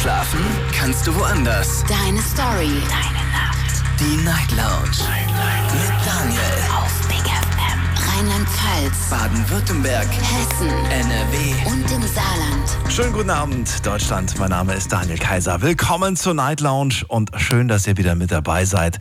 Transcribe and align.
Schlafen 0.00 0.40
kannst 0.72 1.06
du 1.06 1.14
woanders. 1.14 1.84
Deine 1.88 2.20
Story. 2.22 2.82
Deine 2.88 3.24
Nacht. 3.30 3.82
Die 4.00 4.16
Night 4.24 4.50
Lounge. 4.50 4.96
Night, 5.08 5.28
Night. 5.28 5.72
Mit 5.74 6.06
Daniel. 6.06 6.40
Auf 6.76 7.08
Big 7.08 7.18
FM. 7.18 8.08
Rheinland-Pfalz. 8.08 9.10
Baden-Württemberg. 9.10 10.08
Hessen. 10.08 10.68
NRW. 10.68 11.54
Und 11.66 11.90
im 11.92 12.02
Saarland. 12.02 12.92
Schönen 12.92 13.12
guten 13.12 13.30
Abend, 13.30 13.86
Deutschland. 13.86 14.36
Mein 14.38 14.50
Name 14.50 14.74
ist 14.74 14.90
Daniel 14.90 15.18
Kaiser. 15.18 15.62
Willkommen 15.62 16.16
zur 16.16 16.34
Night 16.34 16.60
Lounge 16.60 17.04
und 17.08 17.30
schön, 17.36 17.68
dass 17.68 17.86
ihr 17.86 17.96
wieder 17.96 18.14
mit 18.14 18.32
dabei 18.32 18.64
seid. 18.64 18.98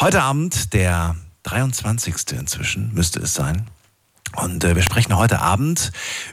Heute 0.00 0.22
Abend, 0.22 0.72
der 0.72 1.16
23. 1.44 2.14
inzwischen, 2.38 2.92
müsste 2.94 3.20
es 3.20 3.34
sein. 3.34 3.66
Und 4.36 4.62
äh, 4.62 4.76
wir 4.76 4.82
sprechen 4.82 5.16
heute 5.16 5.40
Abend 5.40 5.90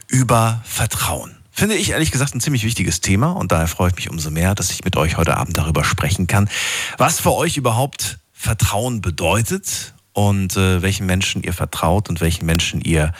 über 0.08 0.60
Vertrauen. 0.64 1.35
Finde 1.58 1.74
ich 1.74 1.88
ehrlich 1.92 2.10
gesagt 2.10 2.34
ein 2.34 2.40
ziemlich 2.42 2.64
wichtiges 2.64 3.00
Thema 3.00 3.30
und 3.30 3.50
daher 3.50 3.66
freue 3.66 3.88
ich 3.88 3.96
mich 3.96 4.10
umso 4.10 4.30
mehr, 4.30 4.54
dass 4.54 4.70
ich 4.70 4.84
mit 4.84 4.94
euch 4.98 5.16
heute 5.16 5.38
Abend 5.38 5.56
darüber 5.56 5.84
sprechen 5.84 6.26
kann, 6.26 6.50
was 6.98 7.18
für 7.18 7.32
euch 7.32 7.56
überhaupt 7.56 8.18
Vertrauen 8.30 9.00
bedeutet 9.00 9.94
und 10.12 10.54
äh, 10.58 10.82
welchen 10.82 11.06
Menschen 11.06 11.42
ihr 11.42 11.54
vertraut 11.54 12.10
und 12.10 12.20
welchen 12.20 12.44
Menschen 12.44 12.82
ihr 12.82 13.14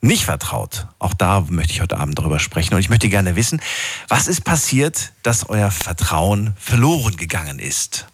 nicht 0.00 0.24
vertraut. 0.24 0.86
Auch 1.00 1.12
da 1.12 1.40
möchte 1.48 1.72
ich 1.72 1.80
heute 1.80 1.98
Abend 1.98 2.16
darüber 2.16 2.38
sprechen 2.38 2.74
und 2.74 2.80
ich 2.80 2.88
möchte 2.88 3.08
gerne 3.08 3.34
wissen, 3.34 3.60
was 4.06 4.28
ist 4.28 4.44
passiert, 4.44 5.10
dass 5.24 5.48
euer 5.48 5.72
Vertrauen 5.72 6.54
verloren 6.60 7.16
gegangen 7.16 7.58
ist? 7.58 8.06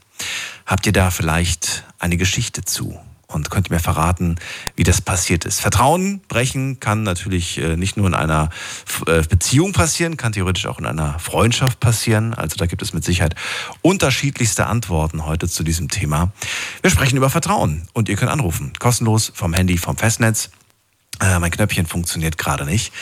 Habt 0.65 0.87
ihr 0.87 0.93
da 0.93 1.11
vielleicht 1.11 1.85
eine 1.99 2.17
Geschichte 2.17 2.65
zu? 2.65 2.99
Und 3.31 3.51
könnt 3.51 3.69
ihr 3.69 3.75
mir 3.75 3.81
verraten, 3.81 4.37
wie 4.75 4.85
das 4.85 5.01
passiert 5.01 5.45
ist. 5.45 5.61
Vertrauen 5.61 6.21
brechen 6.29 6.81
kann 6.81 7.03
natürlich 7.03 7.59
äh, 7.59 7.77
nicht 7.77 7.97
nur 7.97 8.07
in 8.07 8.15
einer 8.15 8.49
äh, 9.07 9.23
Beziehung 9.23 9.73
passieren, 9.73 10.17
kann 10.17 10.33
theoretisch 10.33 10.67
auch 10.67 10.79
in 10.79 10.87
einer 10.87 11.19
Freundschaft 11.19 11.79
passieren. 11.79 12.33
Also 12.33 12.57
da 12.57 12.67
gibt 12.67 12.81
es 12.81 12.95
mit 12.95 13.05
Sicherheit 13.05 13.35
unterschiedlichste 13.83 14.67
Antworten 14.67 15.27
heute 15.27 15.47
zu 15.47 15.63
diesem 15.63 15.89
Thema. 15.89 16.33
Wir 16.81 16.91
sprechen 16.91 17.17
über 17.17 17.29
Vertrauen 17.29 17.87
und 17.93 18.09
ihr 18.09 18.17
könnt 18.17 18.31
anrufen. 18.31 18.73
Kostenlos 18.79 19.31
vom 19.35 19.53
Handy, 19.53 19.77
vom 19.77 19.99
Festnetz. 19.99 20.51
Äh, 21.21 21.39
mein 21.39 21.51
Knöpfchen 21.51 21.85
funktioniert 21.85 22.39
gerade 22.39 22.65
nicht. 22.65 22.95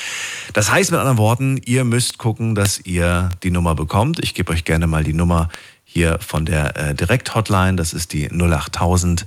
Das 0.55 0.73
heißt 0.73 0.91
mit 0.91 0.99
anderen 0.99 1.19
Worten, 1.19 1.59
ihr 1.59 1.85
müsst 1.85 2.19
gucken, 2.19 2.57
dass 2.57 2.81
ihr 2.81 3.31
die 3.45 3.51
Nummer 3.53 3.77
bekommt. 3.77 4.19
Ich 4.25 4.35
gebe 4.35 4.53
euch 4.53 4.65
gerne 4.65 4.89
mal 4.89 5.05
die 5.05 5.13
Nummer 5.13 5.51
hier 5.97 6.19
von 6.21 6.45
der 6.45 6.77
äh, 6.77 6.95
Direkt-Hotline. 6.95 7.77
Das 7.77 7.95
ist 7.95 8.13
die 8.13 8.31
08000 8.31 9.25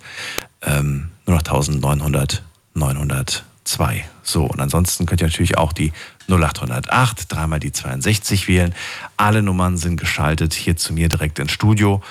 ähm, 0.61 1.09
nur 1.25 1.35
noch 1.37 1.41
1900 1.41 2.43
902. 2.75 4.05
So, 4.21 4.45
und 4.45 4.61
ansonsten 4.61 5.07
könnt 5.07 5.19
ihr 5.21 5.27
natürlich 5.27 5.57
auch 5.57 5.73
die 5.73 5.91
0808, 6.27 7.33
dreimal 7.33 7.59
die 7.59 7.71
62 7.71 8.47
wählen. 8.47 8.75
Alle 9.17 9.41
Nummern 9.41 9.77
sind 9.77 9.99
geschaltet 9.99 10.53
hier 10.53 10.77
zu 10.77 10.93
mir 10.93 11.09
direkt 11.09 11.39
ins 11.39 11.51
Studio. 11.51 12.03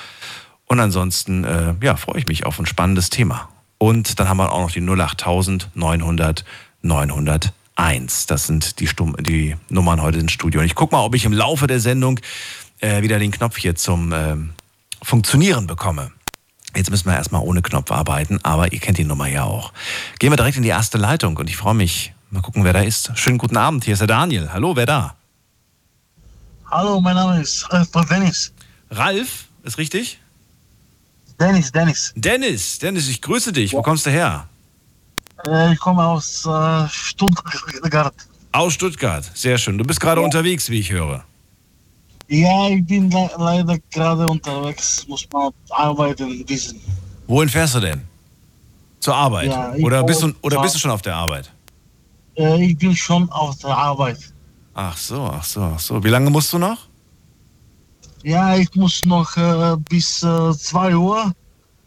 Und 0.67 0.81
ansonsten, 0.81 1.45
äh, 1.45 1.75
ja, 1.81 1.95
freue 1.95 2.19
ich 2.19 2.27
mich 2.27 2.45
auf 2.45 2.59
ein 2.59 2.67
spannendes 2.67 3.11
Thema. 3.11 3.49
Und 3.79 4.19
dann 4.19 4.29
haben 4.29 4.39
wir 4.39 4.51
auch 4.51 4.63
noch 4.63 4.73
die 4.73 4.83
08000 4.83 5.71
900 5.75 6.45
901. 6.83 8.27
Das 8.27 8.49
sind 8.49 8.81
die, 8.81 8.89
Stumm 8.89 9.17
die 9.21 9.55
Nummern 9.69 10.03
heute 10.03 10.19
ins 10.19 10.33
Studio. 10.33 10.61
Und 10.61 10.67
ich 10.67 10.75
gucke 10.75 10.97
mal, 10.97 11.05
ob 11.05 11.15
ich 11.15 11.25
im 11.25 11.33
Laufe 11.33 11.69
der 11.69 11.79
Sendung 11.79 12.19
äh, 12.81 13.03
wieder 13.03 13.19
den 13.19 13.31
Knopf 13.31 13.57
hier 13.59 13.75
zum 13.75 14.13
äh, 14.13 14.37
Funktionieren 15.03 15.67
bekomme. 15.67 16.13
Jetzt 16.77 16.91
müssen 16.91 17.07
wir 17.07 17.15
erstmal 17.15 17.43
ohne 17.43 17.63
Knopf 17.63 17.91
arbeiten, 17.91 18.39
aber 18.45 18.73
ihr 18.73 18.79
kennt 18.79 18.99
die 18.99 19.05
Nummer 19.05 19.27
ja 19.27 19.45
auch. 19.45 19.73
Gehen 20.19 20.31
wir 20.31 20.37
direkt 20.37 20.57
in 20.57 20.63
die 20.63 20.69
erste 20.69 20.99
Leitung 20.99 21.37
und 21.37 21.49
ich 21.49 21.57
freue 21.57 21.75
mich. 21.75 22.13
Mal 22.31 22.43
gucken, 22.43 22.63
wer 22.63 22.75
da 22.75 22.81
ist. 22.83 23.11
Schönen 23.15 23.39
guten 23.39 23.57
Abend, 23.57 23.85
hier 23.85 23.95
ist 23.95 24.01
der 24.01 24.07
Daniel. 24.07 24.51
Hallo, 24.53 24.77
wer 24.77 24.85
da? 24.85 25.15
Hallo, 26.71 27.01
mein 27.01 27.15
Name 27.15 27.41
ist 27.41 27.67
Ralf 27.73 27.89
Dennis. 28.11 28.53
Ralf, 28.91 29.47
ist 29.63 29.79
richtig? 29.79 30.21
Dennis, 31.41 31.73
Dennis. 31.73 32.13
Dennis, 32.17 32.79
Dennis, 32.81 33.09
ich 33.09 33.23
grüße 33.23 33.53
dich. 33.53 33.73
Wo 33.73 33.81
kommst 33.81 34.05
du 34.05 34.11
her? 34.11 34.47
Äh, 35.47 35.73
ich 35.73 35.79
komme 35.79 36.05
aus 36.05 36.45
äh, 36.45 36.89
Stuttgart. 36.91 38.15
Aus 38.53 38.75
Stuttgart, 38.75 39.25
sehr 39.35 39.57
schön. 39.57 39.79
Du 39.79 39.85
bist 39.85 40.01
gerade 40.01 40.21
Ja. 40.21 40.25
unterwegs, 40.27 40.69
wie 40.69 40.81
ich 40.81 40.91
höre. 40.91 41.25
Ja, 42.29 42.69
ich 42.69 42.85
bin 42.85 43.11
le 43.11 43.31
leider 43.39 43.79
gerade 43.91 44.29
unterwegs, 44.29 45.07
muss 45.09 45.27
man 45.33 45.51
arbeiten 45.71 46.45
wissen. 46.47 46.79
Wohin 47.27 47.49
fährst 47.49 47.75
du 47.75 47.81
denn? 47.81 48.03
Zur 49.01 49.15
Arbeit? 49.15 49.51
Ja, 49.51 49.73
oder, 49.75 50.03
bist 50.03 50.23
du, 50.23 50.33
oder 50.43 50.61
bist 50.61 50.75
du 50.75 50.79
schon 50.79 50.91
auf 50.91 51.03
der 51.03 51.17
Arbeit? 51.17 51.51
Äh, 52.37 52.65
ich 52.67 52.77
bin 52.77 52.95
schon 52.95 53.31
auf 53.31 53.57
der 53.59 53.77
Arbeit. 53.77 54.19
Ach 54.75 54.97
so, 54.97 55.23
ach 55.23 55.45
so, 55.45 55.63
ach 55.63 55.79
so. 55.79 56.05
Wie 56.05 56.09
lange 56.09 56.31
musst 56.31 56.53
du 56.53 56.59
noch? 56.59 56.79
Ja, 58.23 58.57
ich 58.57 58.75
muss 58.75 59.05
noch 59.05 59.37
äh, 59.37 59.77
bis 59.89 60.21
2 60.21 60.97
Uhr, 60.97 61.33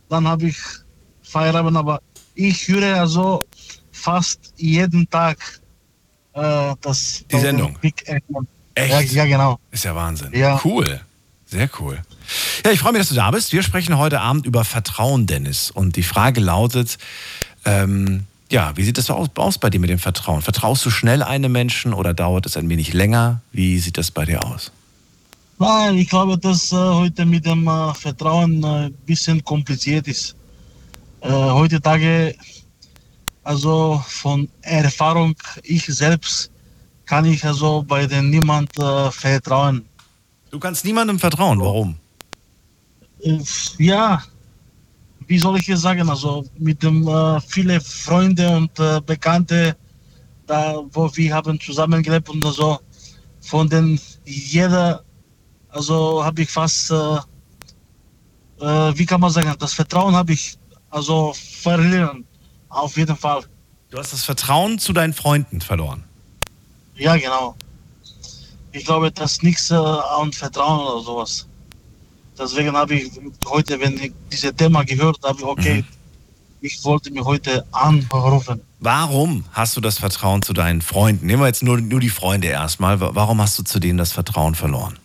dann 0.09 0.27
habe 0.27 0.47
ich 0.47 0.57
Feierabend, 1.21 1.77
aber 1.77 2.01
ich 2.35 2.67
höre 2.67 2.99
also 2.99 3.45
fast 3.91 4.53
jeden 4.57 5.07
Tag 5.09 5.37
äh, 6.33 6.73
das 6.81 7.23
Die 7.31 7.39
Sendung? 7.39 7.77
Big 7.81 8.03
FM. 8.07 8.47
Echt? 8.75 9.11
Ja, 9.11 9.23
ja, 9.23 9.25
genau. 9.25 9.59
Ist 9.71 9.83
ja 9.83 9.95
Wahnsinn. 9.95 10.29
Ja. 10.33 10.59
Cool. 10.63 11.01
Sehr 11.45 11.69
cool. 11.79 12.01
Ja, 12.63 12.71
ich 12.71 12.79
freue 12.79 12.93
mich, 12.93 13.01
dass 13.01 13.09
du 13.09 13.15
da 13.15 13.29
bist. 13.31 13.51
Wir 13.51 13.61
sprechen 13.61 13.97
heute 13.97 14.21
Abend 14.21 14.45
über 14.45 14.63
Vertrauen, 14.63 15.27
Dennis. 15.27 15.69
Und 15.69 15.97
die 15.97 16.03
Frage 16.03 16.39
lautet, 16.39 16.97
ähm, 17.65 18.25
ja, 18.49 18.75
wie 18.75 18.83
sieht 18.83 18.97
es 18.97 19.09
aus, 19.09 19.29
aus 19.35 19.57
bei 19.57 19.69
dir 19.69 19.79
mit 19.79 19.89
dem 19.89 19.99
Vertrauen? 19.99 20.41
Vertraust 20.41 20.85
du 20.85 20.89
schnell 20.89 21.23
einem 21.23 21.51
Menschen 21.51 21.93
oder 21.93 22.13
dauert 22.13 22.45
es 22.45 22.55
ein 22.55 22.69
wenig 22.69 22.93
länger? 22.93 23.41
Wie 23.51 23.79
sieht 23.79 23.97
das 23.97 24.11
bei 24.11 24.25
dir 24.25 24.45
aus? 24.45 24.71
Nein, 25.59 25.97
ich 25.97 26.09
glaube, 26.09 26.37
dass 26.37 26.71
äh, 26.71 26.75
heute 26.75 27.25
mit 27.25 27.45
dem 27.45 27.67
äh, 27.67 27.93
Vertrauen 27.93 28.63
ein 28.63 28.87
äh, 28.87 28.93
bisschen 29.05 29.43
kompliziert 29.43 30.07
ist. 30.07 30.35
Äh, 31.21 31.29
heutzutage, 31.29 32.33
also 33.43 34.03
von 34.07 34.49
Erfahrung, 34.61 35.35
ich 35.63 35.85
selbst 35.85 36.49
kann 37.05 37.25
ich 37.25 37.43
also 37.45 37.83
bei 37.83 38.05
den 38.05 38.29
niemand 38.29 38.77
äh, 38.77 39.11
vertrauen. 39.11 39.85
Du 40.49 40.59
kannst 40.59 40.85
niemandem 40.85 41.19
vertrauen. 41.19 41.59
Warum? 41.59 41.97
Äh, 43.23 43.39
ja, 43.77 44.21
wie 45.27 45.39
soll 45.39 45.57
ich 45.59 45.69
es 45.69 45.81
sagen? 45.81 46.09
Also 46.09 46.45
mit 46.57 46.83
dem 46.83 47.07
äh, 47.07 47.39
viele 47.41 47.79
Freunde 47.79 48.49
und 48.49 48.77
äh, 48.79 48.99
Bekannte, 49.05 49.75
da 50.45 50.81
wo 50.91 51.09
wir 51.15 51.33
haben 51.33 51.59
zusammengelebt 51.59 52.29
und 52.29 52.43
so, 52.43 52.79
von 53.41 53.69
den 53.69 53.99
jeder, 54.25 55.03
also 55.69 56.23
habe 56.23 56.41
ich 56.41 56.49
fast, 56.49 56.91
äh, 56.91 56.95
äh, 58.59 58.97
wie 58.97 59.05
kann 59.05 59.21
man 59.21 59.31
sagen, 59.31 59.53
das 59.59 59.73
Vertrauen 59.73 60.15
habe 60.15 60.33
ich 60.33 60.57
also 60.89 61.33
verlieren, 61.33 62.25
auf 62.69 62.97
jeden 62.97 63.15
Fall. 63.15 63.43
Du 63.89 63.97
hast 63.97 64.13
das 64.13 64.23
Vertrauen 64.23 64.79
zu 64.79 64.93
deinen 64.93 65.13
Freunden 65.13 65.61
verloren. 65.61 66.03
Ja, 67.01 67.15
genau. 67.17 67.55
Ich 68.73 68.85
glaube, 68.85 69.11
das 69.11 69.41
nichts 69.41 69.71
äh, 69.71 69.75
an 69.75 70.31
Vertrauen 70.31 70.79
oder 70.87 71.01
sowas. 71.03 71.47
Deswegen 72.37 72.73
habe 72.73 72.93
ich 72.95 73.11
heute, 73.47 73.79
wenn 73.79 73.97
ich 73.99 74.13
dieses 74.31 74.55
Thema 74.55 74.83
gehört 74.83 75.17
habe, 75.23 75.43
okay, 75.47 75.83
ich 76.61 76.83
wollte 76.83 77.09
mich 77.11 77.23
heute 77.23 77.65
anrufen. 77.71 78.61
Warum 78.79 79.45
hast 79.51 79.75
du 79.75 79.81
das 79.81 79.97
Vertrauen 79.97 80.43
zu 80.43 80.53
deinen 80.53 80.81
Freunden? 80.81 81.25
Nehmen 81.25 81.41
wir 81.41 81.47
jetzt 81.47 81.63
nur, 81.63 81.81
nur 81.81 81.99
die 81.99 82.09
Freunde 82.09 82.47
erstmal. 82.49 82.99
Wa- 82.99 83.11
Warum 83.13 83.41
hast 83.41 83.57
du 83.57 83.63
zu 83.63 83.79
denen 83.79 83.97
das 83.97 84.11
Vertrauen 84.11 84.53
verloren? 84.53 84.97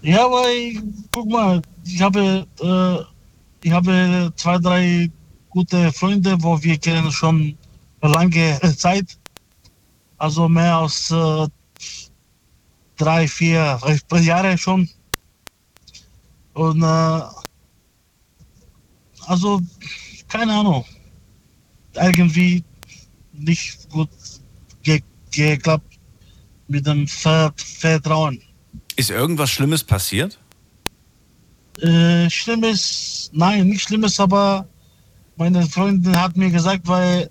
Ja, 0.00 0.24
weil, 0.30 0.82
guck 1.12 1.28
mal, 1.30 1.60
ich 1.84 2.00
habe, 2.00 2.46
äh, 2.60 3.66
ich 3.66 3.72
habe 3.72 4.32
zwei, 4.36 4.58
drei 4.58 5.10
gute 5.50 5.92
Freunde, 5.92 6.36
wo 6.40 6.60
wir 6.62 6.78
kennen 6.78 7.12
schon 7.12 7.56
lange 8.00 8.58
Zeit. 8.76 9.18
Also 10.22 10.48
mehr 10.48 10.76
als 10.76 11.10
äh, 11.10 11.48
drei, 12.96 13.26
vier 13.26 13.80
Jahre 14.20 14.56
schon. 14.56 14.88
Und 16.54 16.80
äh, 16.80 17.20
also, 19.26 19.60
keine 20.28 20.52
Ahnung, 20.52 20.84
irgendwie 21.94 22.62
nicht 23.32 23.90
gut 23.90 24.10
ge 24.84 25.02
geklappt 25.32 25.98
mit 26.68 26.86
dem 26.86 27.08
Ver 27.08 27.52
Vertrauen. 27.56 28.40
Ist 28.94 29.10
irgendwas 29.10 29.50
Schlimmes 29.50 29.82
passiert? 29.82 30.38
Äh, 31.80 32.30
Schlimmes, 32.30 33.28
nein, 33.32 33.70
nicht 33.70 33.82
Schlimmes, 33.82 34.20
aber 34.20 34.68
meine 35.34 35.66
Freundin 35.66 36.16
hat 36.16 36.36
mir 36.36 36.50
gesagt, 36.50 36.86
weil 36.86 37.28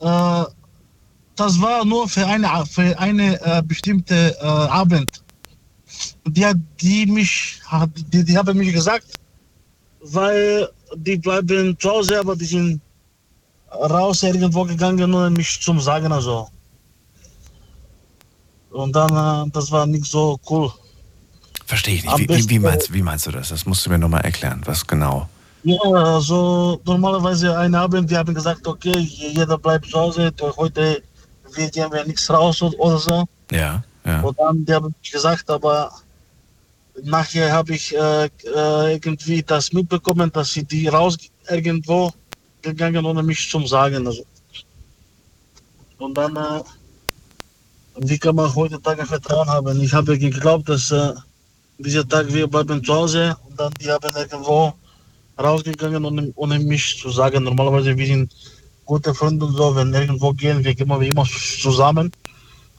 äh, 0.00 0.44
das 1.36 1.60
war 1.60 1.84
nur 1.84 2.08
für 2.08 2.26
eine, 2.26 2.48
für 2.66 2.98
eine 2.98 3.40
äh, 3.42 3.62
bestimmte 3.62 4.36
äh, 4.40 4.44
Abend. 4.44 5.22
Die 6.26 6.44
die 6.80 7.06
mich, 7.06 7.60
die, 8.12 8.24
die 8.24 8.36
haben 8.36 8.58
mir 8.58 8.72
gesagt, 8.72 9.06
weil 10.00 10.68
die 10.96 11.16
bleiben 11.16 11.78
zu 11.78 11.90
Hause, 11.90 12.20
aber 12.20 12.36
die 12.36 12.44
sind 12.44 12.80
raus 13.72 14.22
irgendwo 14.22 14.64
gegangen, 14.64 15.10
nur 15.10 15.30
mich 15.30 15.60
zum 15.60 15.80
Sagen 15.80 16.12
also. 16.12 16.48
Und 18.70 18.94
dann, 18.94 19.46
äh, 19.46 19.50
das 19.52 19.70
war 19.70 19.86
nicht 19.86 20.06
so 20.06 20.38
cool. 20.50 20.72
Verstehe 21.66 21.94
ich 21.94 22.04
nicht. 22.04 22.18
Wie, 22.18 22.28
wie, 22.28 22.50
wie, 22.50 22.58
meinst, 22.58 22.92
wie 22.92 23.02
meinst 23.02 23.26
du 23.26 23.30
das? 23.30 23.48
Das 23.48 23.66
musst 23.66 23.86
du 23.86 23.90
mir 23.90 23.98
nochmal 23.98 24.22
erklären. 24.22 24.62
Was 24.64 24.86
genau? 24.86 25.28
Ja, 25.64 25.80
also 25.82 26.80
normalerweise 26.84 27.58
einen 27.58 27.74
Abend, 27.74 28.08
wir 28.08 28.18
haben 28.18 28.32
gesagt, 28.32 28.66
okay, 28.68 28.96
jeder 28.98 29.58
bleibt 29.58 29.86
zu 29.90 29.98
Hause, 29.98 30.32
heute 30.56 31.02
gehen 31.56 31.92
wir 31.92 32.04
nichts 32.04 32.30
raus 32.30 32.62
oder 32.62 32.98
so. 32.98 33.24
Ja, 33.50 33.82
ja. 34.04 34.20
Und 34.20 34.38
dann 34.38 34.64
die 34.64 34.72
haben 34.72 34.94
gesagt, 35.10 35.50
aber 35.50 35.92
nachher 37.02 37.52
habe 37.52 37.74
ich 37.74 37.94
äh, 37.94 38.26
äh, 38.26 38.92
irgendwie 38.92 39.42
das 39.42 39.72
mitbekommen, 39.72 40.30
dass 40.32 40.52
sie 40.52 40.64
die 40.64 40.88
raus 40.88 41.16
irgendwo 41.48 42.12
gegangen, 42.62 43.04
ohne 43.04 43.22
mich 43.22 43.50
zu 43.50 43.66
sagen. 43.66 44.06
Also. 44.06 44.24
Und 45.98 46.14
dann, 46.16 46.36
äh, 46.36 46.62
wie 47.98 48.18
kann 48.18 48.36
man 48.36 48.54
heutzutage 48.54 49.06
Vertrauen 49.06 49.48
haben? 49.48 49.80
Ich 49.80 49.92
habe 49.92 50.18
geglaubt, 50.18 50.68
dass 50.68 50.90
äh, 50.90 51.12
dieser 51.78 52.06
Tag 52.06 52.32
wir 52.32 52.46
bleiben 52.46 52.82
zu 52.84 52.94
Hause 52.94 53.36
und 53.48 53.58
dann 53.58 53.72
die 53.80 53.90
haben 53.90 54.14
irgendwo 54.16 54.72
rausgegangen, 55.38 56.04
ohne, 56.04 56.32
ohne 56.36 56.58
mich 56.58 56.98
zu 57.00 57.10
sagen. 57.10 57.44
Normalerweise 57.44 57.96
wir 57.96 58.06
sind 58.06 58.32
gute 58.86 59.14
Freunde 59.14 59.44
und 59.44 59.54
so, 59.54 59.76
wenn 59.76 59.92
irgendwo 59.92 60.32
gehen, 60.32 60.64
wir 60.64 60.74
gehen 60.74 60.88
wir 60.88 61.02
immer 61.02 61.24
zusammen. 61.24 62.10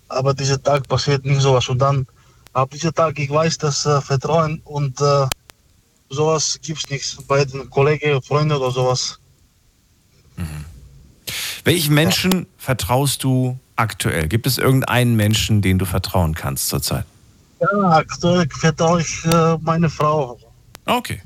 Aber 0.09 0.33
dieser 0.33 0.61
Tag 0.61 0.87
passiert 0.87 1.25
nicht 1.25 1.41
sowas. 1.41 1.69
Und 1.69 1.79
dann 1.79 2.07
ab 2.53 2.71
diesem 2.71 2.93
Tag, 2.93 3.19
ich 3.19 3.29
weiß, 3.29 3.57
dass 3.59 3.85
äh, 3.85 4.01
Vertrauen 4.01 4.61
und 4.63 4.99
äh, 5.01 5.27
sowas 6.09 6.57
gibt 6.61 6.79
es 6.79 6.89
nichts 6.89 7.17
bei 7.27 7.45
den 7.45 7.69
Kollegen, 7.69 8.21
Freunden 8.21 8.53
oder 8.53 8.71
sowas. 8.71 9.19
Mhm. 10.37 10.65
Welchen 11.63 11.93
Menschen 11.93 12.31
ja. 12.31 12.45
vertraust 12.57 13.23
du 13.23 13.59
aktuell? 13.75 14.27
Gibt 14.27 14.47
es 14.47 14.57
irgendeinen 14.57 15.15
Menschen, 15.15 15.61
den 15.61 15.77
du 15.77 15.85
vertrauen 15.85 16.33
kannst 16.33 16.69
zurzeit? 16.69 17.05
Ja, 17.59 17.89
aktuell 17.89 18.47
vertraue 18.49 19.01
ich 19.01 19.25
äh, 19.25 19.57
meine 19.61 19.89
Frau. 19.89 20.39
Okay. 20.85 21.21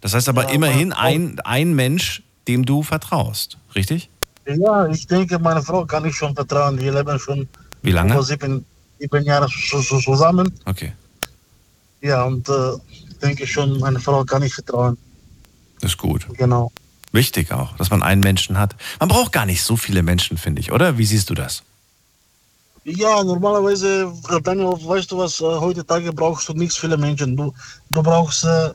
Das 0.00 0.14
heißt 0.14 0.28
aber 0.28 0.44
ja, 0.44 0.50
immerhin 0.50 0.92
ein, 0.92 1.40
ein 1.40 1.74
Mensch, 1.74 2.22
dem 2.46 2.64
du 2.64 2.82
vertraust, 2.82 3.58
richtig? 3.74 4.08
Ja, 4.46 4.86
ich 4.86 5.06
denke, 5.06 5.38
meine 5.38 5.62
Frau 5.62 5.84
kann 5.84 6.04
ich 6.06 6.16
schon 6.16 6.34
vertrauen. 6.34 6.80
Wir 6.80 6.92
leben 6.92 7.18
schon 7.18 7.48
Wie 7.82 7.90
lange? 7.90 8.14
über 8.14 8.22
sieben, 8.22 8.64
sieben 8.98 9.24
Jahre 9.24 9.48
zusammen. 9.48 10.52
Okay. 10.64 10.92
Ja, 12.00 12.24
und 12.24 12.48
äh, 12.48 12.72
ich 12.90 13.18
denke 13.18 13.46
schon, 13.46 13.78
meine 13.78 14.00
Frau 14.00 14.24
kann 14.24 14.42
ich 14.42 14.54
vertrauen. 14.54 14.96
Das 15.80 15.92
ist 15.92 15.98
gut. 15.98 16.26
Genau. 16.34 16.72
Wichtig 17.12 17.52
auch, 17.52 17.76
dass 17.76 17.90
man 17.90 18.02
einen 18.02 18.20
Menschen 18.20 18.58
hat. 18.58 18.74
Man 19.00 19.08
braucht 19.08 19.32
gar 19.32 19.46
nicht 19.46 19.62
so 19.62 19.76
viele 19.76 20.02
Menschen, 20.02 20.38
finde 20.38 20.60
ich, 20.60 20.72
oder? 20.72 20.98
Wie 20.98 21.04
siehst 21.04 21.30
du 21.30 21.34
das? 21.34 21.62
Ja, 22.84 23.22
normalerweise, 23.22 24.10
Daniel, 24.42 24.72
weißt 24.82 25.12
du 25.12 25.18
was, 25.18 25.40
äh, 25.40 25.44
heutzutage 25.44 26.12
brauchst 26.12 26.48
du 26.48 26.54
nicht 26.54 26.72
viele 26.72 26.96
Menschen. 26.96 27.36
Du, 27.36 27.52
du 27.90 28.02
brauchst 28.02 28.44
äh, 28.44 28.70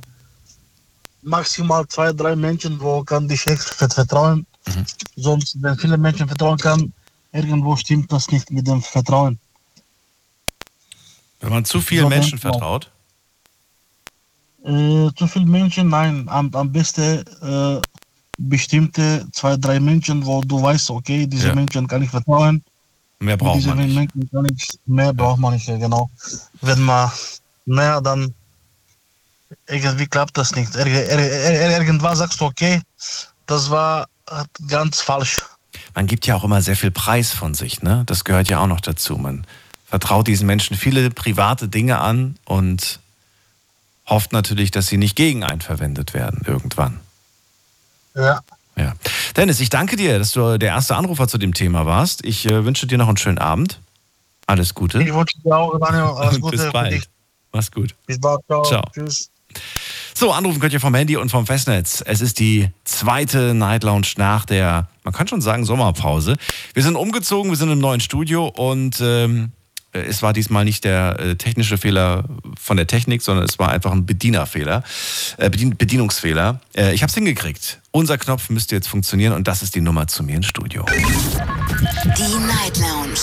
maximal 1.24 1.88
zwei, 1.88 2.12
drei 2.14 2.36
Menschen, 2.36 2.80
wo 2.80 3.04
kann 3.04 3.28
dich 3.28 3.48
echt 3.48 3.64
vertrauen. 3.64 4.46
Mhm. 4.68 4.86
Sonst, 5.16 5.62
wenn 5.62 5.78
viele 5.78 5.98
Menschen 5.98 6.28
vertrauen 6.28 6.58
kann, 6.58 6.94
irgendwo 7.32 7.76
stimmt 7.76 8.12
das 8.12 8.30
nicht 8.32 8.52
mit 8.52 8.68
dem 8.68 8.82
Vertrauen. 8.82 9.40
Wenn 11.42 11.50
man 11.50 11.66
zu 11.66 11.82
vielen 11.82 12.04
so 12.04 12.10
Menschen 12.10 12.38
vertraut? 12.38 12.90
Äh, 14.64 15.10
zu 15.16 15.28
vielen 15.28 15.50
Menschen, 15.50 15.90
nein. 15.90 16.28
Am, 16.30 16.50
am 16.54 16.72
besten 16.72 17.26
äh, 17.42 17.82
bestimmte 18.38 19.28
zwei, 19.34 19.58
drei 19.58 19.80
Menschen, 19.80 20.26
wo 20.26 20.42
du 20.42 20.62
weißt, 20.62 20.90
okay, 20.90 21.28
diese 21.28 21.50
ja. 21.50 21.56
Menschen 21.56 21.88
kann 21.88 22.02
ich 22.02 22.10
vertrauen. 22.10 22.64
Mehr 23.20 23.38
braucht 23.38 23.58
diese 23.58 23.70
man 23.70 23.80
nicht. 23.80 23.96
Menschen 23.96 24.30
kann 24.32 24.46
ich, 24.46 24.80
mehr 24.86 25.06
ja. 25.08 25.12
braucht 25.12 25.40
man 25.40 25.54
nicht, 25.54 25.66
genau. 25.66 26.10
Wenn 26.62 26.82
man 26.82 27.12
mehr, 27.66 28.00
dann 28.00 28.34
irgendwie 29.68 30.08
klappt 30.08 30.38
das 30.38 30.56
nicht. 30.56 30.74
Ir 30.76 30.88
ir 30.88 31.20
ir 31.20 31.80
irgendwann 31.80 32.16
sagst 32.16 32.40
du, 32.40 32.46
okay, 32.46 32.82
das 33.46 33.70
war 33.70 34.08
ganz 34.68 35.02
falsch. 35.02 35.38
Man 35.96 36.08
gibt 36.08 36.26
ja 36.28 36.36
auch 36.36 36.44
immer 36.44 36.62
sehr 36.62 36.76
viel 36.76 36.92
Preis 36.92 37.32
von 37.32 37.54
sich, 37.54 37.82
ne? 37.82 38.04
Das 38.06 38.24
gehört 38.24 38.50
ja 38.50 38.60
auch 38.60 38.68
noch 38.68 38.82
dazu. 38.82 39.18
Man 39.18 39.46
vertraut 39.86 40.28
diesen 40.28 40.48
Menschen 40.48 40.76
viele 40.76 41.10
private 41.10 41.68
Dinge 41.68 42.00
an 42.00 42.36
und 42.46 43.00
hofft 44.08 44.34
natürlich, 44.34 44.72
dass 44.72 44.88
sie 44.88 44.98
nicht 44.98 45.16
gegen 45.16 45.44
einen 45.44 45.62
verwendet 45.62 46.14
werden 46.14 46.42
irgendwann. 46.46 47.00
Ja. 48.16 48.42
Ja. 48.76 48.94
Dennis, 49.36 49.60
ich 49.60 49.70
danke 49.70 49.96
dir, 49.96 50.18
dass 50.18 50.32
du 50.32 50.58
der 50.58 50.70
erste 50.70 50.96
Anrufer 50.96 51.28
zu 51.28 51.38
dem 51.38 51.54
Thema 51.54 51.86
warst. 51.86 52.26
Ich 52.26 52.46
äh, 52.46 52.66
wünsche 52.66 52.88
dir 52.88 52.98
noch 52.98 53.08
einen 53.08 53.18
schönen 53.18 53.38
Abend. 53.38 53.80
Alles 54.48 54.74
Gute. 54.74 55.02
Ich 55.02 55.14
wünsche 55.14 55.38
dir 55.40 55.56
auch, 55.56 55.78
Daniel, 55.80 56.04
alles 56.04 56.42
Gute. 56.42 56.58
Bis 56.58 56.72
bald. 56.72 57.10
Mach's 57.52 57.72
gut. 57.72 57.96
Bis 58.08 58.20
bald. 58.20 58.42
Ciao. 58.48 58.64
Ciao. 58.64 58.84
Tschüss. 58.94 59.30
So, 60.16 60.32
anrufen 60.32 60.60
könnt 60.60 60.74
ihr 60.74 60.80
vom 60.80 60.94
Handy 60.94 61.18
und 61.18 61.30
vom 61.30 61.46
Festnetz. 61.46 62.04
Es 62.06 62.22
ist 62.22 62.40
die 62.40 62.70
zweite 62.84 63.54
Night 63.54 63.84
Lounge 63.84 64.08
nach 64.18 64.46
der, 64.46 64.88
man 65.04 65.14
kann 65.14 65.28
schon 65.28 65.42
sagen, 65.42 65.66
Sommerpause. 65.66 66.38
Wir 66.74 66.84
sind 66.84 66.96
umgezogen, 66.96 67.50
wir 67.50 67.58
sind 67.58 67.72
im 67.72 67.80
neuen 67.80 68.00
Studio 68.00 68.48
und 68.48 69.02
ähm, 69.02 69.52
es 69.92 70.22
war 70.22 70.34
diesmal 70.34 70.66
nicht 70.66 70.84
der 70.84 71.20
äh, 71.20 71.36
technische 71.36 71.78
Fehler 71.78 72.26
von 72.60 72.78
der 72.78 72.88
Technik, 72.88 73.22
sondern 73.22 73.46
es 73.46 73.60
war 73.60 73.70
einfach 73.70 73.92
ein 73.92 74.06
Bedienerfehler, 74.06 74.84
äh, 75.38 75.50
Bedien 75.50 75.78
Bedienungsfehler. 75.78 76.60
Äh, 76.76 76.94
ich 76.94 77.04
habe 77.04 77.10
es 77.10 77.16
hingekriegt. 77.16 77.80
Unser 77.92 78.18
Knopf 78.18 78.50
müsste 78.50 78.76
jetzt 78.76 78.88
funktionieren 78.88 79.34
und 79.34 79.48
das 79.48 79.62
ist 79.62 79.76
die 79.76 79.82
Nummer 79.82 80.08
zu 80.08 80.24
mir 80.24 80.38
ins 80.38 80.48
Studio. 80.48 80.86
Die 80.86 82.48
Night 82.48 82.78
Lounge 82.78 83.20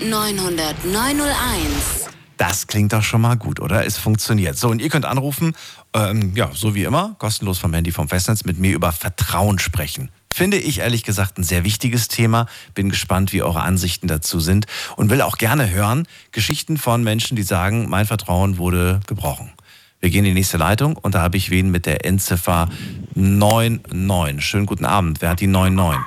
0890901. 0.00 2.03
Das 2.36 2.66
klingt 2.66 2.92
doch 2.92 3.02
schon 3.02 3.20
mal 3.20 3.36
gut, 3.36 3.60
oder? 3.60 3.86
Es 3.86 3.96
funktioniert. 3.96 4.56
So, 4.56 4.68
und 4.68 4.80
ihr 4.80 4.88
könnt 4.88 5.04
anrufen, 5.04 5.54
ähm, 5.92 6.32
ja, 6.34 6.50
so 6.52 6.74
wie 6.74 6.84
immer, 6.84 7.14
kostenlos 7.18 7.58
vom 7.58 7.72
Handy 7.72 7.92
vom 7.92 8.08
Festnetz, 8.08 8.44
mit 8.44 8.58
mir 8.58 8.74
über 8.74 8.92
Vertrauen 8.92 9.58
sprechen. 9.58 10.10
Finde 10.32 10.56
ich 10.56 10.80
ehrlich 10.80 11.04
gesagt 11.04 11.38
ein 11.38 11.44
sehr 11.44 11.62
wichtiges 11.62 12.08
Thema. 12.08 12.46
Bin 12.74 12.90
gespannt, 12.90 13.32
wie 13.32 13.42
eure 13.42 13.62
Ansichten 13.62 14.08
dazu 14.08 14.40
sind 14.40 14.66
und 14.96 15.08
will 15.10 15.22
auch 15.22 15.38
gerne 15.38 15.70
hören 15.70 16.08
Geschichten 16.32 16.76
von 16.76 17.04
Menschen, 17.04 17.36
die 17.36 17.44
sagen, 17.44 17.88
mein 17.88 18.04
Vertrauen 18.04 18.58
wurde 18.58 18.98
gebrochen. 19.06 19.52
Wir 20.00 20.10
gehen 20.10 20.24
in 20.24 20.32
die 20.32 20.34
nächste 20.34 20.56
Leitung 20.56 20.96
und 20.96 21.14
da 21.14 21.20
habe 21.20 21.36
ich 21.36 21.50
wen 21.50 21.70
mit 21.70 21.86
der 21.86 22.04
Endziffer 22.04 22.68
99. 23.14 24.44
Schönen 24.44 24.66
guten 24.66 24.84
Abend. 24.84 25.22
Wer 25.22 25.30
hat 25.30 25.40
die 25.40 25.46
99? 25.46 26.02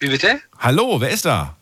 Wie 0.00 0.08
bitte? 0.08 0.38
Hallo, 0.58 1.00
wer 1.00 1.08
ist 1.08 1.24
da? 1.24 1.56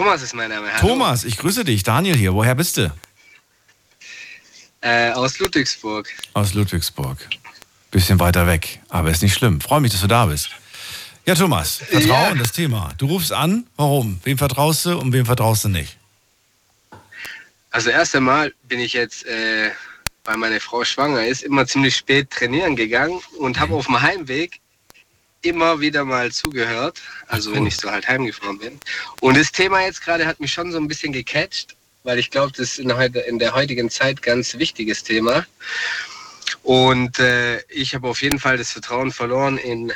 Thomas 0.00 0.22
ist 0.22 0.32
mein 0.32 0.48
Name. 0.48 0.72
Hallo. 0.72 0.94
Thomas, 0.94 1.24
ich 1.24 1.36
grüße 1.36 1.62
dich. 1.62 1.82
Daniel 1.82 2.16
hier. 2.16 2.32
Woher 2.32 2.54
bist 2.54 2.78
du? 2.78 2.90
Äh, 4.80 5.10
aus 5.10 5.38
Ludwigsburg. 5.38 6.08
Aus 6.32 6.54
Ludwigsburg. 6.54 7.18
Bisschen 7.90 8.18
weiter 8.18 8.46
weg, 8.46 8.80
aber 8.88 9.10
ist 9.10 9.20
nicht 9.20 9.34
schlimm. 9.34 9.60
Freue 9.60 9.82
mich, 9.82 9.92
dass 9.92 10.00
du 10.00 10.06
da 10.06 10.24
bist. 10.24 10.52
Ja, 11.26 11.34
Thomas, 11.34 11.82
Vertrauen, 11.86 12.34
ja. 12.36 12.42
das 12.42 12.52
Thema. 12.52 12.94
Du 12.96 13.08
rufst 13.08 13.30
an, 13.30 13.66
warum? 13.76 14.18
Wem 14.24 14.38
vertraust 14.38 14.86
du 14.86 14.98
und 14.98 15.12
wem 15.12 15.26
vertraust 15.26 15.64
du 15.64 15.68
nicht? 15.68 15.98
Also 17.70 17.90
erst 17.90 18.16
einmal 18.16 18.54
bin 18.68 18.80
ich 18.80 18.94
jetzt, 18.94 19.26
äh, 19.26 19.70
weil 20.24 20.38
meine 20.38 20.60
Frau 20.60 20.82
schwanger 20.82 21.26
ist, 21.26 21.42
immer 21.42 21.66
ziemlich 21.66 21.94
spät 21.94 22.30
trainieren 22.30 22.74
gegangen 22.74 23.20
und 23.38 23.60
habe 23.60 23.72
mhm. 23.72 23.78
auf 23.78 23.84
dem 23.84 24.00
Heimweg 24.00 24.60
immer 25.42 25.80
wieder 25.80 26.04
mal 26.04 26.32
zugehört, 26.32 27.00
also 27.28 27.50
cool. 27.50 27.56
wenn 27.56 27.66
ich 27.66 27.76
so 27.76 27.90
halt 27.90 28.06
heimgefahren 28.08 28.58
bin. 28.58 28.80
Und 29.20 29.36
das 29.36 29.52
Thema 29.52 29.80
jetzt 29.82 30.02
gerade 30.02 30.26
hat 30.26 30.40
mich 30.40 30.52
schon 30.52 30.72
so 30.72 30.78
ein 30.78 30.88
bisschen 30.88 31.12
gecatcht, 31.12 31.76
weil 32.04 32.18
ich 32.18 32.30
glaube, 32.30 32.52
das 32.52 32.78
ist 32.78 32.78
in, 32.78 32.90
in 32.90 33.38
der 33.38 33.54
heutigen 33.54 33.90
Zeit 33.90 34.22
ganz 34.22 34.58
wichtiges 34.58 35.02
Thema. 35.02 35.46
Und 36.62 37.18
äh, 37.18 37.60
ich 37.68 37.94
habe 37.94 38.08
auf 38.08 38.22
jeden 38.22 38.38
Fall 38.38 38.58
das 38.58 38.72
Vertrauen 38.72 39.12
verloren 39.12 39.56
in, 39.56 39.92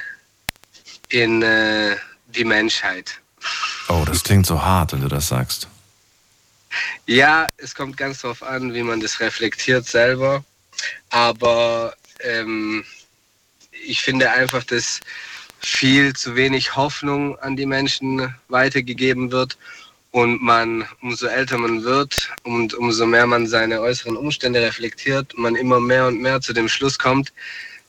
in 1.08 1.42
äh, 1.42 1.96
die 2.26 2.44
Menschheit. 2.44 3.20
Oh, 3.88 4.04
das 4.06 4.22
klingt 4.22 4.46
so 4.46 4.62
hart, 4.62 4.92
wenn 4.92 5.02
du 5.02 5.08
das 5.08 5.28
sagst. 5.28 5.68
Ja, 7.06 7.48
es 7.58 7.74
kommt 7.74 7.96
ganz 7.96 8.22
darauf 8.22 8.42
an, 8.42 8.74
wie 8.74 8.82
man 8.82 9.00
das 9.00 9.20
reflektiert 9.20 9.86
selber. 9.86 10.44
Aber 11.10 11.94
ähm, 12.20 12.84
ich 13.86 14.00
finde 14.00 14.30
einfach, 14.30 14.64
dass 14.64 15.00
viel 15.64 16.14
zu 16.14 16.36
wenig 16.36 16.76
Hoffnung 16.76 17.38
an 17.38 17.56
die 17.56 17.66
Menschen 17.66 18.34
weitergegeben 18.48 19.32
wird 19.32 19.56
und 20.10 20.42
man, 20.42 20.86
umso 21.02 21.26
älter 21.26 21.58
man 21.58 21.82
wird 21.82 22.30
und 22.44 22.74
umso 22.74 23.06
mehr 23.06 23.26
man 23.26 23.46
seine 23.46 23.80
äußeren 23.80 24.16
Umstände 24.16 24.62
reflektiert, 24.62 25.36
man 25.36 25.56
immer 25.56 25.80
mehr 25.80 26.06
und 26.06 26.20
mehr 26.20 26.40
zu 26.40 26.52
dem 26.52 26.68
Schluss 26.68 26.98
kommt, 26.98 27.32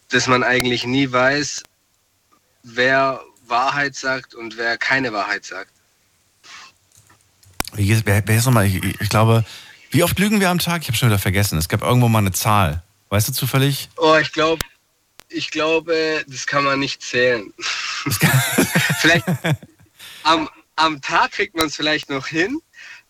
dass 0.09 0.27
man 0.27 0.43
eigentlich 0.43 0.85
nie 0.85 1.11
weiß, 1.11 1.63
wer 2.63 3.21
Wahrheit 3.47 3.95
sagt 3.95 4.33
und 4.33 4.57
wer 4.57 4.77
keine 4.77 5.13
Wahrheit 5.13 5.45
sagt. 5.45 5.69
Wie, 7.73 8.01
wer, 8.05 8.23
wer 8.25 8.37
ist 8.37 8.45
nochmal, 8.45 8.65
ich, 8.65 8.83
ich 8.83 9.09
glaube, 9.09 9.45
wie 9.91 10.03
oft 10.03 10.17
lügen 10.17 10.39
wir 10.39 10.49
am 10.49 10.59
Tag? 10.59 10.81
Ich 10.81 10.87
habe 10.87 10.97
schon 10.97 11.09
wieder 11.09 11.19
vergessen. 11.19 11.57
Es 11.57 11.69
gab 11.69 11.81
irgendwo 11.81 12.07
mal 12.07 12.19
eine 12.19 12.31
Zahl. 12.31 12.81
Weißt 13.09 13.27
du 13.27 13.33
zufällig? 13.33 13.89
Oh, 13.97 14.17
ich 14.19 14.31
glaube, 14.31 14.65
ich 15.35 15.51
glaube, 15.51 16.23
das 16.27 16.47
kann 16.47 16.63
man 16.63 16.79
nicht 16.79 17.01
zählen. 17.01 17.53
vielleicht 18.99 19.25
am, 20.23 20.49
am 20.75 21.01
Tag 21.01 21.31
kriegt 21.31 21.55
man 21.55 21.67
es 21.67 21.75
vielleicht 21.75 22.09
noch 22.09 22.27
hin, 22.27 22.61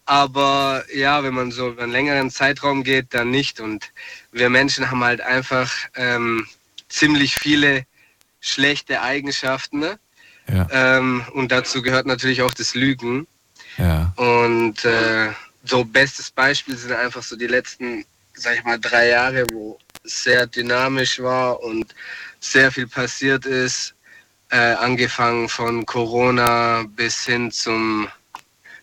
Aber 0.05 0.83
ja, 0.93 1.23
wenn 1.23 1.33
man 1.33 1.51
so 1.51 1.69
über 1.69 1.83
einen 1.83 1.91
längeren 1.91 2.29
Zeitraum 2.29 2.83
geht, 2.83 3.13
dann 3.13 3.31
nicht. 3.31 3.59
Und 3.59 3.91
wir 4.31 4.49
Menschen 4.49 4.89
haben 4.91 5.03
halt 5.03 5.21
einfach 5.21 5.71
ähm, 5.95 6.47
ziemlich 6.89 7.35
viele 7.35 7.85
schlechte 8.39 9.01
Eigenschaften. 9.01 9.79
Ne? 9.79 9.99
Ja. 10.47 10.67
Ähm, 10.71 11.23
und 11.33 11.51
dazu 11.51 11.81
gehört 11.81 12.05
natürlich 12.05 12.43
auch 12.43 12.53
das 12.53 12.75
Lügen. 12.75 13.25
Ja. 13.77 14.13
Und 14.15 14.85
äh, 14.85 15.29
so 15.63 15.83
bestes 15.83 16.29
Beispiel 16.29 16.77
sind 16.77 16.93
einfach 16.93 17.23
so 17.23 17.35
die 17.35 17.47
letzten, 17.47 18.05
sag 18.35 18.57
ich 18.57 18.63
mal, 18.63 18.79
drei 18.79 19.09
Jahre, 19.09 19.45
wo 19.51 19.79
sehr 20.05 20.47
dynamisch 20.47 21.19
war 21.19 21.61
und 21.61 21.93
sehr 22.39 22.71
viel 22.71 22.87
passiert 22.87 23.45
ist. 23.45 23.93
Äh, 24.49 24.75
angefangen 24.75 25.49
von 25.49 25.85
Corona 25.85 26.85
bis 26.95 27.25
hin 27.25 27.51
zum 27.51 28.07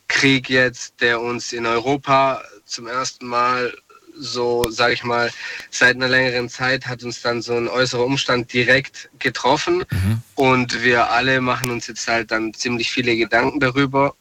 Krieg 0.08 0.50
jetzt, 0.50 1.00
der 1.00 1.20
uns 1.20 1.52
in 1.52 1.66
Europa 1.66 2.42
zum 2.66 2.86
ersten 2.86 3.26
Mal 3.26 3.72
so, 4.14 4.70
sage 4.70 4.94
ich 4.94 5.04
mal, 5.04 5.30
seit 5.70 5.96
einer 5.96 6.08
längeren 6.08 6.48
Zeit 6.48 6.86
hat 6.86 7.02
uns 7.02 7.22
dann 7.22 7.42
so 7.42 7.54
ein 7.54 7.68
äußerer 7.68 8.04
Umstand 8.04 8.52
direkt 8.52 9.08
getroffen 9.18 9.84
mhm. 9.90 10.22
und 10.34 10.82
wir 10.82 11.10
alle 11.10 11.40
machen 11.40 11.70
uns 11.70 11.86
jetzt 11.86 12.06
halt 12.06 12.30
dann 12.30 12.52
ziemlich 12.52 12.90
viele 12.90 13.16
Gedanken 13.16 13.60
darüber. 13.60 14.14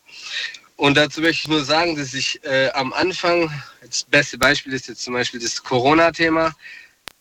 Und 0.77 0.97
dazu 0.97 1.21
möchte 1.21 1.43
ich 1.43 1.47
nur 1.47 1.63
sagen, 1.63 1.95
dass 1.95 2.13
ich 2.13 2.43
äh, 2.43 2.69
am 2.71 2.93
Anfang, 2.93 3.51
das 3.85 4.03
beste 4.03 4.37
Beispiel 4.37 4.73
ist 4.73 4.87
jetzt 4.87 5.03
zum 5.03 5.13
Beispiel 5.13 5.39
das 5.39 5.61
Corona-Thema, 5.61 6.55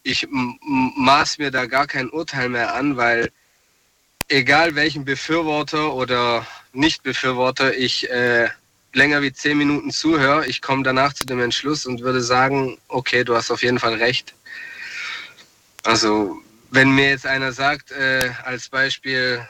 ich 0.02 0.26
maß 0.30 1.38
mir 1.38 1.50
da 1.50 1.66
gar 1.66 1.86
kein 1.86 2.08
Urteil 2.10 2.48
mehr 2.48 2.74
an, 2.74 2.96
weil 2.96 3.30
egal 4.28 4.74
welchen 4.74 5.04
Befürworter 5.04 5.92
oder 5.94 6.46
Nicht-Befürworter 6.72 7.76
ich 7.76 8.08
äh, 8.10 8.48
länger 8.92 9.22
wie 9.22 9.32
zehn 9.32 9.58
Minuten 9.58 9.90
zuhöre, 9.90 10.46
ich 10.46 10.62
komme 10.62 10.82
danach 10.82 11.12
zu 11.12 11.24
dem 11.24 11.40
Entschluss 11.40 11.86
und 11.86 12.00
würde 12.00 12.22
sagen, 12.22 12.78
okay, 12.88 13.24
du 13.24 13.34
hast 13.34 13.50
auf 13.50 13.62
jeden 13.62 13.78
Fall 13.78 13.94
recht. 13.94 14.34
Also 15.82 16.40
wenn 16.70 16.90
mir 16.90 17.10
jetzt 17.10 17.26
einer 17.26 17.52
sagt, 17.52 17.90
äh, 17.90 18.30
als 18.44 18.68
Beispiel, 18.68 19.46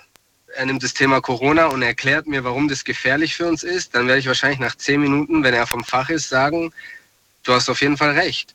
er 0.55 0.67
nimmt 0.67 0.83
das 0.83 0.95
Thema 0.95 1.21
Corona 1.21 1.67
und 1.67 1.83
erklärt 1.83 2.27
mir, 2.27 2.45
warum 2.45 2.69
das 2.69 2.85
gefährlich 2.85 3.37
für 3.37 3.47
uns 3.47 3.63
ist, 3.63 3.95
dann 3.95 4.09
werde 4.09 4.21
ich 4.21 4.27
wahrscheinlich 4.27 4.61
nach 4.61 4.75
zehn 4.75 5.01
Minuten, 5.01 5.43
wenn 5.45 5.55
er 5.55 5.67
vom 5.67 5.85
Fach 5.85 6.09
ist, 6.11 6.29
sagen, 6.29 6.73
du 7.45 7.53
hast 7.53 7.69
auf 7.69 7.81
jeden 7.81 7.97
Fall 7.97 8.13
recht. 8.13 8.55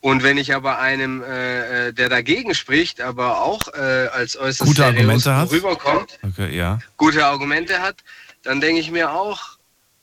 Und 0.00 0.22
wenn 0.22 0.38
ich 0.38 0.54
aber 0.54 0.78
einem, 0.78 1.22
äh, 1.22 1.88
äh 1.88 1.92
der 1.92 2.08
dagegen 2.08 2.54
spricht, 2.54 3.00
aber 3.00 3.42
auch 3.42 3.68
äh, 3.74 4.08
als 4.12 4.36
äußerst 4.36 4.70
gute 4.70 4.86
Argumente 4.86 5.36
hat. 5.36 5.50
rüberkommt, 5.50 6.18
okay, 6.22 6.56
ja. 6.56 6.78
gute 6.96 7.26
Argumente 7.26 7.80
hat, 7.80 7.96
dann 8.42 8.60
denke 8.60 8.80
ich 8.80 8.90
mir 8.90 9.12
auch, 9.12 9.58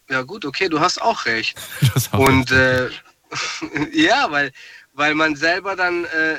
ja 0.10 0.22
gut, 0.22 0.46
okay, 0.46 0.70
du 0.70 0.80
hast 0.80 1.01
auch 1.01 1.25
recht. 1.25 1.60
Auch 2.12 2.20
und. 2.20 2.51
Äh, 2.51 2.89
ja, 3.92 4.27
weil, 4.30 4.51
weil 4.94 5.16
man 5.16 5.36
selber 5.36 5.75
dann, 5.75 6.06
äh, 6.06 6.38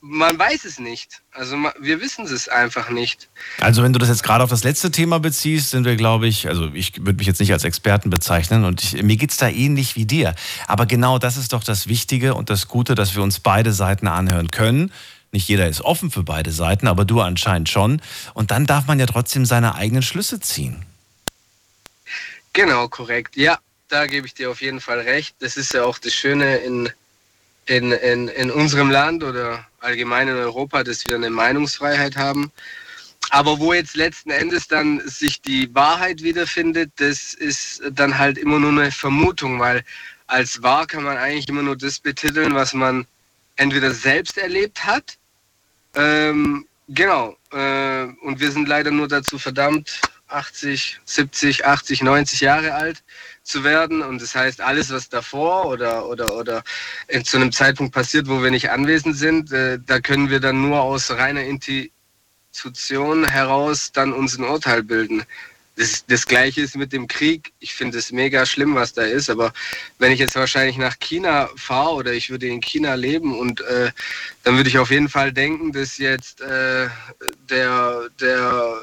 man 0.00 0.38
weiß 0.38 0.64
es 0.64 0.78
nicht. 0.78 1.22
Also 1.32 1.56
wir 1.80 2.00
wissen 2.00 2.24
es 2.24 2.48
einfach 2.48 2.90
nicht. 2.90 3.28
Also 3.60 3.82
wenn 3.82 3.92
du 3.92 3.98
das 3.98 4.08
jetzt 4.08 4.22
gerade 4.22 4.44
auf 4.44 4.50
das 4.50 4.64
letzte 4.64 4.90
Thema 4.90 5.18
beziehst, 5.18 5.70
sind 5.70 5.84
wir, 5.84 5.96
glaube 5.96 6.28
ich, 6.28 6.48
also 6.48 6.70
ich 6.72 6.98
würde 6.98 7.18
mich 7.18 7.26
jetzt 7.26 7.40
nicht 7.40 7.52
als 7.52 7.64
Experten 7.64 8.10
bezeichnen 8.10 8.64
und 8.64 8.82
ich, 8.82 9.02
mir 9.02 9.16
geht 9.16 9.30
es 9.30 9.36
da 9.36 9.48
ähnlich 9.48 9.96
wie 9.96 10.04
dir. 10.04 10.34
Aber 10.66 10.86
genau 10.86 11.18
das 11.18 11.36
ist 11.36 11.52
doch 11.52 11.64
das 11.64 11.88
Wichtige 11.88 12.34
und 12.34 12.50
das 12.50 12.68
Gute, 12.68 12.94
dass 12.94 13.14
wir 13.14 13.22
uns 13.22 13.40
beide 13.40 13.72
Seiten 13.72 14.06
anhören 14.06 14.50
können. 14.50 14.92
Nicht 15.30 15.48
jeder 15.48 15.68
ist 15.68 15.82
offen 15.82 16.10
für 16.10 16.22
beide 16.22 16.52
Seiten, 16.52 16.86
aber 16.86 17.04
du 17.04 17.20
anscheinend 17.20 17.68
schon. 17.68 18.00
Und 18.34 18.50
dann 18.50 18.66
darf 18.66 18.86
man 18.86 18.98
ja 18.98 19.06
trotzdem 19.06 19.44
seine 19.44 19.74
eigenen 19.74 20.02
Schlüsse 20.02 20.40
ziehen. 20.40 20.86
Genau, 22.54 22.88
korrekt. 22.88 23.36
Ja, 23.36 23.58
da 23.88 24.06
gebe 24.06 24.26
ich 24.26 24.34
dir 24.34 24.50
auf 24.50 24.62
jeden 24.62 24.80
Fall 24.80 25.00
recht. 25.00 25.36
Das 25.40 25.56
ist 25.56 25.74
ja 25.74 25.84
auch 25.84 25.98
das 25.98 26.14
Schöne 26.14 26.56
in, 26.58 26.90
in, 27.68 27.92
in, 27.92 28.28
in 28.28 28.50
unserem 28.50 28.90
Land 28.90 29.22
oder 29.22 29.66
allgemein 29.80 30.28
in 30.28 30.36
Europa, 30.36 30.82
dass 30.82 31.06
wir 31.06 31.14
eine 31.14 31.30
Meinungsfreiheit 31.30 32.16
haben. 32.16 32.50
Aber 33.30 33.58
wo 33.58 33.74
jetzt 33.74 33.94
letzten 33.94 34.30
Endes 34.30 34.68
dann 34.68 35.06
sich 35.06 35.42
die 35.42 35.72
Wahrheit 35.74 36.22
wiederfindet, 36.22 36.92
das 36.96 37.34
ist 37.34 37.82
dann 37.92 38.18
halt 38.18 38.38
immer 38.38 38.58
nur 38.58 38.70
eine 38.70 38.90
Vermutung, 38.90 39.60
weil 39.60 39.84
als 40.26 40.62
wahr 40.62 40.86
kann 40.86 41.02
man 41.02 41.18
eigentlich 41.18 41.48
immer 41.48 41.62
nur 41.62 41.76
das 41.76 41.98
betiteln, 42.00 42.54
was 42.54 42.72
man 42.72 43.06
entweder 43.56 43.92
selbst 43.92 44.38
erlebt 44.38 44.84
hat. 44.84 45.18
Ähm, 45.94 46.66
genau. 46.88 47.36
Äh, 47.52 48.04
und 48.22 48.40
wir 48.40 48.50
sind 48.50 48.66
leider 48.66 48.90
nur 48.90 49.08
dazu 49.08 49.38
verdammt, 49.38 50.00
80, 50.28 51.00
70, 51.04 51.66
80, 51.66 52.02
90 52.02 52.40
Jahre 52.40 52.74
alt 52.74 53.02
zu 53.48 53.64
werden. 53.64 54.02
Und 54.02 54.22
das 54.22 54.34
heißt, 54.34 54.60
alles, 54.60 54.90
was 54.90 55.08
davor 55.08 55.66
oder, 55.66 56.08
oder, 56.08 56.36
oder 56.36 56.62
zu 57.24 57.36
einem 57.36 57.52
Zeitpunkt 57.52 57.92
passiert, 57.94 58.28
wo 58.28 58.42
wir 58.42 58.50
nicht 58.50 58.70
anwesend 58.70 59.16
sind, 59.16 59.52
äh, 59.52 59.78
da 59.84 60.00
können 60.00 60.30
wir 60.30 60.40
dann 60.40 60.60
nur 60.60 60.80
aus 60.80 61.10
reiner 61.10 61.42
Institution 61.44 63.24
heraus 63.24 63.90
dann 63.92 64.12
uns 64.12 64.38
ein 64.38 64.44
Urteil 64.44 64.82
bilden. 64.82 65.24
Das, 65.76 66.04
das 66.06 66.26
gleiche 66.26 66.60
ist 66.60 66.76
mit 66.76 66.92
dem 66.92 67.06
Krieg. 67.06 67.52
Ich 67.60 67.72
finde 67.72 67.98
es 67.98 68.10
mega 68.10 68.44
schlimm, 68.46 68.74
was 68.74 68.94
da 68.94 69.02
ist. 69.02 69.30
Aber 69.30 69.52
wenn 70.00 70.10
ich 70.10 70.18
jetzt 70.18 70.34
wahrscheinlich 70.34 70.76
nach 70.76 70.98
China 70.98 71.48
fahre 71.54 71.94
oder 71.94 72.12
ich 72.12 72.30
würde 72.30 72.48
in 72.48 72.60
China 72.60 72.94
leben 72.94 73.38
und 73.38 73.60
äh, 73.60 73.92
dann 74.42 74.56
würde 74.56 74.68
ich 74.68 74.78
auf 74.78 74.90
jeden 74.90 75.08
Fall 75.08 75.32
denken, 75.32 75.70
dass 75.70 75.98
jetzt 75.98 76.40
äh, 76.40 76.88
der, 77.48 78.08
der 78.20 78.76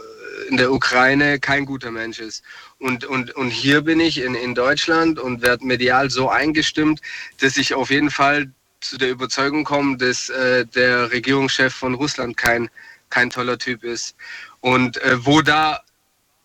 in 0.49 0.57
der 0.57 0.71
Ukraine 0.71 1.39
kein 1.39 1.65
guter 1.65 1.91
Mensch 1.91 2.19
ist. 2.19 2.43
Und, 2.79 3.05
und, 3.05 3.35
und 3.35 3.49
hier 3.49 3.81
bin 3.81 3.99
ich 3.99 4.21
in, 4.21 4.35
in 4.35 4.55
Deutschland 4.55 5.19
und 5.19 5.41
werde 5.41 5.65
medial 5.65 6.09
so 6.09 6.29
eingestimmt, 6.29 7.01
dass 7.39 7.57
ich 7.57 7.73
auf 7.73 7.89
jeden 7.89 8.11
Fall 8.11 8.51
zu 8.81 8.97
der 8.97 9.09
Überzeugung 9.09 9.63
komme, 9.63 9.97
dass 9.97 10.29
äh, 10.29 10.65
der 10.65 11.11
Regierungschef 11.11 11.73
von 11.73 11.95
Russland 11.95 12.37
kein, 12.37 12.69
kein 13.09 13.29
toller 13.29 13.57
Typ 13.57 13.83
ist. 13.83 14.15
Und 14.61 14.97
äh, 14.97 15.25
wo 15.25 15.41
da 15.41 15.81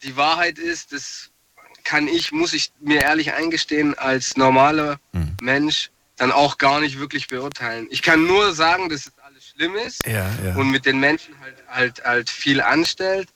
die 0.02 0.16
Wahrheit 0.16 0.58
ist, 0.58 0.92
das 0.92 1.30
kann 1.84 2.08
ich, 2.08 2.32
muss 2.32 2.52
ich 2.52 2.72
mir 2.80 3.02
ehrlich 3.02 3.32
eingestehen, 3.32 3.98
als 3.98 4.36
normaler 4.36 4.98
mhm. 5.12 5.36
Mensch 5.40 5.90
dann 6.16 6.32
auch 6.32 6.58
gar 6.58 6.80
nicht 6.80 6.98
wirklich 6.98 7.28
beurteilen. 7.28 7.86
Ich 7.90 8.02
kann 8.02 8.26
nur 8.26 8.54
sagen, 8.54 8.90
dass 8.90 9.06
es 9.06 9.12
alles 9.24 9.48
schlimm 9.48 9.74
ist 9.76 10.06
ja, 10.06 10.30
ja. 10.44 10.54
und 10.54 10.70
mit 10.70 10.84
den 10.84 11.00
Menschen 11.00 11.34
halt, 11.40 11.56
halt, 11.68 12.04
halt 12.04 12.30
viel 12.30 12.60
anstellt. 12.60 13.28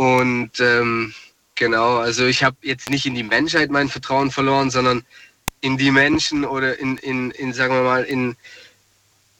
Und 0.00 0.60
ähm, 0.60 1.12
genau, 1.56 1.98
also 1.98 2.24
ich 2.24 2.42
habe 2.42 2.56
jetzt 2.62 2.88
nicht 2.88 3.04
in 3.04 3.14
die 3.14 3.22
Menschheit 3.22 3.68
mein 3.68 3.90
Vertrauen 3.90 4.30
verloren, 4.30 4.70
sondern 4.70 5.04
in 5.60 5.76
die 5.76 5.90
Menschen 5.90 6.46
oder 6.46 6.78
in, 6.78 6.96
in, 6.96 7.30
in 7.32 7.52
sagen 7.52 7.74
wir 7.74 7.82
mal, 7.82 8.04
in 8.04 8.34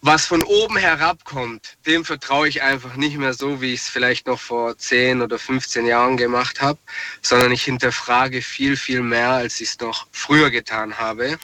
was 0.03 0.27
von 0.27 0.43
oben 0.43 0.77
herabkommt, 0.77 1.79
dem 1.87 2.05
vertraue 2.05 2.47
ich 2.47 2.61
einfach 2.61 2.97
nicht 2.97 3.17
mehr 3.17 3.33
so, 3.33 3.63
wie 3.63 3.73
ich 3.73 3.81
es 3.81 3.89
vielleicht 3.89 4.27
noch 4.27 4.39
vor 4.39 4.77
10 4.77 5.23
oder 5.23 5.39
15 5.39 5.87
Jahren 5.87 6.19
gemacht 6.19 6.61
habe, 6.61 6.79
sondern 7.23 7.53
ich 7.53 7.63
hinterfrage 7.63 8.43
viel, 8.43 8.77
viel 8.77 9.01
mehr, 9.01 9.31
als 9.31 9.63
ich 9.63 9.71
es 9.71 9.81
noch 9.81 10.09
früher 10.13 10.51
getan 10.51 10.99
habe. 10.99 11.39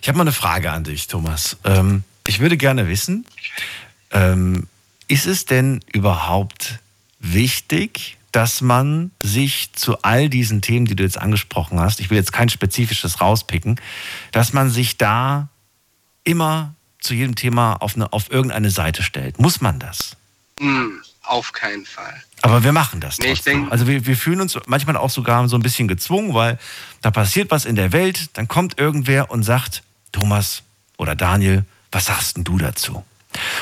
Ich 0.00 0.08
habe 0.08 0.16
mal 0.16 0.24
eine 0.24 0.32
Frage 0.32 0.72
an 0.72 0.84
dich, 0.84 1.08
Thomas. 1.08 1.58
Ähm, 1.64 2.04
ich 2.26 2.40
würde 2.40 2.56
gerne 2.56 2.88
wissen, 2.88 3.26
ähm, 4.12 4.66
ist 5.08 5.26
es 5.26 5.44
denn 5.44 5.84
überhaupt 5.92 6.78
wichtig, 7.18 8.16
dass 8.32 8.60
man 8.60 9.10
sich 9.22 9.72
zu 9.72 10.02
all 10.02 10.28
diesen 10.28 10.62
Themen, 10.62 10.86
die 10.86 10.96
du 10.96 11.02
jetzt 11.02 11.18
angesprochen 11.18 11.80
hast, 11.80 12.00
ich 12.00 12.10
will 12.10 12.18
jetzt 12.18 12.32
kein 12.32 12.48
spezifisches 12.48 13.20
rauspicken, 13.20 13.80
dass 14.32 14.52
man 14.52 14.70
sich 14.70 14.98
da 14.98 15.48
immer 16.24 16.74
zu 17.00 17.14
jedem 17.14 17.34
Thema 17.34 17.74
auf, 17.74 17.96
eine, 17.96 18.12
auf 18.12 18.30
irgendeine 18.30 18.70
Seite 18.70 19.02
stellt. 19.02 19.40
Muss 19.40 19.60
man 19.60 19.78
das? 19.78 20.16
Mm, 20.60 20.98
auf 21.22 21.52
keinen 21.52 21.86
Fall. 21.86 22.22
Aber 22.42 22.62
wir 22.62 22.72
machen 22.72 23.00
das 23.00 23.18
nee, 23.18 23.34
denk, 23.34 23.70
Also 23.72 23.86
wir, 23.86 24.06
wir 24.06 24.16
fühlen 24.16 24.40
uns 24.40 24.58
manchmal 24.66 24.96
auch 24.96 25.10
sogar 25.10 25.48
so 25.48 25.56
ein 25.56 25.62
bisschen 25.62 25.88
gezwungen, 25.88 26.34
weil 26.34 26.58
da 27.02 27.10
passiert 27.10 27.50
was 27.50 27.64
in 27.64 27.76
der 27.76 27.92
Welt, 27.92 28.30
dann 28.34 28.48
kommt 28.48 28.78
irgendwer 28.78 29.30
und 29.30 29.42
sagt, 29.42 29.82
Thomas 30.12 30.62
oder 30.98 31.16
Daniel, 31.16 31.64
was 31.90 32.06
sagst 32.06 32.36
denn 32.36 32.44
du 32.44 32.58
dazu? 32.58 33.04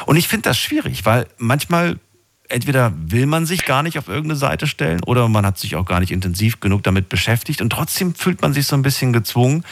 Und 0.07 0.17
ich 0.17 0.29
finde 0.29 0.49
das 0.49 0.59
schwierig, 0.59 1.05
weil 1.05 1.27
manchmal 1.37 1.99
entweder 2.49 2.93
will 2.97 3.27
man 3.27 3.47
sich 3.47 3.65
gar 3.65 3.83
nicht 3.83 3.99
auf 3.99 4.09
irgendeine 4.09 4.37
Seite 4.37 4.67
stellen 4.67 5.03
oder 5.05 5.29
man 5.29 5.45
hat 5.45 5.59
sich 5.59 5.77
auch 5.77 5.85
gar 5.85 6.01
nicht 6.01 6.11
intensiv 6.11 6.61
genug 6.61 6.83
damit 6.83 7.09
beschäftigt 7.09 7.61
und 7.61 7.71
trotzdem 7.71 8.15
fühlt 8.15 8.43
man 8.43 8.53
sich 8.53 8.67
so 8.67 8.77
ein 8.77 8.83
bisschen 8.83 9.13
gezwungen, 9.13 9.65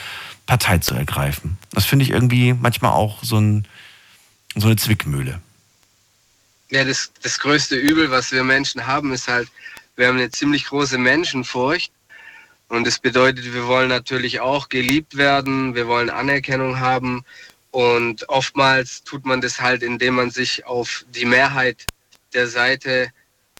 Partei 0.45 0.77
zu 0.77 0.95
ergreifen. 0.95 1.57
Das 1.71 1.85
finde 1.85 2.03
ich 2.03 2.11
irgendwie 2.11 2.53
manchmal 2.53 2.91
auch 2.91 3.23
so, 3.23 3.37
ein, 3.37 3.67
so 4.55 4.67
eine 4.67 4.77
Zwickmühle. 4.77 5.41
Ja, 6.69 6.83
das, 6.83 7.11
das 7.21 7.39
größte 7.39 7.75
Übel, 7.75 8.11
was 8.11 8.31
wir 8.31 8.43
Menschen 8.43 8.85
haben, 8.87 9.13
ist 9.13 9.27
halt, 9.27 9.49
wir 9.95 10.07
haben 10.07 10.17
eine 10.17 10.29
ziemlich 10.31 10.65
große 10.65 10.97
Menschenfurcht. 10.97 11.91
Und 12.69 12.85
das 12.85 12.99
bedeutet, 12.99 13.53
wir 13.53 13.67
wollen 13.67 13.87
natürlich 13.87 14.41
auch 14.41 14.67
geliebt 14.67 15.15
werden, 15.15 15.75
wir 15.75 15.87
wollen 15.87 16.09
Anerkennung 16.09 16.79
haben. 16.79 17.23
Und 17.71 18.27
oftmals 18.27 19.03
tut 19.03 19.25
man 19.25 19.39
das 19.39 19.61
halt, 19.61 19.83
indem 19.83 20.15
man 20.15 20.31
sich 20.31 20.65
auf 20.65 21.05
die 21.15 21.25
Mehrheit 21.25 21.85
der 22.33 22.47
Seite 22.47 23.11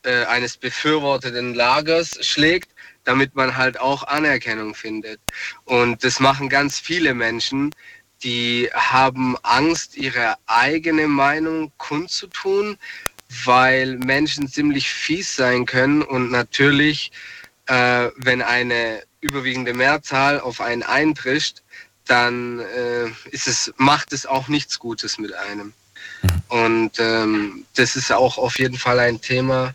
äh, 0.04 0.26
eines 0.26 0.58
befürworteten 0.58 1.54
Lagers 1.54 2.18
schlägt, 2.26 2.70
damit 3.04 3.36
man 3.36 3.56
halt 3.56 3.80
auch 3.80 4.04
Anerkennung 4.04 4.76
findet. 4.76 5.20
Und 5.66 6.04
das 6.04 6.20
machen 6.20 6.50
ganz 6.50 6.80
viele 6.80 7.14
Menschen, 7.14 7.74
die 8.24 8.70
haben 8.74 9.38
Angst, 9.44 9.96
ihre 9.96 10.36
eigene 10.48 11.08
Meinung 11.08 11.72
kundzutun, 11.78 12.78
weil 13.46 13.98
Menschen 13.98 14.48
ziemlich 14.48 14.90
fies 14.90 15.36
sein 15.36 15.66
können 15.66 16.02
und 16.02 16.32
natürlich, 16.32 17.12
äh, 17.68 18.10
wenn 18.16 18.42
eine 18.42 19.04
überwiegende 19.22 19.74
Mehrzahl 19.74 20.40
auf 20.40 20.62
einen 20.62 20.84
eintrischt, 20.84 21.64
dann 22.06 22.60
äh, 22.60 23.08
ist 23.32 23.48
es, 23.48 23.74
macht 23.78 24.14
es 24.14 24.26
auch 24.26 24.48
nichts 24.48 24.80
Gutes 24.80 25.18
mit 25.18 25.34
einem. 25.34 25.74
Und 26.50 26.92
ähm, 27.00 27.66
das 27.76 27.96
ist 27.96 28.12
auch 28.12 28.38
auf 28.38 28.58
jeden 28.60 28.78
Fall 28.78 29.00
ein 29.00 29.20
Thema, 29.20 29.74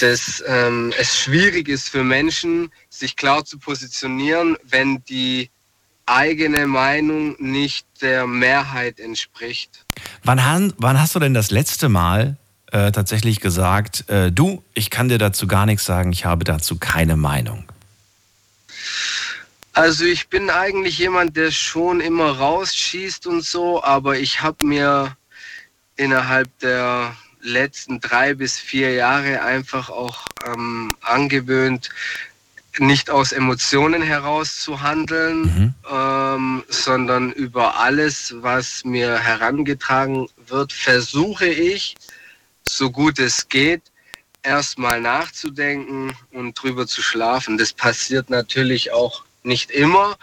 dass 0.00 0.42
ähm, 0.46 0.92
es 0.98 1.18
schwierig 1.18 1.68
ist 1.68 1.90
für 1.90 2.02
Menschen, 2.02 2.70
sich 2.88 3.16
klar 3.16 3.44
zu 3.44 3.58
positionieren, 3.58 4.56
wenn 4.64 5.04
die 5.04 5.50
eigene 6.06 6.66
Meinung 6.66 7.36
nicht 7.38 7.86
der 8.00 8.26
Mehrheit 8.26 8.98
entspricht. 8.98 9.84
Wann, 10.24 10.44
han, 10.44 10.72
wann 10.78 10.98
hast 10.98 11.14
du 11.14 11.18
denn 11.18 11.34
das 11.34 11.50
letzte 11.50 11.88
Mal 11.88 12.36
äh, 12.72 12.92
tatsächlich 12.92 13.40
gesagt, 13.40 14.08
äh, 14.08 14.32
du, 14.32 14.62
ich 14.74 14.90
kann 14.90 15.08
dir 15.08 15.18
dazu 15.18 15.46
gar 15.46 15.66
nichts 15.66 15.84
sagen, 15.84 16.12
ich 16.12 16.24
habe 16.24 16.44
dazu 16.44 16.76
keine 16.76 17.16
Meinung? 17.16 17.64
Also 19.72 20.04
ich 20.04 20.28
bin 20.28 20.50
eigentlich 20.50 20.98
jemand, 20.98 21.36
der 21.36 21.50
schon 21.50 22.00
immer 22.00 22.38
rausschießt 22.38 23.26
und 23.26 23.44
so, 23.44 23.82
aber 23.84 24.18
ich 24.18 24.42
habe 24.42 24.66
mir 24.66 25.16
innerhalb 25.98 26.48
der 26.60 27.14
letzten 27.40 28.00
drei 28.00 28.34
bis 28.34 28.58
vier 28.58 28.94
Jahre 28.94 29.42
einfach 29.42 29.90
auch 29.90 30.26
ähm, 30.46 30.94
angewöhnt, 31.02 31.90
nicht 32.78 33.10
aus 33.10 33.32
Emotionen 33.32 34.02
heraus 34.02 34.60
zu 34.60 34.80
handeln, 34.82 35.40
mhm. 35.42 35.74
ähm, 35.90 36.64
sondern 36.68 37.32
über 37.32 37.76
alles, 37.76 38.34
was 38.38 38.84
mir 38.84 39.18
herangetragen 39.18 40.28
wird, 40.46 40.72
versuche 40.72 41.46
ich, 41.46 41.96
so 42.62 42.90
gut 42.90 43.18
es 43.18 43.48
geht, 43.48 43.82
erstmal 44.42 45.00
nachzudenken 45.00 46.12
und 46.32 46.54
drüber 46.54 46.86
zu 46.86 47.02
schlafen. 47.02 47.58
Das 47.58 47.72
passiert 47.72 48.30
natürlich 48.30 48.92
auch 48.92 49.24
nicht 49.42 49.70
immer, 49.70 50.16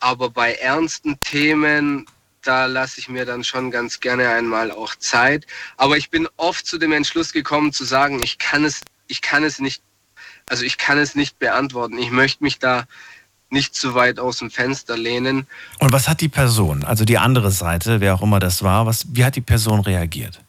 aber 0.00 0.30
bei 0.30 0.54
ernsten 0.54 1.20
Themen, 1.20 2.06
da 2.42 2.66
lasse 2.66 3.00
ich 3.00 3.08
mir 3.08 3.24
dann 3.24 3.44
schon 3.44 3.70
ganz 3.70 4.00
gerne 4.00 4.28
einmal 4.28 4.70
auch 4.70 4.94
Zeit. 4.96 5.46
Aber 5.76 5.96
ich 5.96 6.10
bin 6.10 6.28
oft 6.36 6.66
zu 6.66 6.78
dem 6.78 6.92
Entschluss 6.92 7.32
gekommen 7.32 7.72
zu 7.72 7.84
sagen, 7.84 8.22
ich 8.22 8.38
kann 8.38 8.64
es, 8.64 8.80
ich 9.08 9.20
kann 9.20 9.44
es 9.44 9.58
nicht 9.58 9.82
also 10.50 10.64
ich 10.64 10.78
kann 10.78 10.98
es 10.98 11.14
nicht 11.14 11.38
beantworten. 11.38 11.96
Ich 11.96 12.10
möchte 12.10 12.42
mich 12.42 12.58
da 12.58 12.84
nicht 13.50 13.74
zu 13.74 13.94
weit 13.94 14.18
aus 14.18 14.38
dem 14.38 14.50
Fenster 14.50 14.96
lehnen. 14.96 15.46
Und 15.78 15.92
was 15.92 16.08
hat 16.08 16.20
die 16.20 16.28
Person, 16.28 16.84
also 16.84 17.04
die 17.04 17.18
andere 17.18 17.50
Seite, 17.52 18.00
wer 18.00 18.14
auch 18.14 18.22
immer 18.22 18.40
das 18.40 18.62
war, 18.62 18.84
was, 18.84 19.06
wie 19.12 19.24
hat 19.24 19.36
die 19.36 19.40
Person 19.40 19.80
reagiert? 19.80 20.40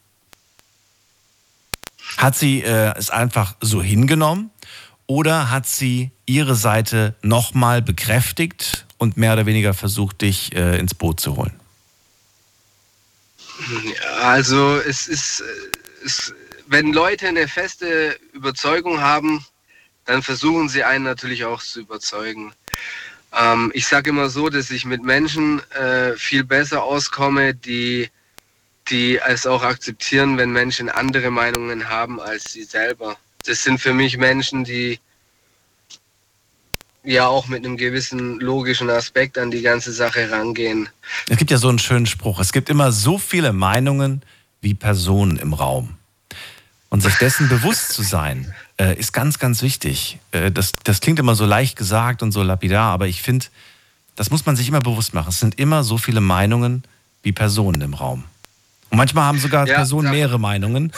Hat 2.18 2.36
sie 2.36 2.62
äh, 2.62 2.94
es 2.98 3.12
einfach 3.12 3.56
so 3.62 3.82
hingenommen 3.82 4.50
oder 5.06 5.52
hat 5.52 5.68
sie 5.68 6.12
ihre 6.26 6.56
Seite 6.56 7.16
nochmal 7.22 7.82
bekräftigt 7.84 8.88
und 8.98 9.18
mehr 9.18 9.34
oder 9.34 9.46
weniger 9.46 9.74
versucht, 9.74 10.22
dich 10.22 10.56
äh, 10.56 10.80
ins 10.80 10.96
Boot 10.96 11.20
zu 11.20 11.38
holen? 11.38 11.61
Also 14.22 14.78
es 14.78 15.08
ist, 15.08 15.44
es, 16.04 16.34
wenn 16.68 16.94
Leute 16.94 17.28
eine 17.28 17.48
feste 17.48 18.18
Überzeugung 18.34 19.02
haben, 19.02 19.46
dann 20.06 20.22
versuchen 20.22 20.70
sie 20.70 20.84
einen 20.84 21.04
natürlich 21.04 21.46
auch 21.46 21.62
zu 21.62 21.82
überzeugen. 21.82 22.54
Ähm, 23.38 23.72
ich 23.74 23.88
sage 23.88 24.10
immer 24.10 24.30
so, 24.30 24.50
dass 24.50 24.72
ich 24.72 24.86
mit 24.86 25.04
Menschen 25.04 25.62
äh, 25.72 26.14
viel 26.18 26.44
besser 26.44 26.84
auskomme, 26.84 27.54
die, 27.54 28.10
die 28.90 29.20
es 29.20 29.46
auch 29.46 29.64
akzeptieren, 29.64 30.38
wenn 30.38 30.52
Menschen 30.52 30.90
andere 30.90 31.32
Meinungen 31.32 31.88
haben 31.88 32.20
als 32.20 32.52
sie 32.52 32.64
selber. 32.64 33.18
Das 33.46 33.64
sind 33.64 33.80
für 33.80 33.94
mich 33.94 34.18
Menschen, 34.18 34.64
die 34.64 35.00
ja 37.04 37.28
auch 37.28 37.48
mit 37.48 37.66
einem 37.66 37.78
gewissen 37.78 38.40
logischen 38.40 38.90
Aspekt 38.90 39.38
an 39.38 39.52
die 39.52 39.62
ganze 39.62 39.92
Sache 39.92 40.30
rangehen. 40.32 40.90
Es 41.30 41.38
gibt 41.38 41.52
ja 41.52 41.58
so 41.58 41.70
einen 41.70 41.80
schönen 41.80 42.06
Spruch. 42.06 42.40
Es 42.40 42.52
gibt 42.52 42.70
immer 42.70 42.92
so 42.92 43.18
viele 43.18 43.54
Meinungen 43.54 44.22
wie 44.62 44.74
Personen 44.74 45.38
im 45.38 45.54
Raum. 45.54 45.96
Und 46.90 47.02
sich 47.02 47.16
dessen 47.16 47.48
bewusst 47.48 47.94
zu 47.94 48.04
sein, 48.04 48.54
äh, 48.78 49.00
ist 49.00 49.14
ganz, 49.14 49.40
ganz 49.40 49.62
wichtig. 49.62 50.20
Äh, 50.32 50.52
das, 50.52 50.74
das 50.84 51.00
klingt 51.00 51.20
immer 51.20 51.36
so 51.36 51.46
leicht 51.46 51.78
gesagt 51.78 52.22
und 52.22 52.32
so 52.32 52.44
lapidar, 52.44 52.92
aber 52.92 53.08
ich 53.08 53.22
finde, 53.22 53.46
das 54.16 54.30
muss 54.30 54.46
man 54.46 54.56
sich 54.56 54.68
immer 54.68 54.82
bewusst 54.82 55.14
machen. 55.14 55.30
Es 55.30 55.40
sind 55.40 55.58
immer 55.58 55.84
so 55.84 55.98
viele 55.98 56.20
Meinungen 56.20 56.84
wie 57.24 57.32
Personen 57.32 57.82
im 57.82 57.94
Raum. 57.94 58.26
Und 58.90 58.98
manchmal 58.98 59.24
haben 59.24 59.40
sogar 59.40 59.66
ja, 59.68 59.76
Personen 59.76 60.08
ja. 60.08 60.12
mehrere 60.12 60.38
Meinungen 60.38 60.92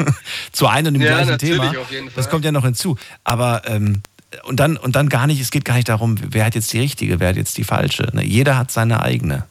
zu 0.52 0.66
einem 0.66 0.88
und 0.88 0.94
dem 0.94 1.02
ja, 1.02 1.22
gleichen 1.22 1.38
Thema. 1.38 1.72
Das 2.16 2.28
kommt 2.28 2.44
ja 2.44 2.50
noch 2.50 2.64
hinzu. 2.64 2.98
Aber 3.22 3.62
ähm, 3.66 4.02
und 4.44 4.60
dann 4.60 4.76
und 4.76 4.96
dann 4.96 5.08
gar 5.08 5.26
nicht, 5.26 5.40
es 5.40 5.50
geht 5.50 5.64
gar 5.64 5.74
nicht 5.74 5.88
darum, 5.88 6.16
wer 6.20 6.44
hat 6.44 6.54
jetzt 6.54 6.72
die 6.72 6.80
richtige, 6.80 7.20
wer 7.20 7.28
hat 7.28 7.36
jetzt 7.36 7.58
die 7.58 7.64
falsche. 7.64 8.08
Ne? 8.12 8.24
Jeder 8.24 8.56
hat 8.56 8.70
seine 8.70 9.02
eigene. 9.02 9.46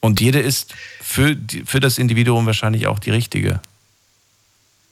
Und 0.00 0.20
jede 0.20 0.38
ist 0.38 0.74
für, 1.00 1.36
für 1.64 1.80
das 1.80 1.98
Individuum 1.98 2.46
wahrscheinlich 2.46 2.86
auch 2.86 2.98
die 2.98 3.10
richtige 3.10 3.60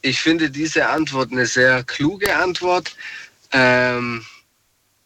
ich 0.02 0.20
finde 0.20 0.50
diese 0.50 0.88
Antwort 0.88 1.32
eine 1.32 1.46
sehr 1.46 1.85
kluge 1.85 2.37
Antwort. 2.37 2.94
Ähm, 3.52 4.24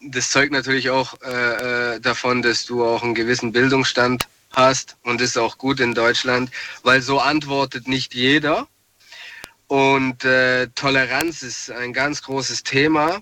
das 0.01 0.31
zeugt 0.31 0.51
natürlich 0.51 0.89
auch 0.89 1.15
äh, 1.21 1.95
äh, 1.95 1.99
davon, 1.99 2.41
dass 2.41 2.65
du 2.65 2.83
auch 2.83 3.03
einen 3.03 3.15
gewissen 3.15 3.51
Bildungsstand 3.51 4.27
hast 4.51 4.97
und 5.03 5.21
ist 5.21 5.37
auch 5.37 5.57
gut 5.57 5.79
in 5.79 5.93
Deutschland, 5.93 6.49
weil 6.83 7.01
so 7.01 7.19
antwortet 7.19 7.87
nicht 7.87 8.13
jeder. 8.13 8.67
Und 9.67 10.23
äh, 10.23 10.67
Toleranz 10.75 11.41
ist 11.41 11.69
ein 11.71 11.93
ganz 11.93 12.21
großes 12.21 12.63
Thema, 12.63 13.19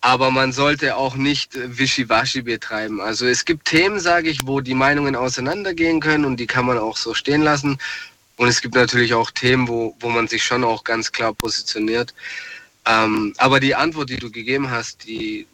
aber 0.00 0.30
man 0.30 0.52
sollte 0.52 0.96
auch 0.96 1.16
nicht 1.16 1.52
Wischiwaschi 1.54 2.42
betreiben. 2.42 3.00
Also 3.00 3.26
es 3.26 3.44
gibt 3.44 3.66
Themen, 3.66 3.98
sage 3.98 4.28
ich, 4.28 4.46
wo 4.46 4.60
die 4.60 4.74
Meinungen 4.74 5.16
auseinandergehen 5.16 6.00
können 6.00 6.24
und 6.24 6.38
die 6.38 6.46
kann 6.46 6.66
man 6.66 6.78
auch 6.78 6.96
so 6.96 7.14
stehen 7.14 7.42
lassen. 7.42 7.78
Und 8.36 8.48
es 8.48 8.60
gibt 8.60 8.74
natürlich 8.74 9.14
auch 9.14 9.30
Themen, 9.30 9.66
wo, 9.66 9.96
wo 10.00 10.08
man 10.08 10.28
sich 10.28 10.44
schon 10.44 10.62
auch 10.62 10.84
ganz 10.84 11.10
klar 11.10 11.32
positioniert. 11.32 12.14
Ähm, 12.86 13.32
aber 13.38 13.60
die 13.60 13.74
Antwort, 13.74 14.10
die 14.10 14.18
du 14.18 14.30
gegeben 14.30 14.70
hast, 14.70 15.06
die, 15.06 15.46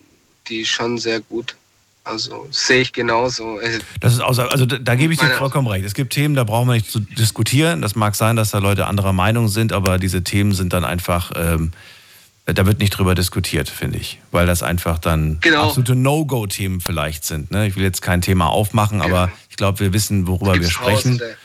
die 0.48 0.62
ist 0.62 0.68
schon 0.68 0.98
sehr 0.98 1.20
gut. 1.20 1.56
Also 2.04 2.48
sehe 2.50 2.80
ich 2.80 2.92
genauso. 2.92 3.60
Das 4.00 4.12
ist 4.12 4.20
außer, 4.20 4.50
also 4.50 4.66
da, 4.66 4.78
da 4.78 4.96
gebe 4.96 5.12
ich 5.12 5.20
dir 5.20 5.30
vollkommen 5.30 5.68
recht. 5.68 5.84
Es 5.84 5.94
gibt 5.94 6.12
Themen, 6.12 6.34
da 6.34 6.42
brauchen 6.42 6.66
wir 6.66 6.74
nicht 6.74 6.90
zu 6.90 6.98
diskutieren. 6.98 7.80
Das 7.80 7.94
mag 7.94 8.16
sein, 8.16 8.34
dass 8.34 8.50
da 8.50 8.58
Leute 8.58 8.88
anderer 8.88 9.12
Meinung 9.12 9.46
sind, 9.46 9.72
aber 9.72 9.98
diese 9.98 10.24
Themen 10.24 10.52
sind 10.52 10.72
dann 10.72 10.84
einfach, 10.84 11.30
ähm, 11.36 11.70
da 12.44 12.66
wird 12.66 12.80
nicht 12.80 12.90
drüber 12.90 13.14
diskutiert, 13.14 13.68
finde 13.68 13.98
ich. 13.98 14.20
Weil 14.32 14.46
das 14.46 14.62
einfach 14.62 14.98
dann 14.98 15.38
genau. 15.40 15.68
absolute 15.68 15.94
No-Go-Themen 15.94 16.80
vielleicht 16.80 17.24
sind. 17.24 17.50
Ne? 17.52 17.66
Ich 17.68 17.76
will 17.76 17.84
jetzt 17.84 18.02
kein 18.02 18.20
Thema 18.20 18.46
aufmachen, 18.46 19.00
genau. 19.00 19.14
aber 19.14 19.32
ich 19.48 19.56
glaube, 19.56 19.78
wir 19.80 19.92
wissen, 19.92 20.26
worüber 20.26 20.54
wir 20.54 20.68
sprechen. 20.68 21.18
Tausende. 21.18 21.36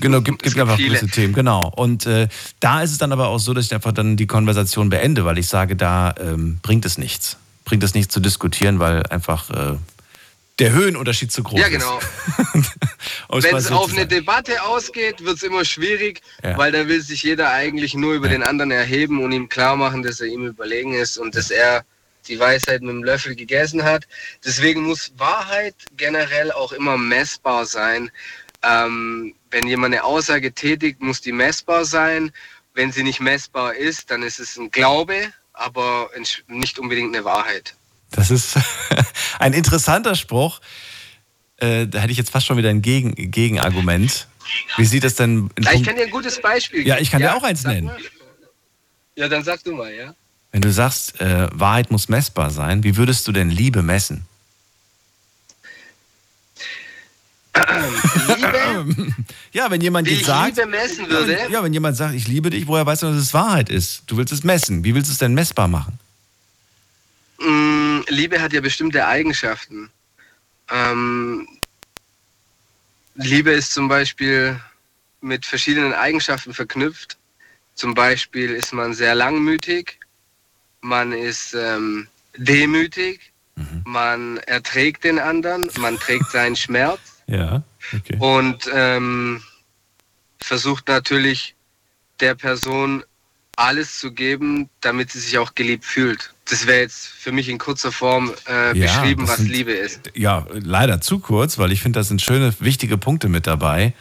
Genau, 0.00 0.20
gibt, 0.20 0.42
gibt 0.42 0.58
einfach 0.58 0.76
viele. 0.76 0.88
gewisse 0.90 1.08
Themen, 1.08 1.34
genau. 1.34 1.72
Und 1.74 2.06
äh, 2.06 2.28
da 2.58 2.82
ist 2.82 2.90
es 2.90 2.98
dann 2.98 3.12
aber 3.12 3.28
auch 3.28 3.38
so, 3.38 3.54
dass 3.54 3.66
ich 3.66 3.74
einfach 3.74 3.92
dann 3.92 4.16
die 4.16 4.26
Konversation 4.26 4.88
beende, 4.88 5.24
weil 5.24 5.38
ich 5.38 5.46
sage, 5.46 5.76
da 5.76 6.14
ähm, 6.18 6.58
bringt 6.62 6.84
es 6.84 6.98
nichts. 6.98 7.36
Bringt 7.64 7.84
es 7.84 7.94
nichts 7.94 8.12
zu 8.12 8.20
diskutieren, 8.20 8.80
weil 8.80 9.04
einfach 9.06 9.50
äh, 9.50 9.76
der 10.58 10.72
Höhenunterschied 10.72 11.30
zu 11.30 11.42
groß 11.42 11.60
ist. 11.60 11.66
Ja, 11.66 11.68
genau. 11.68 12.00
Wenn 13.28 13.56
es 13.56 13.70
auf 13.70 13.92
eine 13.92 14.06
Debatte 14.06 14.62
ausgeht, 14.62 15.24
wird 15.24 15.36
es 15.36 15.42
immer 15.42 15.64
schwierig, 15.64 16.20
ja. 16.42 16.56
weil 16.56 16.72
da 16.72 16.88
will 16.88 17.00
sich 17.00 17.22
jeder 17.22 17.50
eigentlich 17.50 17.94
nur 17.94 18.14
über 18.14 18.26
ja. 18.26 18.32
den 18.32 18.42
anderen 18.42 18.70
erheben 18.70 19.22
und 19.22 19.32
ihm 19.32 19.48
klar 19.48 19.76
machen, 19.76 20.02
dass 20.02 20.20
er 20.20 20.26
ihm 20.26 20.46
überlegen 20.46 20.94
ist 20.94 21.18
und 21.18 21.34
dass 21.34 21.50
er 21.50 21.84
die 22.26 22.38
Weisheit 22.38 22.82
mit 22.82 22.90
dem 22.90 23.04
Löffel 23.04 23.34
gegessen 23.34 23.84
hat. 23.84 24.06
Deswegen 24.44 24.82
muss 24.82 25.12
Wahrheit 25.16 25.74
generell 25.96 26.50
auch 26.52 26.72
immer 26.72 26.98
messbar 26.98 27.64
sein. 27.64 28.10
Ähm, 28.62 29.34
wenn 29.50 29.66
jemand 29.66 29.94
eine 29.94 30.04
Aussage 30.04 30.52
tätigt, 30.52 31.00
muss 31.00 31.20
die 31.20 31.32
messbar 31.32 31.84
sein. 31.84 32.32
Wenn 32.74 32.92
sie 32.92 33.02
nicht 33.02 33.20
messbar 33.20 33.74
ist, 33.74 34.10
dann 34.10 34.22
ist 34.22 34.40
es 34.40 34.56
ein 34.56 34.70
Glaube, 34.70 35.32
aber 35.52 36.10
nicht 36.48 36.78
unbedingt 36.78 37.14
eine 37.14 37.24
Wahrheit. 37.24 37.74
Das 38.10 38.30
ist 38.30 38.56
ein 39.38 39.52
interessanter 39.52 40.14
Spruch. 40.14 40.60
Äh, 41.58 41.86
da 41.86 42.00
hätte 42.00 42.12
ich 42.12 42.18
jetzt 42.18 42.30
fast 42.30 42.46
schon 42.46 42.56
wieder 42.56 42.70
ein 42.70 42.82
Gegen 42.82 43.14
Gegenargument. 43.14 44.28
Wie 44.76 44.84
sieht 44.84 45.04
es 45.04 45.16
denn? 45.16 45.50
Ja, 45.58 45.72
ich 45.72 45.82
kann 45.82 45.96
dir 45.96 46.04
ein 46.04 46.10
gutes 46.10 46.40
Beispiel 46.40 46.80
geben. 46.80 46.88
Ja, 46.88 46.98
ich 46.98 47.10
kann 47.10 47.20
ja, 47.20 47.30
dir 47.30 47.36
auch 47.36 47.42
eins 47.42 47.64
nennen. 47.64 47.90
Ja, 49.16 49.28
dann 49.28 49.42
sag 49.44 49.62
du 49.64 49.74
mal, 49.74 49.92
ja. 49.92 50.14
Wenn 50.52 50.62
du 50.62 50.72
sagst, 50.72 51.20
äh, 51.20 51.48
Wahrheit 51.52 51.90
muss 51.90 52.08
messbar 52.08 52.50
sein, 52.50 52.82
wie 52.82 52.96
würdest 52.96 53.26
du 53.28 53.32
denn 53.32 53.50
Liebe 53.50 53.82
messen? 53.82 54.26
Liebe 58.36 59.14
ja, 59.52 59.70
wenn 59.70 59.80
jemand 59.80 60.08
jetzt 60.08 60.24
sagt. 60.24 60.56
Ja, 61.50 61.62
wenn 61.62 61.72
jemand 61.72 61.96
sagt, 61.96 62.14
ich 62.14 62.28
liebe 62.28 62.50
dich, 62.50 62.66
woher 62.66 62.86
weißt 62.86 63.02
du, 63.02 63.06
dass 63.06 63.16
es 63.16 63.34
Wahrheit 63.34 63.68
ist? 63.68 64.04
Du 64.06 64.16
willst 64.16 64.32
es 64.32 64.44
messen. 64.44 64.84
Wie 64.84 64.94
willst 64.94 65.08
du 65.08 65.12
es 65.12 65.18
denn 65.18 65.34
messbar 65.34 65.68
machen? 65.68 65.98
Mm, 67.38 68.00
Liebe 68.08 68.40
hat 68.40 68.52
ja 68.52 68.60
bestimmte 68.60 69.06
Eigenschaften. 69.06 69.90
Ähm, 70.70 71.48
Liebe 73.14 73.50
ist 73.50 73.72
zum 73.72 73.88
Beispiel 73.88 74.60
mit 75.20 75.46
verschiedenen 75.46 75.92
Eigenschaften 75.92 76.54
verknüpft. 76.54 77.16
Zum 77.74 77.94
Beispiel 77.94 78.50
ist 78.50 78.72
man 78.72 78.92
sehr 78.94 79.14
langmütig, 79.14 79.98
man 80.80 81.12
ist 81.12 81.54
ähm, 81.54 82.08
demütig, 82.36 83.32
man 83.84 84.38
erträgt 84.38 85.04
den 85.04 85.18
anderen, 85.18 85.70
man 85.78 85.96
trägt 85.98 86.30
seinen 86.30 86.56
Schmerz 86.56 87.00
Ja, 87.26 87.62
okay. 87.92 88.16
und 88.18 88.68
ähm, 88.72 89.42
versucht 90.40 90.88
natürlich 90.88 91.54
der 92.20 92.34
Person 92.34 93.04
alles 93.56 93.98
zu 93.98 94.12
geben, 94.12 94.68
damit 94.80 95.10
sie 95.10 95.20
sich 95.20 95.38
auch 95.38 95.54
geliebt 95.54 95.84
fühlt. 95.84 96.32
Das 96.50 96.66
wäre 96.66 96.80
jetzt 96.80 97.06
für 97.08 97.30
mich 97.32 97.48
in 97.48 97.58
kurzer 97.58 97.92
Form 97.92 98.32
äh, 98.48 98.76
Ja, 98.78 98.86
beschrieben, 99.00 99.22
das 99.22 99.30
was 99.30 99.36
sind- 99.38 99.50
Liebe 99.50 99.72
ist. 99.72 100.00
Ja, 100.14 100.46
leider 100.52 101.00
zu 101.00 101.18
kurz, 101.18 101.58
weil 101.58 101.72
ich 101.72 101.82
finde, 101.82 101.98
das 102.00 102.08
sind 102.08 102.22
schöne, 102.22 102.54
wichtige 102.60 102.96
Punkte 102.98 103.28
mit 103.28 103.46
dabei. 103.46 103.92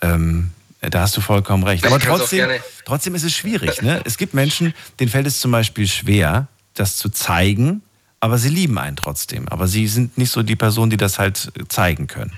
Ähm, 0.00 0.50
da 0.80 1.00
hast 1.00 1.16
du 1.16 1.20
vollkommen 1.20 1.64
recht. 1.64 1.84
Aber 1.86 1.98
trotzdem, 1.98 2.48
trotzdem 2.84 3.14
ist 3.14 3.24
es 3.24 3.34
schwierig. 3.34 3.82
Ne? 3.82 4.00
Es 4.04 4.16
gibt 4.16 4.34
Menschen, 4.34 4.74
denen 5.00 5.10
fällt 5.10 5.26
es 5.26 5.40
zum 5.40 5.50
Beispiel 5.50 5.88
schwer, 5.88 6.46
das 6.74 6.96
zu 6.96 7.08
zeigen, 7.08 7.82
aber 8.20 8.38
sie 8.38 8.48
lieben 8.48 8.78
einen 8.78 8.96
trotzdem. 8.96 9.48
Aber 9.48 9.66
sie 9.66 9.88
sind 9.88 10.16
nicht 10.18 10.30
so 10.30 10.42
die 10.42 10.56
Person, 10.56 10.90
die 10.90 10.96
das 10.96 11.18
halt 11.18 11.50
zeigen 11.68 12.06
können. 12.06 12.32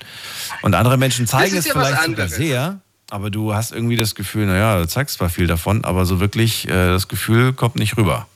Und 0.62 0.74
andere 0.74 0.96
Menschen 0.96 1.26
zeigen 1.26 1.56
es 1.56 1.66
ja 1.66 1.72
vielleicht 1.72 2.04
sogar 2.04 2.28
sehr, 2.28 2.80
aber 3.10 3.28
du 3.30 3.52
hast 3.52 3.72
irgendwie 3.72 3.96
das 3.96 4.14
Gefühl, 4.14 4.46
naja, 4.46 4.78
du 4.78 4.86
zeigst 4.88 5.16
zwar 5.18 5.28
viel 5.28 5.46
davon, 5.46 5.84
aber 5.84 6.06
so 6.06 6.20
wirklich 6.20 6.66
äh, 6.68 6.70
das 6.70 7.08
Gefühl 7.08 7.52
kommt 7.52 7.76
nicht 7.76 7.96
rüber. 7.98 8.26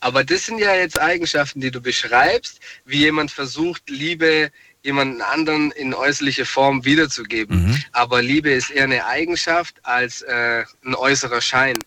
Aber 0.00 0.24
das 0.24 0.46
sind 0.46 0.58
ja 0.58 0.74
jetzt 0.74 1.00
Eigenschaften, 1.00 1.60
die 1.60 1.70
du 1.70 1.80
beschreibst, 1.80 2.60
wie 2.84 2.98
jemand 2.98 3.30
versucht, 3.30 3.88
Liebe 3.88 4.50
jemanden 4.82 5.20
anderen 5.20 5.70
in 5.72 5.94
äußerliche 5.94 6.44
Form 6.44 6.84
wiederzugeben. 6.84 7.66
Mhm. 7.66 7.84
Aber 7.92 8.22
Liebe 8.22 8.50
ist 8.50 8.70
eher 8.70 8.84
eine 8.84 9.04
Eigenschaft 9.06 9.76
als 9.82 10.22
äh, 10.22 10.64
ein 10.84 10.94
äußerer 10.94 11.40
Schein. 11.40 11.78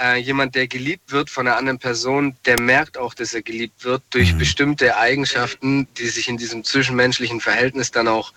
Äh, 0.00 0.16
jemand, 0.16 0.54
der 0.54 0.66
geliebt 0.66 1.12
wird 1.12 1.30
von 1.30 1.46
einer 1.46 1.56
anderen 1.56 1.78
Person, 1.78 2.34
der 2.46 2.58
merkt 2.58 2.98
auch, 2.98 3.14
dass 3.14 3.34
er 3.34 3.42
geliebt 3.42 3.84
wird 3.84 4.02
durch 4.10 4.36
bestimmte 4.36 4.96
Eigenschaften, 4.96 5.86
die 5.98 6.08
sich 6.08 6.28
in 6.28 6.38
diesem 6.38 6.64
zwischenmenschlichen 6.64 7.40
Verhältnis 7.40 7.90
dann 7.90 8.08
auch, 8.08 8.32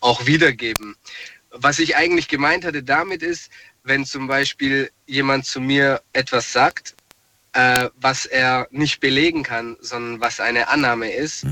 auch 0.00 0.24
wiedergeben. 0.26 0.96
Was 1.50 1.80
ich 1.80 1.96
eigentlich 1.96 2.28
gemeint 2.28 2.64
hatte 2.64 2.82
damit 2.82 3.22
ist, 3.22 3.50
wenn 3.82 4.06
zum 4.06 4.28
Beispiel 4.28 4.90
jemand 5.06 5.46
zu 5.46 5.60
mir 5.60 6.00
etwas 6.12 6.52
sagt, 6.52 6.94
äh, 7.52 7.88
was 8.00 8.26
er 8.26 8.68
nicht 8.70 9.00
belegen 9.00 9.42
kann, 9.42 9.76
sondern 9.80 10.20
was 10.20 10.40
eine 10.40 10.68
Annahme 10.68 11.10
ist, 11.12 11.44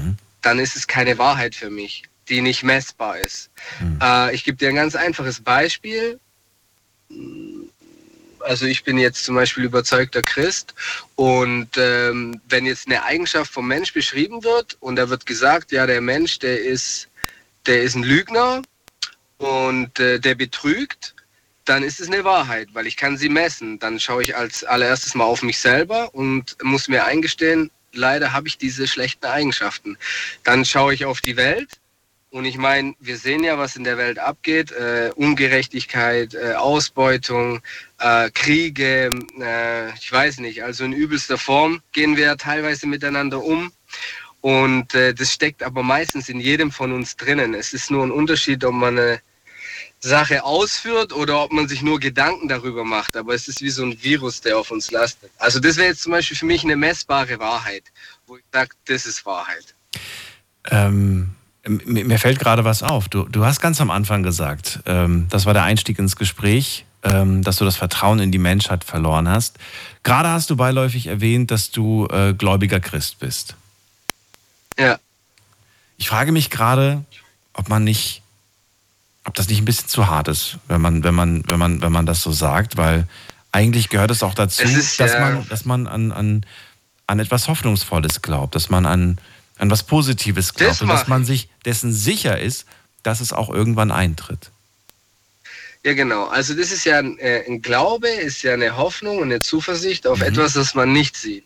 dann 0.42 0.58
ist 0.58 0.76
es 0.76 0.86
keine 0.86 1.18
Wahrheit 1.18 1.54
für 1.54 1.70
mich, 1.70 2.04
die 2.28 2.40
nicht 2.40 2.62
messbar 2.62 3.18
ist. 3.18 3.50
Äh, 4.02 4.34
ich 4.34 4.44
gebe 4.44 4.56
dir 4.56 4.68
ein 4.68 4.76
ganz 4.76 4.94
einfaches 4.94 5.40
Beispiel. 5.40 6.20
Also 8.40 8.66
ich 8.66 8.84
bin 8.84 8.98
jetzt 8.98 9.24
zum 9.24 9.34
Beispiel 9.34 9.64
überzeugter 9.64 10.22
Christ 10.22 10.74
und 11.16 11.70
ähm, 11.76 12.40
wenn 12.48 12.66
jetzt 12.66 12.86
eine 12.86 13.02
Eigenschaft 13.02 13.52
vom 13.52 13.66
Mensch 13.66 13.92
beschrieben 13.92 14.44
wird 14.44 14.76
und 14.80 14.96
da 14.96 15.08
wird 15.08 15.26
gesagt, 15.26 15.72
ja 15.72 15.86
der 15.86 16.00
Mensch, 16.00 16.38
der 16.38 16.60
ist, 16.60 17.08
der 17.66 17.82
ist 17.82 17.96
ein 17.96 18.04
Lügner 18.04 18.62
und 19.38 19.98
äh, 19.98 20.20
der 20.20 20.34
betrügt, 20.34 21.14
dann 21.68 21.82
ist 21.82 22.00
es 22.00 22.08
eine 22.08 22.24
Wahrheit, 22.24 22.68
weil 22.72 22.86
ich 22.86 22.96
kann 22.96 23.16
sie 23.16 23.28
messen. 23.28 23.78
Dann 23.78 24.00
schaue 24.00 24.22
ich 24.22 24.36
als 24.36 24.64
allererstes 24.64 25.14
mal 25.14 25.24
auf 25.24 25.42
mich 25.42 25.58
selber 25.58 26.14
und 26.14 26.56
muss 26.62 26.88
mir 26.88 27.04
eingestehen, 27.04 27.70
leider 27.92 28.32
habe 28.32 28.48
ich 28.48 28.58
diese 28.58 28.86
schlechten 28.86 29.26
Eigenschaften. 29.26 29.98
Dann 30.44 30.64
schaue 30.64 30.94
ich 30.94 31.04
auf 31.04 31.20
die 31.20 31.36
Welt 31.36 31.78
und 32.30 32.44
ich 32.44 32.58
meine, 32.58 32.94
wir 33.00 33.16
sehen 33.16 33.42
ja, 33.42 33.56
was 33.56 33.76
in 33.76 33.84
der 33.84 33.96
Welt 33.96 34.18
abgeht. 34.18 34.70
Äh, 34.72 35.10
Ungerechtigkeit, 35.16 36.34
äh, 36.34 36.54
Ausbeutung, 36.54 37.60
äh, 37.98 38.30
Kriege, 38.30 39.10
äh, 39.40 39.94
ich 39.94 40.12
weiß 40.12 40.38
nicht. 40.40 40.62
Also 40.62 40.84
in 40.84 40.92
übelster 40.92 41.38
Form 41.38 41.80
gehen 41.92 42.16
wir 42.16 42.36
teilweise 42.36 42.86
miteinander 42.86 43.42
um. 43.42 43.72
Und 44.40 44.94
äh, 44.94 45.14
das 45.14 45.32
steckt 45.32 45.62
aber 45.62 45.82
meistens 45.82 46.28
in 46.28 46.38
jedem 46.38 46.70
von 46.70 46.92
uns 46.92 47.16
drinnen. 47.16 47.54
Es 47.54 47.72
ist 47.72 47.90
nur 47.90 48.04
ein 48.04 48.10
Unterschied, 48.10 48.64
ob 48.64 48.74
man 48.74 48.98
eine 48.98 49.20
Sache 50.00 50.44
ausführt 50.44 51.12
oder 51.12 51.42
ob 51.42 51.52
man 51.52 51.68
sich 51.68 51.82
nur 51.82 51.98
Gedanken 51.98 52.48
darüber 52.48 52.84
macht. 52.84 53.16
Aber 53.16 53.34
es 53.34 53.48
ist 53.48 53.60
wie 53.60 53.70
so 53.70 53.84
ein 53.84 54.02
Virus, 54.02 54.40
der 54.40 54.58
auf 54.58 54.70
uns 54.70 54.90
lastet. 54.90 55.30
Also 55.38 55.60
das 55.60 55.76
wäre 55.76 55.88
jetzt 55.88 56.02
zum 56.02 56.12
Beispiel 56.12 56.36
für 56.36 56.46
mich 56.46 56.64
eine 56.64 56.76
messbare 56.76 57.38
Wahrheit, 57.38 57.84
wo 58.26 58.36
ich 58.36 58.44
sage, 58.52 58.70
das 58.86 59.06
ist 59.06 59.24
Wahrheit. 59.26 59.74
Ähm, 60.70 61.34
mir 61.66 62.18
fällt 62.18 62.38
gerade 62.38 62.64
was 62.64 62.82
auf. 62.82 63.08
Du, 63.08 63.24
du 63.24 63.44
hast 63.44 63.60
ganz 63.60 63.80
am 63.80 63.90
Anfang 63.90 64.22
gesagt, 64.22 64.80
ähm, 64.86 65.26
das 65.30 65.46
war 65.46 65.54
der 65.54 65.64
Einstieg 65.64 65.98
ins 65.98 66.16
Gespräch, 66.16 66.84
ähm, 67.02 67.42
dass 67.42 67.56
du 67.56 67.64
das 67.64 67.76
Vertrauen 67.76 68.20
in 68.20 68.32
die 68.32 68.38
Menschheit 68.38 68.84
verloren 68.84 69.28
hast. 69.28 69.58
Gerade 70.02 70.30
hast 70.30 70.50
du 70.50 70.56
beiläufig 70.56 71.06
erwähnt, 71.06 71.50
dass 71.50 71.70
du 71.70 72.06
äh, 72.10 72.32
gläubiger 72.32 72.80
Christ 72.80 73.18
bist. 73.18 73.56
Ja. 74.78 74.98
Ich 75.96 76.08
frage 76.08 76.32
mich 76.32 76.50
gerade, 76.50 77.04
ob 77.52 77.68
man 77.68 77.84
nicht, 77.84 78.22
ob 79.28 79.34
das 79.34 79.48
nicht 79.48 79.60
ein 79.60 79.64
bisschen 79.66 79.88
zu 79.88 80.06
hart 80.08 80.26
ist, 80.28 80.56
wenn 80.68 80.80
man, 80.80 81.04
wenn 81.04 81.14
man, 81.14 81.44
wenn 81.48 81.58
man, 81.58 81.82
wenn 81.82 81.92
man 81.92 82.06
das 82.06 82.22
so 82.22 82.32
sagt, 82.32 82.76
weil 82.78 83.06
eigentlich 83.52 83.90
gehört 83.90 84.10
es 84.10 84.22
auch 84.22 84.34
dazu, 84.34 84.62
Es 84.62 84.74
ist 84.74 84.98
dass 84.98 85.12
ja- 85.12 85.20
man, 85.20 85.48
dass 85.48 85.64
man 85.66 85.86
an, 85.86 86.12
an, 86.12 86.46
an 87.06 87.18
etwas 87.20 87.46
Hoffnungsvolles 87.46 88.22
glaubt, 88.22 88.54
dass 88.54 88.70
man 88.70 88.86
an, 88.86 89.18
an 89.58 89.70
was 89.70 89.82
Positives 89.82 90.54
glaubt 90.54 90.72
Das 90.72 90.82
und 90.82 90.88
dass 90.88 91.08
man 91.08 91.22
ich. 91.22 91.28
sich 91.28 91.48
dessen 91.66 91.92
sicher 91.92 92.38
ist, 92.40 92.64
dass 93.02 93.20
es 93.20 93.32
auch 93.34 93.50
irgendwann 93.50 93.90
eintritt. 93.90 94.50
Ja, 95.84 95.92
genau. 95.94 96.26
Also 96.28 96.54
das 96.54 96.72
ist 96.72 96.84
ja 96.84 96.98
ein, 96.98 97.18
äh, 97.18 97.44
ein 97.46 97.60
Glaube, 97.62 98.08
ist 98.08 98.42
ja 98.42 98.54
eine 98.54 98.76
Hoffnung 98.76 99.18
und 99.18 99.24
eine 99.24 99.40
Zuversicht 99.40 100.06
auf 100.06 100.20
etwas, 100.22 100.54
das 100.54 100.74
man 100.74 100.92
nicht 100.92 101.16
sieht. 101.16 101.44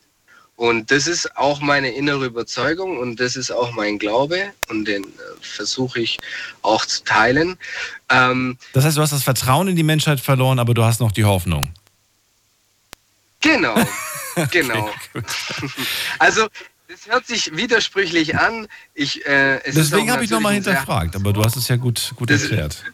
Und 0.57 0.91
das 0.91 1.07
ist 1.07 1.37
auch 1.37 1.61
meine 1.61 1.91
innere 1.91 2.27
Überzeugung 2.27 2.99
und 2.99 3.19
das 3.19 3.37
ist 3.37 3.51
auch 3.51 3.73
mein 3.73 3.99
Glaube 3.99 4.53
und 4.69 4.85
den 4.85 5.03
äh, 5.05 5.07
versuche 5.41 6.01
ich 6.01 6.19
auch 6.61 6.85
zu 6.87 7.03
teilen. 7.05 7.57
Ähm, 8.11 8.57
Das 8.73 8.85
heißt, 8.85 8.97
du 8.97 9.01
hast 9.03 9.13
das 9.13 9.23
Vertrauen 9.25 9.69
in 9.69 9.77
die 9.77 9.83
Menschheit 9.83 10.21
verloren, 10.21 10.59
aber 10.59 10.75
du 10.75 10.85
hast 10.85 11.01
noch 11.01 11.11
die 11.13 11.25
Hoffnung. 11.25 11.73
genau, 13.41 13.75
genau. 14.51 14.91
also 16.19 16.47
das 16.89 17.07
hört 17.07 17.27
sich 17.27 17.57
widersprüchlich 17.57 18.37
an. 18.37 18.69
Ich, 18.95 19.25
äh, 19.27 19.61
Deswegen 19.67 20.11
habe 20.13 20.25
ich 20.25 20.31
nochmal 20.31 20.55
hinterfragt, 20.55 21.17
aber 21.17 21.33
du 21.33 21.43
hast 21.43 21.57
es 21.57 21.67
ja 21.69 21.77
gut, 21.77 22.13
gut 22.17 22.31
Das- 22.31 22.43
erklärt. 22.43 22.85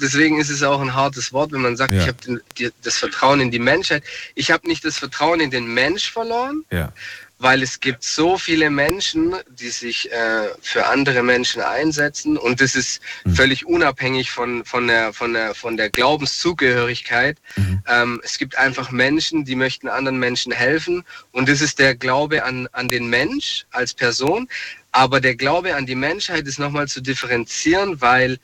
Deswegen 0.00 0.40
ist 0.40 0.50
es 0.50 0.62
auch 0.62 0.80
ein 0.80 0.94
hartes 0.94 1.32
Wort, 1.32 1.52
wenn 1.52 1.60
man 1.62 1.76
sagt, 1.76 1.92
Ja. 1.92 2.02
ich 2.02 2.08
habe 2.08 2.42
das 2.82 2.96
Vertrauen 2.96 3.40
in 3.40 3.50
die 3.50 3.58
Menschheit. 3.58 4.02
Ich 4.34 4.50
habe 4.50 4.66
nicht 4.68 4.84
das 4.84 4.98
Vertrauen 4.98 5.40
in 5.40 5.50
den 5.50 5.66
Mensch 5.72 6.10
verloren, 6.10 6.64
Ja. 6.70 6.92
weil 7.38 7.62
es 7.62 7.78
gibt 7.78 8.02
so 8.02 8.36
viele 8.36 8.68
Menschen, 8.68 9.34
die 9.48 9.68
sich 9.68 10.10
äh, 10.10 10.48
für 10.60 10.86
andere 10.86 11.22
Menschen 11.22 11.62
einsetzen 11.62 12.36
und 12.36 12.60
das 12.60 12.74
ist 12.74 13.00
völlig 13.34 13.64
unabhängig 13.66 14.30
von, 14.32 14.64
von, 14.64 14.88
der, 14.88 15.12
von, 15.12 15.32
der, 15.34 15.54
von 15.54 15.76
der 15.76 15.88
Glaubenszugehörigkeit. 15.90 17.38
Ähm, 17.86 18.20
es 18.24 18.38
gibt 18.38 18.56
einfach 18.58 18.90
Menschen, 18.90 19.44
die 19.44 19.54
möchten 19.54 19.88
anderen 19.88 20.18
Menschen 20.18 20.52
helfen 20.52 21.04
und 21.32 21.48
das 21.48 21.60
ist 21.60 21.78
der 21.78 21.94
Glaube 21.94 22.42
an, 22.44 22.68
an 22.72 22.90
den 22.90 23.08
Mensch 23.08 23.66
als 23.70 23.94
Person. 23.94 24.48
Aber 24.92 25.20
der 25.20 25.36
Glaube 25.36 25.76
an 25.76 25.86
die 25.86 25.94
Menschheit 25.94 26.46
ist 26.46 26.58
nochmal 26.58 26.88
zu 26.88 27.00
differenzieren, 27.00 28.00
weil 28.00 28.38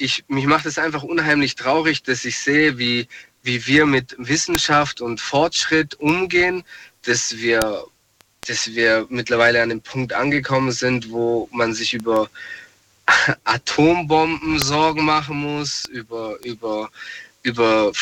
ich, 0.00 0.24
mich 0.28 0.46
macht 0.46 0.66
es 0.66 0.78
einfach 0.78 1.02
unheimlich 1.02 1.54
traurig, 1.54 2.02
dass 2.02 2.24
ich 2.24 2.38
sehe, 2.38 2.78
wie, 2.78 3.06
wie 3.42 3.66
wir 3.66 3.86
mit 3.86 4.14
Wissenschaft 4.18 5.00
und 5.00 5.20
Fortschritt 5.20 5.94
umgehen, 6.00 6.64
dass 7.02 7.36
wir, 7.36 7.84
dass 8.46 8.74
wir 8.74 9.06
mittlerweile 9.10 9.62
an 9.62 9.68
dem 9.68 9.82
Punkt 9.82 10.12
angekommen 10.12 10.72
sind, 10.72 11.10
wo 11.10 11.48
man 11.52 11.74
sich 11.74 11.94
über 11.94 12.30
Atombomben 13.44 14.58
Sorgen 14.58 15.04
machen 15.04 15.36
muss, 15.36 15.84
über, 15.86 16.38
über, 16.44 16.90
über, 17.42 17.92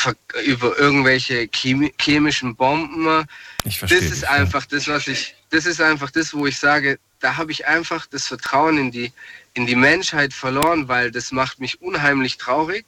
über 0.45 0.79
irgendwelche 0.79 1.49
chemi 1.49 1.93
chemischen 2.01 2.55
Bomben. 2.55 3.25
Ich 3.65 3.79
verstehe. 3.79 3.99
Das 4.01 4.09
dich, 4.09 4.19
ist 4.19 4.23
ja. 4.23 4.31
einfach 4.31 4.67
das, 4.67 4.87
was 4.87 5.09
ich, 5.09 5.35
das 5.51 5.67
ist 5.67 5.81
einfach 5.81 6.11
das, 6.11 6.33
wo 6.33 6.47
ich 6.47 6.59
sage, 6.59 6.99
da 7.21 7.37
habe 7.37 7.51
ich 7.51 7.67
einfach 7.67 8.07
das 8.07 8.29
Vertrauen 8.29 8.79
in 8.79 8.91
die, 8.93 9.13
in 9.55 9.67
die 9.67 9.77
Menschheit 9.77 10.33
verloren, 10.33 10.89
weil 10.89 11.11
das 11.11 11.33
macht 11.33 11.61
mich 11.61 11.81
unheimlich 11.81 12.37
traurig. 12.37 12.85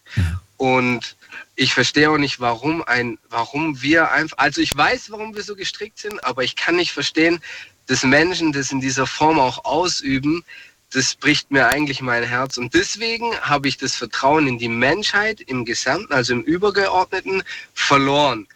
Und 0.56 1.16
ich 1.56 1.72
verstehe 1.72 2.10
auch 2.10 2.18
nicht, 2.18 2.40
warum 2.40 2.82
ein, 2.82 3.18
warum 3.30 3.80
wir 3.82 4.10
einfach, 4.12 4.38
also 4.38 4.60
ich 4.60 4.76
weiß, 4.76 5.10
warum 5.10 5.34
wir 5.34 5.42
so 5.42 5.56
gestrickt 5.56 5.98
sind, 5.98 6.22
aber 6.24 6.44
ich 6.44 6.54
kann 6.56 6.76
nicht 6.76 6.92
verstehen, 6.92 7.40
dass 7.86 8.02
Menschen 8.02 8.52
das 8.52 8.70
in 8.70 8.80
dieser 8.80 9.06
Form 9.06 9.40
auch 9.40 9.64
ausüben, 9.64 10.44
das 10.92 11.14
bricht 11.14 11.50
mir 11.50 11.68
eigentlich 11.68 12.02
mein 12.02 12.24
Herz. 12.24 12.56
Und 12.56 12.74
deswegen 12.74 13.34
habe 13.40 13.68
ich 13.68 13.78
das 13.78 13.94
Vertrauen 13.94 14.46
in 14.46 14.58
die 14.58 14.68
Menschheit 14.68 15.40
im 15.40 15.64
Gesamten, 15.64 16.12
also 16.12 16.32
im 16.34 16.42
Übergeordneten, 16.42 17.42
verloren. 17.74 18.46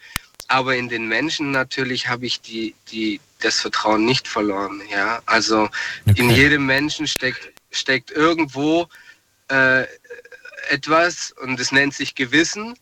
Aber 0.48 0.76
in 0.76 0.88
den 0.88 1.08
Menschen 1.08 1.52
natürlich 1.52 2.08
habe 2.08 2.26
ich 2.26 2.40
die, 2.40 2.74
die, 2.90 3.20
das 3.40 3.60
Vertrauen 3.60 4.04
nicht 4.04 4.28
verloren. 4.28 4.82
Ja, 4.90 5.22
also 5.26 5.70
okay. 6.06 6.20
in 6.20 6.30
jedem 6.30 6.66
Menschen 6.66 7.06
steckt, 7.06 7.53
steckt 7.76 8.10
irgendwo 8.10 8.88
äh, 9.48 9.84
etwas 10.70 11.32
und 11.42 11.58
es 11.60 11.72
nennt 11.72 11.94
sich 11.94 12.14
Gewissen. 12.14 12.74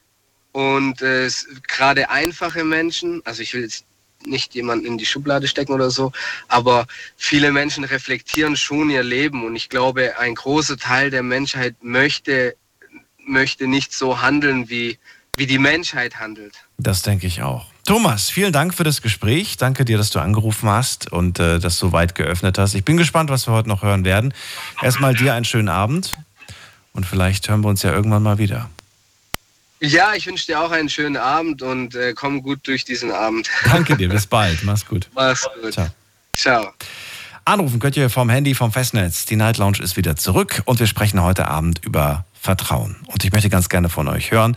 Und 0.52 1.00
äh, 1.00 1.31
gerade 1.66 2.11
einfache 2.11 2.62
Menschen, 2.62 3.22
also 3.24 3.42
ich 3.42 3.55
will 3.55 3.62
jetzt 3.62 3.87
nicht 4.26 4.55
jemanden 4.55 4.87
in 4.87 4.98
die 4.98 5.07
Schublade 5.07 5.48
stecken 5.48 5.72
oder 5.72 5.90
so, 5.90 6.12
aber 6.48 6.87
viele 7.16 7.50
Menschen 7.50 7.85
reflektieren 7.85 8.57
schon 8.57 8.90
ihr 8.90 9.02
Leben 9.02 9.44
und 9.44 9.57
ich 9.57 9.68
glaube, 9.68 10.18
ein 10.18 10.35
großer 10.35 10.76
Teil 10.76 11.11
der 11.11 11.22
Menschheit 11.22 11.74
möchte, 11.83 12.55
möchte 13.24 13.66
nicht 13.66 13.92
so 13.92 14.20
handeln, 14.20 14.68
wie, 14.68 14.98
wie 15.37 15.46
die 15.46 15.59
Menschheit 15.59 16.20
handelt. 16.20 16.55
Das 16.78 17.02
denke 17.02 17.26
ich 17.26 17.42
auch. 17.42 17.72
Thomas, 17.85 18.31
vielen 18.31 18.53
Dank 18.53 18.75
für 18.75 18.85
das 18.85 19.03
Gespräch. 19.03 19.57
Danke 19.57 19.85
dir, 19.85 19.99
dass 19.99 20.11
du 20.11 20.21
angerufen 20.21 20.68
hast 20.68 21.11
und 21.11 21.40
äh, 21.40 21.59
das 21.59 21.79
so 21.79 21.90
weit 21.90 22.14
geöffnet 22.14 22.57
hast. 22.57 22.75
Ich 22.75 22.85
bin 22.85 22.97
gespannt, 22.97 23.29
was 23.29 23.49
wir 23.49 23.53
heute 23.53 23.68
noch 23.68 23.83
hören 23.83 24.05
werden. 24.05 24.33
Erstmal 24.81 25.14
dir 25.14 25.35
einen 25.35 25.45
schönen 25.45 25.68
Abend 25.68 26.16
und 26.92 27.07
vielleicht 27.07 27.49
hören 27.49 27.62
wir 27.62 27.68
uns 27.68 27.83
ja 27.83 27.92
irgendwann 27.92 28.23
mal 28.23 28.38
wieder. 28.38 28.71
Ja, 29.81 30.14
ich 30.14 30.27
wünsche 30.29 30.47
dir 30.47 30.61
auch 30.61 30.71
einen 30.71 30.88
schönen 30.88 31.16
Abend 31.16 31.61
und 31.61 31.97
äh, 31.97 32.12
komm 32.14 32.42
gut 32.42 32.61
durch 32.68 32.85
diesen 32.85 33.11
Abend. 33.11 33.51
Danke 33.64 33.97
dir, 33.97 34.09
bis 34.09 34.29
bald. 34.29 34.62
Mach's 34.62 34.87
gut. 34.87 35.09
Mach's 35.12 35.49
gut. 35.61 35.73
Ciao. 35.73 35.88
Ciao. 36.35 36.73
Anrufen 37.45 37.81
könnt 37.81 37.97
ihr 37.97 38.09
vom 38.09 38.31
Handy, 38.31 38.55
vom 38.55 38.71
Festnetz. 38.71 39.25
Die 39.27 39.35
Night 39.35 39.59
Lounge 39.59 39.81
ist 39.81 39.97
wieder 39.97 40.14
zurück 40.14 40.62
und 40.66 40.79
wir 40.79 40.87
sprechen 40.87 41.21
heute 41.21 41.49
Abend 41.49 41.85
über 41.85 42.25
Vertrauen. 42.40 42.97
Und 43.07 43.25
ich 43.25 43.33
möchte 43.33 43.51
ganz 43.51 43.68
gerne 43.68 43.88
von 43.88 44.07
euch 44.07 44.31
hören. 44.31 44.57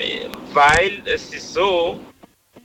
weil 0.53 1.03
es 1.07 1.33
ist 1.33 1.55
so, 1.55 2.01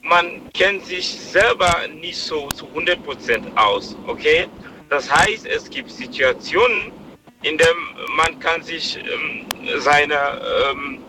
man 0.02 0.42
kennt 0.54 0.86
sich 0.86 1.08
selber 1.08 1.74
nicht 1.94 2.18
so 2.18 2.50
zu 2.50 2.66
100% 2.68 3.56
aus, 3.56 3.96
okay? 4.06 4.48
Das 4.90 5.10
heißt, 5.12 5.46
es 5.46 5.70
gibt 5.70 5.90
Situationen, 5.90 6.92
in 7.44 7.58
dem 7.58 7.78
man 8.16 8.40
kann 8.40 8.62
sich 8.64 8.98
ähm, 8.98 9.46
seine 9.80 10.42
ähm, 10.72 11.00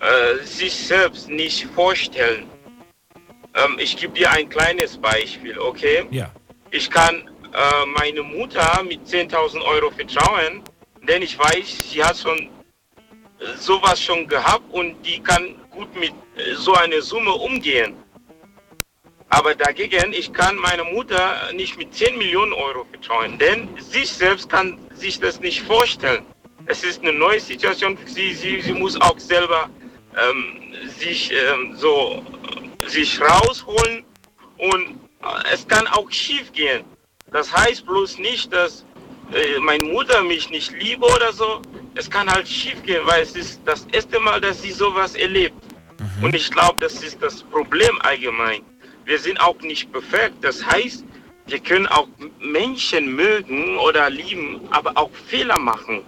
äh, 0.00 0.44
sich 0.44 0.72
selbst 0.72 1.28
nicht 1.28 1.66
vorstellen. 1.74 2.46
Ähm, 3.56 3.78
ich 3.78 3.96
gebe 3.96 4.12
dir 4.12 4.30
ein 4.30 4.48
kleines 4.48 4.98
Beispiel, 4.98 5.58
okay? 5.58 6.04
Ja. 6.10 6.30
Ich 6.70 6.90
kann 6.90 7.28
äh, 7.52 7.86
meine 7.98 8.22
Mutter 8.22 8.82
mit 8.82 9.06
10.000 9.06 9.62
Euro 9.64 9.90
vertrauen, 9.90 10.62
denn 11.08 11.22
ich 11.22 11.38
weiß, 11.38 11.90
sie 11.90 12.04
hat 12.04 12.18
schon 12.18 12.38
äh, 12.38 13.56
sowas 13.56 14.00
schon 14.00 14.28
gehabt 14.28 14.64
und 14.72 15.02
die 15.06 15.20
kann 15.20 15.54
gut 15.70 15.94
mit 15.94 16.12
äh, 16.36 16.54
so 16.54 16.74
einer 16.74 17.00
Summe 17.00 17.32
umgehen. 17.32 17.94
Aber 19.28 19.54
dagegen, 19.54 20.12
ich 20.12 20.32
kann 20.32 20.56
meiner 20.56 20.84
Mutter 20.84 21.52
nicht 21.54 21.76
mit 21.78 21.94
10 21.94 22.16
Millionen 22.16 22.52
Euro 22.52 22.84
vertrauen, 22.84 23.38
denn 23.38 23.68
sich 23.78 24.10
selbst 24.10 24.48
kann 24.48 24.78
sich 24.94 25.18
das 25.18 25.40
nicht 25.40 25.62
vorstellen. 25.62 26.24
Es 26.66 26.84
ist 26.84 27.02
eine 27.02 27.12
neue 27.12 27.40
Situation 27.40 27.96
für 27.96 28.08
sie. 28.08 28.32
Sie, 28.34 28.60
sie 28.60 28.72
muss 28.72 29.00
auch 29.00 29.18
selber 29.18 29.68
ähm, 30.16 30.74
sich 30.98 31.32
ähm, 31.32 31.74
so 31.76 32.24
sich 32.86 33.20
rausholen 33.20 34.04
und 34.58 35.00
es 35.52 35.66
kann 35.66 35.86
auch 35.88 36.10
schief 36.10 36.52
gehen. 36.52 36.84
Das 37.32 37.52
heißt 37.52 37.86
bloß 37.86 38.18
nicht, 38.18 38.52
dass 38.52 38.84
äh, 39.32 39.58
meine 39.60 39.84
Mutter 39.84 40.22
mich 40.22 40.50
nicht 40.50 40.72
liebe 40.80 41.04
oder 41.04 41.32
so. 41.32 41.60
Es 41.94 42.08
kann 42.08 42.30
halt 42.30 42.46
schief 42.46 42.82
gehen, 42.84 43.02
weil 43.04 43.22
es 43.22 43.34
ist 43.34 43.60
das 43.64 43.86
erste 43.92 44.20
Mal, 44.20 44.40
dass 44.40 44.62
sie 44.62 44.70
sowas 44.70 45.14
erlebt. 45.14 45.56
Mhm. 45.98 46.24
Und 46.24 46.34
ich 46.34 46.50
glaube, 46.50 46.76
das 46.80 47.02
ist 47.02 47.20
das 47.20 47.42
Problem 47.42 48.00
allgemein. 48.02 48.62
Wir 49.04 49.18
sind 49.18 49.40
auch 49.40 49.60
nicht 49.60 49.90
perfekt. 49.92 50.36
Das 50.42 50.64
heißt, 50.64 51.04
wir 51.46 51.58
können 51.60 51.86
auch 51.86 52.08
Menschen 52.40 53.14
mögen 53.14 53.78
oder 53.78 54.10
lieben, 54.10 54.60
aber 54.70 54.92
auch 54.96 55.10
Fehler 55.28 55.58
machen. 55.58 56.02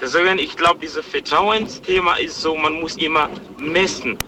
Deswegen, 0.00 0.38
ich 0.38 0.56
glaube, 0.56 0.80
dieses 0.80 1.04
Vertrauensthema 1.06 2.16
ist 2.16 2.40
so, 2.40 2.54
man 2.56 2.74
muss 2.74 2.96
immer 2.96 3.28
messen. 3.58 4.18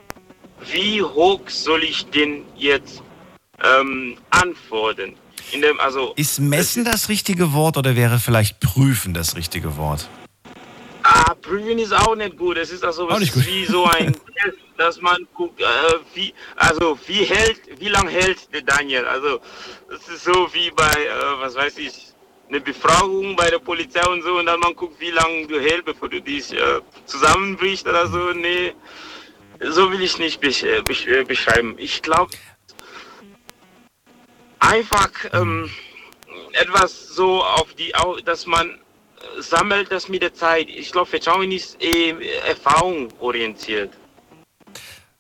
Wie 0.67 1.03
hoch 1.03 1.41
soll 1.49 1.85
ich 1.85 2.07
denn 2.07 2.45
jetzt 2.57 3.03
ähm, 3.63 4.19
antworten? 4.31 5.17
Dem, 5.53 5.81
also, 5.81 6.13
ist 6.17 6.39
messen 6.39 6.85
das 6.85 7.09
richtige 7.09 7.53
Wort 7.53 7.77
oder 7.77 7.97
wäre 7.97 8.19
vielleicht 8.19 8.61
prüfen 8.61 9.15
das 9.15 9.37
richtige 9.37 9.77
Wort? 9.77 10.09
Ah, 11.03 11.35
prüfen 11.35 11.79
ist 11.79 11.93
auch 11.93 12.15
nicht 12.15 12.37
gut. 12.37 12.57
Es 12.57 12.71
ist 12.71 12.85
also 12.85 13.09
wie 13.09 13.65
so 13.65 13.85
ein 13.87 14.13
Test, 14.43 14.59
dass 14.77 15.01
man 15.01 15.17
guckt, 15.35 15.61
äh, 15.61 15.65
wie, 16.15 16.33
also 16.57 16.99
wie 17.07 17.25
hält, 17.25 17.61
wie 17.81 17.89
lange 17.89 18.11
hält 18.11 18.53
der 18.53 18.63
Daniel? 18.63 19.05
Also 19.07 19.41
es 19.93 20.09
ist 20.09 20.25
so 20.25 20.49
wie 20.53 20.71
bei, 20.71 20.85
äh, 20.85 21.41
was 21.41 21.57
weiß 21.57 21.79
ich, 21.79 22.13
eine 22.49 22.61
Befragung 22.61 23.35
bei 23.37 23.49
der 23.49 23.59
Polizei 23.59 24.05
und 24.07 24.23
so 24.23 24.39
und 24.39 24.47
dann 24.47 24.61
man 24.61 24.75
guckt, 24.75 25.01
wie 25.01 25.11
lange 25.11 25.47
du 25.47 25.61
hältst, 25.61 25.85
bevor 25.85 26.09
du 26.09 26.21
dich 26.21 26.53
äh, 26.53 26.81
zusammenbrichst 27.07 27.87
oder 27.87 28.07
so. 28.07 28.33
Nee, 28.33 28.73
so 29.61 29.91
will 29.91 30.01
ich 30.03 30.19
nicht 30.19 30.41
besch 30.41 30.63
äh, 30.63 30.83
besch 30.83 31.07
äh, 31.07 31.25
beschreiben. 31.25 31.75
Ich 31.79 32.03
glaube, 32.03 32.33
einfach 34.59 35.11
ähm, 35.33 35.71
etwas 36.53 37.09
so 37.09 37.43
auf 37.43 37.75
die, 37.75 37.93
dass 38.25 38.47
man 38.47 38.79
sammelt 39.39 39.93
das 39.93 40.09
mit 40.09 40.23
der 40.23 40.35
Zeit. 40.35 40.69
Ich 40.69 40.93
glaube, 40.93 41.11
Vertrauen 41.11 41.53
ist 41.53 41.83
eh 41.83 42.15
erfahrungsorientiert. 42.49 43.93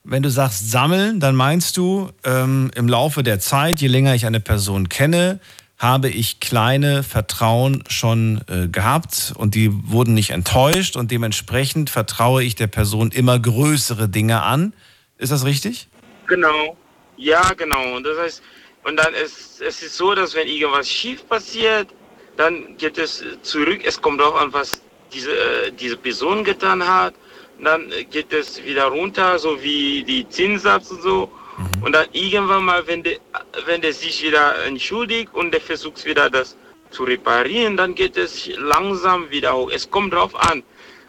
Wenn 0.02 0.22
du 0.22 0.30
sagst 0.30 0.70
sammeln, 0.70 1.20
dann 1.20 1.36
meinst 1.36 1.76
du, 1.76 2.10
ähm, 2.24 2.70
im 2.74 2.88
Laufe 2.88 3.22
der 3.22 3.38
Zeit, 3.38 3.80
je 3.80 3.88
länger 3.88 4.14
ich 4.14 4.24
eine 4.24 4.40
Person 4.40 4.88
kenne, 4.88 5.40
habe 5.80 6.10
ich 6.10 6.40
kleine 6.40 7.02
Vertrauen 7.02 7.82
schon 7.88 8.42
äh, 8.48 8.68
gehabt 8.68 9.32
und 9.34 9.54
die 9.54 9.70
wurden 9.90 10.12
nicht 10.12 10.28
enttäuscht 10.28 10.94
und 10.94 11.10
dementsprechend 11.10 11.88
vertraue 11.88 12.44
ich 12.44 12.54
der 12.54 12.66
Person 12.66 13.10
immer 13.10 13.38
größere 13.38 14.06
Dinge 14.06 14.42
an. 14.42 14.74
Ist 15.16 15.32
das 15.32 15.46
richtig? 15.46 15.88
Genau. 16.26 16.76
Ja, 17.16 17.54
genau. 17.54 17.96
Und 17.96 18.04
das 18.04 18.18
heißt, 18.18 18.42
und 18.84 18.96
dann 18.98 19.14
ist 19.14 19.62
es 19.62 19.82
ist 19.82 19.96
so, 19.96 20.14
dass 20.14 20.34
wenn 20.34 20.48
irgendwas 20.48 20.86
schief 20.86 21.26
passiert, 21.26 21.88
dann 22.36 22.76
geht 22.76 22.98
es 22.98 23.24
zurück. 23.40 23.80
Es 23.82 24.00
kommt 24.00 24.20
auch 24.20 24.38
an, 24.38 24.52
was 24.52 24.82
diese, 25.14 25.30
äh, 25.30 25.72
diese 25.72 25.96
Person 25.96 26.44
getan 26.44 26.86
hat. 26.86 27.14
Dann 27.58 27.90
geht 28.10 28.34
es 28.34 28.62
wieder 28.62 28.84
runter, 28.84 29.38
so 29.38 29.62
wie 29.62 30.04
die 30.04 30.28
Zinssatz 30.28 30.90
und 30.90 31.02
so. 31.02 31.32
Mhm. 31.60 31.82
Und 31.82 31.92
dann 31.92 32.06
irgendwann 32.12 32.64
mal, 32.64 32.86
wenn 32.86 33.02
der, 33.02 33.18
wenn 33.66 33.80
der 33.80 33.92
sich 33.92 34.22
wieder 34.22 34.64
entschuldigt 34.64 35.32
und 35.34 35.52
der 35.52 35.60
versucht 35.60 36.04
wieder 36.04 36.30
das 36.30 36.56
zu 36.90 37.04
reparieren, 37.04 37.76
dann 37.76 37.94
geht 37.94 38.16
es 38.16 38.50
langsam 38.56 39.30
wieder 39.30 39.54
hoch. 39.54 39.70
Es 39.70 39.90
kommt 39.90 40.12
darauf 40.12 40.34
an, 40.50 40.62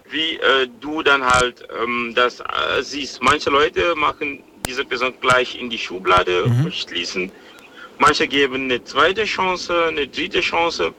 wie 0.10 0.38
äh, 0.38 0.68
du 0.80 1.02
dann 1.02 1.26
halt 1.26 1.68
ähm, 1.82 2.14
das 2.16 2.40
äh, 2.40 2.82
siehst. 2.82 3.22
Manche 3.22 3.50
Leute 3.50 3.96
machen 3.96 4.44
diese 4.66 4.86
Person 4.86 5.14
gleich 5.22 5.60
in 5.60 5.70
die 5.70 5.78
Schublade 5.78 6.46
mhm. 6.48 6.72
schließen. 6.72 7.32
Manche 7.98 8.28
geben 8.28 8.66
eine 8.66 8.84
zweite 8.84 9.26
Chance, 9.26 9.86
eine 9.86 10.08
dritte 10.08 10.42
Chance. 10.42 10.94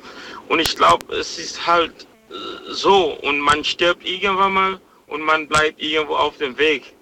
Und 0.49 0.61
ich 0.61 0.77
glaube, 0.77 1.15
es 1.17 1.39
ist 1.39 1.67
halt 1.67 2.07
äh, 2.31 2.35
so. 2.71 3.19
Und 3.23 3.41
man 3.41 3.63
stirbt 3.65 4.05
irgendwann 4.05 4.55
mal 4.55 4.81
und 5.07 5.23
man 5.23 5.47
bleibt 5.47 5.81
irgendwo 5.81 6.15
auf 6.15 6.39
dem 6.39 6.57
Weg. 6.59 6.95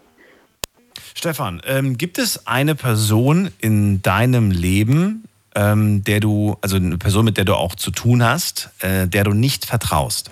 Stefan, 1.14 1.60
ähm, 1.66 1.98
gibt 1.98 2.18
es 2.18 2.46
eine 2.46 2.74
Person 2.74 3.50
in 3.58 4.02
deinem 4.02 4.50
Leben, 4.50 5.24
ähm, 5.54 6.04
der 6.04 6.20
du, 6.20 6.56
also 6.60 6.76
eine 6.76 6.98
Person, 6.98 7.24
mit 7.24 7.36
der 7.36 7.44
du 7.44 7.54
auch 7.54 7.74
zu 7.74 7.90
tun 7.90 8.22
hast, 8.22 8.70
äh, 8.80 9.06
der 9.06 9.24
du 9.24 9.32
nicht 9.32 9.66
vertraust? 9.66 10.30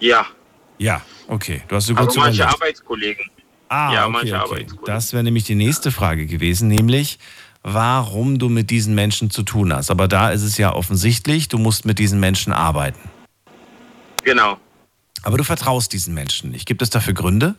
Ja. 0.00 0.26
Ja, 0.78 1.02
okay. 1.28 1.62
Du 1.68 1.76
hast 1.76 1.86
sogar 1.86 2.06
also 2.06 2.20
manche 2.20 2.42
überlegt. 2.42 2.54
Arbeitskollegen. 2.54 3.24
Ah, 3.68 3.92
ja, 3.92 4.02
okay, 4.02 4.12
manche 4.12 4.26
okay. 4.26 4.34
Arbeitskollegen. 4.34 4.86
Das 4.86 5.12
wäre 5.12 5.22
nämlich 5.22 5.44
die 5.44 5.54
nächste 5.54 5.90
Frage 5.90 6.26
gewesen, 6.26 6.68
nämlich 6.68 7.18
warum 7.62 8.38
du 8.38 8.48
mit 8.48 8.70
diesen 8.70 8.94
Menschen 8.94 9.30
zu 9.30 9.42
tun 9.42 9.72
hast. 9.72 9.90
Aber 9.90 10.06
da 10.06 10.30
ist 10.30 10.42
es 10.42 10.58
ja 10.58 10.74
offensichtlich, 10.74 11.48
du 11.48 11.58
musst 11.58 11.86
mit 11.86 11.98
diesen 11.98 12.20
Menschen 12.20 12.52
arbeiten. 12.52 13.00
Genau. 14.22 14.58
Aber 15.24 15.38
du 15.38 15.44
vertraust 15.44 15.92
diesen 15.92 16.14
Menschen 16.14 16.50
nicht. 16.50 16.66
Gibt 16.66 16.82
es 16.82 16.90
dafür 16.90 17.14
Gründe? 17.14 17.54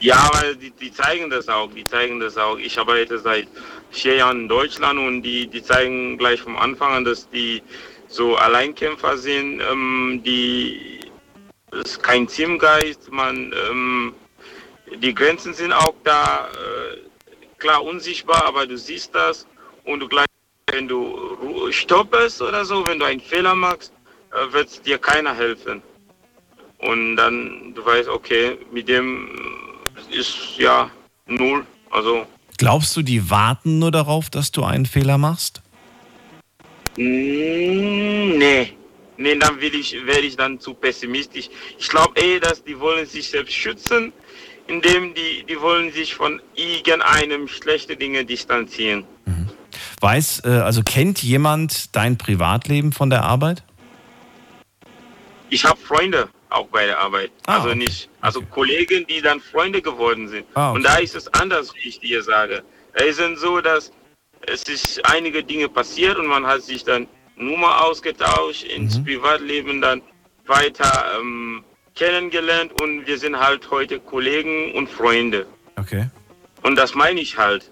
Ja, 0.00 0.28
weil 0.32 0.56
die, 0.56 0.70
die 0.72 0.92
zeigen 0.92 1.30
das 1.30 1.48
auch. 1.48 1.70
Die 1.72 1.86
zeigen 1.86 2.18
das 2.18 2.36
auch. 2.36 2.58
Ich 2.58 2.78
arbeite 2.78 3.18
seit 3.18 3.46
vier 3.90 4.16
Jahren 4.16 4.42
in 4.42 4.48
Deutschland 4.48 4.98
und 4.98 5.22
die, 5.22 5.46
die 5.46 5.62
zeigen 5.62 6.18
gleich 6.18 6.40
vom 6.40 6.56
Anfang 6.56 6.92
an, 6.92 7.04
dass 7.04 7.28
die 7.30 7.62
so 8.08 8.36
Alleinkämpfer 8.36 9.16
sind, 9.16 9.60
ähm, 9.60 10.20
die 10.24 11.00
ist 11.70 12.02
kein 12.02 12.26
Teamgeist, 12.26 13.10
man 13.10 13.52
ähm, 13.52 14.14
die 14.96 15.14
Grenzen 15.14 15.54
sind 15.54 15.72
auch 15.72 15.94
da, 16.04 16.48
äh, 16.48 16.98
klar 17.58 17.82
unsichtbar, 17.82 18.44
aber 18.44 18.66
du 18.66 18.76
siehst 18.76 19.14
das 19.14 19.46
und 19.84 20.00
du 20.00 20.08
gleich, 20.08 20.26
wenn 20.70 20.88
du 20.88 21.70
stoppest 21.70 22.42
oder 22.42 22.64
so, 22.64 22.86
wenn 22.86 22.98
du 22.98 23.06
einen 23.06 23.20
Fehler 23.20 23.54
machst, 23.54 23.92
äh, 24.32 24.52
wird 24.52 24.84
dir 24.84 24.98
keiner 24.98 25.34
helfen. 25.34 25.82
Und 26.82 27.16
dann, 27.16 27.72
du 27.74 27.84
weißt, 27.84 28.08
okay, 28.08 28.58
mit 28.72 28.88
dem 28.88 29.28
ist 30.10 30.56
ja 30.58 30.90
null. 31.26 31.64
Also. 31.90 32.26
Glaubst 32.58 32.96
du, 32.96 33.02
die 33.02 33.30
warten 33.30 33.78
nur 33.78 33.90
darauf, 33.90 34.30
dass 34.30 34.50
du 34.50 34.64
einen 34.64 34.86
Fehler 34.86 35.16
machst? 35.16 35.62
Mm, 36.96 38.36
nee. 38.38 38.72
Nee, 39.16 39.36
dann 39.36 39.60
will 39.60 39.74
ich, 39.74 39.94
werde 40.06 40.22
ich 40.22 40.36
dann 40.36 40.58
zu 40.58 40.74
pessimistisch. 40.74 41.48
Ich 41.78 41.88
glaube 41.88 42.20
eh, 42.20 42.40
dass 42.40 42.64
die 42.64 42.78
wollen 42.80 43.06
sich 43.06 43.28
selbst 43.28 43.54
schützen, 43.54 44.12
indem 44.66 45.14
die, 45.14 45.44
die 45.48 45.60
wollen 45.60 45.92
sich 45.92 46.14
von 46.14 46.40
irgendeinem 46.54 47.46
schlechten 47.46 47.98
Dinge 47.98 48.24
distanzieren. 48.24 49.04
Mhm. 49.26 49.50
Weiß, 50.00 50.42
äh, 50.44 50.48
also 50.48 50.82
kennt 50.82 51.22
jemand 51.22 51.94
dein 51.94 52.18
Privatleben 52.18 52.92
von 52.92 53.10
der 53.10 53.22
Arbeit? 53.22 53.62
Ich 55.50 55.64
habe 55.64 55.78
Freunde 55.78 56.28
auch 56.54 56.66
bei 56.68 56.86
der 56.86 56.98
Arbeit. 56.98 57.30
Ah, 57.46 57.56
also 57.56 57.74
nicht, 57.74 58.08
also 58.20 58.40
okay. 58.40 58.48
Kollegen, 58.50 59.06
die 59.06 59.20
dann 59.20 59.40
Freunde 59.40 59.80
geworden 59.82 60.28
sind. 60.28 60.46
Ah, 60.54 60.70
okay. 60.70 60.76
Und 60.76 60.82
da 60.84 60.96
ist 60.96 61.14
es 61.14 61.32
anders, 61.34 61.74
wie 61.74 61.88
ich 61.88 62.00
dir 62.00 62.22
sage. 62.22 62.62
Ist 62.94 63.20
es 63.20 63.40
so, 63.40 63.60
dass 63.60 63.92
es 64.46 64.62
ist 64.64 65.04
einige 65.06 65.42
Dinge 65.42 65.68
passiert 65.68 66.18
und 66.18 66.26
man 66.26 66.46
hat 66.46 66.62
sich 66.62 66.84
dann 66.84 67.06
Nummer 67.36 67.84
ausgetauscht, 67.84 68.64
ins 68.64 68.98
mhm. 68.98 69.04
Privatleben 69.04 69.80
dann 69.80 70.02
weiter 70.46 71.16
ähm, 71.18 71.64
kennengelernt 71.94 72.80
und 72.80 73.06
wir 73.06 73.18
sind 73.18 73.38
halt 73.38 73.70
heute 73.70 74.00
Kollegen 74.00 74.72
und 74.74 74.88
Freunde. 74.88 75.46
Okay. 75.78 76.08
Und 76.62 76.76
das 76.76 76.94
meine 76.94 77.20
ich 77.20 77.36
halt. 77.36 77.70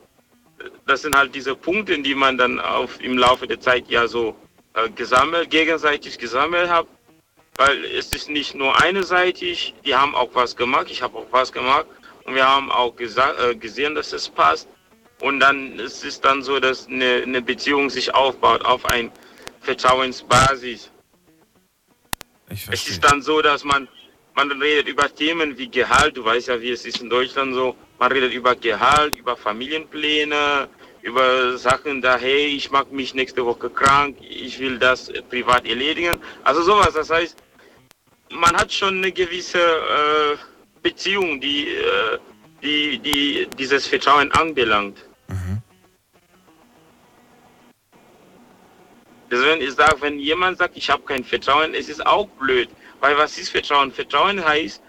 Das 0.86 1.02
sind 1.02 1.16
halt 1.16 1.34
diese 1.34 1.54
Punkte, 1.54 1.98
die 1.98 2.14
man 2.14 2.36
dann 2.36 2.60
auf, 2.60 3.00
im 3.00 3.16
Laufe 3.16 3.46
der 3.46 3.60
Zeit 3.60 3.88
ja 3.88 4.06
so 4.06 4.36
äh, 4.74 4.90
gesammelt, 4.90 5.50
gegenseitig 5.50 6.18
gesammelt 6.18 6.70
hat 6.70 6.86
weil 7.60 7.84
es 7.84 8.10
ist 8.14 8.30
nicht 8.30 8.54
nur 8.54 8.72
eineseitig, 8.82 9.74
die 9.84 9.94
haben 9.94 10.14
auch 10.14 10.30
was 10.32 10.56
gemacht, 10.56 10.86
ich 10.88 11.02
habe 11.02 11.18
auch 11.18 11.26
was 11.30 11.52
gemacht 11.52 11.84
und 12.24 12.34
wir 12.34 12.48
haben 12.48 12.72
auch 12.72 12.94
äh, 12.98 13.54
gesehen, 13.54 13.94
dass 13.94 14.14
es 14.14 14.30
passt. 14.30 14.66
Und 15.20 15.40
dann 15.40 15.78
es 15.78 16.02
ist 16.02 16.24
dann 16.24 16.42
so, 16.42 16.58
dass 16.58 16.86
eine, 16.86 17.22
eine 17.22 17.42
Beziehung 17.42 17.90
sich 17.90 18.14
aufbaut 18.14 18.64
auf 18.64 18.86
ein 18.86 19.12
Vertrauensbasis. 19.60 20.90
Es 22.48 22.88
ist 22.88 23.04
dann 23.04 23.20
so, 23.20 23.42
dass 23.42 23.62
man, 23.62 23.86
man 24.34 24.50
redet 24.52 24.88
über 24.88 25.14
Themen 25.14 25.58
wie 25.58 25.68
Gehalt, 25.68 26.16
du 26.16 26.24
weißt 26.24 26.48
ja, 26.48 26.58
wie 26.62 26.70
es 26.70 26.86
ist 26.86 27.02
in 27.02 27.10
Deutschland 27.10 27.52
so, 27.52 27.76
man 27.98 28.10
redet 28.10 28.32
über 28.32 28.56
Gehalt, 28.56 29.14
über 29.16 29.36
Familienpläne, 29.36 30.66
über 31.02 31.58
Sachen 31.58 32.00
da, 32.00 32.16
hey, 32.16 32.46
ich 32.46 32.70
mag 32.70 32.90
mich 32.90 33.12
nächste 33.12 33.44
Woche 33.44 33.68
krank, 33.68 34.16
ich 34.22 34.58
will 34.58 34.78
das 34.78 35.12
privat 35.28 35.66
erledigen. 35.66 36.16
Also 36.42 36.62
sowas, 36.62 36.94
das 36.94 37.10
heißt, 37.10 37.36
man 38.30 38.56
hat 38.56 38.72
schon 38.72 38.98
eine 38.98 39.12
gewisse 39.12 39.58
äh, 39.58 40.36
Beziehung, 40.82 41.40
die, 41.40 41.68
äh, 41.68 42.18
die, 42.62 42.98
die 42.98 43.48
dieses 43.58 43.86
Vertrauen 43.86 44.30
anbelangt. 44.32 44.98
Mhm. 45.28 45.62
Deswegen 49.30 49.60
ich 49.60 49.72
sage, 49.72 49.96
wenn 50.00 50.18
jemand 50.18 50.58
sagt, 50.58 50.76
ich 50.76 50.90
habe 50.90 51.02
kein 51.02 51.24
Vertrauen, 51.24 51.74
es 51.74 51.88
ist 51.88 52.04
auch 52.04 52.26
blöd. 52.40 52.68
Weil 53.00 53.16
was 53.16 53.38
ist 53.38 53.50
Vertrauen? 53.50 53.92
Vertrauen 53.92 54.44
heißt, 54.44 54.82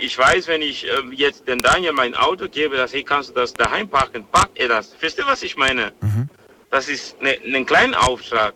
ich 0.00 0.16
weiß, 0.16 0.48
wenn 0.48 0.62
ich 0.62 0.86
äh, 0.86 1.02
jetzt 1.12 1.46
den 1.46 1.58
Daniel 1.58 1.92
mein 1.92 2.14
Auto 2.14 2.48
gebe, 2.48 2.76
dass 2.76 2.94
hey, 2.94 3.04
kannst 3.04 3.30
du 3.30 3.34
das 3.34 3.52
daheim 3.52 3.88
parken, 3.88 4.26
packt 4.32 4.58
er 4.58 4.68
das. 4.68 4.94
Verstehst 4.94 5.26
du, 5.26 5.30
was 5.30 5.42
ich 5.42 5.56
meine? 5.56 5.92
Mhm. 6.00 6.28
Das 6.70 6.88
ist 6.88 7.20
ne, 7.20 7.38
ein 7.44 7.50
ne 7.50 7.64
kleiner 7.64 8.08
Auftrag. 8.08 8.54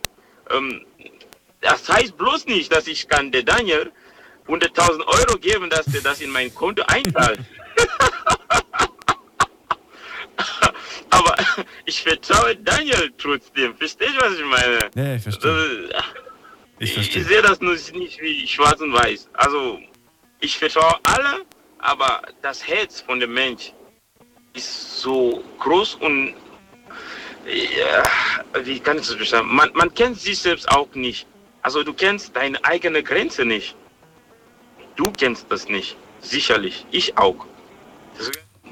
Ähm, 0.49 0.83
das 1.61 1.87
heißt 1.87 2.17
bloß 2.17 2.47
nicht, 2.47 2.71
dass 2.73 2.87
ich 2.87 3.07
kann 3.07 3.31
der 3.31 3.43
Daniel 3.43 3.91
100.000 4.47 5.05
Euro 5.07 5.37
geben, 5.37 5.69
dass 5.69 5.85
der 5.85 6.01
das 6.01 6.21
in 6.21 6.31
mein 6.31 6.53
Konto 6.53 6.83
einzahlt. 6.87 7.39
Aber 11.09 11.35
ich 11.85 12.01
vertraue 12.01 12.55
Daniel 12.55 13.11
trotzdem. 13.17 13.75
Verstehst 13.75 14.15
du, 14.15 14.21
was 14.21 14.33
ich 14.33 14.45
meine? 14.45 14.89
Ja, 14.95 15.15
ich 15.15 15.23
verstehe. 15.23 15.89
Ich, 16.79 16.93
verstehe. 16.93 17.21
ich 17.21 17.27
sehe 17.27 17.41
das 17.41 17.59
nur 17.61 17.73
nicht 17.73 18.21
wie 18.21 18.47
schwarz 18.47 18.81
und 18.81 18.93
weiß. 18.93 19.29
Also, 19.33 19.79
ich 20.39 20.57
vertraue 20.57 20.99
alle, 21.03 21.45
aber 21.77 22.21
das 22.41 22.67
Herz 22.67 23.01
von 23.01 23.19
dem 23.19 23.33
Mensch 23.33 23.73
ist 24.53 25.01
so 25.01 25.43
groß 25.59 25.95
und 25.95 26.33
ja, 27.45 28.03
wie 28.63 28.79
kann 28.79 28.97
ich 28.97 29.07
das 29.07 29.17
beschreiben? 29.17 29.53
Man, 29.53 29.71
man 29.73 29.93
kennt 29.93 30.19
sich 30.19 30.39
selbst 30.39 30.69
auch 30.69 30.93
nicht. 30.93 31.27
Also 31.63 31.83
du 31.83 31.93
kennst 31.93 32.35
deine 32.35 32.63
eigene 32.63 33.03
Grenze 33.03 33.45
nicht. 33.45 33.75
Du 34.95 35.11
kennst 35.11 35.45
das 35.49 35.67
nicht. 35.67 35.97
Sicherlich. 36.21 36.85
Ich 36.91 37.17
auch. 37.17 37.45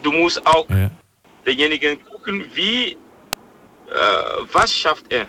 Du 0.04 0.12
musst 0.12 0.46
auch 0.46 0.70
ja. 0.70 0.90
denjenigen 1.46 2.04
gucken, 2.06 2.46
wie, 2.54 2.92
äh, 2.92 2.98
was 4.52 4.74
schafft 4.74 5.12
er. 5.12 5.28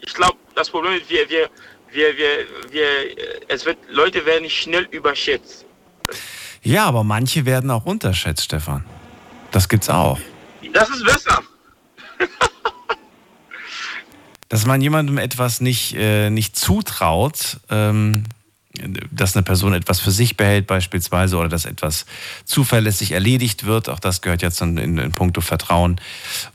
Ich 0.00 0.14
glaube, 0.14 0.36
das 0.54 0.70
Problem 0.70 0.94
ist, 0.94 1.08
wir, 1.08 1.28
wir, 1.28 1.48
wir, 1.92 2.16
wir, 2.16 2.46
wir, 2.70 2.86
es 3.48 3.64
wird, 3.64 3.78
Leute 3.88 4.24
werden 4.26 4.48
schnell 4.50 4.88
überschätzt. 4.90 5.66
Ja, 6.62 6.86
aber 6.86 7.04
manche 7.04 7.46
werden 7.46 7.70
auch 7.70 7.86
unterschätzt, 7.86 8.44
Stefan. 8.44 8.84
Das 9.50 9.68
gibt's 9.68 9.88
auch. 9.88 10.18
Das 10.72 10.88
ist 10.90 11.04
besser. 11.04 11.42
Dass 14.48 14.66
man 14.66 14.82
jemandem 14.82 15.18
etwas 15.18 15.60
nicht, 15.60 15.94
äh, 15.94 16.28
nicht 16.28 16.56
zutraut, 16.56 17.60
ähm, 17.70 18.24
dass 19.10 19.36
eine 19.36 19.42
Person 19.42 19.74
etwas 19.74 20.00
für 20.00 20.10
sich 20.10 20.36
behält 20.36 20.66
beispielsweise 20.66 21.36
oder 21.36 21.48
dass 21.48 21.64
etwas 21.64 22.06
zuverlässig 22.44 23.12
erledigt 23.12 23.64
wird. 23.64 23.88
Auch 23.88 24.00
das 24.00 24.20
gehört 24.22 24.42
jetzt 24.42 24.60
in, 24.60 24.76
in, 24.76 24.98
in 24.98 25.12
puncto 25.12 25.40
Vertrauen. 25.40 26.00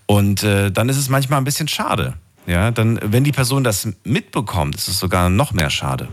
Und 0.05 0.43
äh, 0.43 0.71
dann 0.71 0.89
ist 0.89 0.97
es 0.97 1.09
manchmal 1.09 1.39
ein 1.39 1.43
bisschen 1.43 1.67
schade. 1.67 2.13
Ja, 2.47 2.71
dann, 2.71 2.99
wenn 3.01 3.23
die 3.23 3.31
Person 3.31 3.63
das 3.63 3.87
mitbekommt, 4.03 4.75
ist 4.75 4.87
es 4.87 4.99
sogar 4.99 5.29
noch 5.29 5.51
mehr 5.53 5.69
schade. 5.69 6.07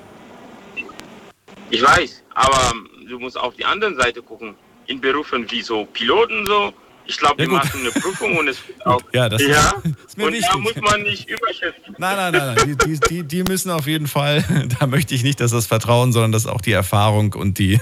Ich 1.71 1.83
weiß, 1.83 2.23
aber 2.35 2.73
du 3.09 3.19
musst 3.19 3.39
auf 3.39 3.55
die 3.55 3.65
andere 3.65 3.95
Seite 3.95 4.23
gucken. 4.23 4.55
In 4.87 5.01
Berufen 5.01 5.47
wie 5.51 5.63
so 5.63 5.85
Piloten 5.85 6.45
so, 6.47 6.73
Ich 7.07 7.19
glaube, 7.19 7.43
Ja, 7.43 7.49
die 7.49 7.53
machen 7.55 7.81
eine 7.81 7.91
Prüfung 7.91 8.37
und 8.37 8.49
es 8.49 8.57
wird 8.67 8.87
auch. 8.87 9.01
Ja, 9.13 9.29
das 9.29 9.43
ja? 9.43 9.75
ist 10.07 10.17
mir 10.17 10.27
und 10.27 10.33
wichtig. 10.33 10.49
da 10.53 10.59
muss 10.59 10.75
man 10.77 11.03
nicht 11.03 11.29
überschätzen. 11.29 11.95
Nein, 11.99 12.17
nein, 12.17 12.33
nein, 12.33 12.55
nein. 12.57 12.79
Die, 12.87 12.99
die, 13.01 13.23
die, 13.25 13.43
müssen 13.43 13.71
auf 13.71 13.87
jeden 13.87 14.07
Fall, 14.07 14.45
da 14.81 14.87
möchte 14.87 15.15
ich 15.15 15.23
nicht, 15.23 15.41
dass 15.41 15.51
das 15.51 15.67
Vertrauen, 15.67 16.13
sondern 16.13 16.33
dass 16.33 16.47
auch 16.47 16.61
die 16.61 16.73
Erfahrung 16.73 17.33
und 17.35 17.59
die, 17.59 17.81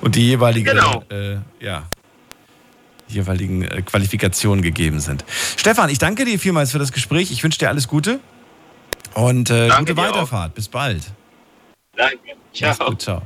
und 0.00 0.14
die 0.14 0.26
jeweilige, 0.26 0.70
Genau. 0.72 1.04
äh, 1.10 1.36
ja, 1.60 1.84
jeweiligen 3.08 3.62
äh, 3.62 3.82
Qualifikationen 3.82 4.62
gegeben 4.62 5.00
sind. 5.00 5.24
Stefan, 5.56 5.88
ich 5.90 5.98
danke 5.98 6.24
dir 6.24 6.38
vielmals 6.38 6.72
für 6.72 6.78
das 6.78 6.92
Gespräch. 6.92 7.30
Ich 7.30 7.42
wünsche 7.42 7.58
dir 7.58 7.68
alles 7.68 7.88
Gute 7.88 8.20
und 9.14 9.50
äh, 9.50 9.68
gute 9.78 9.94
dir 9.94 10.02
auch. 10.02 10.08
Weiterfahrt. 10.08 10.54
Bis 10.54 10.68
bald. 10.68 11.02
Danke. 11.98 12.36
Ciao. 12.54 12.90
gut, 12.90 13.02
ciao. 13.02 13.22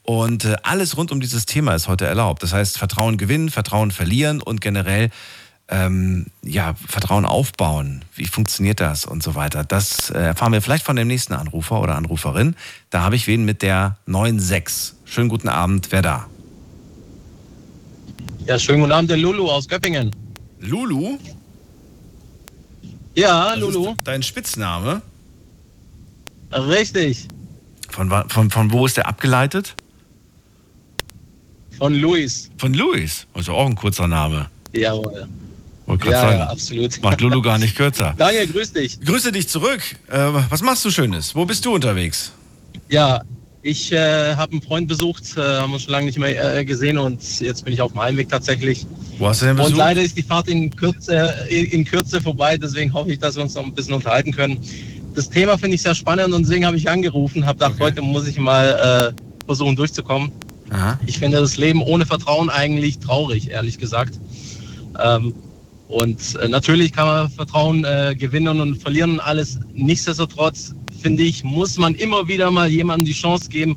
Und 0.04 0.44
äh, 0.44 0.56
alles 0.62 0.96
rund 0.98 1.10
um 1.12 1.20
dieses 1.20 1.46
Thema 1.46 1.74
ist 1.74 1.88
heute 1.88 2.04
erlaubt. 2.06 2.42
Das 2.42 2.52
heißt, 2.52 2.76
Vertrauen 2.78 3.16
gewinnen, 3.16 3.50
Vertrauen 3.50 3.90
verlieren 3.90 4.42
und 4.42 4.60
generell 4.60 5.10
ähm, 5.68 6.26
ja, 6.42 6.74
Vertrauen 6.86 7.24
aufbauen. 7.24 8.04
Wie 8.14 8.26
funktioniert 8.26 8.80
das 8.80 9.06
und 9.06 9.22
so 9.22 9.34
weiter? 9.34 9.64
Das 9.64 10.10
äh, 10.10 10.18
erfahren 10.18 10.52
wir 10.52 10.60
vielleicht 10.60 10.84
von 10.84 10.96
dem 10.96 11.08
nächsten 11.08 11.32
Anrufer 11.32 11.80
oder 11.80 11.96
Anruferin. 11.96 12.54
Da 12.90 13.00
habe 13.00 13.16
ich 13.16 13.26
wen 13.26 13.46
mit 13.46 13.62
der 13.62 13.96
96. 14.06 14.94
Schönen 15.06 15.30
guten 15.30 15.48
Abend, 15.48 15.88
wer 15.90 16.02
da? 16.02 16.26
Ja, 18.44 18.58
schönen 18.58 18.80
guten 18.80 18.92
Abend, 18.92 19.08
der 19.08 19.16
Lulu 19.16 19.50
aus 19.50 19.66
Göppingen. 19.66 20.10
Lulu? 20.60 21.18
Ja, 23.14 23.50
Das 23.50 23.58
Lulu, 23.60 23.94
dein 24.04 24.22
Spitzname. 24.22 25.00
richtig. 26.52 27.26
Von, 27.88 28.10
von, 28.28 28.50
von 28.50 28.72
wo 28.72 28.84
ist 28.84 28.98
der 28.98 29.06
abgeleitet? 29.06 29.76
Von 31.78 31.94
Luis. 31.94 32.50
Von 32.58 32.74
Luis. 32.74 33.26
Also 33.34 33.52
auch 33.52 33.66
ein 33.66 33.74
kurzer 33.74 34.06
Name. 34.08 34.48
Jawohl. 34.72 35.26
Wollte 35.86 36.06
Ja, 36.06 36.10
gerade 36.12 36.32
ja, 36.32 36.38
sagen. 36.38 36.50
absolut. 36.50 37.02
Macht 37.02 37.20
Lulu 37.20 37.42
gar 37.42 37.58
nicht 37.58 37.76
kürzer. 37.76 38.14
Daniel, 38.18 38.46
grüß 38.46 38.72
dich. 38.72 39.00
Grüße 39.00 39.32
dich 39.32 39.48
zurück. 39.48 39.80
Äh, 40.10 40.18
was 40.48 40.62
machst 40.62 40.84
du 40.84 40.90
Schönes? 40.90 41.34
Wo 41.34 41.44
bist 41.44 41.64
du 41.64 41.74
unterwegs? 41.74 42.32
Ja, 42.88 43.22
ich 43.62 43.92
äh, 43.92 44.34
habe 44.34 44.52
einen 44.52 44.62
Freund 44.62 44.88
besucht, 44.88 45.24
äh, 45.36 45.40
haben 45.40 45.72
uns 45.72 45.82
schon 45.84 45.92
lange 45.92 46.06
nicht 46.06 46.18
mehr 46.18 46.56
äh, 46.56 46.64
gesehen 46.64 46.98
und 46.98 47.40
jetzt 47.40 47.64
bin 47.64 47.72
ich 47.74 47.80
auf 47.80 47.92
dem 47.92 48.00
Heimweg 48.00 48.28
tatsächlich. 48.28 48.86
Wo 49.18 49.26
hast 49.28 49.42
du 49.42 49.46
denn 49.46 49.56
Und 49.58 49.64
Besuch? 49.64 49.76
leider 49.78 50.02
ist 50.02 50.16
die 50.16 50.22
Fahrt 50.22 50.48
in 50.48 50.74
Kürze, 50.74 51.34
in, 51.48 51.66
in 51.66 51.84
Kürze 51.84 52.20
vorbei, 52.20 52.56
deswegen 52.58 52.92
hoffe 52.92 53.12
ich, 53.12 53.18
dass 53.18 53.36
wir 53.36 53.42
uns 53.42 53.54
noch 53.54 53.64
ein 53.64 53.72
bisschen 53.74 53.94
unterhalten 53.94 54.32
können. 54.32 54.58
Das 55.14 55.30
Thema 55.30 55.56
finde 55.56 55.76
ich 55.76 55.82
sehr 55.82 55.94
spannend 55.94 56.34
und 56.34 56.42
deswegen 56.42 56.66
habe 56.66 56.76
ich 56.76 56.88
angerufen, 56.90 57.46
habe 57.46 57.54
gedacht, 57.58 57.74
Okay. 57.74 57.84
heute 57.84 58.02
muss 58.02 58.26
ich 58.26 58.36
mal 58.38 59.12
äh, 59.14 59.44
versuchen 59.46 59.76
durchzukommen. 59.76 60.32
Aha. 60.70 60.98
Ich 61.06 61.18
finde 61.18 61.38
das 61.38 61.56
Leben 61.56 61.82
ohne 61.82 62.06
Vertrauen 62.06 62.50
eigentlich 62.50 62.98
traurig, 62.98 63.50
ehrlich 63.50 63.78
gesagt. 63.78 64.18
Ähm, 65.02 65.34
und 65.88 66.36
äh, 66.36 66.48
natürlich 66.48 66.92
kann 66.92 67.06
man 67.06 67.30
Vertrauen 67.30 67.84
äh, 67.84 68.14
gewinnen 68.18 68.60
und 68.60 68.76
verlieren 68.76 69.12
und 69.12 69.20
alles. 69.20 69.60
Nichtsdestotrotz, 69.74 70.74
finde 71.00 71.22
ich, 71.22 71.44
muss 71.44 71.76
man 71.76 71.94
immer 71.94 72.26
wieder 72.26 72.50
mal 72.50 72.68
jemandem 72.68 73.06
die 73.06 73.12
Chance 73.12 73.48
geben, 73.48 73.76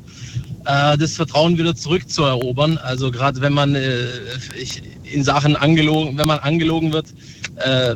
äh, 0.64 0.96
das 0.96 1.16
Vertrauen 1.16 1.58
wieder 1.58 1.74
zurückzuerobern. 1.74 2.78
Also 2.78 3.10
gerade 3.10 3.40
wenn 3.40 3.52
man 3.52 3.74
äh, 3.74 4.06
ich, 4.58 4.82
in 5.04 5.22
Sachen 5.22 5.56
angelogen, 5.56 6.16
wenn 6.16 6.26
man 6.26 6.38
angelogen 6.38 6.92
wird, 6.92 7.06
äh, 7.56 7.94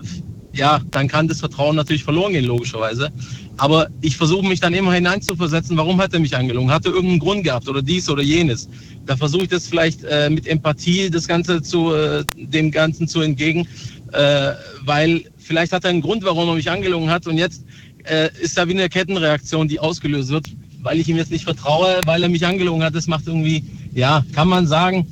ja, 0.53 0.80
dann 0.90 1.09
kann 1.09 1.28
das 1.28 1.40
Vertrauen 1.40 1.76
natürlich 1.76 2.05
verloren 2.05 2.32
gehen, 2.32 2.45
logischerweise. 2.45 3.11
Aber 3.59 3.89
ich 4.01 4.17
versuche 4.17 4.47
mich 4.47 4.61
dann 4.61 4.75
immer 4.75 4.93
hineinzuversetzen, 4.93 5.77
warum 5.77 6.01
hat 6.01 6.15
er 6.15 6.21
mich 6.21 6.37
angelogen? 6.37 6.71
Hat 6.71 6.87
er 6.87 6.93
irgendeinen 6.93 7.21
Grund 7.21 7.45
gehabt 7.45 7.69
oder 7.69 7.83
dies 7.83 8.09
oder 8.09 8.23
jenes? 8.23 8.69
Da 9.07 9.17
versuche 9.17 9.45
ich 9.45 9.49
das 9.51 9.67
vielleicht 9.67 10.05
äh, 10.05 10.31
mit 10.31 10.47
Empathie, 10.47 11.11
das 11.11 11.29
Ganze 11.29 11.63
zu, 11.63 11.93
äh, 11.93 12.25
dem 12.37 12.71
Ganzen 12.71 13.07
zu 13.07 13.21
entgegen, 13.21 13.69
äh, 14.13 14.53
weil 14.85 15.25
vielleicht 15.39 15.73
hat 15.73 15.85
er 15.85 15.91
einen 15.91 16.01
Grund, 16.01 16.25
warum 16.25 16.49
er 16.49 16.55
mich 16.55 16.71
angelogen 16.71 17.11
hat 17.11 17.27
und 17.27 17.37
jetzt 17.37 17.65
äh, 18.05 18.31
ist 18.41 18.57
da 18.57 18.67
wie 18.67 18.73
eine 18.73 18.89
Kettenreaktion, 18.89 19.69
die 19.69 19.79
ausgelöst 19.81 20.31
wird, 20.31 20.47
weil 20.83 20.99
ich 20.99 21.09
ihm 21.09 21.17
jetzt 21.17 21.31
nicht 21.31 21.45
vertraue, 21.45 22.01
weil 22.07 22.23
er 22.23 22.29
mich 22.29 22.47
angelogen 22.47 22.83
hat. 22.83 22.95
Das 22.95 23.07
macht 23.07 23.27
irgendwie, 23.27 23.65
ja, 23.95 24.25
kann 24.35 24.49
man 24.49 24.67
sagen, 24.67 25.07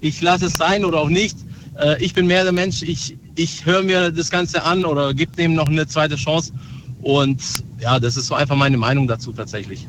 ich 0.00 0.20
lasse 0.20 0.46
es 0.46 0.56
sein 0.56 0.84
oder 0.84 1.00
auch 1.00 1.08
nicht. 1.08 1.36
Äh, 1.78 2.02
ich 2.02 2.12
bin 2.14 2.26
mehr 2.26 2.42
der 2.42 2.52
Mensch, 2.52 2.82
ich, 2.82 3.16
ich 3.36 3.64
höre 3.64 3.82
mir 3.82 4.10
das 4.10 4.30
Ganze 4.30 4.62
an 4.64 4.84
oder 4.84 5.14
gebe 5.14 5.34
dem 5.36 5.54
noch 5.54 5.68
eine 5.68 5.86
zweite 5.86 6.16
Chance. 6.16 6.52
Und 7.02 7.40
ja, 7.80 7.98
das 8.00 8.16
ist 8.16 8.26
so 8.26 8.34
einfach 8.34 8.56
meine 8.56 8.76
Meinung 8.76 9.06
dazu 9.06 9.32
tatsächlich. 9.32 9.86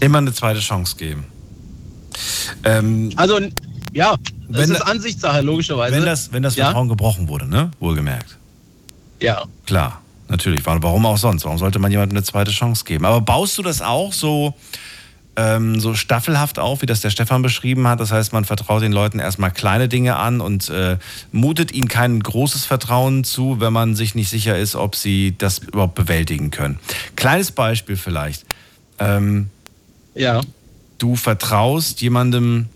Immer 0.00 0.18
eine 0.18 0.32
zweite 0.32 0.60
Chance 0.60 0.96
geben. 0.96 1.24
Ähm, 2.64 3.10
Also, 3.16 3.38
ja, 3.92 4.16
das 4.48 4.68
Wenn 4.68 4.70
ist 4.74 4.80
Ansichtssache, 4.82 5.40
logischerweise. 5.42 5.94
wenn 5.96 6.04
das, 6.04 6.32
wenn 6.32 6.42
das 6.42 6.56
ja, 6.56 6.66
Vertrauen 6.66 6.88
gebrochen 6.88 7.28
wurde, 7.28 7.46
ne? 7.48 7.70
Wohlgemerkt. 7.80 8.36
ja, 9.20 9.44
Klar, 9.66 10.00
natürlich. 10.28 10.64
Wa- 10.66 10.78
Warum 10.80 11.06
auch 11.06 11.18
sonst? 11.18 11.44
Warum 11.44 11.58
sollte 11.58 11.78
man 11.78 11.90
jemandem 11.90 12.16
eine 12.18 12.24
zweite 12.24 12.50
Chance 12.50 12.84
geben? 12.84 13.04
Aber 13.04 13.20
baust 13.20 13.58
du 13.58 13.62
das 13.62 13.82
auch 13.82 14.12
so, 14.12 14.54
ähm, 15.40 15.80
so 15.80 15.94
staffelhaft 15.94 16.58
auf, 16.58 16.82
wie 16.82 16.86
das 16.86 17.00
der 17.00 17.10
Stefan 17.10 17.40
beschrieben 17.40 17.86
hat? 17.88 18.00
Das 18.00 18.12
heißt, 18.12 18.32
man 18.32 18.44
vertraut 18.44 18.82
den 18.82 18.92
Leuten 18.92 19.18
erstmal 19.18 19.50
kleine 19.50 19.88
Dinge 19.88 20.16
an 20.16 20.40
und 20.40 20.68
äh, 20.68 20.98
mutet 21.32 21.72
ihnen 21.72 21.88
kein 21.88 22.20
großes 22.20 22.66
Vertrauen 22.66 23.24
zu, 23.24 23.58
wenn 23.58 23.72
man 23.72 23.94
sich 23.94 24.14
nicht 24.14 24.28
sicher 24.28 24.58
ist, 24.58 24.76
ob 24.76 24.96
sie 24.96 25.34
das 25.36 25.58
überhaupt 25.58 25.94
bewältigen 25.94 26.50
können. 26.50 26.78
Kleines 27.16 27.52
Beispiel 27.52 27.96
vielleicht. 27.96 28.44
Ähm, 28.98 29.48
ja, 30.14 30.42
du 30.98 31.16
vertraust 31.16 32.02
jemandem, 32.02 32.66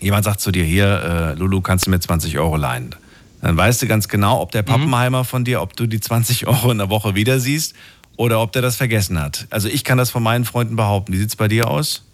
jemand 0.00 0.24
sagt 0.24 0.40
zu 0.40 0.52
dir, 0.52 0.64
hier, 0.64 1.34
äh, 1.34 1.38
Lulu, 1.38 1.62
kannst 1.62 1.86
du 1.86 1.90
mir 1.90 2.00
20 2.00 2.38
Euro 2.38 2.56
leihen? 2.56 2.94
Dann 3.40 3.56
weißt 3.56 3.82
du 3.82 3.86
ganz 3.86 4.08
genau, 4.08 4.40
ob 4.40 4.52
der 4.52 4.62
Pappenheimer 4.62 5.24
von 5.24 5.44
dir, 5.44 5.62
ob 5.62 5.74
du 5.74 5.86
die 5.86 6.00
20 6.00 6.46
Euro 6.46 6.70
in 6.70 6.78
der 6.78 6.90
Woche 6.90 7.14
wieder 7.14 7.40
siehst 7.40 7.74
oder 8.22 8.40
ob 8.40 8.52
der 8.52 8.62
das 8.62 8.76
vergessen 8.76 9.18
hat. 9.20 9.46
Also 9.50 9.66
ich 9.68 9.82
kann 9.82 9.98
das 9.98 10.10
von 10.10 10.22
meinen 10.22 10.44
Freunden 10.44 10.76
behaupten. 10.76 11.12
Wie 11.12 11.18
sieht's 11.18 11.34
bei 11.36 11.48
dir 11.48 11.68
aus? 11.68 12.04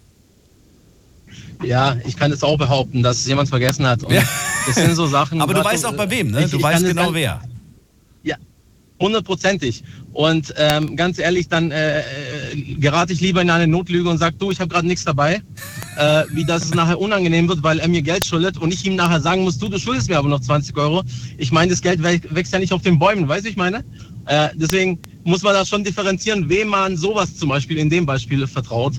ja, 1.62 1.96
ich 2.06 2.16
kann 2.16 2.32
es 2.32 2.42
auch 2.42 2.56
behaupten, 2.56 3.02
dass 3.02 3.18
es 3.18 3.26
jemand 3.26 3.48
vergessen 3.48 3.86
hat. 3.86 4.00
Ja. 4.10 4.22
Das 4.66 4.76
sind 4.76 4.94
so 4.94 5.06
Sachen. 5.06 5.40
Aber 5.42 5.52
du 5.52 5.62
weißt 5.62 5.84
auch 5.86 5.92
bei 5.94 6.08
wem, 6.08 6.30
ne? 6.30 6.44
Ich- 6.44 6.50
Du 6.50 6.56
ich 6.56 6.62
weißt 6.62 6.82
es 6.84 6.88
genau 6.90 7.12
wer. 7.12 7.42
Hundertprozentig. 9.00 9.84
Und 10.12 10.52
ähm, 10.56 10.96
ganz 10.96 11.20
ehrlich, 11.20 11.46
dann 11.48 11.70
äh, 11.70 12.00
äh, 12.00 12.04
gerate 12.80 13.12
ich 13.12 13.20
lieber 13.20 13.40
in 13.40 13.48
eine 13.48 13.68
Notlüge 13.68 14.08
und 14.08 14.18
sage, 14.18 14.34
du, 14.36 14.50
ich 14.50 14.58
habe 14.58 14.68
gerade 14.70 14.88
nichts 14.88 15.04
dabei, 15.04 15.40
äh, 15.96 16.24
wie 16.32 16.44
dass 16.44 16.64
es 16.64 16.74
nachher 16.74 16.98
unangenehm 17.00 17.48
wird, 17.48 17.62
weil 17.62 17.78
er 17.78 17.86
mir 17.86 18.02
Geld 18.02 18.24
schuldet 18.24 18.58
und 18.58 18.74
ich 18.74 18.84
ihm 18.84 18.96
nachher 18.96 19.20
sagen 19.20 19.44
muss, 19.44 19.56
du, 19.56 19.68
du 19.68 19.78
schuldest 19.78 20.08
mir 20.08 20.18
aber 20.18 20.28
noch 20.28 20.40
20 20.40 20.76
Euro. 20.76 21.04
Ich 21.36 21.52
meine, 21.52 21.70
das 21.70 21.80
Geld 21.80 22.00
wä- 22.00 22.22
wächst 22.34 22.52
ja 22.52 22.58
nicht 22.58 22.72
auf 22.72 22.82
den 22.82 22.98
Bäumen, 22.98 23.28
weißt 23.28 23.44
du, 23.44 23.50
ich 23.50 23.56
meine? 23.56 23.84
Äh, 24.28 24.50
deswegen 24.54 24.98
muss 25.24 25.42
man 25.42 25.54
da 25.54 25.64
schon 25.64 25.82
differenzieren, 25.82 26.48
wem 26.48 26.68
man 26.68 26.96
sowas 26.96 27.34
zum 27.36 27.48
Beispiel 27.48 27.78
in 27.78 27.88
dem 27.88 28.04
Beispiel 28.04 28.46
vertraut. 28.46 28.94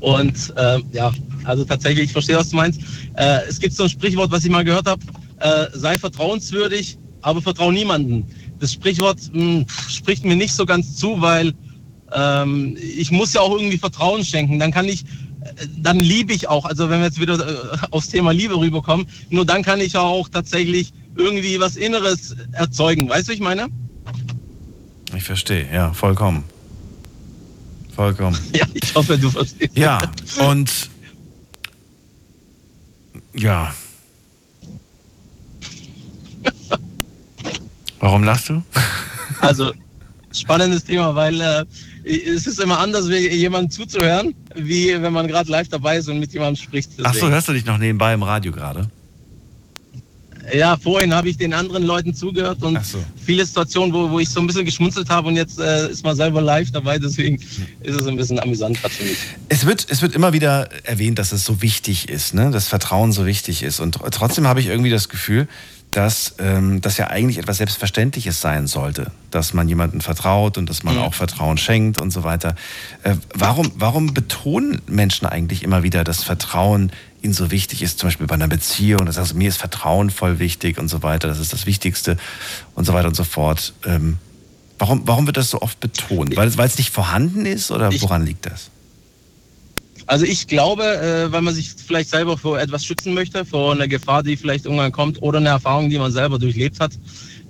Und 0.00 0.52
äh, 0.56 0.80
ja, 0.92 1.12
also 1.44 1.64
tatsächlich, 1.64 2.06
ich 2.06 2.12
verstehe, 2.12 2.36
was 2.36 2.50
du 2.50 2.56
meinst. 2.56 2.80
Äh, 3.14 3.40
es 3.48 3.60
gibt 3.60 3.74
so 3.74 3.84
ein 3.84 3.88
Sprichwort, 3.88 4.30
was 4.32 4.44
ich 4.44 4.50
mal 4.50 4.64
gehört 4.64 4.86
habe, 4.86 5.00
äh, 5.38 5.66
sei 5.74 5.96
vertrauenswürdig, 5.96 6.98
aber 7.22 7.40
vertrau 7.40 7.70
niemanden. 7.70 8.26
Das 8.58 8.72
Sprichwort 8.72 9.18
mh, 9.32 9.64
spricht 9.88 10.24
mir 10.24 10.36
nicht 10.36 10.52
so 10.52 10.66
ganz 10.66 10.96
zu, 10.96 11.20
weil 11.20 11.54
ähm, 12.12 12.76
ich 12.80 13.12
muss 13.12 13.32
ja 13.34 13.40
auch 13.40 13.56
irgendwie 13.56 13.78
Vertrauen 13.78 14.24
schenken. 14.24 14.58
Dann 14.58 14.72
kann 14.72 14.86
ich, 14.86 15.04
äh, 15.04 15.66
dann 15.78 16.00
liebe 16.00 16.32
ich 16.32 16.48
auch, 16.48 16.64
also 16.64 16.90
wenn 16.90 16.98
wir 16.98 17.06
jetzt 17.06 17.20
wieder 17.20 17.38
äh, 17.38 17.78
aufs 17.92 18.08
Thema 18.08 18.32
Liebe 18.32 18.58
rüberkommen, 18.58 19.06
nur 19.30 19.46
dann 19.46 19.62
kann 19.62 19.80
ich 19.80 19.96
auch 19.96 20.28
tatsächlich 20.28 20.92
irgendwie 21.16 21.60
was 21.60 21.76
Inneres 21.76 22.34
erzeugen. 22.52 23.08
Weißt 23.08 23.28
du, 23.28 23.32
ich 23.32 23.40
meine? 23.40 23.68
Ich 25.16 25.24
verstehe, 25.24 25.66
ja, 25.72 25.92
vollkommen. 25.92 26.44
Vollkommen. 27.94 28.38
Ja, 28.54 28.66
ich 28.74 28.94
hoffe, 28.94 29.18
du 29.18 29.30
verstehst. 29.30 29.76
Ja, 29.76 30.00
und 30.48 30.70
ja. 33.34 33.74
Warum 38.00 38.24
lachst 38.24 38.48
du? 38.48 38.62
Also 39.40 39.72
spannendes 40.32 40.82
Thema, 40.82 41.14
weil 41.14 41.40
äh, 41.40 41.64
es 42.04 42.46
ist 42.48 42.58
immer 42.58 42.80
anders, 42.80 43.08
jemandem 43.08 43.70
zuzuhören, 43.70 44.34
wie 44.56 45.00
wenn 45.00 45.12
man 45.12 45.28
gerade 45.28 45.48
live 45.48 45.68
dabei 45.68 45.98
ist 45.98 46.08
und 46.08 46.18
mit 46.18 46.32
jemandem 46.32 46.56
spricht. 46.56 46.90
Ach 46.94 46.96
so, 46.96 47.20
Deswegen. 47.20 47.32
hörst 47.32 47.48
du 47.48 47.52
dich 47.52 47.64
noch 47.64 47.78
nebenbei 47.78 48.14
im 48.14 48.24
Radio 48.24 48.50
gerade? 48.50 48.90
Ja, 50.54 50.76
vorhin 50.76 51.14
habe 51.14 51.28
ich 51.28 51.36
den 51.36 51.52
anderen 51.52 51.82
Leuten 51.84 52.14
zugehört 52.14 52.62
und 52.62 52.84
so. 52.84 52.98
viele 53.24 53.44
Situationen, 53.44 53.92
wo, 53.92 54.10
wo 54.10 54.18
ich 54.18 54.28
so 54.28 54.40
ein 54.40 54.46
bisschen 54.46 54.64
geschmunzelt 54.64 55.08
habe 55.10 55.28
und 55.28 55.36
jetzt 55.36 55.58
äh, 55.58 55.90
ist 55.90 56.04
man 56.04 56.16
selber 56.16 56.40
live 56.40 56.70
dabei, 56.70 56.98
deswegen 56.98 57.36
ist 57.82 57.94
es 57.94 58.06
ein 58.06 58.16
bisschen 58.16 58.38
amüsant 58.40 58.80
gerade 58.80 58.94
für 58.94 59.04
mich. 59.04 59.18
Es 59.48 59.66
wird, 59.66 59.86
es 59.88 60.02
wird 60.02 60.14
immer 60.14 60.32
wieder 60.32 60.68
erwähnt, 60.84 61.18
dass 61.18 61.32
es 61.32 61.44
so 61.44 61.62
wichtig 61.62 62.08
ist, 62.08 62.34
ne? 62.34 62.50
dass 62.50 62.68
Vertrauen 62.68 63.12
so 63.12 63.26
wichtig 63.26 63.62
ist. 63.62 63.80
Und 63.80 63.98
trotzdem 64.12 64.46
habe 64.46 64.60
ich 64.60 64.66
irgendwie 64.66 64.90
das 64.90 65.08
Gefühl, 65.08 65.48
dass 65.90 66.34
ähm, 66.38 66.82
das 66.82 66.98
ja 66.98 67.06
eigentlich 67.08 67.38
etwas 67.38 67.56
Selbstverständliches 67.56 68.42
sein 68.42 68.66
sollte, 68.66 69.10
dass 69.30 69.54
man 69.54 69.68
jemandem 69.70 70.02
vertraut 70.02 70.58
und 70.58 70.68
dass 70.68 70.82
man 70.82 70.96
Mhm. 70.96 71.00
auch 71.00 71.14
Vertrauen 71.14 71.56
schenkt 71.56 71.98
und 71.98 72.10
so 72.10 72.24
weiter. 72.24 72.56
Äh, 73.04 73.14
warum, 73.34 73.72
warum 73.74 74.12
betonen 74.12 74.82
Menschen 74.86 75.26
eigentlich 75.26 75.62
immer 75.62 75.82
wieder, 75.82 76.04
dass 76.04 76.22
Vertrauen 76.22 76.92
ihnen 77.22 77.32
so 77.32 77.50
wichtig 77.50 77.82
ist, 77.82 77.98
zum 77.98 78.08
Beispiel 78.08 78.26
bei 78.26 78.34
einer 78.34 78.48
Beziehung, 78.48 79.06
das 79.06 79.18
heißt, 79.18 79.34
mir 79.34 79.48
ist 79.48 79.56
Vertrauen 79.56 80.10
voll 80.10 80.38
wichtig 80.38 80.78
und 80.78 80.88
so 80.88 81.02
weiter, 81.02 81.28
das 81.28 81.38
ist 81.40 81.52
das 81.52 81.66
Wichtigste 81.66 82.16
und 82.74 82.84
so 82.84 82.92
weiter 82.92 83.08
und 83.08 83.16
so 83.16 83.24
fort. 83.24 83.72
Ähm, 83.84 84.18
warum, 84.78 85.02
warum 85.06 85.26
wird 85.26 85.36
das 85.36 85.50
so 85.50 85.60
oft 85.60 85.80
betont? 85.80 86.36
Weil, 86.36 86.48
es- 86.48 86.56
weil 86.58 86.68
es 86.68 86.78
nicht 86.78 86.90
vorhanden 86.90 87.44
ist 87.46 87.70
oder 87.70 87.90
Ich- 87.90 88.02
woran 88.02 88.24
liegt 88.24 88.46
das? 88.46 88.70
Also 90.06 90.24
ich 90.24 90.46
glaube, 90.46 90.84
äh, 90.84 91.30
weil 91.30 91.42
man 91.42 91.54
sich 91.54 91.70
vielleicht 91.86 92.08
selber 92.08 92.38
vor 92.38 92.58
etwas 92.58 92.82
schützen 92.84 93.12
möchte, 93.12 93.44
vor 93.44 93.72
einer 93.72 93.88
Gefahr, 93.88 94.22
die 94.22 94.38
vielleicht 94.38 94.64
irgendwann 94.64 94.90
kommt 94.90 95.20
oder 95.20 95.36
eine 95.38 95.50
Erfahrung, 95.50 95.90
die 95.90 95.98
man 95.98 96.10
selber 96.12 96.38
durchlebt 96.38 96.80
hat, 96.80 96.92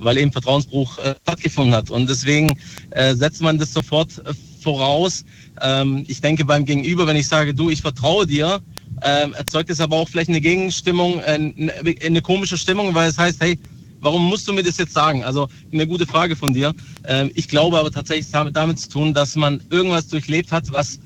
weil 0.00 0.18
eben 0.18 0.32
Vertrauensbruch 0.32 0.98
äh, 0.98 1.14
stattgefunden 1.22 1.72
hat. 1.72 1.90
Und 1.90 2.08
deswegen 2.10 2.58
äh, 2.90 3.14
setzt 3.14 3.42
man 3.42 3.58
das 3.58 3.72
sofort 3.72 4.18
äh, 4.26 4.32
voraus. 4.60 5.24
Ähm, 5.60 6.04
ich 6.08 6.20
denke 6.20 6.44
beim 6.44 6.64
Gegenüber, 6.64 7.06
wenn 7.06 7.14
ich 7.16 7.28
sage, 7.28 7.54
du, 7.54 7.70
ich 7.70 7.80
vertraue 7.80 8.26
dir, 8.26 8.60
ähm, 9.03 9.34
erzeugt 9.34 9.70
es 9.70 9.80
aber 9.80 9.96
auch 9.96 10.09
vielleicht 10.09 10.28
eine 10.28 10.40
Gegenstimmung, 10.40 11.20
äh, 11.20 11.53
eine, 11.57 11.72
eine 12.05 12.22
komische 12.22 12.57
Stimmung, 12.57 12.94
weil 12.94 13.11
es 13.11 13.18
heißt, 13.18 13.40
hey, 13.40 13.59
warum 14.01 14.26
musst 14.26 14.46
du 14.49 14.53
mir 14.53 14.62
das 14.62 14.78
jetzt 14.78 14.92
sagen? 14.92 15.24
Also 15.24 15.49
eine 15.72 15.86
gute 15.86 16.07
Frage 16.07 16.36
von 16.36 16.55
dir. 16.55 16.74
Ähm, 17.07 17.30
ich 17.34 17.49
glaube 17.49 17.78
aber 17.78 17.90
tatsächlich 17.90 18.26
es 18.26 18.34
hat 18.34 18.40
damit, 18.40 18.57
damit 18.57 18.80
zu 18.80 18.88
tun, 18.88 19.14
dass 19.14 19.36
man 19.36 19.61
irgendwas 19.70 20.09
durchlebt 20.09 20.53
hat, 20.53 20.70
was 20.72 20.99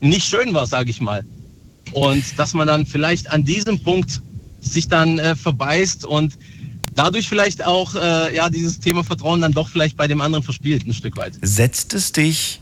nicht 0.00 0.26
schön 0.26 0.54
war, 0.54 0.66
sage 0.66 0.90
ich 0.90 1.00
mal. 1.00 1.24
Und 1.92 2.38
dass 2.38 2.54
man 2.54 2.66
dann 2.66 2.86
vielleicht 2.86 3.30
an 3.30 3.44
diesem 3.44 3.82
Punkt 3.82 4.20
sich 4.60 4.88
dann 4.88 5.18
äh, 5.18 5.34
verbeißt 5.36 6.04
und 6.04 6.38
dadurch 6.94 7.28
vielleicht 7.28 7.64
auch 7.64 7.94
äh, 7.94 8.34
ja 8.34 8.50
dieses 8.50 8.80
Thema 8.80 9.04
Vertrauen 9.04 9.40
dann 9.40 9.52
doch 9.52 9.68
vielleicht 9.68 9.96
bei 9.96 10.06
dem 10.06 10.20
anderen 10.20 10.44
verspielt 10.44 10.86
ein 10.86 10.94
Stück 10.94 11.16
weit. 11.16 11.34
Setzt 11.42 11.94
es 11.94 12.12
dich 12.12 12.60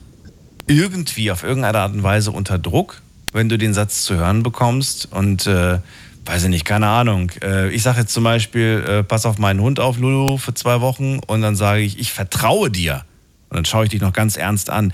irgendwie 0.66 1.30
auf 1.30 1.42
irgendeine 1.42 1.78
Art 1.78 1.94
und 1.94 2.02
Weise 2.02 2.30
unter 2.30 2.58
Druck, 2.58 3.02
wenn 3.32 3.48
du 3.48 3.58
den 3.58 3.74
Satz 3.74 4.04
zu 4.04 4.16
hören 4.16 4.42
bekommst 4.42 5.12
und 5.12 5.46
äh, 5.46 5.78
weiß 6.24 6.44
ich 6.44 6.48
nicht, 6.50 6.64
keine 6.64 6.88
Ahnung. 6.88 7.32
Äh, 7.42 7.70
ich 7.70 7.82
sage 7.82 8.00
jetzt 8.00 8.12
zum 8.12 8.24
Beispiel, 8.24 8.84
äh, 8.86 9.02
pass 9.02 9.26
auf 9.26 9.38
meinen 9.38 9.60
Hund 9.60 9.80
auf, 9.80 9.98
Lulu, 9.98 10.36
für 10.36 10.54
zwei 10.54 10.80
Wochen 10.80 11.20
und 11.26 11.42
dann 11.42 11.56
sage 11.56 11.80
ich, 11.80 11.98
ich 11.98 12.12
vertraue 12.12 12.70
dir. 12.70 13.04
Und 13.48 13.56
dann 13.56 13.64
schaue 13.64 13.84
ich 13.84 13.90
dich 13.90 14.00
noch 14.00 14.12
ganz 14.12 14.36
ernst 14.36 14.68
an. 14.70 14.92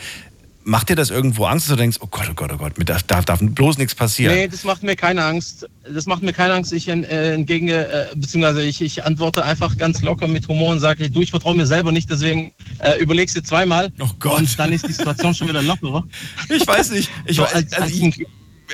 Macht 0.66 0.88
dir 0.88 0.96
das 0.96 1.10
irgendwo 1.10 1.44
Angst, 1.44 1.66
dass 1.66 1.76
du 1.76 1.80
denkst, 1.80 1.98
oh 2.00 2.06
Gott, 2.10 2.26
oh 2.30 2.34
Gott, 2.34 2.50
oh 2.52 2.56
Gott, 2.56 2.78
mit 2.78 2.88
darf, 2.88 3.02
darf, 3.02 3.38
bloß 3.40 3.76
nichts 3.76 3.94
passieren? 3.94 4.34
Nee, 4.34 4.48
das 4.48 4.64
macht 4.64 4.82
mir 4.82 4.96
keine 4.96 5.22
Angst. 5.22 5.68
Das 5.92 6.06
macht 6.06 6.22
mir 6.22 6.32
keine 6.32 6.54
Angst. 6.54 6.72
Ich 6.72 6.88
äh, 6.88 7.34
entgege, 7.34 7.86
äh, 7.86 8.06
beziehungsweise 8.16 8.62
ich, 8.62 8.80
ich 8.80 9.04
antworte 9.04 9.44
einfach 9.44 9.76
ganz 9.76 10.00
locker 10.00 10.26
mit 10.26 10.48
Humor 10.48 10.70
und 10.72 10.80
sage, 10.80 11.10
du, 11.10 11.20
ich 11.20 11.30
vertraue 11.30 11.54
mir 11.54 11.66
selber 11.66 11.92
nicht, 11.92 12.08
deswegen 12.10 12.52
äh, 12.78 12.98
überlegst 12.98 13.36
du 13.36 13.42
zweimal. 13.42 13.92
Oh 14.00 14.08
Gott. 14.18 14.38
Und 14.38 14.58
dann 14.58 14.72
ist 14.72 14.88
die 14.88 14.92
Situation 14.92 15.34
schon 15.34 15.48
wieder 15.48 15.62
lockerer. 15.62 16.02
Ich 16.48 16.66
weiß 16.66 16.92
nicht. 16.92 17.10
Ich, 17.26 17.36
So 17.36 17.42
weiß- 17.44 17.52
als, 17.54 17.72
also 17.74 17.82
als 17.84 17.92
ich, 17.92 18.26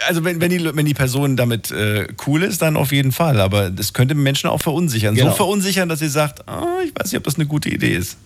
also 0.07 0.23
wenn, 0.25 0.41
wenn, 0.41 0.51
die, 0.51 0.65
wenn 0.77 0.87
die 0.87 0.95
Person 0.95 1.37
damit 1.37 1.73
äh, 1.73 2.07
cool 2.27 2.45
ist, 2.45 2.63
dann 2.63 2.77
auf 2.77 2.93
jeden 2.93 3.11
Fall. 3.11 3.41
Aber 3.41 3.69
das 3.71 3.93
könnte 3.93 4.15
Menschen 4.15 4.49
auch 4.49 4.61
verunsichern. 4.63 5.17
So 5.17 5.23
Genau. 5.23 5.35
verunsichern, 5.35 5.89
dass 5.89 5.99
sie 5.99 6.09
sagt, 6.09 6.49
ah, 6.49 6.67
ich 6.85 6.93
weiß 6.95 7.11
nicht, 7.11 7.19
ob 7.19 7.25
das 7.25 7.35
eine 7.35 7.47
gute 7.47 7.69
Idee 7.69 7.97
ist. 7.97 8.17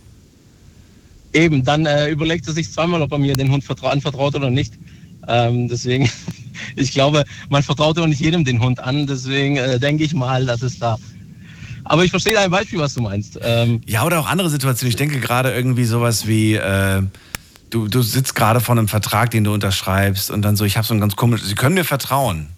Eben, 1.35 1.64
dann 1.64 1.85
äh, 1.85 2.09
überlegt 2.09 2.47
er 2.47 2.55
sich 2.55 2.70
zweimal, 2.72 3.03
ob 3.03 3.12
er 3.12 3.18
mir 3.18 3.35
den 3.35 3.51
Hund 3.51 3.64
vertra 3.64 3.91
anvertraut 3.91 4.35
oder 4.35 4.51
nicht. 4.51 4.74
Ähm, 5.26 5.68
deswegen, 5.68 6.09
ich 6.76 6.93
glaube, 6.93 7.24
man 7.51 7.62
vertraut 7.62 7.99
auch 7.99 8.07
nicht 8.07 8.20
jedem 8.20 8.45
den 8.45 8.62
Hund 8.62 8.80
an. 8.80 9.07
Deswegen 9.07 9.57
äh, 9.57 9.78
denke 9.78 10.05
ich 10.05 10.14
mal, 10.14 10.47
dass 10.47 10.62
es 10.62 10.78
da. 10.78 10.97
Aber 11.85 12.05
ich 12.05 12.11
verstehe 12.11 12.39
ein 12.39 12.51
Beispiel, 12.51 12.78
was 12.78 12.95
du 12.95 13.03
meinst. 13.03 13.39
Ähm, 13.43 13.80
Ja, 13.87 14.05
oder 14.05 14.20
auch 14.20 14.28
andere 14.28 14.49
Situationen. 14.49 14.91
Ich 14.91 14.97
denke 14.97 15.20
gerade 15.20 15.53
irgendwie 15.53 15.85
sowas 15.85 16.26
wie, 16.26 16.55
äh, 16.55 17.03
du, 17.70 17.89
du 17.89 18.03
sitzt 18.03 18.35
gerade 18.35 18.61
vor 18.61 18.76
einem 18.76 18.89
Vertrag, 18.89 19.30
den 19.30 19.45
du 19.45 19.53
unterschreibst 19.53 20.30
und 20.30 20.43
dann 20.43 20.57
so, 20.57 20.64
ich 20.64 20.76
habe 20.76 20.87
so 20.87 20.95
ein 20.95 21.01
ganz 21.01 21.16
komisches, 21.16 21.49
Sie 21.49 21.55
können 21.55 21.74
mir 21.74 21.85
vertrauen. 21.85 22.53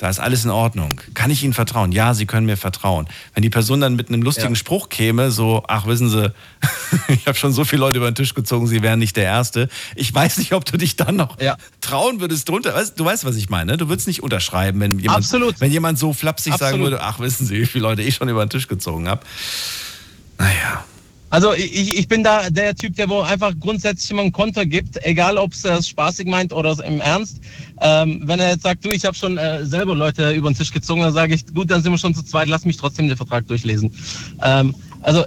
Da 0.00 0.08
ist 0.08 0.18
alles 0.18 0.46
in 0.46 0.50
Ordnung. 0.50 0.98
Kann 1.12 1.30
ich 1.30 1.44
Ihnen 1.44 1.52
vertrauen? 1.52 1.92
Ja, 1.92 2.14
Sie 2.14 2.24
können 2.24 2.46
mir 2.46 2.56
vertrauen. 2.56 3.06
Wenn 3.34 3.42
die 3.42 3.50
Person 3.50 3.82
dann 3.82 3.96
mit 3.96 4.08
einem 4.08 4.22
lustigen 4.22 4.48
Ja. 4.48 4.54
Spruch 4.54 4.88
käme, 4.88 5.30
so, 5.30 5.62
ach, 5.68 5.86
wissen 5.86 6.08
Sie, 6.08 6.32
ich 7.08 7.26
habe 7.26 7.36
schon 7.36 7.52
so 7.52 7.66
viele 7.66 7.80
Leute 7.80 7.98
über 7.98 8.10
den 8.10 8.14
Tisch 8.14 8.32
gezogen, 8.32 8.66
Sie 8.66 8.80
wären 8.80 8.98
nicht 8.98 9.14
der 9.18 9.24
Erste. 9.24 9.68
Ich 9.96 10.14
weiß 10.14 10.38
nicht, 10.38 10.54
ob 10.54 10.64
du 10.64 10.78
dich 10.78 10.96
dann 10.96 11.16
noch 11.16 11.38
Ja. 11.38 11.58
trauen 11.82 12.18
würdest 12.18 12.48
drunter. 12.48 12.74
Weißt, 12.74 12.98
du 12.98 13.04
weißt, 13.04 13.26
was 13.26 13.36
ich 13.36 13.50
meine. 13.50 13.72
ne? 13.72 13.76
Du 13.76 13.90
würdest 13.90 14.06
nicht 14.06 14.22
unterschreiben, 14.22 14.80
wenn 14.80 14.98
jemand, 14.98 15.18
Absolut. 15.18 15.60
wenn 15.60 15.70
jemand 15.70 15.98
so 15.98 16.14
flapsig 16.14 16.54
sagen 16.54 16.62
Absolut. 16.76 16.92
würde, 16.92 17.02
ach, 17.02 17.20
wissen 17.20 17.46
Sie, 17.46 17.60
wie 17.60 17.66
viele 17.66 17.82
Leute 17.82 18.00
ich 18.00 18.14
schon 18.14 18.30
über 18.30 18.42
den 18.46 18.48
Tisch 18.48 18.68
gezogen 18.68 19.06
habe. 19.06 19.20
Naja. 20.38 20.84
Also 21.32 21.52
ich, 21.54 21.96
ich 21.96 22.08
bin 22.08 22.24
da 22.24 22.50
der 22.50 22.74
Typ, 22.74 22.96
der 22.96 23.08
wo 23.08 23.20
einfach 23.20 23.52
grundsätzlich 23.60 24.10
immer 24.10 24.22
einen 24.22 24.32
Konter 24.32 24.66
gibt, 24.66 24.96
egal 25.04 25.38
ob 25.38 25.52
es 25.52 25.64
äh, 25.64 25.80
spaßig 25.80 26.26
meint 26.26 26.52
oder 26.52 26.76
im 26.84 27.00
Ernst. 27.00 27.38
Ähm, 27.80 28.22
wenn 28.24 28.40
er 28.40 28.50
jetzt 28.50 28.62
sagt, 28.62 28.84
du, 28.84 28.90
ich 28.90 29.04
habe 29.04 29.16
schon 29.16 29.38
äh, 29.38 29.64
selber 29.64 29.94
Leute 29.94 30.32
über 30.32 30.50
den 30.50 30.56
Tisch 30.56 30.70
gezogen, 30.70 31.00
dann 31.00 31.14
sage 31.14 31.34
ich, 31.34 31.46
gut, 31.46 31.70
dann 31.70 31.82
sind 31.82 31.92
wir 31.92 31.98
schon 31.98 32.14
zu 32.14 32.22
zweit, 32.22 32.48
lass 32.48 32.64
mich 32.64 32.76
trotzdem 32.76 33.08
den 33.08 33.16
Vertrag 33.16 33.46
durchlesen. 33.48 33.92
Ähm, 34.42 34.74
also 35.02 35.20
äh, 35.22 35.26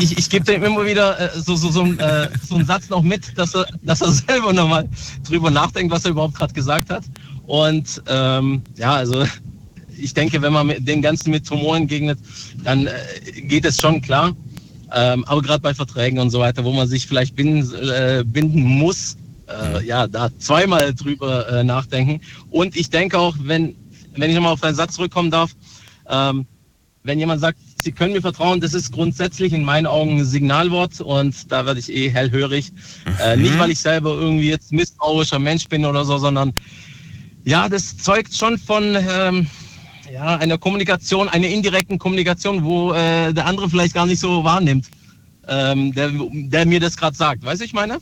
ich, 0.00 0.16
ich 0.16 0.30
gebe 0.30 0.44
dem 0.44 0.64
immer 0.64 0.86
wieder 0.86 1.20
äh, 1.20 1.38
so, 1.38 1.56
so, 1.56 1.70
so, 1.70 1.84
äh, 1.84 2.28
so 2.46 2.54
einen 2.54 2.66
Satz 2.66 2.88
noch 2.88 3.02
mit, 3.02 3.36
dass 3.36 3.54
er, 3.54 3.66
dass 3.82 4.00
er 4.00 4.12
selber 4.28 4.52
nochmal 4.52 4.88
drüber 5.26 5.50
nachdenkt, 5.50 5.92
was 5.92 6.04
er 6.04 6.12
überhaupt 6.12 6.34
gerade 6.34 6.54
gesagt 6.54 6.90
hat. 6.90 7.04
Und 7.46 8.02
ähm, 8.08 8.62
ja, 8.76 8.94
also 8.94 9.24
ich 9.98 10.14
denke, 10.14 10.40
wenn 10.40 10.52
man 10.52 10.72
dem 10.84 11.02
Ganzen 11.02 11.30
mit 11.30 11.50
Humor 11.50 11.76
entgegnet, 11.76 12.18
dann 12.64 12.86
äh, 12.86 12.92
geht 13.42 13.64
es 13.64 13.80
schon 13.80 14.00
klar. 14.00 14.34
Ähm, 14.94 15.24
aber 15.26 15.42
gerade 15.42 15.60
bei 15.60 15.74
Verträgen 15.74 16.18
und 16.18 16.30
so 16.30 16.38
weiter, 16.38 16.64
wo 16.64 16.72
man 16.72 16.88
sich 16.88 17.06
vielleicht 17.06 17.36
binden, 17.36 17.74
äh, 17.74 18.24
binden 18.24 18.62
muss, 18.62 19.16
äh, 19.48 19.84
ja, 19.84 20.06
da 20.06 20.30
zweimal 20.38 20.94
drüber 20.94 21.48
äh, 21.48 21.64
nachdenken. 21.64 22.20
Und 22.50 22.76
ich 22.76 22.90
denke 22.90 23.18
auch, 23.18 23.36
wenn, 23.40 23.74
wenn 24.16 24.30
ich 24.30 24.36
nochmal 24.36 24.52
auf 24.52 24.60
deinen 24.60 24.74
Satz 24.74 24.94
zurückkommen 24.94 25.30
darf, 25.30 25.50
ähm, 26.08 26.46
wenn 27.04 27.18
jemand 27.18 27.40
sagt, 27.40 27.58
Sie 27.80 27.92
können 27.92 28.12
mir 28.12 28.20
vertrauen, 28.20 28.60
das 28.60 28.74
ist 28.74 28.92
grundsätzlich 28.92 29.52
in 29.52 29.64
meinen 29.64 29.86
Augen 29.86 30.18
ein 30.18 30.24
Signalwort 30.24 31.00
und 31.00 31.50
da 31.50 31.64
werde 31.64 31.78
ich 31.78 31.90
eh 31.92 32.10
hellhörig. 32.10 32.72
Äh, 33.22 33.36
nicht, 33.36 33.56
weil 33.58 33.70
ich 33.70 33.78
selber 33.78 34.10
irgendwie 34.10 34.48
jetzt 34.48 34.72
misstrauischer 34.72 35.38
Mensch 35.38 35.68
bin 35.68 35.84
oder 35.84 36.04
so, 36.04 36.18
sondern 36.18 36.52
ja, 37.44 37.68
das 37.68 37.96
zeugt 37.96 38.34
schon 38.34 38.58
von 38.58 38.96
ähm, 38.96 39.46
ja, 40.12 40.36
einer 40.36 40.58
Kommunikation, 40.58 41.28
einer 41.28 41.46
indirekten 41.46 41.98
Kommunikation, 41.98 42.64
wo 42.64 42.92
äh, 42.92 43.32
der 43.32 43.46
andere 43.46 43.70
vielleicht 43.70 43.94
gar 43.94 44.06
nicht 44.06 44.20
so 44.20 44.42
wahrnimmt, 44.42 44.88
ähm, 45.46 45.94
der, 45.94 46.10
der 46.12 46.66
mir 46.66 46.80
das 46.80 46.96
gerade 46.96 47.16
sagt. 47.16 47.44
Weißt 47.44 47.60
du, 47.60 47.64
ich 47.64 47.72
meine? 47.72 47.98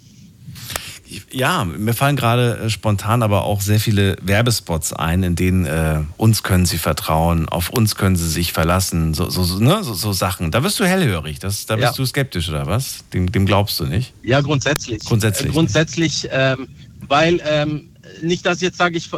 Ja, 1.31 1.65
mir 1.65 1.95
fallen 1.95 2.17
gerade 2.17 2.59
äh, 2.59 2.71
spontan 2.71 3.23
aber 3.23 3.45
auch 3.45 3.61
sehr 3.61 3.79
viele 3.81 4.17
Werbespots 4.23 4.93
ein, 4.93 5.23
in 5.23 5.37
denen 5.37 5.65
äh, 5.67 6.01
uns 6.17 6.43
können 6.43 6.67
sie 6.67 6.79
vertrauen, 6.79 7.49
auf 7.49 7.71
uns 7.71 7.95
können 7.95 8.17
sie 8.17 8.29
sich 8.29 8.53
verlassen, 8.53 9.15
so, 9.15 9.31
so, 9.31 9.45
so, 9.45 9.59
ne? 9.59 9.85
so, 9.85 9.95
so 9.95 10.13
Sachen. 10.13 10.51
Da 10.51 10.63
wirst 10.65 10.81
du 10.81 10.85
hellhörig, 10.85 11.39
das, 11.39 11.67
da 11.67 11.77
bist 11.77 11.87
Ja. 11.89 11.93
du 11.93 12.07
skeptisch 12.07 12.49
oder 12.49 12.67
was? 12.67 13.05
Dem, 13.13 13.31
dem 13.31 13.47
glaubst 13.47 13.79
du 13.81 13.85
nicht? 13.85 14.13
Ja, 14.23 14.41
grundsätzlich. 14.41 15.05
Grundsätzlich. 15.05 15.51
Äh, 15.51 15.53
grundsätzlich, 15.53 16.29
ähm, 16.31 16.69
weil 17.09 17.41
ähm, 17.49 17.89
nicht, 18.23 18.45
dass 18.45 18.57
ich 18.57 18.63
jetzt 18.63 18.79
sage, 18.79 18.97
ich, 18.97 19.13
äh, 19.13 19.17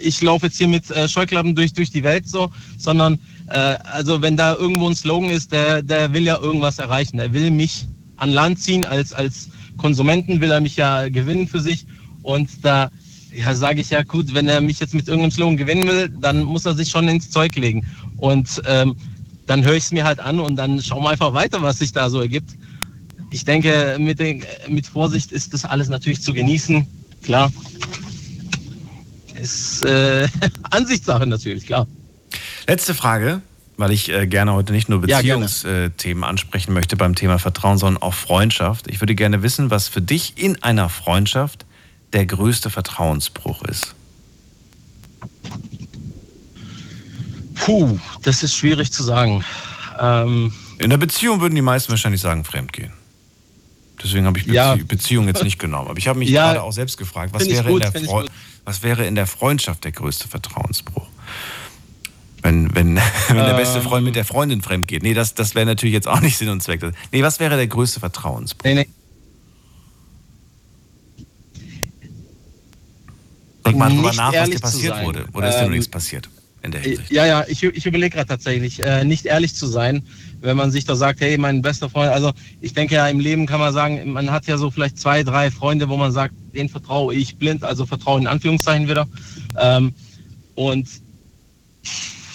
ich 0.00 0.22
laufe 0.22 0.46
jetzt 0.46 0.56
hier 0.58 0.68
mit 0.68 0.84
Scheuklappen 1.08 1.54
durch, 1.54 1.72
durch 1.72 1.90
die 1.90 2.02
Welt 2.02 2.28
so, 2.28 2.50
sondern 2.78 3.18
also 3.48 4.22
wenn 4.22 4.34
da 4.34 4.54
irgendwo 4.54 4.88
ein 4.88 4.96
Slogan 4.96 5.28
ist, 5.28 5.52
der, 5.52 5.82
der 5.82 6.10
will 6.14 6.22
ja 6.22 6.38
irgendwas 6.38 6.78
erreichen. 6.78 7.18
Der 7.18 7.34
will 7.34 7.50
mich 7.50 7.86
an 8.16 8.30
Land 8.30 8.60
ziehen 8.60 8.86
als, 8.86 9.12
als 9.12 9.48
Konsumenten, 9.76 10.40
will 10.40 10.50
er 10.50 10.60
mich 10.60 10.76
ja 10.76 11.08
gewinnen 11.08 11.48
für 11.48 11.60
sich. 11.60 11.86
Und 12.22 12.48
da 12.62 12.90
ja, 13.34 13.54
sage 13.54 13.80
ich 13.80 13.90
ja 13.90 14.02
gut, 14.02 14.34
wenn 14.34 14.48
er 14.48 14.60
mich 14.60 14.80
jetzt 14.80 14.94
mit 14.94 15.08
irgendeinem 15.08 15.30
Slogan 15.30 15.56
gewinnen 15.56 15.88
will, 15.88 16.08
dann 16.08 16.42
muss 16.44 16.66
er 16.66 16.74
sich 16.74 16.90
schon 16.90 17.08
ins 17.08 17.30
Zeug 17.30 17.56
legen. 17.56 17.86
Und 18.18 18.62
ähm, 18.66 18.94
dann 19.46 19.64
höre 19.64 19.74
ich 19.74 19.84
es 19.84 19.92
mir 19.92 20.04
halt 20.04 20.20
an 20.20 20.38
und 20.38 20.56
dann 20.56 20.80
schauen 20.82 21.02
wir 21.02 21.10
einfach 21.10 21.34
weiter, 21.34 21.62
was 21.62 21.78
sich 21.78 21.92
da 21.92 22.10
so 22.10 22.20
ergibt. 22.20 22.50
Ich 23.30 23.44
denke, 23.44 23.96
mit, 23.98 24.18
den, 24.18 24.44
mit 24.68 24.86
Vorsicht 24.86 25.32
ist 25.32 25.54
das 25.54 25.64
alles 25.64 25.88
natürlich 25.88 26.20
zu 26.20 26.34
genießen. 26.34 26.86
Klar. 27.22 27.50
Ist 29.40 29.84
äh, 29.86 30.28
Ansichtssache 30.70 31.26
natürlich, 31.26 31.66
klar. 31.66 31.86
Letzte 32.66 32.94
Frage. 32.94 33.40
Weil 33.82 33.90
ich 33.90 34.10
äh, 34.10 34.28
gerne 34.28 34.52
heute 34.52 34.72
nicht 34.72 34.88
nur 34.88 35.04
Ja. 35.08 35.16
Beziehungsthemen 35.18 36.22
ansprechen 36.22 36.72
möchte 36.72 36.96
beim 36.96 37.16
Thema 37.16 37.40
Vertrauen, 37.40 37.78
sondern 37.78 38.00
auch 38.00 38.14
Freundschaft. 38.14 38.86
Ich 38.88 39.00
würde 39.00 39.16
gerne 39.16 39.42
wissen, 39.42 39.70
was 39.72 39.88
für 39.88 40.00
dich 40.00 40.34
in 40.36 40.62
einer 40.62 40.88
Freundschaft 40.88 41.66
der 42.12 42.24
größte 42.26 42.70
Vertrauensbruch 42.70 43.62
ist. 43.64 43.96
Puh, 47.56 47.98
das 48.22 48.44
ist 48.44 48.54
schwierig 48.54 48.92
zu 48.92 49.02
sagen. 49.02 49.44
Ähm, 49.98 50.52
In 50.78 50.90
der 50.90 50.96
Beziehung 50.96 51.40
würden 51.40 51.54
die 51.56 51.62
meisten 51.62 51.90
wahrscheinlich 51.90 52.20
sagen, 52.20 52.44
fremdgehen. 52.44 52.92
Deswegen 54.02 54.26
habe 54.26 54.38
ich 54.38 54.44
Bezie 54.44 54.54
Ja. 54.56 54.76
Beziehung 54.76 55.26
jetzt 55.26 55.42
nicht 55.42 55.58
genommen. 55.58 55.88
Aber 55.88 55.98
ich 55.98 56.06
habe 56.06 56.20
mich 56.20 56.28
Ja. 56.30 56.46
gerade 56.52 56.62
auch 56.62 56.72
selbst 56.72 56.98
gefragt, 56.98 57.34
was 57.34 57.48
wäre, 57.48 57.68
gut. 57.68 58.30
was 58.64 58.82
wäre 58.84 59.06
in 59.06 59.16
der 59.16 59.26
Freundschaft 59.26 59.82
der 59.84 59.92
größte 59.92 60.28
Vertrauensbruch? 60.28 61.08
Wenn, 62.42 62.74
wenn, 62.74 62.96
wenn 63.28 63.36
der 63.36 63.54
beste 63.54 63.78
Ähm. 63.78 63.84
Freund 63.84 64.04
mit 64.04 64.16
der 64.16 64.24
Freundin 64.24 64.62
fremd 64.62 64.88
geht. 64.88 65.02
Nee, 65.02 65.14
das, 65.14 65.34
das 65.34 65.54
wäre 65.54 65.66
natürlich 65.66 65.94
jetzt 65.94 66.08
auch 66.08 66.20
nicht 66.20 66.36
Sinn 66.36 66.48
und 66.48 66.62
Zweck. 66.62 66.82
Nee, 67.12 67.22
was 67.22 67.40
wäre 67.40 67.56
der 67.56 67.66
größte 67.66 68.00
Vertrauensbruch? 68.00 68.64
nee, 68.64 68.74
nee. 68.74 68.88
Denk 73.64 73.78
mal 73.78 73.90
drüber 73.90 74.12
nach, 74.12 74.32
was 74.32 74.50
dir 74.50 74.58
passiert 74.58 75.04
wurde. 75.04 75.26
Oder 75.32 75.48
ist 75.48 75.58
dir 75.58 75.66
Ähm, 75.66 75.70
nichts 75.70 75.88
passiert 75.88 76.28
in 76.62 76.72
der 76.72 76.80
Hinsicht? 76.80 77.12
Ja, 77.12 77.26
ja, 77.26 77.44
ich, 77.46 77.62
ich 77.62 77.86
überlege 77.86 78.16
gerade 78.16 78.28
tatsächlich, 78.28 78.82
äh, 78.82 79.04
nicht 79.04 79.24
ehrlich 79.26 79.54
zu 79.54 79.66
sein, 79.66 80.02
wenn 80.40 80.56
man 80.56 80.72
sich 80.72 80.84
da 80.84 80.96
sagt, 80.96 81.20
hey, 81.20 81.38
mein 81.38 81.62
bester 81.62 81.88
Freund, 81.88 82.10
also 82.10 82.32
ich 82.60 82.74
denke 82.74 82.96
ja, 82.96 83.06
im 83.08 83.20
Leben 83.20 83.46
kann 83.46 83.60
man 83.60 83.72
sagen, 83.72 84.12
man 84.12 84.30
hat 84.32 84.46
ja 84.46 84.58
so 84.58 84.70
vielleicht 84.70 84.98
zwei, 84.98 85.22
drei 85.22 85.50
Freunde, 85.52 85.88
wo 85.88 85.96
man 85.96 86.10
sagt, 86.10 86.34
denen 86.54 86.68
vertraue 86.68 87.14
ich 87.14 87.36
blind, 87.36 87.62
also 87.62 87.86
vertraue 87.86 88.20
in 88.20 88.26
Anführungszeichen 88.26 88.88
wieder. 88.88 89.06
Ähm, 89.56 89.94
und 90.56 90.88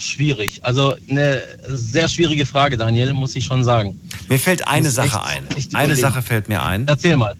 schwierig, 0.08 0.64
also 0.64 0.95
eine 1.10 1.41
sehr 1.68 2.08
schwierige 2.08 2.45
Frage, 2.45 2.78
Daniel, 2.78 3.14
muss 3.14 3.36
ich 3.36 3.45
schon 3.45 3.64
sagen. 3.64 3.99
Mir 4.30 4.39
fällt 4.39 4.68
eine 4.68 4.89
Sache 4.89 5.24
ein. 5.24 5.43
Eine. 5.74 5.95
Sache 5.95 6.22
fällt 6.22 6.49
mir 6.49 6.64
ein. 6.64 6.88
Erzähl 6.88 7.18
mal. 7.18 7.36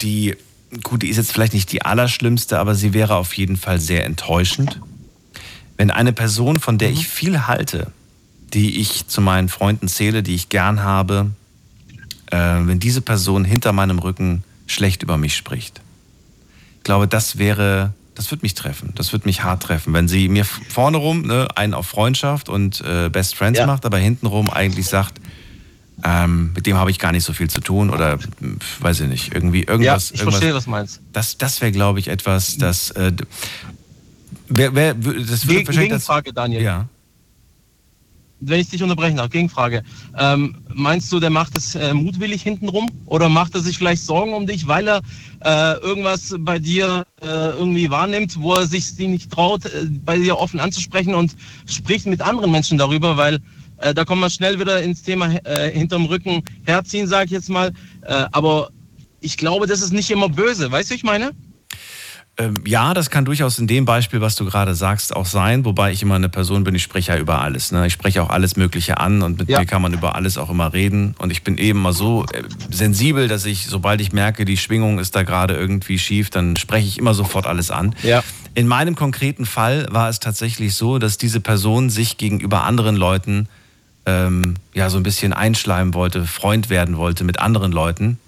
die, 0.00 0.36
gut, 0.82 1.02
die 1.02 1.08
ist 1.08 1.16
jetzt 1.16 1.32
vielleicht 1.32 1.54
nicht 1.54 1.72
die 1.72 1.82
allerschlimmste, 1.82 2.58
aber 2.58 2.74
sie 2.74 2.92
wäre 2.92 3.16
auf 3.16 3.34
jeden 3.34 3.56
Fall 3.56 3.80
sehr 3.80 4.04
enttäuschend. 4.04 4.80
Wenn 5.76 5.90
eine 5.90 6.12
Person, 6.12 6.60
von 6.60 6.78
der 6.78 6.90
ich 6.90 7.08
viel 7.08 7.46
halte, 7.46 7.88
die 8.52 8.80
ich 8.80 9.08
zu 9.08 9.20
meinen 9.20 9.48
Freunden 9.48 9.88
zähle, 9.88 10.22
die 10.22 10.34
ich 10.34 10.48
gern 10.48 10.82
habe, 10.82 11.30
äh, 12.30 12.36
wenn 12.36 12.78
diese 12.78 13.00
Person 13.00 13.44
hinter 13.44 13.72
meinem 13.72 13.98
Rücken 13.98 14.44
schlecht 14.66 15.02
über 15.02 15.16
mich 15.16 15.36
spricht. 15.36 15.80
Ich 16.78 16.84
glaube, 16.84 17.08
das 17.08 17.38
wäre, 17.38 17.92
das 18.14 18.30
wird 18.30 18.42
mich 18.42 18.54
treffen, 18.54 18.92
das 18.94 19.12
wird 19.12 19.26
mich 19.26 19.42
hart 19.42 19.62
treffen. 19.64 19.92
Wenn 19.92 20.06
sie 20.08 20.28
mir 20.28 20.44
vorne 20.44 20.96
rum 20.98 21.22
ne, 21.22 21.48
einen 21.56 21.74
auf 21.74 21.86
Freundschaft 21.86 22.48
und 22.48 22.80
äh, 22.82 23.08
Best 23.10 23.34
Friends 23.34 23.58
Ja. 23.58 23.66
macht, 23.66 23.84
aber 23.86 23.98
hintenrum 23.98 24.50
eigentlich 24.50 24.86
sagt, 24.86 25.20
ähm, 26.04 26.52
mit 26.54 26.66
dem 26.66 26.76
habe 26.76 26.90
ich 26.90 26.98
gar 26.98 27.12
nicht 27.12 27.24
so 27.24 27.32
viel 27.32 27.48
zu 27.50 27.60
tun 27.60 27.90
oder 27.90 28.18
weiß 28.80 29.00
ich 29.00 29.08
nicht, 29.08 29.34
irgendwie 29.34 29.62
Ja, 29.64 29.70
irgendwas. 29.70 30.10
ich 30.10 30.20
irgendwas 30.20 30.34
verstehe, 30.34 30.54
was 30.54 30.66
meinst. 30.66 31.00
das 31.12 31.38
das 31.38 31.60
wäre, 31.60 31.72
glaube 31.72 31.98
ich, 32.00 32.08
etwas, 32.08 32.56
das. 32.58 32.90
Äh, 32.92 33.12
wer, 34.48 34.74
wer, 34.74 34.94
das 34.94 35.04
würde 35.04 35.20
Geg 35.20 35.66
wahrscheinlich. 35.66 35.66
Das, 35.66 35.74
Gegenfrage, 36.06 36.32
Daniel. 36.32 36.62
ja. 36.62 36.88
Wenn 38.48 38.60
ich 38.60 38.68
dich 38.68 38.82
unterbrechen 38.82 39.16
darf, 39.16 39.30
Gegenfrage. 39.30 39.82
Ähm, 40.18 40.56
meinst 40.72 41.12
du, 41.12 41.20
der 41.20 41.30
macht 41.30 41.56
es 41.56 41.74
äh, 41.74 41.94
mutwillig 41.94 42.42
hintenrum 42.42 42.90
oder 43.06 43.28
macht 43.28 43.54
er 43.54 43.60
sich 43.60 43.78
vielleicht 43.78 44.02
Sorgen 44.02 44.34
um 44.34 44.46
dich, 44.46 44.66
weil 44.66 44.88
er 44.88 45.02
äh, 45.44 45.78
irgendwas 45.80 46.34
bei 46.38 46.58
dir 46.58 47.04
äh, 47.22 47.26
irgendwie 47.26 47.90
wahrnimmt, 47.90 48.40
wo 48.40 48.54
er 48.54 48.66
sich 48.66 48.96
nicht 48.98 49.30
traut, 49.30 49.64
äh, 49.66 49.86
bei 50.04 50.18
dir 50.18 50.38
offen 50.38 50.60
anzusprechen 50.60 51.14
und 51.14 51.34
spricht 51.66 52.06
mit 52.06 52.20
anderen 52.20 52.50
Menschen 52.50 52.78
darüber, 52.78 53.16
weil 53.16 53.40
äh, 53.78 53.94
da 53.94 54.04
kommen 54.04 54.20
wir 54.20 54.30
schnell 54.30 54.58
wieder 54.58 54.82
ins 54.82 55.02
Thema 55.02 55.34
äh, 55.44 55.70
hinterm 55.70 56.06
Rücken 56.06 56.42
herziehen, 56.64 57.06
sage 57.06 57.26
ich 57.26 57.30
jetzt 57.32 57.50
mal. 57.50 57.72
Aber 58.32 58.68
ich 59.20 59.38
glaube, 59.38 59.66
das 59.66 59.80
ist 59.80 59.92
nicht 59.94 60.10
immer 60.10 60.28
böse, 60.28 60.70
weißt 60.70 60.90
du, 60.90 60.94
ich 60.94 61.04
meine? 61.04 61.32
Ähm, 62.36 62.54
ja, 62.66 62.94
das 62.94 63.10
kann 63.10 63.24
durchaus 63.24 63.60
in 63.60 63.68
dem 63.68 63.84
Beispiel, 63.84 64.20
was 64.20 64.34
du 64.34 64.44
gerade 64.44 64.74
sagst, 64.74 65.14
auch 65.14 65.26
sein. 65.26 65.64
Wobei 65.64 65.92
ich 65.92 66.02
immer 66.02 66.16
eine 66.16 66.28
Person 66.28 66.64
bin, 66.64 66.74
ich 66.74 66.82
spreche 66.82 67.12
ja 67.12 67.18
über 67.18 67.40
alles. 67.40 67.70
Ne? 67.70 67.86
Ich 67.86 67.92
spreche 67.92 68.22
auch 68.24 68.30
alles 68.30 68.56
Mögliche 68.56 68.98
an 68.98 69.22
und 69.22 69.38
mit 69.38 69.48
Ja. 69.48 69.60
mir 69.60 69.66
kann 69.66 69.80
man 69.80 69.92
über 69.92 70.16
alles 70.16 70.36
auch 70.36 70.50
immer 70.50 70.72
reden. 70.72 71.14
Und 71.18 71.30
ich 71.30 71.44
bin 71.44 71.58
eben 71.58 71.80
mal 71.80 71.92
so 71.92 72.24
äh, 72.32 72.42
sensibel, 72.70 73.28
dass 73.28 73.44
ich, 73.44 73.66
sobald 73.66 74.00
ich 74.00 74.12
merke, 74.12 74.44
die 74.44 74.56
Schwingung 74.56 74.98
ist 74.98 75.14
da 75.14 75.22
gerade 75.22 75.54
irgendwie 75.54 75.96
schief, 75.96 76.28
dann 76.30 76.56
spreche 76.56 76.88
ich 76.88 76.98
immer 76.98 77.14
sofort 77.14 77.46
alles 77.46 77.70
an. 77.70 77.94
Ja. 78.02 78.24
In 78.56 78.66
meinem 78.66 78.96
konkreten 78.96 79.46
Fall 79.46 79.86
war 79.90 80.08
es 80.08 80.18
tatsächlich 80.18 80.74
so, 80.74 80.98
dass 80.98 81.18
diese 81.18 81.40
Person 81.40 81.88
sich 81.88 82.16
gegenüber 82.18 82.64
anderen 82.64 82.96
Leuten 82.96 83.48
ähm, 84.06 84.54
ja 84.74 84.90
so 84.90 84.96
ein 84.96 85.02
bisschen 85.04 85.32
einschleimen 85.32 85.94
wollte, 85.94 86.24
Freund 86.24 86.68
werden 86.68 86.96
wollte 86.96 87.22
mit 87.22 87.38
anderen 87.38 87.70
Leuten 87.70 88.18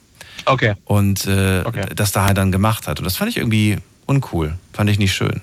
Okay. 0.45 0.75
und 0.85 1.27
äh, 1.27 1.63
Okay. 1.65 1.87
das 1.97 2.13
da 2.13 2.25
halt 2.25 2.39
dann 2.39 2.53
gemacht 2.53 2.87
hat. 2.87 3.01
Und 3.01 3.05
das 3.05 3.17
fand 3.17 3.31
ich 3.31 3.37
irgendwie 3.37 3.79
uncool, 4.07 4.55
fand 4.73 4.91
ich 4.91 4.99
nicht 4.99 5.13
schön. 5.15 5.43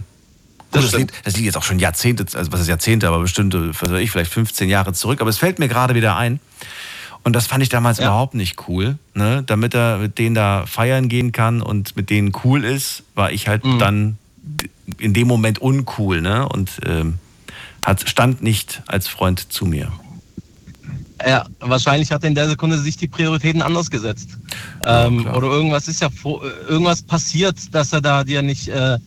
Das 0.71 0.85
das, 0.89 0.93
liegt, 0.99 1.13
das 1.25 1.35
liegt 1.35 1.45
jetzt 1.45 1.57
auch 1.57 1.63
schon 1.63 1.77
Jahrzehnte, 1.77 2.25
also 2.37 2.51
was 2.51 2.61
ist 2.61 2.67
Jahrzehnte, 2.67 3.07
aber 3.07 3.19
bestimmt, 3.19 3.53
was 3.53 3.91
weiß 3.91 4.01
ich, 4.01 4.09
vielleicht 4.09 4.31
15 4.31 4.67
Jahre 4.69 4.93
zurück. 4.93 5.21
Aber 5.21 5.29
es 5.29 5.37
fällt 5.37 5.59
mir 5.59 5.67
gerade 5.67 5.93
wieder 5.93 6.15
ein. 6.17 6.39
Und 7.23 7.33
das 7.35 7.45
fand 7.47 7.61
ich 7.63 7.69
damals 7.69 7.99
Ja. 7.99 8.05
überhaupt 8.05 8.33
nicht 8.33 8.67
cool. 8.67 8.97
Ne? 9.13 9.43
Damit 9.45 9.75
er 9.75 9.99
mit 9.99 10.17
denen 10.17 10.33
da 10.35 10.65
feiern 10.65 11.09
gehen 11.09 11.31
kann 11.31 11.61
und 11.61 11.95
mit 11.95 12.09
denen 12.09 12.31
cool 12.43 12.63
ist, 12.65 13.03
war 13.13 13.31
ich 13.31 13.47
halt 13.47 13.63
Mhm. 13.63 13.79
dann 13.79 14.17
in 14.97 15.13
dem 15.13 15.27
Moment 15.27 15.59
uncool. 15.59 16.21
Ne? 16.21 16.49
Und 16.49 16.71
ähm, 16.85 17.19
hat, 17.85 18.09
stand 18.09 18.41
nicht 18.41 18.81
als 18.87 19.07
Freund 19.07 19.53
zu 19.53 19.65
mir. 19.65 19.91
Ja, 21.25 21.45
wahrscheinlich 21.59 22.11
hat 22.11 22.23
er 22.23 22.29
in 22.29 22.35
der 22.35 22.49
Sekunde 22.49 22.77
sich 22.77 22.97
die 22.97 23.07
Prioritäten 23.07 23.61
anders 23.61 23.89
gesetzt. 23.89 24.37
ähm, 24.85 25.21
klar. 25.21 25.37
oder 25.37 25.47
irgendwas 25.47 25.87
ist 25.87 26.01
ja 26.01 26.09
vor, 26.09 26.43
irgendwas 26.67 27.01
passiert, 27.01 27.73
dass 27.73 27.93
er 27.93 28.01
da 28.01 28.23
dir 28.23 28.41
nicht, 28.41 28.67
äh, 28.67 28.97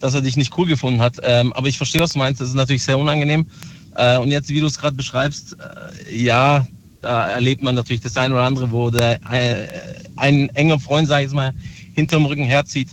dass 0.00 0.14
er 0.14 0.22
dich 0.22 0.36
nicht 0.36 0.56
cool 0.58 0.66
gefunden 0.66 1.00
hat. 1.00 1.16
Ähm, 1.22 1.52
aber 1.52 1.68
ich 1.68 1.76
verstehe, 1.76 2.00
was 2.00 2.12
du 2.12 2.18
meinst. 2.18 2.40
Das 2.40 2.48
ist 2.48 2.54
natürlich 2.54 2.82
sehr 2.82 2.98
unangenehm. 2.98 3.46
Äh, 3.94 4.18
und 4.18 4.30
jetzt, 4.30 4.48
wie 4.48 4.60
du 4.60 4.66
es 4.66 4.78
gerade 4.78 4.96
beschreibst, 4.96 5.56
äh, 5.58 6.16
ja, 6.16 6.66
da 7.00 7.28
erlebt 7.28 7.62
man 7.62 7.74
natürlich 7.74 8.02
das 8.02 8.16
eine 8.16 8.34
oder 8.34 8.44
andere, 8.44 8.70
wo 8.70 8.90
der, 8.90 9.20
äh, 9.30 9.68
ein 10.16 10.48
enger 10.50 10.80
Freund, 10.80 11.08
sag 11.08 11.24
ich 11.24 11.32
mal, 11.32 11.52
hinterm 11.94 12.26
Rücken 12.26 12.44
herzieht. 12.44 12.88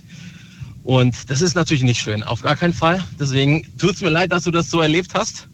Und 0.84 1.30
das 1.32 1.42
ist 1.42 1.56
natürlich 1.56 1.84
nicht 1.84 2.00
schön, 2.00 2.22
auf 2.22 2.44
gar 2.44 2.56
keinen 2.56 2.74
Fall. 2.74 3.04
Deswegen 3.20 3.66
tut 3.80 3.96
es 3.96 4.02
mir 4.02 4.10
leid, 4.10 4.32
dass 4.32 4.44
du 4.44 4.52
das 4.52 4.70
so 4.70 4.82
erlebt 4.82 5.16
hast. 5.16 5.48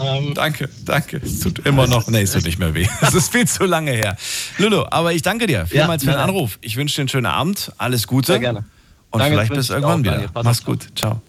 Ähm, 0.00 0.32
Danke, 0.34 0.68
danke. 0.84 1.18
Es 1.18 1.40
tut 1.40 1.58
immer 1.60 1.86
noch, 1.86 2.06
nee, 2.08 2.22
es 2.22 2.32
tut 2.32 2.44
nicht 2.44 2.58
mehr 2.58 2.74
weh. 2.74 2.86
Es 3.02 3.14
ist 3.14 3.30
viel 3.32 3.46
zu 3.46 3.64
lange 3.64 3.92
her. 3.92 4.16
Lulu, 4.58 4.84
aber 4.90 5.12
ich 5.12 5.22
danke 5.22 5.46
dir 5.46 5.66
vielmals 5.66 6.02
Ja, 6.04 6.12
für 6.12 6.16
den. 6.16 6.22
Anruf. 6.22 6.58
Ich 6.62 6.76
wünsche 6.76 6.96
dir 6.96 7.02
einen 7.02 7.08
schönen 7.08 7.26
Abend. 7.26 7.72
Alles 7.78 8.06
Gute. 8.06 8.32
Sehr 8.32 8.40
gerne. 8.40 8.64
Und 9.10 9.20
Danke, 9.20 9.34
vielleicht 9.36 9.52
bis 9.52 9.68
irgendwann 9.70 10.02
wieder. 10.04 10.30
Mach's 10.34 10.64
gut. 10.64 10.88
Ciao. 10.96 11.20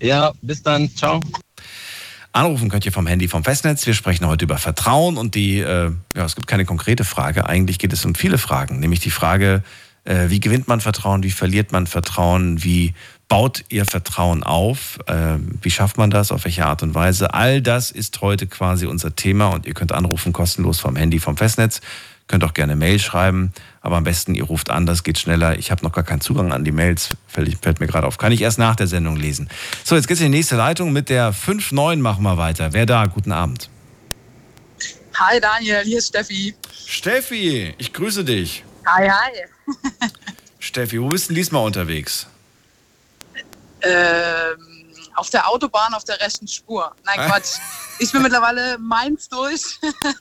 ja, 0.00 0.32
bis 0.40 0.62
dann. 0.62 0.94
Ciao. 0.96 1.20
Anrufen 2.32 2.68
könnt 2.70 2.86
ihr 2.86 2.92
vom 2.92 3.06
Handy 3.06 3.28
vom 3.28 3.44
Festnetz. 3.44 3.86
Wir 3.86 3.94
sprechen 3.94 4.26
heute 4.26 4.44
über 4.44 4.56
Vertrauen 4.56 5.16
und 5.18 5.34
die, 5.34 5.58
äh, 5.58 5.90
ja, 6.16 6.24
es 6.24 6.36
gibt 6.36 6.46
keine 6.46 6.64
konkrete 6.64 7.04
Frage. 7.04 7.46
Eigentlich 7.46 7.78
geht 7.78 7.92
es 7.92 8.04
um 8.04 8.14
viele 8.14 8.38
Fragen, 8.38 8.78
nämlich 8.78 9.00
die 9.00 9.10
Frage, 9.10 9.62
äh, 10.04 10.28
wie 10.28 10.38
gewinnt 10.40 10.68
man 10.68 10.80
Vertrauen, 10.80 11.22
wie 11.24 11.32
verliert 11.32 11.72
man 11.72 11.86
Vertrauen, 11.88 12.62
wie 12.62 12.94
baut 13.30 13.64
ihr 13.68 13.86
Vertrauen 13.86 14.42
auf, 14.42 14.98
äh, 15.06 15.38
wie 15.62 15.70
schafft 15.70 15.96
man 15.96 16.10
das, 16.10 16.32
auf 16.32 16.44
welche 16.44 16.66
Art 16.66 16.82
und 16.82 16.94
Weise. 16.94 17.32
All 17.32 17.62
das 17.62 17.92
ist 17.92 18.20
heute 18.20 18.48
quasi 18.48 18.86
unser 18.86 19.14
Thema 19.14 19.46
und 19.46 19.66
ihr 19.66 19.72
könnt 19.72 19.92
anrufen 19.92 20.34
kostenlos 20.34 20.80
vom 20.80 20.96
Handy 20.96 21.20
vom 21.20 21.38
Festnetz. 21.38 21.80
Könnt 22.26 22.44
auch 22.44 22.54
gerne 22.54 22.76
Mail 22.76 22.98
schreiben, 22.98 23.52
aber 23.80 23.96
am 23.96 24.04
besten 24.04 24.34
ihr 24.34 24.44
ruft 24.44 24.70
an, 24.70 24.84
das 24.84 25.04
geht 25.04 25.18
schneller. 25.18 25.58
Ich 25.58 25.70
habe 25.70 25.84
noch 25.84 25.92
gar 25.92 26.04
keinen 26.04 26.20
Zugang 26.20 26.52
an 26.52 26.64
die 26.64 26.72
Mails, 26.72 27.10
fällt, 27.28 27.80
mir 27.80 27.86
gerade 27.86 28.06
auf. 28.06 28.18
Kann 28.18 28.32
ich 28.32 28.42
erst 28.42 28.58
nach 28.58 28.74
der 28.74 28.88
Sendung 28.88 29.16
lesen. 29.16 29.48
So, 29.84 29.94
jetzt 29.94 30.08
geht's 30.08 30.20
in 30.20 30.30
die 30.30 30.38
nächste 30.38 30.56
Leitung. 30.56 30.92
Mit 30.92 31.08
der 31.08 31.32
5-9 31.32 31.96
machen 31.96 32.24
wir 32.24 32.36
weiter. 32.36 32.72
Wer 32.72 32.86
da? 32.86 33.06
Guten 33.06 33.32
Abend. 33.32 33.70
Hi 35.14 35.40
Daniel, 35.40 35.82
hier 35.84 35.98
ist 35.98 36.08
Steffi. 36.08 36.54
Steffi, 36.86 37.74
ich 37.78 37.92
grüße 37.92 38.24
dich. 38.24 38.64
Hi, 38.86 39.08
hi. 39.08 40.08
Steffi, 40.58 41.00
wo 41.00 41.08
bist 41.08 41.26
du 41.26 41.28
denn 41.28 41.36
diesmal 41.36 41.64
unterwegs? 41.64 42.26
Ähm, 43.82 44.86
auf 45.14 45.30
der 45.30 45.48
Autobahn 45.48 45.92
auf 45.94 46.04
der 46.04 46.20
rechten 46.20 46.48
Spur. 46.48 46.94
Nein, 47.04 47.28
Quatsch. 47.28 47.58
Ich 47.98 48.12
bin 48.12 48.22
mittlerweile 48.22 48.78
Mainz 48.78 49.28
durch 49.28 49.78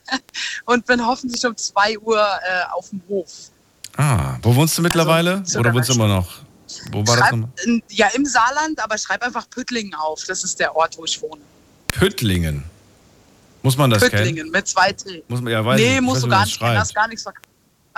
und 0.65 0.85
bin 0.85 1.05
hoffentlich 1.05 1.45
um 1.45 1.55
2 1.55 1.99
Uhr 1.99 2.19
äh, 2.19 2.63
auf 2.73 2.89
dem 2.89 3.01
Hof. 3.07 3.29
Ah, 3.97 4.37
wo 4.41 4.55
wohnst 4.55 4.77
du 4.77 4.81
mittlerweile? 4.81 5.41
so 5.45 5.59
Oder 5.59 5.73
wohnst 5.73 5.89
du 5.89 5.93
immer 5.93 6.07
noch? 6.07 6.27
Wo 6.91 6.99
war 6.99 7.05
das 7.05 7.15
Schreib, 7.15 7.31
nochmal? 7.31 7.49
in, 7.65 7.83
ja, 7.89 8.07
im 8.13 8.25
Saarland, 8.25 8.79
aber 8.83 8.97
schreib 8.97 9.21
einfach 9.23 9.49
Püttlingen 9.49 9.93
auf. 9.95 10.23
Das 10.25 10.43
ist 10.43 10.59
der 10.59 10.75
Ort, 10.75 10.97
wo 10.97 11.05
ich 11.05 11.21
wohne. 11.21 11.41
Püttlingen. 11.87 12.63
Muss 13.61 13.75
man 13.77 13.89
das 13.89 14.01
kennen? 14.01 14.11
Püttlingen 14.11 14.51
mit 14.51 14.67
zwei 14.67 14.93
T. 14.93 15.23
Muss 15.27 15.41
man, 15.41 15.51
ja, 15.51 15.65
weiß 15.65 15.79
nee, 15.79 15.95
ich, 15.95 16.01
musst 16.01 16.17
weiß, 16.17 16.21
du 16.23 16.29
gar 16.29 16.39
das 16.39 16.47
nicht 16.47 16.59
kennen. 16.59 16.69
schreibt. 16.69 16.79
Hast 16.81 16.95
gar 16.95 17.07
nichts, 17.07 17.23
ver 17.23 17.33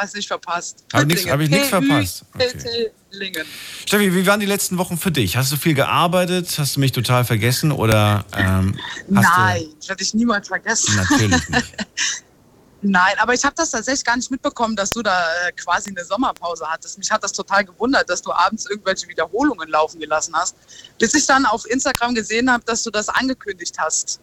Hast 0.02 0.16
nicht 0.16 0.28
verpasst. 0.28 0.84
Hab 0.94 1.06
nix- 1.06 1.28
hab 1.28 1.40
ich 1.40 1.50
nix 1.50 1.68
verpasst? 1.68 2.24
Püttlingen. 2.32 3.46
Steffi, 3.86 4.16
wie 4.16 4.26
waren 4.26 4.40
die 4.40 4.48
letzten 4.48 4.80
Wochen 4.80 4.98
für 4.98 5.12
dich? 5.12 5.38
Hast 5.38 5.52
du 5.52 5.58
viel 5.58 5.76
gearbeitet? 5.76 6.58
Hast 6.58 6.76
du 6.76 6.80
mich 6.80 6.92
total 6.92 7.24
vergessen? 7.24 7.72
Oder 7.72 8.26
ähm, 8.36 8.76
Nein, 9.08 9.68
ich 9.80 9.88
werde 9.88 10.04
dich 10.04 10.16
niemals 10.16 10.48
vergessen. 10.48 10.96
Natürlich 10.96 11.50
nicht. 11.50 11.74
Nein, 12.84 13.14
aber 13.20 13.36
ich 13.36 13.44
habe 13.46 13.54
das 13.56 13.70
tatsächlich 13.70 14.04
gar 14.04 14.16
nicht 14.18 14.32
mitbekommen, 14.32 14.76
dass 14.76 14.92
du 14.92 15.04
da 15.04 15.24
äh, 15.48 15.52
quasi 15.52 15.92
eine 15.92 16.04
Sommerpause 16.04 16.66
hattest. 16.68 16.98
Mich 16.98 17.12
hat 17.12 17.24
das 17.24 17.32
total 17.32 17.64
gewundert, 17.64 18.10
dass 18.10 18.24
du 18.24 18.32
abends 18.32 18.66
irgendwelche 18.68 19.08
Wiederholungen 19.08 19.70
laufen 19.70 20.00
gelassen 20.00 20.34
hast, 20.36 20.56
bis 20.98 21.14
ich 21.14 21.28
dann 21.28 21.46
auf 21.46 21.70
Instagram 21.70 22.16
gesehen 22.16 22.52
habe, 22.52 22.64
dass 22.66 22.82
du 22.82 22.90
das 22.90 23.08
angekündigt 23.08 23.76
hast. 23.78 24.20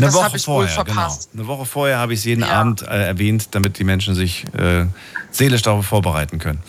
Eine 0.00 0.06
Das 0.06 0.14
Woche 0.14 0.24
hab 0.24 0.34
ich 0.34 0.46
wohl 0.46 0.66
vorher, 0.68 0.84
genau. 0.84 0.94
verpasst. 1.00 1.28
Eine 1.34 1.46
Woche 1.46 1.66
vorher 1.66 1.98
habe 1.98 2.12
ich 2.12 2.20
es 2.20 2.24
jeden 2.24 2.42
Ja. 2.42 2.60
Abend 2.60 2.82
äh, 2.82 3.06
erwähnt, 3.06 3.48
damit 3.52 3.78
die 3.78 3.84
Menschen 3.84 4.14
sich 4.14 4.44
äh, 4.56 4.86
seelisch 5.30 5.62
darauf 5.62 5.86
vorbereiten 5.86 6.38
können. 6.38 6.60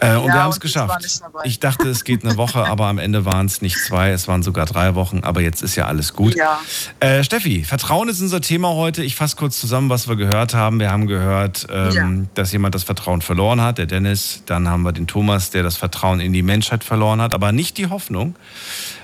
Äh, 0.00 0.14
und 0.16 0.28
Ja, 0.28 0.34
wir 0.34 0.42
haben 0.44 0.50
es 0.50 0.60
geschafft. 0.60 1.20
Ich 1.42 1.58
dachte, 1.58 1.88
es 1.88 2.04
geht 2.04 2.24
eine 2.24 2.36
Woche, 2.36 2.64
aber 2.64 2.86
am 2.86 2.98
Ende 2.98 3.24
waren 3.24 3.46
es 3.46 3.62
nicht 3.62 3.76
zwei, 3.78 4.10
es 4.10 4.28
waren 4.28 4.44
sogar 4.44 4.64
drei 4.64 4.94
Wochen. 4.94 5.20
Aber 5.24 5.40
jetzt 5.40 5.60
ist 5.60 5.74
ja 5.74 5.86
alles 5.86 6.14
gut. 6.14 6.36
Ja. 6.36 6.60
Äh, 7.00 7.24
Steffi, 7.24 7.64
Vertrauen 7.64 8.08
ist 8.08 8.20
unser 8.20 8.40
Thema 8.40 8.68
heute. 8.74 9.02
Ich 9.02 9.16
fasse 9.16 9.34
kurz 9.34 9.58
zusammen, 9.58 9.90
was 9.90 10.06
wir 10.08 10.14
gehört 10.14 10.54
haben. 10.54 10.78
Wir 10.78 10.92
haben 10.92 11.08
gehört, 11.08 11.66
ähm, 11.70 12.28
dass 12.34 12.52
jemand 12.52 12.76
das 12.76 12.84
Vertrauen 12.84 13.22
verloren 13.22 13.60
hat, 13.60 13.78
der 13.78 13.86
Dennis. 13.86 14.42
Dann 14.46 14.68
haben 14.68 14.82
wir 14.84 14.92
den 14.92 15.08
Thomas, 15.08 15.50
der 15.50 15.64
das 15.64 15.76
Vertrauen 15.76 16.20
in 16.20 16.32
die 16.32 16.42
Menschheit 16.42 16.84
verloren 16.84 17.20
hat, 17.20 17.34
aber 17.34 17.50
nicht 17.50 17.76
die 17.76 17.88
Hoffnung. 17.88 18.36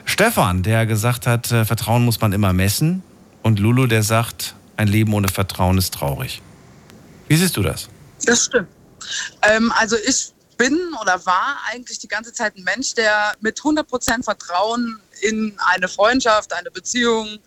Stefan, 0.05 0.62
der 0.62 0.87
gesagt 0.87 1.27
hat, 1.27 1.51
äh, 1.51 1.65
Vertrauen 1.65 2.05
muss 2.05 2.21
man 2.21 2.33
immer 2.33 2.53
messen. 2.53 3.03
Und 3.45 3.59
Lulu, 3.59 3.86
der 3.86 4.03
sagt, 4.03 4.55
ein 4.78 4.88
Leben 4.88 5.12
ohne 5.12 5.28
Vertrauen 5.28 5.76
ist 5.76 5.92
traurig. 5.92 6.40
Wie 7.28 7.36
siehst 7.36 7.55
du 7.59 7.62
das? 7.62 7.88
Das 8.24 8.47
stimmt. 8.47 8.68
Ähm, 9.42 9.70
also 9.76 9.97
ich 9.97 10.32
bin 10.57 10.78
oder 11.03 11.24
war 11.26 11.59
eigentlich 11.70 11.99
die 11.99 12.09
ganze 12.09 12.32
Zeit 12.32 12.57
ein 12.57 12.64
Mensch, 12.64 12.95
der 12.95 13.34
mit 13.40 13.61
100% 13.61 14.24
Vertrauen 14.24 14.99
in 15.20 15.55
eine 15.59 15.88
Freundschaft, 15.88 16.55
eine 16.55 16.70
Beziehung, 16.70 17.38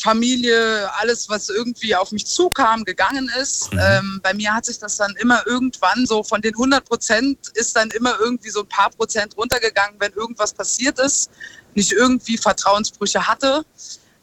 Familie, 0.00 0.90
alles, 0.98 1.28
was 1.28 1.50
irgendwie 1.50 1.94
auf 1.94 2.10
mich 2.10 2.26
zukam, 2.26 2.84
gegangen 2.84 3.30
ist. 3.40 3.70
Ähm, 3.78 4.18
bei 4.24 4.34
mir 4.34 4.52
hat 4.52 4.66
sich 4.66 4.80
das 4.80 4.96
dann 4.96 5.14
immer 5.20 5.46
irgendwann 5.46 6.04
so 6.04 6.24
von 6.24 6.42
den 6.42 6.54
100% 6.54 7.36
ist 7.54 7.76
dann 7.76 7.90
immer 7.90 8.18
irgendwie 8.18 8.50
so 8.50 8.62
ein 8.62 8.68
paar 8.68 8.90
Prozent 8.90 9.36
runtergegangen, 9.36 10.00
wenn 10.00 10.12
irgendwas 10.14 10.52
passiert 10.52 10.98
ist, 10.98 11.30
nicht 11.76 11.92
irgendwie 11.92 12.36
Vertrauensbrüche 12.36 13.28
hatte. 13.28 13.64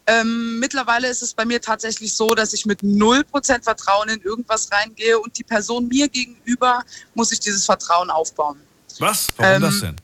Ähm, 0.09 0.59
mittlerweile 0.59 1.09
ist 1.09 1.21
es 1.21 1.33
bei 1.33 1.43
mir 1.43 1.61
tatsächlich 1.61 2.15
so, 2.15 2.33
dass 2.33 2.53
ich 2.53 2.65
mit 2.65 2.81
0% 2.81 3.63
Vertrauen 3.63 4.07
in 4.07 4.21
irgendwas 4.21 4.71
reingehe 4.71 5.19
und 5.19 5.37
die 5.37 5.43
Person 5.43 5.89
mir 5.89 6.07
gegenüber 6.07 6.83
muss 7.13 7.33
ich 7.33 7.41
dieses 7.41 7.65
Vertrauen 7.65 8.09
aufbauen. 8.09 8.61
Was? 8.99 9.27
Warum 9.35 9.55
Ähm, 9.55 9.61
das 9.61 9.79
denn? 9.81 9.95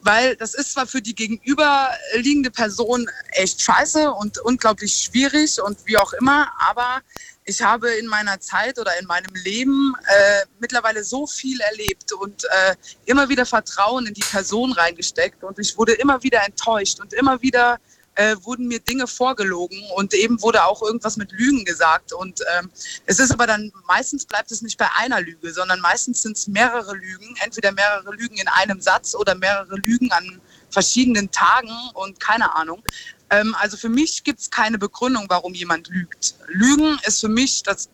Weil 0.00 0.36
das 0.36 0.54
ist 0.54 0.72
zwar 0.72 0.86
für 0.86 1.02
die 1.02 1.14
gegenüberliegende 1.14 2.50
Person 2.50 3.08
echt 3.32 3.60
scheiße 3.60 4.10
und 4.10 4.38
unglaublich 4.38 4.94
schwierig 4.94 5.60
und 5.60 5.78
wie 5.86 5.96
auch 5.96 6.12
immer, 6.14 6.48
aber 6.58 7.00
ich 7.44 7.62
habe 7.62 7.90
in 7.90 8.06
meiner 8.06 8.40
Zeit 8.40 8.78
oder 8.78 8.98
in 8.98 9.06
meinem 9.06 9.32
Leben 9.44 9.94
äh, 10.06 10.46
mittlerweile 10.58 11.04
so 11.04 11.26
viel 11.26 11.60
erlebt 11.60 12.12
und 12.12 12.44
äh, 12.44 12.74
immer 13.04 13.28
wieder 13.28 13.46
Vertrauen 13.46 14.06
in 14.06 14.14
die 14.14 14.24
Person 14.28 14.72
reingesteckt 14.72 15.44
und 15.44 15.58
ich 15.58 15.76
wurde 15.78 15.92
immer 15.92 16.22
wieder 16.22 16.44
enttäuscht 16.44 16.98
und 17.00 17.12
immer 17.12 17.40
wieder 17.42 17.78
äh, 18.16 18.36
wurden 18.42 18.66
mir 18.66 18.80
Dinge 18.80 19.06
vorgelogen 19.06 19.82
und 19.94 20.12
eben 20.14 20.42
wurde 20.42 20.64
auch 20.64 20.82
irgendwas 20.82 21.16
mit 21.16 21.32
Lügen 21.32 21.64
gesagt. 21.64 22.12
Und 22.12 22.40
ähm, 22.58 22.70
es 23.04 23.18
ist 23.18 23.30
aber 23.30 23.46
dann, 23.46 23.72
meistens 23.86 24.26
bleibt 24.26 24.50
es 24.50 24.62
nicht 24.62 24.78
bei 24.78 24.88
einer 24.96 25.20
Lüge, 25.20 25.52
sondern 25.52 25.80
meistens 25.80 26.22
sind 26.22 26.36
es 26.36 26.46
mehrere 26.46 26.94
Lügen, 26.94 27.36
entweder 27.44 27.72
mehrere 27.72 28.12
Lügen 28.14 28.36
in 28.36 28.48
einem 28.48 28.80
Satz 28.80 29.14
oder 29.14 29.34
mehrere 29.34 29.76
Lügen 29.76 30.10
an 30.12 30.40
verschiedenen 30.70 31.30
Tagen 31.30 31.70
und 31.94 32.18
keine 32.18 32.54
Ahnung. 32.54 32.82
Ähm, 33.30 33.54
also 33.58 33.76
für 33.76 33.88
mich 33.88 34.24
gibt 34.24 34.40
es 34.40 34.50
keine 34.50 34.78
Begründung, 34.78 35.26
warum 35.28 35.54
jemand 35.54 35.88
lügt. 35.88 36.34
Lügen 36.48 36.98
ist 37.06 37.20
für 37.20 37.28
mich, 37.28 37.62
das 37.62 37.88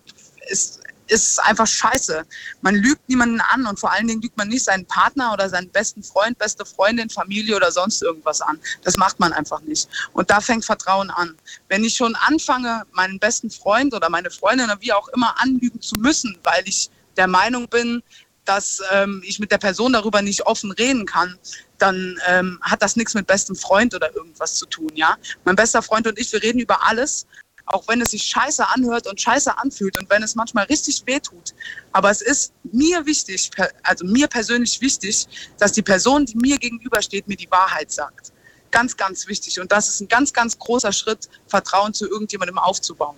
ist, 0.48 0.81
ist 1.12 1.38
einfach 1.44 1.66
scheiße. 1.66 2.24
Man 2.62 2.74
lügt 2.74 3.08
niemanden 3.08 3.40
an 3.40 3.66
und 3.66 3.78
vor 3.78 3.92
allen 3.92 4.08
Dingen 4.08 4.22
lügt 4.22 4.36
man 4.36 4.48
nicht 4.48 4.64
seinen 4.64 4.86
Partner 4.86 5.32
oder 5.32 5.48
seinen 5.48 5.68
besten 5.68 6.02
Freund, 6.02 6.38
beste 6.38 6.64
Freundin, 6.64 7.10
Familie 7.10 7.54
oder 7.54 7.70
sonst 7.70 8.02
irgendwas 8.02 8.40
an. 8.40 8.58
Das 8.82 8.96
macht 8.96 9.20
man 9.20 9.32
einfach 9.32 9.60
nicht. 9.60 9.88
Und 10.14 10.30
da 10.30 10.40
fängt 10.40 10.64
Vertrauen 10.64 11.10
an. 11.10 11.36
Wenn 11.68 11.84
ich 11.84 11.94
schon 11.94 12.14
anfange, 12.16 12.84
meinen 12.92 13.18
besten 13.18 13.50
Freund 13.50 13.94
oder 13.94 14.08
meine 14.08 14.30
Freundin 14.30 14.66
oder 14.66 14.80
wie 14.80 14.92
auch 14.92 15.08
immer 15.08 15.38
anlügen 15.40 15.80
zu 15.82 15.96
müssen, 15.96 16.38
weil 16.42 16.62
ich 16.66 16.90
der 17.16 17.26
Meinung 17.26 17.68
bin, 17.68 18.02
dass 18.44 18.82
ähm, 18.90 19.22
ich 19.24 19.38
mit 19.38 19.52
der 19.52 19.58
Person 19.58 19.92
darüber 19.92 20.22
nicht 20.22 20.46
offen 20.46 20.72
reden 20.72 21.06
kann, 21.06 21.38
dann 21.78 22.18
ähm, 22.26 22.58
hat 22.62 22.82
das 22.82 22.96
nichts 22.96 23.14
mit 23.14 23.26
bestem 23.26 23.54
Freund 23.54 23.94
oder 23.94 24.14
irgendwas 24.14 24.56
zu 24.56 24.66
tun, 24.66 24.90
ja. 24.94 25.16
Mein 25.44 25.56
bester 25.56 25.82
Freund 25.82 26.06
und 26.06 26.18
ich, 26.18 26.32
wir 26.32 26.42
reden 26.42 26.58
über 26.58 26.86
alles, 26.86 27.26
auch 27.66 27.86
wenn 27.88 28.00
es 28.00 28.10
sich 28.10 28.22
scheiße 28.24 28.66
anhört 28.68 29.06
und 29.06 29.20
scheiße 29.20 29.56
anfühlt 29.58 29.98
und 29.98 30.08
wenn 30.10 30.22
es 30.22 30.34
manchmal 30.34 30.64
richtig 30.66 31.02
wehtut. 31.06 31.54
Aber 31.92 32.10
es 32.10 32.20
ist 32.20 32.52
mir 32.72 33.06
wichtig, 33.06 33.50
also 33.82 34.04
mir 34.04 34.26
persönlich 34.26 34.80
wichtig, 34.80 35.26
dass 35.58 35.72
die 35.72 35.82
Person, 35.82 36.26
die 36.26 36.36
mir 36.36 36.58
gegenübersteht, 36.58 37.28
mir 37.28 37.36
die 37.36 37.50
Wahrheit 37.50 37.90
sagt. 37.90 38.32
Ganz, 38.70 38.96
ganz 38.96 39.28
wichtig. 39.28 39.60
Und 39.60 39.70
das 39.70 39.88
ist 39.88 40.00
ein 40.00 40.08
ganz, 40.08 40.32
ganz 40.32 40.58
großer 40.58 40.92
Schritt, 40.92 41.28
Vertrauen 41.46 41.92
zu 41.94 42.08
irgendjemandem 42.08 42.58
aufzubauen. 42.58 43.16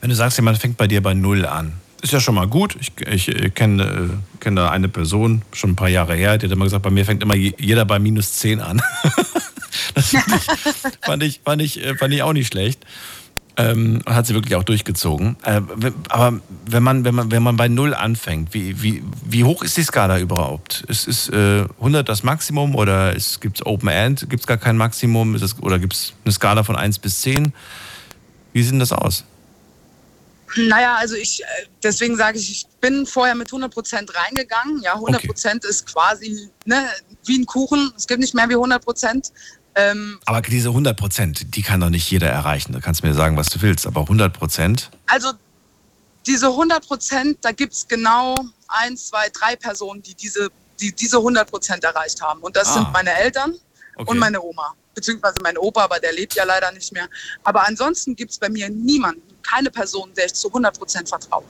Wenn 0.00 0.10
du 0.10 0.16
sagst, 0.16 0.38
jemand 0.38 0.58
fängt 0.58 0.76
bei 0.76 0.86
dir 0.86 1.02
bei 1.02 1.14
Null 1.14 1.46
an, 1.46 1.72
ist 2.02 2.12
ja 2.12 2.20
schon 2.20 2.34
mal 2.34 2.46
gut. 2.46 2.76
Ich, 2.80 2.92
ich 3.06 3.28
äh, 3.28 3.48
kenne 3.50 3.82
äh, 4.10 4.40
kenne 4.40 4.60
da 4.60 4.70
eine 4.70 4.88
Person, 4.90 5.42
schon 5.52 5.70
ein 5.70 5.76
paar 5.76 5.88
Jahre 5.88 6.14
her, 6.14 6.36
die 6.36 6.46
hat 6.46 6.52
immer 6.52 6.64
gesagt, 6.66 6.82
bei 6.82 6.90
mir 6.90 7.04
fängt 7.06 7.22
immer 7.22 7.34
je- 7.34 7.54
jeder 7.58 7.84
bei 7.86 7.98
minus 7.98 8.34
10 8.34 8.60
an. 8.60 8.82
das 9.94 10.10
fand 10.10 10.22
ich, 10.34 11.02
fand, 11.02 11.22
ich, 11.22 11.40
fand, 11.44 11.62
ich, 11.62 11.84
äh, 11.84 11.94
fand 11.96 12.14
ich 12.14 12.22
auch 12.22 12.32
nicht 12.32 12.48
schlecht. 12.48 12.84
Ähm, 13.56 14.02
hat 14.04 14.26
sie 14.26 14.34
wirklich 14.34 14.56
auch 14.56 14.64
durchgezogen. 14.64 15.36
Äh, 15.44 15.60
aber 16.08 16.40
wenn 16.66 16.82
man, 16.82 17.04
wenn, 17.04 17.14
man, 17.14 17.30
wenn 17.30 17.42
man 17.42 17.56
bei 17.56 17.68
Null 17.68 17.94
anfängt, 17.94 18.52
wie, 18.52 18.82
wie, 18.82 19.04
wie 19.24 19.44
hoch 19.44 19.62
ist 19.62 19.76
die 19.76 19.84
Skala 19.84 20.18
überhaupt? 20.18 20.84
Ist, 20.88 21.06
ist 21.06 21.28
äh, 21.28 21.64
100 21.78 22.08
das 22.08 22.24
Maximum 22.24 22.74
oder 22.74 23.14
gibt 23.40 23.58
es 23.58 23.66
Open 23.66 23.88
End? 23.88 24.28
Gibt 24.28 24.40
es 24.40 24.46
gar 24.48 24.56
kein 24.56 24.76
Maximum? 24.76 25.36
Es, 25.36 25.56
oder 25.60 25.78
gibt 25.78 25.92
es 25.92 26.14
eine 26.24 26.32
Skala 26.32 26.64
von 26.64 26.74
1 26.74 26.98
bis 26.98 27.20
10? 27.20 27.52
Wie 28.52 28.62
sieht 28.62 28.72
denn 28.72 28.80
das 28.80 28.90
aus? 28.90 29.24
Naja, 30.56 30.96
also 30.96 31.14
ich, 31.16 31.42
äh, 31.42 31.66
deswegen 31.82 32.16
sage 32.16 32.38
ich, 32.38 32.50
ich 32.50 32.66
bin 32.80 33.06
vorher 33.06 33.34
mit 33.34 33.48
100 33.48 33.72
Prozent 33.72 34.12
reingegangen. 34.14 34.82
Ja, 34.82 34.94
100 34.94 35.26
Prozent 35.26 35.64
ist 35.64 35.86
quasi 35.86 36.48
ne, 36.64 36.88
wie 37.24 37.38
ein 37.38 37.46
Kuchen. 37.46 37.92
Es 37.96 38.06
gibt 38.06 38.20
nicht 38.20 38.34
mehr 38.34 38.48
wie 38.48 38.54
100 38.54 38.84
Prozent. 38.84 39.32
Ähm, 39.76 40.20
Aber 40.26 40.40
diese 40.42 40.68
100 40.68 40.96
Prozent, 40.96 41.56
die 41.56 41.62
kann 41.62 41.80
doch 41.80 41.90
nicht 41.90 42.08
jeder 42.10 42.28
erreichen. 42.28 42.72
Du 42.72 42.80
kannst 42.80 43.02
mir 43.02 43.12
sagen, 43.14 43.36
was 43.36 43.48
du 43.50 43.60
willst. 43.62 43.86
Aber 43.86 44.02
100 44.02 44.32
Prozent, 44.32 44.90
also 45.06 45.32
diese 46.26 46.46
100 46.48 46.86
Prozent, 46.86 47.38
da 47.42 47.52
gibt 47.52 47.72
es 47.74 47.86
genau 47.88 48.34
eins, 48.68 49.08
zwei, 49.08 49.28
drei 49.30 49.56
Personen, 49.56 50.02
die 50.02 50.14
diese, 50.14 50.48
die 50.80 50.92
diese 50.92 51.18
100 51.18 51.50
Prozent 51.50 51.84
erreicht 51.84 52.20
haben. 52.22 52.40
Und 52.40 52.56
das 52.56 52.68
Ah. 52.68 52.74
sind 52.74 52.92
meine 52.92 53.12
Eltern 53.14 53.54
Okay. 53.96 54.10
und 54.10 54.18
meine 54.18 54.40
Oma. 54.42 54.74
Beziehungsweise 54.94 55.36
mein 55.42 55.58
Opa, 55.58 55.84
aber 55.84 55.98
der 55.98 56.12
lebt 56.12 56.34
ja 56.34 56.44
leider 56.44 56.70
nicht 56.72 56.92
mehr. 56.92 57.08
Aber 57.42 57.66
ansonsten 57.66 58.14
gibt 58.16 58.30
es 58.32 58.38
bei 58.38 58.48
mir 58.48 58.68
niemanden, 58.70 59.22
keine 59.42 59.70
Person, 59.70 60.12
der 60.16 60.26
ich 60.26 60.34
zu 60.34 60.48
100 60.52 60.78
Prozent 60.78 61.08
vertraue. 61.08 61.44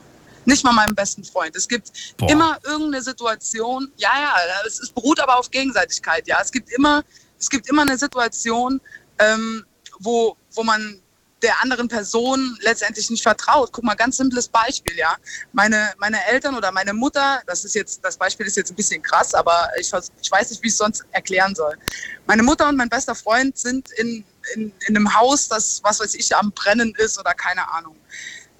Nicht 0.45 0.63
mal 0.63 0.73
meinem 0.73 0.93
besten 0.93 1.23
Freund. 1.23 1.55
Es 1.55 1.67
gibt 1.67 1.91
Boah. 2.17 2.29
immer 2.29 2.59
irgendeine 2.63 3.01
Situation, 3.03 3.91
ja, 3.97 4.09
ja, 4.15 4.35
es, 4.67 4.79
es 4.79 4.89
beruht 4.89 5.19
aber 5.19 5.39
auf 5.39 5.49
Gegenseitigkeit, 5.49 6.27
ja. 6.27 6.39
Es 6.41 6.51
gibt 6.51 6.69
immer, 6.71 7.03
es 7.39 7.49
gibt 7.49 7.69
immer 7.69 7.83
eine 7.83 7.97
Situation, 7.97 8.81
ähm, 9.19 9.65
wo, 9.99 10.35
wo 10.53 10.63
man 10.63 11.01
der 11.41 11.61
anderen 11.61 11.87
Person 11.87 12.57
letztendlich 12.61 13.09
nicht 13.09 13.21
vertraut. 13.21 13.71
Guck 13.71 13.83
mal, 13.83 13.93
ganz 13.93 14.17
simples 14.17 14.47
Beispiel, 14.47 14.97
ja. 14.97 15.15
Meine, 15.53 15.93
meine 15.99 16.17
Eltern 16.25 16.55
oder 16.55 16.71
meine 16.71 16.93
Mutter, 16.93 17.41
das 17.45 17.63
ist 17.65 17.75
jetzt, 17.75 18.03
das 18.03 18.17
Beispiel 18.17 18.47
ist 18.47 18.57
jetzt 18.57 18.71
ein 18.71 18.75
bisschen 18.75 19.01
krass, 19.01 19.33
aber 19.33 19.69
ich, 19.79 19.91
ich 20.21 20.31
weiß 20.31 20.49
nicht, 20.49 20.63
wie 20.63 20.67
ich 20.67 20.73
es 20.73 20.79
sonst 20.79 21.05
erklären 21.11 21.53
soll. 21.53 21.77
Meine 22.25 22.41
Mutter 22.41 22.67
und 22.67 22.77
mein 22.77 22.89
bester 22.89 23.13
Freund 23.13 23.57
sind 23.57 23.91
in, 23.91 24.25
in, 24.55 24.73
in 24.87 24.97
einem 24.97 25.13
Haus, 25.13 25.47
das, 25.47 25.81
was 25.83 25.99
weiß 25.99 26.15
ich, 26.15 26.35
am 26.35 26.51
Brennen 26.51 26.95
ist 26.97 27.19
oder 27.19 27.33
keine 27.33 27.69
Ahnung. 27.71 27.95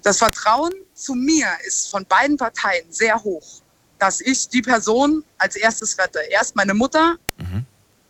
Das 0.02 0.18
Vertrauen 0.18 0.72
zu 0.94 1.14
mir 1.14 1.48
ist 1.66 1.90
von 1.90 2.04
beiden 2.06 2.36
Parteien 2.36 2.86
sehr 2.90 3.20
hoch, 3.24 3.62
dass 3.98 4.20
ich 4.20 4.48
die 4.48 4.62
Person 4.62 5.24
als 5.38 5.56
erstes 5.56 5.98
rette. 5.98 6.20
Erst 6.30 6.54
meine 6.54 6.74
Mutter 6.74 7.16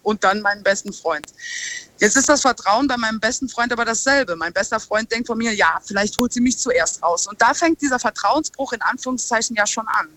und 0.06 0.22
dann 0.22 0.40
meinen 0.40 0.62
besten 0.62 0.92
Freund. 0.92 1.26
Jetzt 1.98 2.16
ist 2.16 2.28
das 2.28 2.42
Vertrauen 2.42 2.86
bei 2.86 2.96
meinem 2.96 3.18
besten 3.18 3.48
Freund 3.48 3.72
aber 3.72 3.84
dasselbe. 3.84 4.36
Mein 4.36 4.52
bester 4.52 4.78
Freund 4.78 5.10
denkt 5.10 5.26
von 5.26 5.36
mir, 5.36 5.52
ja, 5.52 5.80
vielleicht 5.84 6.16
holt 6.20 6.32
sie 6.32 6.40
mich 6.40 6.56
zuerst 6.58 7.02
raus. 7.02 7.26
Und 7.26 7.42
da 7.42 7.52
fängt 7.54 7.82
dieser 7.82 7.98
Vertrauensbruch 7.98 8.72
in 8.72 8.82
Anführungszeichen 8.82 9.56
ja 9.56 9.66
schon 9.66 9.86
an. 9.88 10.08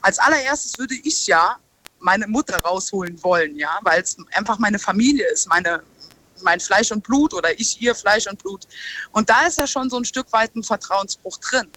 Als 0.00 0.18
allererstes 0.18 0.76
würde 0.78 0.96
ich 1.04 1.28
ja 1.28 1.58
meine 2.00 2.26
Mutter 2.26 2.58
rausholen 2.58 3.22
wollen, 3.22 3.56
ja, 3.56 3.78
weil 3.82 4.02
es 4.02 4.16
einfach 4.32 4.58
meine 4.58 4.80
Familie 4.80 5.30
ist, 5.32 5.46
meine, 5.46 5.80
mein 6.42 6.58
Fleisch 6.58 6.90
und 6.90 7.04
Blut 7.04 7.32
oder 7.32 7.58
ich 7.60 7.80
ihr 7.80 7.94
Fleisch 7.94 8.26
und 8.26 8.42
Blut. 8.42 8.66
Und 9.12 9.30
da 9.30 9.46
ist 9.46 9.58
ja 9.58 9.68
schon 9.68 9.88
so 9.90 9.96
ein 9.96 10.04
Stück 10.04 10.32
weit 10.32 10.56
ein 10.56 10.64
Vertrauensbruch 10.64 11.38
drin. 11.38 11.68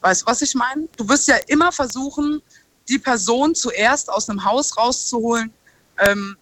Weißt 0.00 0.22
du, 0.22 0.26
was 0.26 0.42
ich 0.42 0.56
meine? 0.56 0.88
Du 0.96 1.08
wirst 1.08 1.28
ja 1.28 1.36
immer 1.46 1.70
versuchen, 1.70 2.42
die 2.88 2.98
Person 2.98 3.54
zuerst 3.54 4.10
aus 4.10 4.28
einem 4.28 4.44
Haus 4.44 4.76
rauszuholen, 4.76 5.52
ähm, 5.98 6.36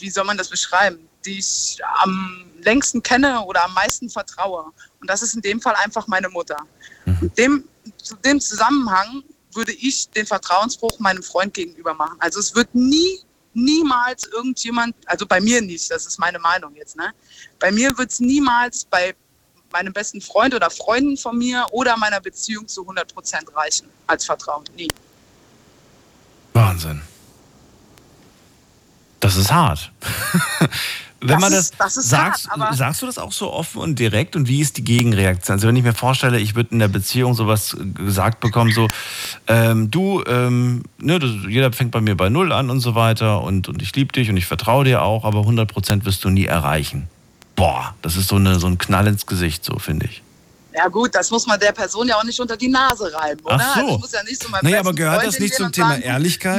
wie 0.00 0.10
soll 0.10 0.24
man 0.24 0.36
das 0.36 0.48
beschreiben, 0.48 1.08
die 1.24 1.38
ich 1.38 1.78
am 2.02 2.44
längsten 2.60 3.02
kenne 3.02 3.40
oder 3.42 3.64
am 3.64 3.74
meisten 3.74 4.10
vertraue. 4.10 4.72
Und 5.00 5.08
das 5.08 5.22
ist 5.22 5.34
in 5.34 5.42
dem 5.42 5.60
Fall 5.60 5.74
einfach 5.76 6.06
meine 6.06 6.28
Mutter. 6.28 6.56
Mhm. 7.04 7.30
Dem, 7.36 7.64
zu 7.96 8.16
dem 8.16 8.40
Zusammenhang 8.40 9.22
würde 9.52 9.72
ich 9.72 10.10
den 10.10 10.26
Vertrauensbruch 10.26 10.98
meinem 10.98 11.22
Freund 11.22 11.54
gegenüber 11.54 11.94
machen. 11.94 12.16
Also 12.20 12.40
es 12.40 12.54
wird 12.54 12.74
nie, 12.74 13.20
niemals 13.54 14.26
irgendjemand, 14.26 14.94
also 15.06 15.26
bei 15.26 15.40
mir 15.40 15.62
nicht, 15.62 15.90
das 15.90 16.06
ist 16.06 16.18
meine 16.18 16.38
Meinung 16.38 16.74
jetzt, 16.74 16.96
ne? 16.96 17.12
Bei 17.58 17.72
mir 17.72 17.96
wird 17.96 18.10
es 18.10 18.20
niemals 18.20 18.84
bei 18.84 19.14
meinem 19.72 19.92
besten 19.92 20.20
Freund 20.20 20.54
oder 20.54 20.70
Freunden 20.70 21.16
von 21.16 21.38
mir 21.38 21.66
oder 21.72 21.96
meiner 21.96 22.20
Beziehung 22.20 22.68
zu 22.68 22.82
100 22.82 23.12
Prozent 23.12 23.56
reichen 23.56 23.88
als 24.06 24.26
Vertrauen. 24.26 24.64
Nie. 24.76 24.88
Wahnsinn. 26.52 27.02
Das 29.20 29.36
ist 29.36 29.52
hart. 29.52 29.90
wenn 31.20 31.28
das 31.28 31.40
man 31.40 31.52
das, 31.52 31.60
ist, 31.60 31.74
das 31.78 31.94
sagst, 31.94 32.50
hart, 32.50 32.76
sagst 32.76 33.02
du 33.02 33.06
das 33.06 33.18
auch 33.18 33.32
so 33.32 33.52
offen 33.52 33.80
und 33.80 33.98
direkt 33.98 34.36
und 34.36 34.48
wie 34.48 34.60
ist 34.60 34.76
die 34.76 34.84
Gegenreaktion? 34.84 35.54
Also 35.54 35.68
wenn 35.68 35.76
ich 35.76 35.82
mir 35.82 35.94
vorstelle, 35.94 36.38
ich 36.38 36.54
würde 36.54 36.72
in 36.72 36.78
der 36.78 36.88
Beziehung 36.88 37.34
sowas 37.34 37.76
gesagt 37.94 38.40
bekommen, 38.40 38.72
so 38.72 38.88
ähm, 39.46 39.90
du, 39.90 40.22
ähm, 40.26 40.84
ne, 40.98 41.18
jeder 41.48 41.72
fängt 41.72 41.90
bei 41.90 42.00
mir 42.00 42.16
bei 42.16 42.28
null 42.28 42.52
an 42.52 42.70
und 42.70 42.80
so 42.80 42.94
weiter 42.94 43.42
und, 43.42 43.68
und 43.68 43.82
ich 43.82 43.94
liebe 43.96 44.12
dich 44.12 44.28
und 44.28 44.36
ich 44.36 44.46
vertraue 44.46 44.84
dir 44.84 45.02
auch, 45.02 45.24
aber 45.24 45.40
100 45.40 45.72
Prozent 45.72 46.04
wirst 46.04 46.22
du 46.24 46.30
nie 46.30 46.46
erreichen. 46.46 47.08
Boah, 47.54 47.94
das 48.02 48.16
ist 48.16 48.28
so, 48.28 48.36
eine, 48.36 48.58
so 48.60 48.66
ein 48.66 48.76
Knall 48.76 49.06
ins 49.06 49.26
Gesicht, 49.26 49.64
so 49.64 49.78
finde 49.78 50.06
ich. 50.06 50.22
Ja 50.74 50.88
gut, 50.88 51.14
das 51.14 51.30
muss 51.30 51.46
man 51.46 51.58
der 51.58 51.72
Person 51.72 52.06
ja 52.06 52.16
auch 52.16 52.24
nicht 52.24 52.38
unter 52.38 52.56
die 52.56 52.68
Nase 52.68 53.10
reiben, 53.14 53.40
oder? 53.44 53.58
Ach 53.58 53.76
so. 53.76 53.80
Also 53.80 53.98
muss 53.98 54.12
ja 54.12 54.22
nicht 54.24 54.42
so 54.42 54.48
naja, 54.60 54.80
aber 54.80 54.92
gehört 54.92 55.22
Freundin 55.22 55.32
das 55.32 55.40
nicht 55.40 55.54
zum 55.54 55.72
Thema 55.72 55.96
Ehrlichkeit? 55.96 56.58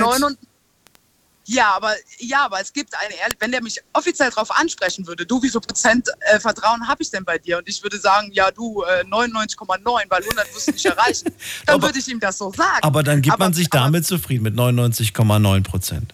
Ja, 1.49 1.73
aber 1.73 1.95
ja, 2.17 2.43
aber 2.43 2.59
es 2.59 2.73
gibt 2.73 2.93
eine 2.93 3.15
ehrlich, 3.15 3.37
wenn 3.39 3.53
der 3.53 3.63
mich 3.63 3.81
offiziell 3.93 4.29
darauf 4.29 4.51
ansprechen 4.51 5.07
würde, 5.07 5.25
du, 5.25 5.41
wie 5.41 5.49
viel 5.49 5.61
Prozent 5.61 6.09
äh, 6.19 6.41
Vertrauen 6.41 6.85
habe 6.89 7.01
ich 7.01 7.09
denn 7.09 7.23
bei 7.23 7.37
dir? 7.37 7.59
Und 7.59 7.69
ich 7.69 7.81
würde 7.81 7.97
sagen, 7.97 8.29
ja, 8.33 8.51
du 8.51 8.83
äh, 8.83 9.05
99,9, 9.05 9.79
weil 10.09 10.23
100 10.23 10.53
wirst 10.53 10.67
du 10.67 10.71
nicht 10.73 10.85
erreichen. 10.85 11.31
Dann 11.65 11.75
aber, 11.75 11.87
würde 11.87 11.99
ich 11.99 12.07
ihm 12.09 12.19
das 12.19 12.37
so 12.37 12.51
sagen. 12.51 12.81
Aber 12.81 13.01
dann 13.01 13.21
gibt 13.21 13.33
aber, 13.33 13.45
man 13.45 13.53
sich 13.53 13.69
damit 13.69 14.01
aber, 14.01 14.07
zufrieden 14.07 14.43
mit 14.43 14.55
99,9 14.55 15.63
Prozent. 15.63 16.13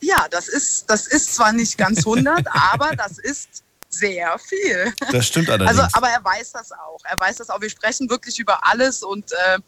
Ja, 0.00 0.26
das 0.32 0.48
ist, 0.48 0.90
das 0.90 1.06
ist 1.06 1.36
zwar 1.36 1.52
nicht 1.52 1.78
ganz 1.78 1.98
100, 2.00 2.44
aber 2.72 2.96
das 2.96 3.18
ist 3.18 3.62
sehr 3.88 4.36
viel. 4.40 4.92
Das 5.12 5.28
stimmt 5.28 5.48
allerdings. 5.48 5.78
Also, 5.78 5.96
aber 5.96 6.08
er 6.08 6.24
weiß 6.24 6.50
das 6.50 6.72
auch. 6.72 6.98
Er 7.04 7.20
weiß 7.20 7.36
das 7.36 7.50
auch. 7.50 7.60
Wir 7.60 7.70
sprechen 7.70 8.10
wirklich 8.10 8.40
über 8.40 8.66
alles 8.66 9.04
und 9.04 9.30
äh, 9.30 9.58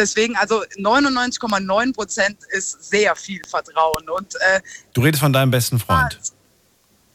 Deswegen, 0.00 0.34
also 0.36 0.64
99,9 0.78 1.92
Prozent 1.92 2.38
ist 2.52 2.88
sehr 2.88 3.14
viel 3.14 3.42
Vertrauen. 3.46 4.08
Und, 4.08 4.34
äh, 4.36 4.62
du 4.94 5.02
redest 5.02 5.20
von 5.20 5.30
deinem 5.30 5.50
besten 5.50 5.78
Freund? 5.78 6.18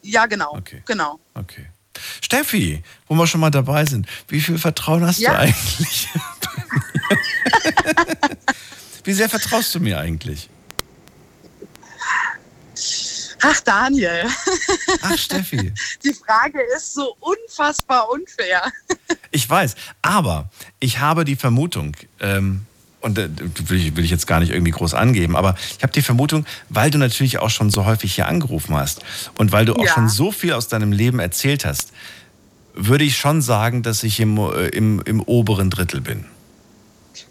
Ja, 0.03 0.27
genau. 0.27 0.55
Okay. 0.55 0.83
genau. 0.85 1.19
Okay. 1.33 1.65
Steffi, 2.21 2.83
wo 3.07 3.15
wir 3.15 3.25
schon 3.25 3.41
mal 3.41 3.49
dabei 3.49 3.85
sind, 3.85 4.07
wie 4.27 4.39
viel 4.39 4.59
Vertrauen 4.59 5.03
hast 5.03 5.17
ja. 5.17 5.31
du 5.31 5.39
eigentlich? 5.39 6.09
wie 9.03 9.13
sehr 9.13 9.29
vertraust 9.29 9.73
du 9.73 9.79
mir 9.79 9.97
eigentlich? 9.97 10.47
Ach, 13.41 13.59
Daniel. 13.61 14.27
Ach, 15.01 15.17
Steffi. 15.17 15.73
Die 16.03 16.13
Frage 16.13 16.59
ist 16.75 16.93
so 16.93 17.17
unfassbar 17.19 18.11
unfair. 18.11 18.71
Ich 19.31 19.49
weiß, 19.49 19.73
aber 20.03 20.51
ich 20.79 20.99
habe 20.99 21.25
die 21.25 21.35
Vermutung, 21.35 21.97
ähm, 22.19 22.67
und 23.05 23.19
äh, 23.19 23.29
will 23.69 23.77
ich, 23.77 23.95
will 23.95 24.03
ich 24.03 24.09
jetzt 24.09 24.25
gar 24.25 24.39
nicht 24.39 24.51
irgendwie 24.51 24.71
groß 24.71 24.95
angeben, 24.95 25.35
aber 25.35 25.55
ich 25.77 25.83
habe 25.83 25.93
die 25.93 26.01
Vermutung, 26.01 26.45
weil 26.69 26.89
du 26.89 26.97
natürlich 26.97 27.37
auch 27.37 27.51
schon 27.51 27.69
so 27.69 27.85
häufig 27.85 28.15
hier 28.15 28.27
angerufen 28.27 28.75
hast 28.75 29.01
und 29.37 29.51
weil 29.51 29.65
du 29.65 29.75
auch 29.75 29.85
ja. 29.85 29.93
schon 29.93 30.09
so 30.09 30.31
viel 30.31 30.53
aus 30.53 30.67
deinem 30.67 30.91
Leben 30.91 31.19
erzählt 31.19 31.65
hast, 31.65 31.91
würde 32.73 33.03
ich 33.03 33.15
schon 33.15 33.43
sagen, 33.43 33.83
dass 33.83 34.03
ich 34.03 34.19
im, 34.19 34.37
äh, 34.37 34.69
im, 34.69 35.01
im 35.05 35.21
oberen 35.21 35.69
Drittel 35.69 36.01
bin. 36.01 36.25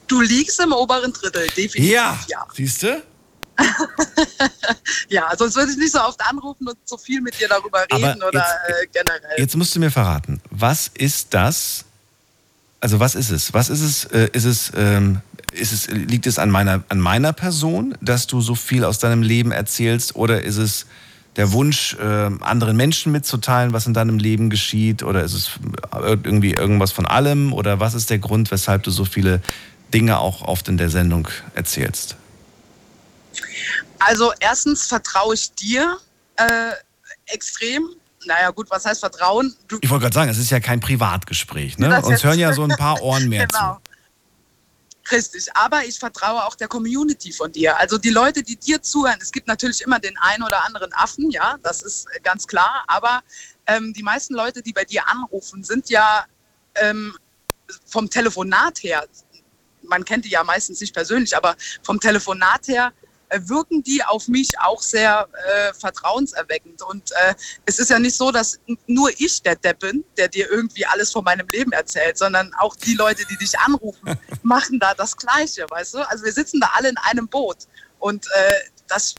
Du 0.07 0.21
liegst 0.21 0.61
im 0.61 0.73
oberen 0.73 1.13
Drittel, 1.13 1.49
definitiv. 1.49 1.93
Ja, 1.93 2.19
ja. 2.29 2.47
siehst 2.55 2.85
du? 2.85 3.03
ja, 5.09 5.33
sonst 5.37 5.57
würde 5.57 5.73
ich 5.73 5.77
nicht 5.77 5.93
so 5.93 6.01
oft 6.01 6.21
anrufen 6.21 6.69
und 6.69 6.77
so 6.85 6.97
viel 6.97 7.21
mit 7.21 7.39
dir 7.39 7.49
darüber 7.49 7.83
reden 7.93 8.23
Aber 8.23 8.29
oder 8.29 8.39
jetzt, 8.39 8.83
äh, 8.83 8.87
generell. 8.93 9.39
Jetzt 9.39 9.57
musst 9.57 9.75
du 9.75 9.81
mir 9.81 9.91
verraten, 9.91 10.41
was 10.51 10.89
ist 10.95 11.35
das? 11.35 11.85
Also 12.81 13.01
was 13.01 13.15
ist 13.15 13.31
es? 13.31 13.53
Was 13.55 13.71
ist 13.71 13.81
es? 13.81 14.05
Äh, 14.07 14.29
ist 14.33 14.45
es 14.45 14.73
ähm, 14.77 15.21
es, 15.55 15.89
liegt 15.89 16.27
es 16.27 16.39
an 16.39 16.51
meiner, 16.51 16.85
an 16.89 17.01
meiner 17.01 17.33
Person, 17.33 17.97
dass 18.01 18.27
du 18.27 18.41
so 18.41 18.55
viel 18.55 18.85
aus 18.85 18.99
deinem 18.99 19.23
Leben 19.23 19.53
erzählst? 19.53 20.17
Oder 20.17 20.43
ist 20.43 20.57
es 20.57 20.87
der 21.37 21.53
Wunsch, 21.53 21.95
äh, 21.95 22.31
anderen 22.41 22.77
Menschen 22.77 23.13
mitzuteilen, 23.13 23.73
was 23.73 23.87
in 23.87 23.95
deinem 23.95 24.19
Leben 24.19 24.51
geschieht? 24.51 25.03
Oder 25.03 25.25
ist 25.25 25.35
es 25.35 25.51
irgendwie 26.03 26.53
irgendwas 26.53 26.93
von 26.93 27.07
allem? 27.07 27.53
Oder 27.53 27.81
was 27.81 27.95
ist 27.95 28.11
der 28.11 28.19
Grund, 28.19 28.51
weshalb 28.51 28.83
du 28.85 28.91
so 28.91 29.05
viele 29.05 29.41
Dinge 29.93 30.19
auch 30.19 30.43
oft 30.43 30.69
in 30.69 30.77
der 30.77 30.91
Sendung 30.91 31.29
erzählst? 31.55 32.17
Also 33.99 34.33
erstens 34.41 34.87
vertraue 34.87 35.35
ich 35.35 35.53
dir 35.55 35.99
äh, 36.37 36.73
extrem. 37.27 37.89
Naja 38.27 38.51
gut, 38.51 38.71
was 38.71 38.85
heißt 38.85 39.01
Vertrauen? 39.01 39.55
Du 39.69 39.79
ich 39.83 39.91
wollte 39.91 40.03
gerade 40.03 40.15
sagen, 40.15 40.31
es 40.31 40.39
ist 40.39 40.51
ja 40.51 40.61
kein 40.61 40.81
Privatgespräch. 40.81 41.79
Ne? 41.79 42.01
Uns 42.03 42.25
hören 42.25 42.39
ja 42.39 42.53
so 42.53 42.63
ein 42.63 42.71
paar 42.71 43.03
Ohren 43.03 43.29
mehr 43.29 43.47
genau. 43.53 43.75
zu. 43.75 43.84
Richtig, 45.11 45.55
aber 45.55 45.85
ich 45.85 45.99
vertraue 45.99 46.45
auch 46.45 46.55
der 46.55 46.69
Community 46.69 47.33
von 47.33 47.53
dir. 47.53 47.77
Also 47.79 47.99
die 47.99 48.11
Leute, 48.11 48.43
die 48.43 48.57
dir 48.57 48.81
zuhören, 48.81 49.19
es 49.21 49.33
gibt 49.33 49.49
natürlich 49.49 49.83
immer 49.83 49.99
den 49.99 50.17
einen 50.19 50.43
oder 50.43 50.65
anderen 50.65 50.93
Affen, 50.95 51.31
ja, 51.31 51.59
das 51.63 51.83
ist 51.83 52.07
ganz 52.23 52.47
klar, 52.47 52.85
aber 52.87 53.23
ähm, 53.67 53.93
die 53.93 54.03
meisten 54.03 54.35
Leute, 54.35 54.63
die 54.63 54.73
bei 54.73 54.85
dir 54.85 55.07
anrufen, 55.07 55.63
sind 55.63 55.91
ja 55.91 56.25
ähm, 56.77 57.15
vom 57.87 58.09
Telefonat 58.09 58.83
her, 58.83 59.07
man 59.83 60.05
kennt 60.05 60.25
die 60.25 60.31
ja 60.31 60.43
meistens 60.43 60.81
nicht 60.81 60.95
persönlich, 60.95 61.37
aber 61.37 61.55
vom 61.83 62.01
Telefonat 62.01 62.69
her 62.69 62.93
äh, 63.03 63.04
wirken 63.31 63.83
die 63.83 64.03
auf 64.05 64.29
mich 64.29 64.59
auch 64.61 64.81
sehr 64.81 65.29
äh, 65.33 65.75
vertrauenserweckend. 65.75 66.83
Und 66.83 67.11
äh, 67.13 67.35
es 67.67 67.79
ist 67.79 67.91
ja 67.91 67.99
nicht 67.99 68.17
so, 68.17 68.31
dass 68.31 68.59
nur 68.87 69.11
ich 69.19 69.43
der 69.43 69.57
Depp 69.57 69.81
bin, 69.81 70.05
der 70.17 70.29
dir 70.29 70.51
irgendwie 70.51 70.87
alles 70.87 71.13
von 71.13 71.25
meinem 71.25 71.49
Leben 71.49 71.73
erzählt, 71.73 72.19
sondern 72.19 72.53
auch 72.59 72.77
die 72.77 72.95
Leute, 72.95 73.25
die 73.31 73.37
dich 73.37 73.59
anrufen, 73.59 74.19
machen 74.43 74.79
da 74.79 74.95
das 74.95 75.17
Gleiche, 75.17 75.67
weißt 75.69 75.95
du? 75.95 76.09
Also 76.09 76.25
wir 76.25 76.33
sitzen 76.33 76.61
da 76.61 76.71
alle 76.75 76.89
in 76.89 76.97
einem 76.99 77.29
Boot 77.29 77.67
und 77.99 78.27
äh, 78.27 78.55
das 78.89 79.15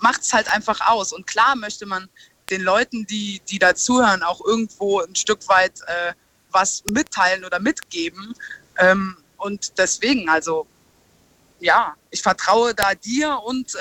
macht 0.00 0.22
es 0.22 0.32
halt 0.32 0.52
einfach 0.52 0.80
aus. 0.88 1.12
Und 1.12 1.26
klar 1.26 1.56
möchte 1.56 1.86
man 1.86 2.08
den 2.50 2.62
Leuten, 2.62 3.06
die, 3.06 3.40
die 3.48 3.58
da 3.58 3.74
zuhören, 3.74 4.22
auch 4.22 4.44
irgendwo 4.44 5.00
ein 5.00 5.14
Stück 5.14 5.48
weit 5.48 5.80
äh, 5.86 6.12
was 6.50 6.84
mitteilen 6.90 7.44
oder 7.44 7.58
mitgeben. 7.58 8.34
Ähm, 8.78 9.16
und 9.38 9.78
deswegen, 9.78 10.28
also 10.28 10.66
ja, 11.60 11.94
ich 12.10 12.22
vertraue 12.22 12.74
da 12.74 12.94
dir 12.94 13.38
und 13.44 13.74
äh, 13.74 13.78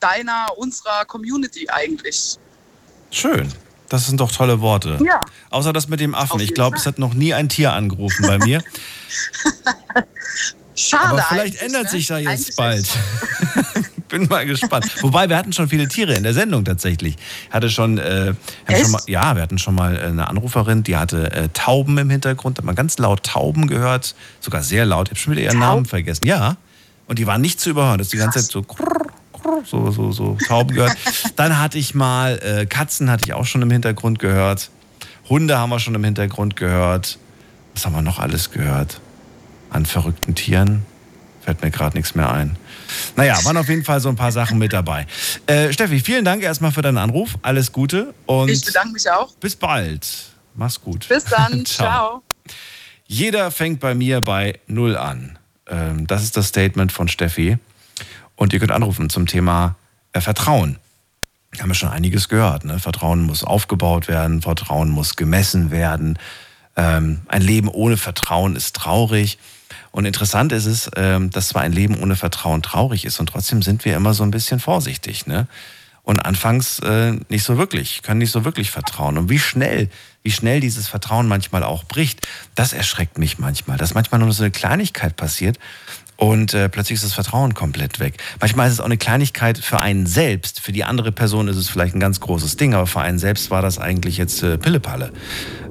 deiner, 0.00 0.48
unserer 0.56 1.04
Community 1.04 1.68
eigentlich. 1.68 2.38
Schön. 3.10 3.52
Das 3.88 4.06
sind 4.06 4.20
doch 4.20 4.32
tolle 4.32 4.60
Worte. 4.60 4.98
Ja. 5.04 5.20
Außer 5.50 5.72
das 5.72 5.88
mit 5.88 6.00
dem 6.00 6.14
Affen. 6.14 6.40
Ich 6.40 6.54
glaube, 6.54 6.76
es 6.76 6.86
hat 6.86 6.98
noch 6.98 7.14
nie 7.14 7.34
ein 7.34 7.48
Tier 7.48 7.72
angerufen 7.72 8.26
bei 8.26 8.38
mir. 8.38 8.62
Schade. 10.74 11.04
Aber 11.04 11.22
vielleicht 11.22 11.62
ändert 11.62 11.84
ne? 11.84 11.88
sich 11.88 12.06
da 12.06 12.18
jetzt 12.18 12.28
eigentlich 12.28 12.56
bald. 12.56 12.86
Bin 14.08 14.26
mal 14.28 14.46
gespannt. 14.46 15.02
Wobei, 15.02 15.28
wir 15.28 15.36
hatten 15.36 15.52
schon 15.52 15.68
viele 15.68 15.88
Tiere 15.88 16.14
in 16.14 16.22
der 16.22 16.34
Sendung 16.34 16.64
tatsächlich. 16.64 17.16
Hatte 17.50 17.70
schon, 17.70 17.98
äh, 17.98 18.34
schon 18.70 18.90
mal, 18.90 19.02
ja, 19.06 19.34
wir 19.34 19.42
hatten 19.42 19.58
schon 19.58 19.74
mal 19.74 19.98
eine 19.98 20.28
Anruferin, 20.28 20.82
die 20.82 20.96
hatte 20.96 21.32
äh, 21.32 21.48
Tauben 21.52 21.98
im 21.98 22.10
Hintergrund. 22.10 22.58
Hat 22.58 22.64
man 22.64 22.74
ganz 22.74 22.98
laut 22.98 23.22
Tauben 23.22 23.66
gehört. 23.66 24.14
Sogar 24.40 24.62
sehr 24.62 24.84
laut. 24.84 25.08
Ich 25.08 25.12
habe 25.12 25.20
schon 25.20 25.32
wieder 25.32 25.42
ihren 25.42 25.60
Taub? 25.60 25.60
Namen 25.60 25.86
vergessen. 25.86 26.26
Ja. 26.26 26.56
Und 27.06 27.18
die 27.18 27.26
waren 27.26 27.40
nicht 27.40 27.60
zu 27.60 27.70
überhören. 27.70 27.98
Das 27.98 28.08
ist 28.08 28.12
die 28.12 28.18
ganze 28.18 28.40
Zeit 28.40 28.50
so 28.50 28.64
so, 29.64 29.90
so, 29.90 30.12
so 30.12 30.36
Tauben 30.46 30.74
gehört. 30.74 30.96
Dann 31.36 31.58
hatte 31.58 31.78
ich 31.78 31.94
mal 31.94 32.38
äh, 32.38 32.66
Katzen, 32.66 33.10
hatte 33.10 33.24
ich 33.26 33.32
auch 33.32 33.46
schon 33.46 33.62
im 33.62 33.70
Hintergrund 33.70 34.18
gehört. 34.18 34.70
Hunde 35.28 35.58
haben 35.58 35.70
wir 35.70 35.78
schon 35.78 35.94
im 35.94 36.04
Hintergrund 36.04 36.56
gehört. 36.56 37.18
Was 37.74 37.84
haben 37.84 37.94
wir 37.94 38.02
noch 38.02 38.18
alles 38.18 38.50
gehört? 38.50 39.00
An 39.70 39.86
verrückten 39.86 40.34
Tieren 40.34 40.84
fällt 41.42 41.62
mir 41.62 41.70
gerade 41.70 41.96
nichts 41.96 42.14
mehr 42.14 42.30
ein. 42.32 42.56
Naja, 43.14 43.38
waren 43.44 43.56
auf 43.56 43.68
jeden 43.68 43.84
Fall 43.84 44.00
so 44.00 44.08
ein 44.08 44.16
paar 44.16 44.32
Sachen 44.32 44.58
mit 44.58 44.72
dabei. 44.72 45.06
Äh, 45.46 45.72
Steffi, 45.72 46.00
vielen 46.00 46.24
Dank 46.24 46.42
erstmal 46.42 46.72
für 46.72 46.82
deinen 46.82 46.98
Anruf. 46.98 47.36
Alles 47.42 47.72
Gute 47.72 48.14
und 48.26 48.48
ich 48.48 48.64
bedanke 48.64 48.92
mich 48.92 49.08
auch. 49.10 49.34
Bis 49.36 49.54
bald. 49.54 50.06
Mach's 50.54 50.80
gut. 50.80 51.08
Bis 51.08 51.24
dann. 51.24 51.64
Ciao. 51.66 51.88
Ciao. 51.88 52.22
Jeder 53.06 53.50
fängt 53.50 53.80
bei 53.80 53.94
mir 53.94 54.20
bei 54.20 54.58
Null 54.66 54.96
an. 54.96 55.38
Ähm, 55.68 56.06
das 56.06 56.22
ist 56.22 56.36
das 56.36 56.48
Statement 56.48 56.92
von 56.92 57.08
Steffi. 57.08 57.58
Und 58.34 58.52
ihr 58.52 58.58
könnt 58.58 58.72
anrufen 58.72 59.10
zum 59.10 59.26
Thema 59.26 59.76
äh, 60.12 60.20
Vertrauen. 60.20 60.78
Haben 61.58 61.68
ja 61.68 61.74
schon 61.74 61.88
einiges 61.88 62.28
gehört. 62.28 62.64
Ne? 62.64 62.78
Vertrauen 62.78 63.22
muss 63.22 63.42
aufgebaut 63.42 64.08
werden, 64.08 64.42
Vertrauen 64.42 64.90
muss 64.90 65.16
gemessen 65.16 65.70
werden. 65.70 66.18
Ähm, 66.76 67.22
ein 67.28 67.42
Leben 67.42 67.68
ohne 67.68 67.96
Vertrauen 67.96 68.56
ist 68.56 68.76
traurig. 68.76 69.38
Und 69.90 70.04
interessant 70.04 70.52
ist 70.52 70.66
es, 70.66 70.90
ähm, 70.96 71.30
dass 71.30 71.48
zwar 71.48 71.62
ein 71.62 71.72
Leben 71.72 71.98
ohne 71.98 72.16
Vertrauen 72.16 72.62
traurig 72.62 73.06
ist 73.06 73.18
und 73.18 73.30
trotzdem 73.30 73.62
sind 73.62 73.86
wir 73.86 73.96
immer 73.96 74.12
so 74.12 74.22
ein 74.22 74.30
bisschen 74.30 74.60
vorsichtig. 74.60 75.26
Ne? 75.26 75.48
Und 76.02 76.20
anfangs 76.20 76.78
äh, 76.80 77.12
nicht 77.30 77.44
so 77.44 77.56
wirklich, 77.56 78.02
können 78.02 78.18
nicht 78.18 78.30
so 78.30 78.44
wirklich 78.44 78.70
vertrauen. 78.70 79.16
Und 79.16 79.30
wie 79.30 79.38
schnell, 79.38 79.88
wie 80.26 80.32
schnell 80.32 80.58
dieses 80.58 80.88
Vertrauen 80.88 81.28
manchmal 81.28 81.62
auch 81.62 81.84
bricht, 81.84 82.26
das 82.56 82.72
erschreckt 82.72 83.16
mich 83.16 83.38
manchmal. 83.38 83.78
Dass 83.78 83.94
manchmal 83.94 84.18
nur 84.18 84.32
so 84.32 84.42
eine 84.42 84.50
Kleinigkeit 84.50 85.16
passiert 85.16 85.56
und 86.16 86.52
äh, 86.52 86.68
plötzlich 86.68 86.96
ist 86.96 87.04
das 87.04 87.12
Vertrauen 87.12 87.54
komplett 87.54 88.00
weg. 88.00 88.14
Manchmal 88.40 88.66
ist 88.66 88.72
es 88.74 88.80
auch 88.80 88.86
eine 88.86 88.96
Kleinigkeit 88.96 89.56
für 89.56 89.78
einen 89.78 90.06
selbst. 90.06 90.58
Für 90.58 90.72
die 90.72 90.82
andere 90.82 91.12
Person 91.12 91.46
ist 91.46 91.56
es 91.56 91.68
vielleicht 91.68 91.94
ein 91.94 92.00
ganz 92.00 92.18
großes 92.18 92.56
Ding, 92.56 92.74
aber 92.74 92.88
für 92.88 93.00
einen 93.00 93.20
selbst 93.20 93.52
war 93.52 93.62
das 93.62 93.78
eigentlich 93.78 94.16
jetzt 94.16 94.42
äh, 94.42 94.58
Pillepalle. 94.58 95.12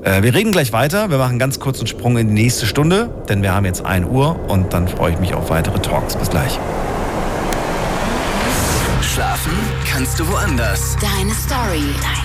Äh, 0.04 0.24
wir 0.24 0.34
reden 0.34 0.54
gleich 0.54 0.72
weiter. 0.72 1.10
Wir 1.10 1.18
machen 1.18 1.32
einen 1.32 1.40
ganz 1.40 1.60
kurzen 1.60 1.86
Sprung 1.86 2.18
in 2.18 2.30
die 2.30 2.42
nächste 2.42 2.66
Stunde, 2.66 3.10
denn 3.28 3.42
wir 3.42 3.54
haben 3.54 3.66
jetzt 3.66 3.84
1 3.84 4.08
Uhr 4.08 4.40
und 4.50 4.72
dann 4.72 4.88
freue 4.88 5.12
ich 5.12 5.20
mich 5.20 5.34
auf 5.34 5.50
weitere 5.50 5.80
Talks. 5.80 6.16
Bis 6.16 6.30
gleich. 6.30 6.58
Schlafen 9.02 9.52
kannst 9.86 10.18
du 10.18 10.26
woanders. 10.30 10.96
Deine 11.02 11.34
Story. 11.34 11.94
Deine. 12.02 12.25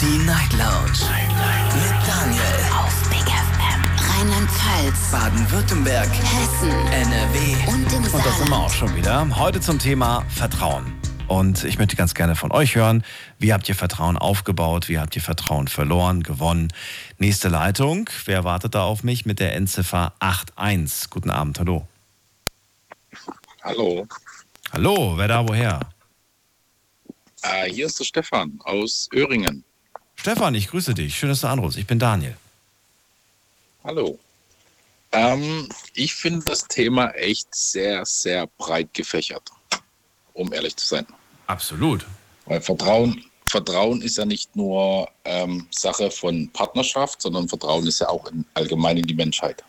Die 0.00 0.18
Night 0.26 0.52
Lounge. 0.52 0.92
Night, 1.00 1.28
Night. 1.28 1.74
Mit 1.74 2.08
Daniel. 2.08 2.42
Auf 2.78 3.08
Big 3.08 3.20
FM. 3.20 4.08
Rheinland-Pfalz. 4.10 5.10
Baden-Württemberg. 5.10 6.08
Hessen. 6.08 6.70
NRW. 6.70 7.56
Und 7.68 7.92
im 7.92 7.98
Und 7.98 8.04
da 8.04 8.10
sind 8.10 8.12
wir 8.12 8.32
Saarland. 8.32 8.52
auch 8.54 8.70
schon 8.72 8.96
wieder. 8.96 9.38
Heute 9.38 9.60
zum 9.60 9.78
Thema 9.78 10.24
Vertrauen. 10.28 10.92
Und 11.28 11.64
ich 11.64 11.78
möchte 11.78 11.96
ganz 11.96 12.14
gerne 12.14 12.36
von 12.36 12.52
euch 12.52 12.74
hören, 12.74 13.02
wie 13.38 13.52
habt 13.54 13.68
ihr 13.68 13.74
Vertrauen 13.74 14.18
aufgebaut, 14.18 14.88
wie 14.88 14.98
habt 14.98 15.16
ihr 15.16 15.22
Vertrauen 15.22 15.68
verloren, 15.68 16.22
gewonnen. 16.22 16.68
Nächste 17.18 17.48
Leitung, 17.48 18.10
wer 18.26 18.44
wartet 18.44 18.74
da 18.74 18.82
auf 18.82 19.02
mich 19.04 19.24
mit 19.24 19.40
der 19.40 19.54
Endziffer 19.54 20.12
81? 20.18 21.08
Guten 21.10 21.30
Abend, 21.30 21.58
hallo. 21.58 21.88
Hallo, 23.62 24.06
Hallo, 24.72 25.14
wer 25.16 25.28
da 25.28 25.48
woher? 25.48 25.80
äh, 27.42 27.70
hier 27.72 27.86
ist 27.86 27.98
der 28.00 28.04
Stefan 28.04 28.58
aus 28.64 29.08
Öhringen. 29.14 29.64
Stefan, 30.16 30.54
ich 30.54 30.68
grüße 30.68 30.94
dich. 30.94 31.16
Schön, 31.16 31.28
dass 31.28 31.40
du 31.40 31.48
anrufst. 31.48 31.78
Ich 31.78 31.86
bin 31.86 31.98
Daniel. 31.98 32.36
Hallo. 33.82 34.18
Ähm, 35.12 35.68
ich 35.94 36.14
finde 36.14 36.44
das 36.46 36.66
Thema 36.66 37.10
echt 37.10 37.54
sehr, 37.54 38.04
sehr 38.04 38.46
breit 38.58 38.92
gefächert, 38.94 39.50
um 40.32 40.52
ehrlich 40.52 40.76
zu 40.76 40.86
sein. 40.86 41.06
Absolut. 41.46 42.04
Weil 42.46 42.60
Vertrauen, 42.60 43.24
Vertrauen 43.46 44.02
ist 44.02 44.18
ja 44.18 44.24
nicht 44.24 44.56
nur 44.56 45.08
ähm, 45.24 45.68
Sache 45.70 46.10
von 46.10 46.50
Partnerschaft, 46.50 47.22
sondern 47.22 47.48
Vertrauen 47.48 47.86
ist 47.86 48.00
ja 48.00 48.08
auch 48.08 48.30
in, 48.30 48.44
allgemein 48.54 48.96
in 48.96 49.06
die 49.06 49.14
Menschheit. 49.14 49.62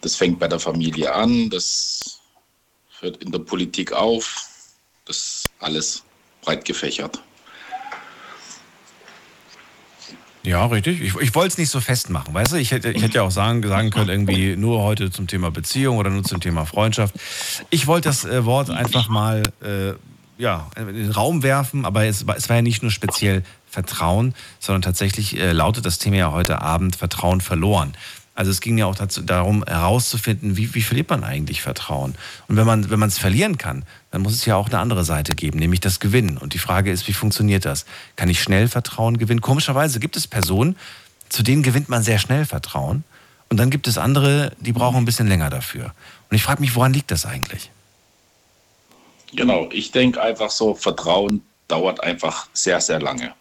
Das 0.00 0.16
fängt 0.16 0.38
bei 0.38 0.48
der 0.48 0.58
Familie 0.58 1.12
an, 1.12 1.50
das 1.50 2.20
hört 3.00 3.18
in 3.18 3.30
der 3.30 3.40
Politik 3.40 3.92
auf, 3.92 4.48
das 5.04 5.16
ist 5.16 5.50
alles 5.58 6.02
breit 6.40 6.64
gefächert. 6.64 7.22
Ja, 10.44 10.66
richtig. 10.66 11.00
Ich, 11.00 11.14
ich 11.14 11.34
wollte 11.34 11.52
es 11.52 11.58
nicht 11.58 11.70
so 11.70 11.80
festmachen, 11.80 12.34
weißt 12.34 12.52
du? 12.52 12.56
Ich 12.56 12.72
hätte, 12.72 12.90
ich 12.90 13.02
hätte 13.02 13.14
ja 13.14 13.22
auch 13.22 13.30
sagen, 13.30 13.62
sagen 13.66 13.90
können, 13.90 14.08
irgendwie 14.08 14.56
nur 14.56 14.82
heute 14.82 15.10
zum 15.10 15.28
Thema 15.28 15.50
Beziehung 15.50 15.98
oder 15.98 16.10
nur 16.10 16.24
zum 16.24 16.40
Thema 16.40 16.66
Freundschaft. 16.66 17.14
Ich 17.70 17.86
wollte 17.86 18.08
das 18.08 18.24
äh, 18.24 18.44
Wort 18.44 18.70
einfach 18.70 19.08
mal 19.08 19.44
äh, 19.62 19.92
ja, 20.38 20.68
in 20.76 20.94
den 20.94 21.10
Raum 21.10 21.44
werfen, 21.44 21.84
aber 21.84 22.04
es 22.06 22.26
war, 22.26 22.36
es 22.36 22.48
war 22.48 22.56
ja 22.56 22.62
nicht 22.62 22.82
nur 22.82 22.90
speziell 22.90 23.44
Vertrauen, 23.70 24.34
sondern 24.58 24.82
tatsächlich 24.82 25.38
äh, 25.38 25.52
lautet 25.52 25.86
das 25.86 25.98
Thema 25.98 26.16
ja 26.16 26.32
heute 26.32 26.60
Abend 26.60 26.96
Vertrauen 26.96 27.40
verloren. 27.40 27.94
Also 28.34 28.50
es 28.50 28.60
ging 28.60 28.78
ja 28.78 28.86
auch 28.86 28.94
dazu, 28.94 29.20
darum 29.20 29.62
herauszufinden, 29.64 30.56
wie, 30.56 30.74
wie 30.74 30.80
verliert 30.82 31.10
man 31.10 31.22
eigentlich 31.22 31.60
Vertrauen. 31.60 32.14
Und 32.48 32.56
wenn 32.56 32.66
man 32.66 32.88
wenn 32.88 33.02
es 33.02 33.18
verlieren 33.18 33.58
kann, 33.58 33.84
dann 34.10 34.22
muss 34.22 34.32
es 34.32 34.46
ja 34.46 34.56
auch 34.56 34.68
eine 34.68 34.78
andere 34.78 35.04
Seite 35.04 35.34
geben, 35.34 35.58
nämlich 35.58 35.80
das 35.80 36.00
Gewinnen. 36.00 36.38
Und 36.38 36.54
die 36.54 36.58
Frage 36.58 36.90
ist, 36.90 37.06
wie 37.08 37.12
funktioniert 37.12 37.66
das? 37.66 37.84
Kann 38.16 38.30
ich 38.30 38.42
schnell 38.42 38.68
Vertrauen 38.68 39.18
gewinnen? 39.18 39.42
Komischerweise 39.42 40.00
gibt 40.00 40.16
es 40.16 40.26
Personen, 40.26 40.76
zu 41.28 41.42
denen 41.42 41.62
gewinnt 41.62 41.90
man 41.90 42.02
sehr 42.02 42.18
schnell 42.18 42.46
Vertrauen. 42.46 43.04
Und 43.50 43.58
dann 43.58 43.68
gibt 43.68 43.86
es 43.86 43.98
andere, 43.98 44.52
die 44.60 44.72
brauchen 44.72 44.96
ein 44.96 45.04
bisschen 45.04 45.28
länger 45.28 45.50
dafür. 45.50 45.92
Und 46.30 46.36
ich 46.36 46.42
frage 46.42 46.62
mich, 46.62 46.74
woran 46.74 46.94
liegt 46.94 47.10
das 47.10 47.26
eigentlich? 47.26 47.70
Genau, 49.34 49.68
ich 49.72 49.92
denke 49.92 50.22
einfach 50.22 50.50
so, 50.50 50.74
Vertrauen 50.74 51.42
dauert 51.68 52.02
einfach 52.02 52.48
sehr, 52.54 52.80
sehr 52.80 53.00
lange. 53.00 53.34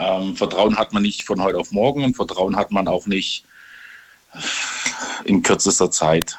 Ähm, 0.00 0.34
Vertrauen 0.34 0.78
hat 0.78 0.94
man 0.94 1.02
nicht 1.02 1.24
von 1.24 1.42
heute 1.42 1.58
auf 1.58 1.72
morgen 1.72 2.04
und 2.04 2.16
Vertrauen 2.16 2.56
hat 2.56 2.70
man 2.70 2.88
auch 2.88 3.06
nicht 3.06 3.44
in 5.24 5.42
kürzester 5.42 5.90
Zeit. 5.90 6.38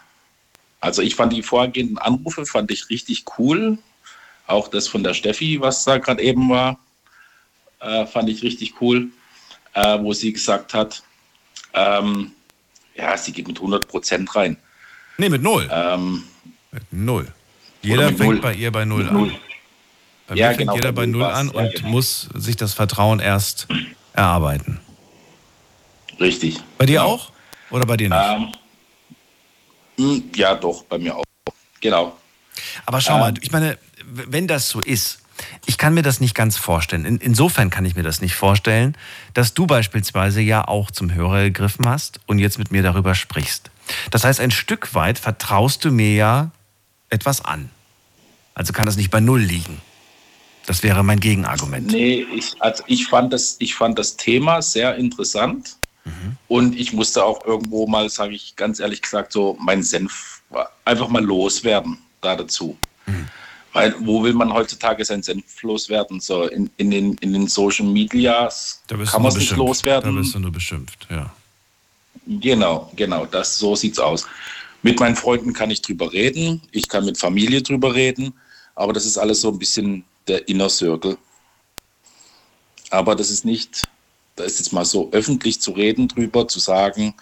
Also 0.79 1.03
ich 1.03 1.15
fand 1.15 1.31
die 1.31 1.43
vorhergehenden 1.43 1.99
Anrufe 1.99 2.45
fand 2.47 2.71
ich 2.71 2.89
richtig 2.89 3.23
cool. 3.37 3.77
Auch 4.47 4.67
das 4.67 4.87
von 4.87 5.03
der 5.03 5.13
Steffi, 5.13 5.61
was 5.61 5.83
da 5.83 5.99
gerade 5.99 6.23
eben 6.23 6.49
war, 6.49 6.79
äh, 7.79 8.07
fand 8.07 8.29
ich 8.29 8.41
richtig 8.41 8.81
cool, 8.81 9.09
äh, 9.73 9.99
wo 9.99 10.13
sie 10.13 10.33
gesagt 10.33 10.73
hat, 10.73 11.03
ähm, 11.73 12.31
ja, 12.95 13.15
sie 13.15 13.31
geht 13.31 13.47
mit 13.47 13.57
100 13.57 13.87
Prozent 13.87 14.35
rein. 14.35 14.57
Nee, 15.17 15.29
mit 15.29 15.43
null. 15.43 15.69
Ähm, 15.71 16.23
Mit 16.71 16.91
null. 16.91 17.27
Jeder 17.83 18.07
fängt 18.07 18.19
null. 18.19 18.41
bei 18.41 18.53
ihr 18.55 18.71
bei 18.71 18.85
null 18.85 19.03
Mit 19.03 19.11
an. 19.11 19.35
Bei 20.31 20.37
Ja, 20.37 20.47
mir 20.47 20.55
fängt 20.55 20.59
genau, 20.59 20.75
jeder 20.75 20.93
bei 20.93 21.05
null 21.05 21.23
an 21.25 21.51
Ja, 21.53 21.59
und 21.59 21.73
genau. 21.75 21.89
muss 21.89 22.29
sich 22.33 22.55
das 22.55 22.73
Vertrauen 22.73 23.19
erst 23.19 23.67
erarbeiten. 24.13 24.79
richtig. 26.21 26.57
Bei 26.77 26.85
dir 26.85 26.99
Genau. 26.99 27.09
auch? 27.15 27.31
Oder 27.69 27.85
bei 27.85 27.97
dir 27.97 28.07
nicht? 28.07 28.17
Ähm, 28.17 28.53
mh, 29.97 30.21
ja, 30.37 30.55
doch, 30.55 30.83
bei 30.83 30.97
mir 30.99 31.17
auch. 31.17 31.23
Genau. 31.81 32.15
Aber 32.85 33.01
schau 33.01 33.15
Ähm. 33.15 33.19
mal, 33.19 33.33
ich 33.41 33.51
meine, 33.51 33.77
wenn 34.05 34.47
das 34.47 34.69
so 34.69 34.79
ist, 34.79 35.19
ich 35.65 35.77
kann 35.77 35.93
mir 35.93 36.01
das 36.01 36.21
nicht 36.21 36.33
ganz 36.33 36.55
vorstellen. 36.55 37.03
In, 37.03 37.17
insofern 37.17 37.69
kann 37.69 37.83
ich 37.83 37.95
mir 37.97 38.03
das 38.03 38.21
nicht 38.21 38.35
vorstellen, 38.35 38.95
dass 39.33 39.53
du 39.53 39.67
beispielsweise 39.67 40.39
ja 40.39 40.65
auch 40.65 40.91
zum 40.91 41.13
Hörer 41.13 41.43
gegriffen 41.43 41.89
hast 41.89 42.21
und 42.25 42.39
jetzt 42.39 42.57
mit 42.57 42.71
mir 42.71 42.83
darüber 42.83 43.15
sprichst. 43.15 43.69
Das 44.11 44.23
heißt, 44.23 44.39
ein 44.39 44.51
Stück 44.51 44.93
weit 44.95 45.19
vertraust 45.19 45.83
du 45.83 45.91
mir 45.91 46.13
ja 46.13 46.51
etwas 47.09 47.43
an. 47.43 47.69
Also 48.53 48.71
kann 48.71 48.85
das 48.85 48.95
nicht 48.95 49.11
bei 49.11 49.19
Null 49.19 49.41
liegen. 49.41 49.81
Das 50.65 50.83
wäre 50.83 51.03
mein 51.03 51.19
Gegenargument. 51.19 51.87
Nee, 51.87 52.25
ich, 52.33 52.53
also 52.59 52.83
ich, 52.87 53.07
fand 53.07 53.33
das, 53.33 53.55
ich 53.59 53.75
fand 53.75 53.97
das 53.97 54.15
Thema 54.15 54.61
sehr 54.61 54.95
interessant 54.95 55.77
und 56.47 56.77
ich 56.77 56.93
musste 56.93 57.23
auch 57.23 57.45
irgendwo 57.45 57.87
mal, 57.87 58.09
sage 58.09 58.33
ich 58.33 58.55
ganz 58.55 58.79
ehrlich 58.79 59.01
gesagt, 59.01 59.31
so 59.31 59.57
meinen 59.59 59.83
Senf 59.83 60.41
einfach 60.83 61.07
mal 61.07 61.23
loswerden 61.23 61.97
da 62.21 62.35
dazu. 62.35 62.77
Weil 63.73 63.95
wo 63.99 64.21
will 64.23 64.33
man 64.33 64.51
heutzutage 64.51 65.05
seinen 65.05 65.23
Senf 65.23 65.61
loswerden? 65.63 66.19
So 66.19 66.43
in, 66.47 66.69
in, 66.77 66.91
den, 66.91 67.13
in 67.15 67.33
den 67.33 67.47
Social 67.47 67.85
Medias 67.85 68.81
kann 68.87 69.21
man 69.21 69.31
es 69.31 69.37
nicht 69.37 69.55
loswerden. 69.55 70.13
Da 70.13 70.21
bist 70.21 70.35
du 70.35 70.39
nur 70.39 70.51
beschimpft, 70.51 71.07
ja. 71.09 71.31
Genau, 72.27 72.91
genau, 72.95 73.25
das 73.25 73.57
so 73.57 73.75
sieht's 73.75 73.97
aus. 73.97 74.27
Mit 74.83 74.99
meinen 74.99 75.15
Freunden 75.15 75.53
kann 75.53 75.71
ich 75.71 75.81
drüber 75.81 76.11
reden, 76.11 76.61
ich 76.71 76.87
kann 76.87 77.05
mit 77.05 77.17
Familie 77.17 77.61
drüber 77.61 77.93
reden, 77.93 78.33
aber 78.75 78.93
das 78.93 79.05
ist 79.05 79.17
alles 79.17 79.41
so 79.41 79.49
ein 79.49 79.59
bisschen 79.59 80.03
der 80.27 80.47
Inner 80.47 80.69
Circle. 80.69 81.17
Aber 82.89 83.15
das 83.15 83.29
ist 83.29 83.45
nicht, 83.45 83.83
da 84.35 84.43
ist 84.43 84.59
jetzt 84.59 84.73
mal 84.73 84.85
so 84.85 85.09
öffentlich 85.11 85.61
zu 85.61 85.71
reden 85.71 86.07
drüber, 86.07 86.47
zu 86.47 86.59
sagen, 86.59 87.13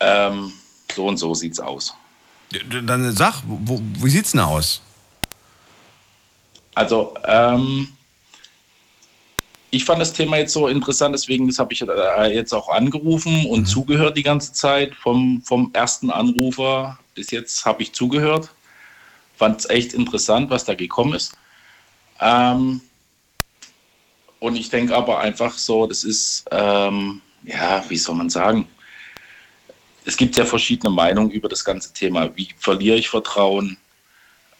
ähm, 0.00 0.52
so 0.94 1.06
und 1.06 1.16
so 1.16 1.34
sieht's 1.34 1.60
aus. 1.60 1.94
Dann 2.84 3.12
sag, 3.12 3.42
wo, 3.44 3.80
wie 3.98 4.10
sieht's 4.10 4.32
denn 4.32 4.40
aus? 4.40 4.80
Also, 6.74 7.14
ähm, 7.24 7.88
ich 9.70 9.84
fand 9.84 10.00
das 10.00 10.12
Thema 10.12 10.38
jetzt 10.38 10.52
so 10.52 10.68
interessant, 10.68 11.14
deswegen 11.14 11.48
das 11.48 11.58
habe 11.58 11.72
ich 11.72 11.82
äh, 11.82 12.34
jetzt 12.34 12.54
auch 12.54 12.68
angerufen 12.68 13.46
und 13.46 13.66
zugehört 13.66 14.16
die 14.16 14.22
ganze 14.22 14.52
Zeit. 14.52 14.94
Vom, 14.94 15.42
vom 15.42 15.70
ersten 15.72 16.10
Anrufer 16.10 16.98
bis 17.14 17.30
jetzt 17.30 17.64
habe 17.64 17.82
ich 17.82 17.92
zugehört. 17.92 18.50
Fand 19.36 19.60
es 19.60 19.68
echt 19.68 19.92
interessant, 19.92 20.50
was 20.50 20.64
da 20.64 20.74
gekommen 20.74 21.14
ist. 21.14 21.36
Ähm, 22.20 22.80
und 24.38 24.56
ich 24.56 24.68
denke 24.68 24.94
aber 24.94 25.20
einfach 25.20 25.52
so, 25.56 25.86
das 25.86 26.04
ist, 26.04 26.44
ähm, 26.50 27.20
ja, 27.44 27.84
wie 27.88 27.96
soll 27.96 28.14
man 28.14 28.30
sagen? 28.30 28.68
Es 30.04 30.16
gibt 30.16 30.36
ja 30.36 30.44
verschiedene 30.44 30.90
Meinungen 30.90 31.30
über 31.30 31.48
das 31.48 31.64
ganze 31.64 31.92
Thema. 31.92 32.30
Wie 32.36 32.48
verliere 32.58 32.96
ich 32.96 33.08
Vertrauen? 33.08 33.76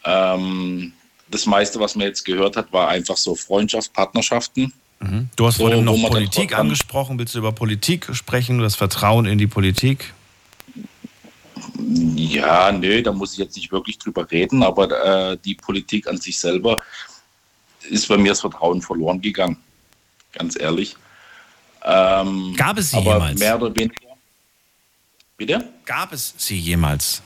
Ähm, 0.03 0.93
das 1.29 1.45
meiste, 1.45 1.79
was 1.79 1.95
man 1.95 2.07
jetzt 2.07 2.23
gehört 2.25 2.57
hat, 2.57 2.71
war 2.73 2.89
einfach 2.89 3.17
so 3.17 3.35
Freundschaft, 3.35 3.93
Partnerschaften. 3.93 4.73
Mhm. 4.99 5.29
Du 5.35 5.45
hast 5.45 5.57
So, 5.57 5.65
vorhin 5.65 5.83
noch 5.83 6.09
Politik 6.09 6.57
angesprochen. 6.57 7.19
Willst 7.19 7.35
du 7.35 7.39
über 7.39 7.51
Politik 7.51 8.07
sprechen, 8.13 8.59
das 8.59 8.75
Vertrauen 8.75 9.25
in 9.25 9.37
die 9.37 9.47
Politik? 9.47 10.13
Ja, 12.15 12.71
nö, 12.71 13.01
da 13.01 13.11
muss 13.11 13.33
ich 13.33 13.39
jetzt 13.39 13.55
nicht 13.55 13.71
wirklich 13.71 13.97
drüber 13.99 14.29
reden, 14.29 14.63
aber 14.63 15.31
äh, 15.31 15.37
die 15.43 15.55
Politik 15.55 16.07
an 16.07 16.17
sich 16.17 16.39
selber 16.39 16.81
ist 17.89 18.07
bei 18.07 18.17
mir 18.17 18.29
das 18.29 18.41
Vertrauen 18.41 18.81
verloren 18.81 19.21
gegangen. 19.21 19.57
Ganz 20.33 20.59
ehrlich. 20.59 20.95
Ähm, 21.83 22.53
Gab 22.57 22.77
es 22.77 22.91
sie 22.91 22.97
aber 22.97 23.13
jemals? 23.13 23.39
mehr 23.39 23.61
oder 23.61 23.75
weniger. 23.75 23.95
Bitte? 25.37 25.69
Gab 25.85 26.11
es 26.11 26.33
sie 26.37 26.57
jemals? 26.57 27.21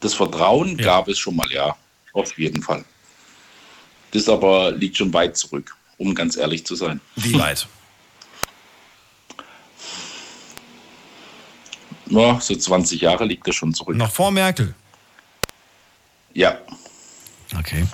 Das 0.00 0.14
Vertrauen 0.14 0.76
Ja. 0.78 0.84
gab 0.84 1.08
es 1.08 1.18
schon 1.18 1.36
mal, 1.36 1.50
ja. 1.50 1.76
Auf 2.12 2.36
jeden 2.38 2.62
Fall. 2.62 2.84
Das 4.10 4.28
aber 4.28 4.72
liegt 4.72 4.96
schon 4.96 5.12
weit 5.14 5.36
zurück, 5.36 5.74
um 5.96 6.14
ganz 6.14 6.36
ehrlich 6.36 6.66
zu 6.66 6.74
sein. 6.74 7.00
Wie 7.16 7.34
weit? 7.38 7.66
Ja, 12.06 12.38
so 12.40 12.54
20 12.54 13.00
Jahre 13.00 13.24
liegt 13.24 13.46
das 13.48 13.54
schon 13.54 13.72
zurück. 13.72 13.96
Noch 13.96 14.10
vor 14.12 14.30
Merkel. 14.30 14.74
Ja, 16.34 16.58
Okay. 17.58 17.84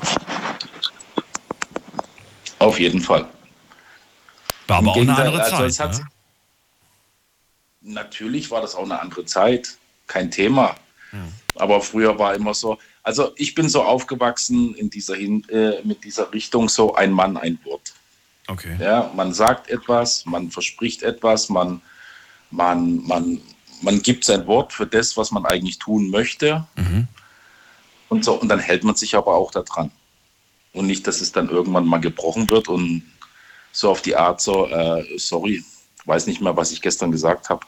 Auf 2.58 2.78
jeden 2.78 3.00
Fall. 3.00 3.28
War 4.66 4.78
aber 4.78 4.96
Im 4.96 5.10
auch 5.10 5.16
eine 5.16 5.16
andere 5.16 5.42
also 5.42 5.68
Zeit. 5.68 5.98
ne? 5.98 6.06
Natürlich 7.80 8.50
war 8.50 8.60
das 8.60 8.74
auch 8.74 8.84
eine 8.84 9.00
andere 9.00 9.24
Zeit, 9.24 9.78
kein 10.06 10.30
Thema. 10.30 10.74
Aber 11.54 11.80
früher 11.80 12.18
war 12.18 12.34
immer 12.34 12.54
so, 12.54 12.78
also 13.02 13.32
ich 13.36 13.54
bin 13.54 13.68
so 13.68 13.82
aufgewachsen 13.82 14.74
in 14.74 14.90
dieser 14.90 15.16
Hin 15.16 15.44
äh, 15.48 15.82
mit 15.82 16.04
dieser 16.04 16.32
Richtung 16.32 16.68
so 16.68 16.94
ein 16.94 17.12
Mann, 17.12 17.36
ein 17.36 17.58
Wort. 17.64 17.94
Okay. 18.46 18.76
Ja, 18.80 19.10
man 19.14 19.32
sagt 19.32 19.68
etwas, 19.68 20.24
man 20.26 20.50
verspricht 20.50 21.02
etwas, 21.02 21.48
man, 21.48 21.80
man, 22.50 23.06
man, 23.06 23.40
man 23.82 24.02
gibt 24.02 24.24
sein 24.24 24.46
Wort 24.46 24.72
für 24.72 24.86
das, 24.86 25.16
was 25.16 25.30
man 25.30 25.44
eigentlich 25.46 25.78
tun 25.78 26.10
möchte. 26.10 26.66
Und 28.08 28.24
so, 28.24 28.34
und 28.34 28.48
dann 28.48 28.58
hält 28.58 28.84
man 28.84 28.94
sich 28.94 29.14
aber 29.14 29.34
auch 29.34 29.50
daran. 29.50 29.90
Und 30.72 30.86
nicht, 30.86 31.06
dass 31.06 31.20
es 31.20 31.32
dann 31.32 31.48
irgendwann 31.48 31.86
mal 31.86 31.98
gebrochen 31.98 32.48
wird 32.50 32.68
und 32.68 33.02
so 33.72 33.90
auf 33.90 34.02
die 34.02 34.16
Art 34.16 34.40
so, 34.40 34.66
äh, 34.68 35.04
sorry, 35.18 35.64
weiß 36.04 36.26
nicht 36.26 36.40
mehr, 36.40 36.56
was 36.56 36.72
ich 36.72 36.82
gestern 36.82 37.10
gesagt 37.10 37.48
habe. 37.48 37.64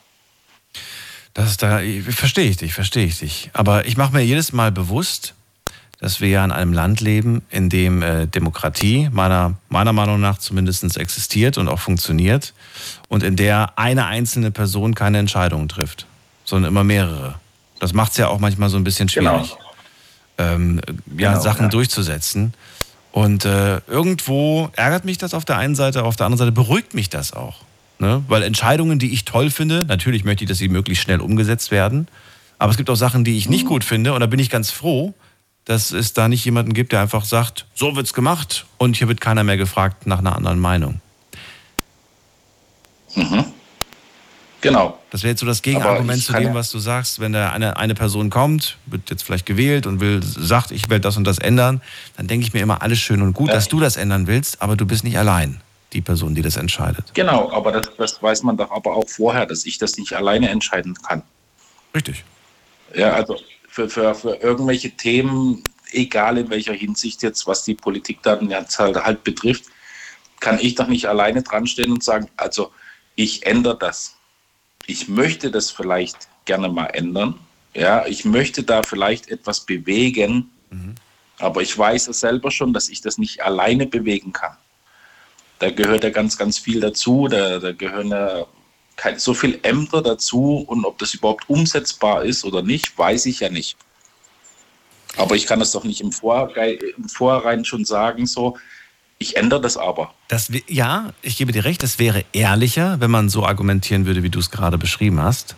Das 1.34 1.56
da, 1.56 1.80
verstehe 2.10 2.50
ich 2.50 2.56
dich, 2.56 2.74
verstehe 2.74 3.06
ich 3.06 3.18
dich. 3.18 3.50
Aber 3.52 3.86
ich 3.86 3.96
mache 3.96 4.12
mir 4.12 4.22
jedes 4.22 4.52
Mal 4.52 4.72
bewusst, 4.72 5.34
dass 6.00 6.20
wir 6.20 6.28
ja 6.28 6.44
in 6.44 6.50
einem 6.50 6.72
Land 6.72 7.00
leben, 7.00 7.42
in 7.50 7.68
dem 7.68 8.02
äh, 8.02 8.26
Demokratie 8.26 9.08
meiner, 9.12 9.54
meiner 9.68 9.92
Meinung 9.92 10.20
nach 10.20 10.38
zumindest 10.38 10.96
existiert 10.96 11.58
und 11.58 11.68
auch 11.68 11.78
funktioniert 11.78 12.54
und 13.08 13.22
in 13.22 13.36
der 13.36 13.78
eine 13.78 14.06
einzelne 14.06 14.50
Person 14.50 14.94
keine 14.94 15.18
Entscheidungen 15.18 15.68
trifft, 15.68 16.06
sondern 16.44 16.72
immer 16.72 16.84
mehrere. 16.84 17.34
Das 17.78 17.92
macht 17.92 18.12
es 18.12 18.18
ja 18.18 18.28
auch 18.28 18.38
manchmal 18.38 18.70
so 18.70 18.78
ein 18.78 18.84
bisschen 18.84 19.08
schwierig, 19.08 19.56
ähm, 20.38 20.80
ja, 21.16 21.32
Genau, 21.32 21.42
Sachen 21.42 21.66
ja. 21.66 21.68
durchzusetzen. 21.68 22.54
Und 23.12 23.44
äh, 23.44 23.80
irgendwo 23.88 24.70
ärgert 24.76 25.04
mich 25.04 25.18
das 25.18 25.34
auf 25.34 25.44
der 25.44 25.58
einen 25.58 25.74
Seite, 25.74 26.04
auf 26.04 26.16
der 26.16 26.26
anderen 26.26 26.38
Seite 26.38 26.52
beruhigt 26.52 26.94
mich 26.94 27.08
das 27.08 27.32
auch. 27.32 27.56
Ne? 27.98 28.22
Weil 28.28 28.42
Entscheidungen, 28.42 28.98
die 28.98 29.12
ich 29.12 29.24
toll 29.24 29.50
finde, 29.50 29.84
natürlich 29.84 30.24
möchte 30.24 30.44
ich, 30.44 30.48
dass 30.48 30.58
sie 30.58 30.68
möglichst 30.68 31.02
schnell 31.02 31.20
umgesetzt 31.20 31.70
werden. 31.70 32.08
Aber 32.58 32.70
es 32.70 32.76
gibt 32.76 32.88
auch 32.88 32.96
Sachen, 32.96 33.24
die 33.24 33.36
ich 33.36 33.48
nicht 33.48 33.66
gut 33.66 33.84
finde. 33.84 34.12
Und 34.14 34.20
da 34.20 34.26
bin 34.26 34.38
ich 34.38 34.48
ganz 34.50 34.70
froh, 34.70 35.14
dass 35.64 35.90
es 35.92 36.12
da 36.12 36.28
nicht 36.28 36.44
jemanden 36.44 36.72
gibt, 36.72 36.92
der 36.92 37.00
einfach 37.00 37.24
sagt, 37.24 37.66
so 37.74 37.96
wird's 37.96 38.14
gemacht 38.14 38.66
und 38.78 38.96
hier 38.96 39.08
wird 39.08 39.20
keiner 39.20 39.44
mehr 39.44 39.56
gefragt 39.56 40.06
nach 40.06 40.18
einer 40.18 40.36
anderen 40.36 40.58
Meinung. 40.58 41.00
Genau. 44.60 44.98
Das 45.10 45.22
wäre 45.22 45.30
jetzt 45.30 45.40
so 45.40 45.46
das 45.46 45.62
Gegenargument 45.62 46.22
zu 46.22 46.32
dem, 46.34 46.42
ja- 46.48 46.54
was 46.54 46.70
du 46.70 46.78
sagst. 46.78 47.18
Wenn 47.20 47.32
da 47.32 47.50
eine, 47.52 47.76
eine 47.76 47.94
Person 47.94 48.28
kommt, 48.30 48.76
wird 48.86 49.08
jetzt 49.10 49.22
vielleicht 49.22 49.46
gewählt 49.46 49.86
und 49.86 50.00
will, 50.00 50.20
sagt, 50.22 50.70
ich 50.70 50.90
will 50.90 51.00
das 51.00 51.16
und 51.16 51.24
das 51.24 51.38
ändern, 51.38 51.80
dann 52.16 52.26
denke 52.26 52.46
ich 52.46 52.52
mir 52.52 52.60
immer, 52.60 52.82
alles 52.82 52.98
schön 52.98 53.22
und 53.22 53.32
gut, 53.32 53.48
Ja. 53.48 53.54
dass 53.54 53.68
du 53.68 53.80
das 53.80 53.96
ändern 53.96 54.26
willst, 54.26 54.60
aber 54.60 54.76
du 54.76 54.86
bist 54.86 55.02
nicht 55.04 55.16
allein, 55.18 55.60
die 55.94 56.02
Person, 56.02 56.34
die 56.34 56.42
das 56.42 56.56
entscheidet. 56.56 57.06
Genau, 57.14 57.50
aber 57.52 57.72
das, 57.72 57.90
das 57.96 58.22
weiß 58.22 58.42
man 58.42 58.56
doch 58.56 58.70
aber 58.70 58.94
auch 58.96 59.08
vorher, 59.08 59.46
dass 59.46 59.64
ich 59.64 59.78
das 59.78 59.96
nicht 59.96 60.12
alleine 60.12 60.48
entscheiden 60.50 60.94
kann. 60.94 61.22
Richtig. 61.94 62.24
Ja, 62.94 63.12
also 63.14 63.38
für, 63.68 63.88
für, 63.88 64.14
für 64.14 64.34
irgendwelche 64.36 64.90
Themen, 64.90 65.64
egal 65.92 66.38
in 66.38 66.50
welcher 66.50 66.74
Hinsicht 66.74 67.22
jetzt, 67.22 67.46
was 67.46 67.64
die 67.64 67.74
Politik 67.74 68.22
dann 68.22 68.50
jetzt 68.50 68.78
halt, 68.78 68.96
halt 68.96 69.24
betrifft, 69.24 69.64
kann 70.40 70.58
ich 70.60 70.74
doch 70.74 70.86
nicht 70.88 71.06
alleine 71.06 71.42
dran 71.42 71.66
stehen 71.66 71.92
und 71.92 72.02
sagen, 72.04 72.28
also 72.36 72.72
ich 73.16 73.44
ändere 73.46 73.76
das. 73.78 74.16
Ich 74.90 75.06
möchte 75.06 75.52
das 75.52 75.70
vielleicht 75.70 76.28
gerne 76.46 76.68
mal 76.68 76.86
ändern. 76.86 77.38
Ja, 77.74 78.06
ich 78.06 78.24
möchte 78.24 78.64
da 78.64 78.82
vielleicht 78.82 79.30
etwas 79.30 79.60
bewegen, 79.60 80.50
aber 81.38 81.62
ich 81.62 81.78
weiß 81.78 82.08
es 82.08 82.18
selber 82.18 82.50
schon, 82.50 82.72
dass 82.72 82.88
ich 82.88 83.00
das 83.00 83.16
nicht 83.16 83.40
alleine 83.42 83.86
bewegen 83.86 84.32
kann. 84.32 84.56
Da 85.60 85.70
gehört 85.70 86.02
ja 86.02 86.10
ganz, 86.10 86.36
ganz 86.36 86.58
viel 86.58 86.80
dazu. 86.80 87.28
Da, 87.28 87.60
da 87.60 87.70
gehören 87.70 88.08
ja 88.08 88.46
so 89.16 89.32
viel 89.32 89.60
Ämter 89.62 90.02
dazu 90.02 90.64
und 90.66 90.84
ob 90.84 90.98
das 90.98 91.14
überhaupt 91.14 91.48
umsetzbar 91.48 92.24
ist 92.24 92.44
oder 92.44 92.62
nicht, 92.62 92.98
weiß 92.98 93.26
ich 93.26 93.40
ja 93.40 93.48
nicht. 93.48 93.76
Aber 95.16 95.36
ich 95.36 95.46
kann 95.46 95.60
das 95.60 95.70
doch 95.70 95.84
nicht 95.84 96.00
im, 96.00 96.10
Vorge 96.10 96.72
im 96.96 97.08
Vorhinein 97.08 97.64
schon 97.64 97.84
sagen, 97.84 98.26
so, 98.26 98.58
ich 99.20 99.36
ändere 99.36 99.60
das 99.60 99.76
aber. 99.76 100.12
Das, 100.28 100.50
ja, 100.66 101.12
ich 101.20 101.36
gebe 101.36 101.52
dir 101.52 101.64
recht, 101.64 101.82
es 101.82 101.98
wäre 101.98 102.24
ehrlicher, 102.32 103.00
wenn 103.00 103.10
man 103.10 103.28
so 103.28 103.46
argumentieren 103.46 104.06
würde, 104.06 104.22
wie 104.22 104.30
du 104.30 104.38
es 104.38 104.50
gerade 104.50 104.78
beschrieben 104.78 105.20
hast. 105.20 105.54